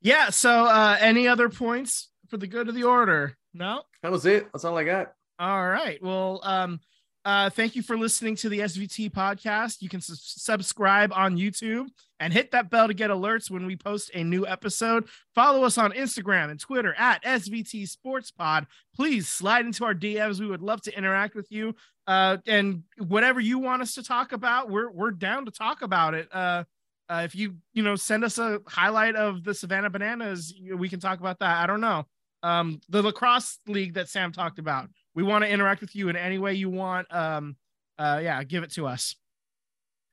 yeah. 0.00 0.30
So, 0.30 0.64
uh, 0.66 0.96
any 1.00 1.28
other 1.28 1.48
points 1.48 2.10
for 2.28 2.36
the 2.36 2.46
good 2.46 2.68
of 2.68 2.74
the 2.74 2.84
order? 2.84 3.36
No. 3.54 3.82
That 4.02 4.12
was 4.12 4.26
it. 4.26 4.48
That's 4.52 4.64
all 4.64 4.76
I 4.78 4.84
got. 4.84 5.12
All 5.38 5.68
right. 5.68 6.02
Well, 6.02 6.40
um, 6.42 6.80
uh, 7.24 7.50
thank 7.50 7.76
you 7.76 7.82
for 7.82 7.96
listening 7.96 8.34
to 8.36 8.48
the 8.48 8.60
SVT 8.60 9.10
podcast. 9.12 9.80
You 9.80 9.88
can 9.88 10.00
su- 10.00 10.14
subscribe 10.16 11.12
on 11.14 11.36
YouTube 11.36 11.86
and 12.18 12.32
hit 12.32 12.50
that 12.50 12.68
bell 12.68 12.88
to 12.88 12.94
get 12.94 13.10
alerts 13.10 13.50
when 13.50 13.64
we 13.64 13.76
post 13.76 14.10
a 14.14 14.24
new 14.24 14.46
episode. 14.46 15.06
Follow 15.34 15.62
us 15.62 15.78
on 15.78 15.92
Instagram 15.92 16.50
and 16.50 16.58
Twitter 16.58 16.94
at 16.98 17.22
SVT 17.22 17.88
Sports 17.88 18.30
Pod. 18.32 18.66
Please 18.94 19.28
slide 19.28 19.64
into 19.64 19.84
our 19.84 19.94
DMs. 19.94 20.40
We 20.40 20.46
would 20.46 20.62
love 20.62 20.82
to 20.82 20.96
interact 20.96 21.36
with 21.36 21.50
you. 21.52 21.76
Uh, 22.08 22.38
and 22.46 22.82
whatever 22.98 23.38
you 23.38 23.60
want 23.60 23.82
us 23.82 23.94
to 23.94 24.02
talk 24.02 24.32
about, 24.32 24.68
we're 24.68 24.90
we're 24.90 25.12
down 25.12 25.44
to 25.44 25.52
talk 25.52 25.82
about 25.82 26.14
it. 26.14 26.28
Uh, 26.32 26.64
uh, 27.08 27.22
if 27.24 27.36
you 27.36 27.54
you 27.72 27.84
know 27.84 27.94
send 27.94 28.24
us 28.24 28.38
a 28.38 28.60
highlight 28.66 29.14
of 29.14 29.44
the 29.44 29.54
Savannah 29.54 29.90
Bananas, 29.90 30.54
we 30.74 30.88
can 30.88 30.98
talk 30.98 31.20
about 31.20 31.38
that. 31.38 31.62
I 31.62 31.66
don't 31.66 31.80
know. 31.80 32.06
Um, 32.42 32.80
the 32.88 33.02
lacrosse 33.02 33.58
league 33.68 33.94
that 33.94 34.08
Sam 34.08 34.32
talked 34.32 34.58
about 34.58 34.88
we 35.14 35.22
want 35.22 35.44
to 35.44 35.50
interact 35.50 35.80
with 35.80 35.94
you 35.94 36.08
in 36.08 36.16
any 36.16 36.38
way 36.38 36.54
you 36.54 36.70
want 36.70 37.06
um 37.14 37.56
uh 37.98 38.20
yeah 38.22 38.42
give 38.44 38.62
it 38.62 38.70
to 38.72 38.86
us 38.86 39.14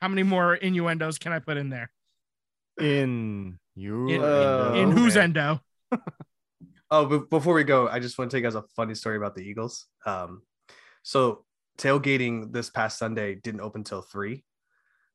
how 0.00 0.08
many 0.08 0.22
more 0.22 0.54
innuendos 0.54 1.18
can 1.18 1.32
i 1.32 1.38
put 1.38 1.56
in 1.56 1.70
there 1.70 1.90
In 2.78 3.58
you. 3.74 4.08
In- 4.08 4.22
Uh, 4.22 4.72
in 4.76 4.88
Oh, 4.92 4.92
whose 4.92 5.14
man. 5.16 5.24
endo 5.36 5.60
Oh, 6.92 7.06
but 7.06 7.30
before 7.30 7.54
we 7.54 7.62
go, 7.62 7.86
I 7.86 8.00
just 8.00 8.18
want 8.18 8.32
to 8.32 8.36
take 8.36 8.44
as 8.44 8.56
a 8.56 8.62
funny 8.74 8.96
story 8.96 9.16
about 9.16 9.36
the 9.36 9.42
Eagles. 9.42 9.86
Um, 10.04 10.42
so 11.04 11.44
tailgating 11.78 12.52
this 12.52 12.68
past 12.68 12.98
Sunday 12.98 13.36
didn't 13.36 13.60
open 13.60 13.84
till 13.84 14.02
three, 14.02 14.42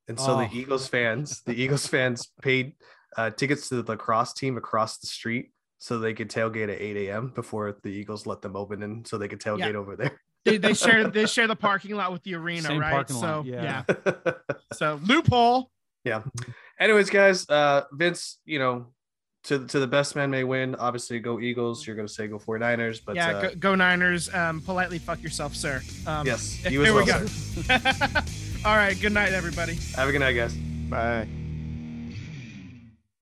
and 0.08 0.18
so 0.18 0.36
Oh. 0.36 0.38
the 0.38 0.50
Eagles 0.58 0.88
fans, 0.88 1.42
the 1.46 1.54
Eagles 1.54 1.86
fans 1.86 2.32
paid 2.42 2.76
uh, 3.18 3.30
tickets 3.32 3.68
to 3.70 3.82
the 3.82 3.92
lacrosse 3.92 4.32
team 4.32 4.56
across 4.56 5.00
the 5.00 5.08
street 5.08 5.52
so 5.86 6.00
they 6.00 6.16
could 6.16 6.32
tailgate 6.32 6.64
at 6.64 6.82
eight 6.82 6.98
a.m. 6.98 7.32
before 7.36 7.78
the 7.84 7.90
Eagles 7.90 8.26
let 8.26 8.42
them 8.42 8.56
open, 8.56 8.82
and 8.82 9.06
so 9.06 9.20
they 9.20 9.28
could 9.28 9.40
tailgate 9.40 9.76
over 9.76 9.96
there. 9.96 10.20
they, 10.44 10.58
they 10.58 10.74
share 10.74 11.08
they 11.08 11.26
share 11.36 11.46
the 11.46 11.56
parking 11.56 11.96
lot 11.96 12.12
with 12.12 12.24
the 12.24 12.34
arena 12.34 12.64
Same 12.64 12.82
right 12.82 13.08
so 13.08 13.16
lot, 13.20 13.46
yeah. 13.46 13.84
yeah. 13.88 14.32
so 14.74 15.00
loophole 15.04 15.70
Yeah. 16.04 16.24
Anyways, 16.80 17.12
guys, 17.12 17.48
uh, 17.50 17.84
Vince, 17.92 18.40
you 18.46 18.58
know, 18.58 18.88
to 19.44 19.68
to 19.68 19.80
the 19.80 19.86
best 19.86 20.16
man 20.16 20.32
may 20.32 20.44
win. 20.44 20.74
Obviously, 20.74 21.20
go 21.20 21.40
Eagles. 21.40 21.86
You're 21.86 21.96
going 21.96 22.08
to 22.08 22.14
say 22.14 22.26
go 22.26 22.40
49ers, 22.40 23.02
but 23.06 23.16
yeah 23.16 23.38
uh, 23.38 23.42
go, 23.42 23.56
go 23.56 23.76
niners 23.76 24.34
um 24.34 24.62
politely 24.62 24.98
fuck 24.98 25.22
yourself 25.22 25.56
sir 25.56 25.84
um 26.08 26.26
yes, 26.26 26.54
here 26.54 26.72
you 26.72 26.84
as 26.84 26.94
we 26.94 27.04
well. 27.04 27.06
go 27.06 28.20
all 28.66 28.76
right 28.76 29.00
good 29.00 29.14
night 29.14 29.34
everybody 29.34 29.76
Have 29.96 30.10
a 30.10 30.12
good 30.12 30.20
night, 30.22 30.34
guys. 30.34 30.56
Bye. 30.90 31.28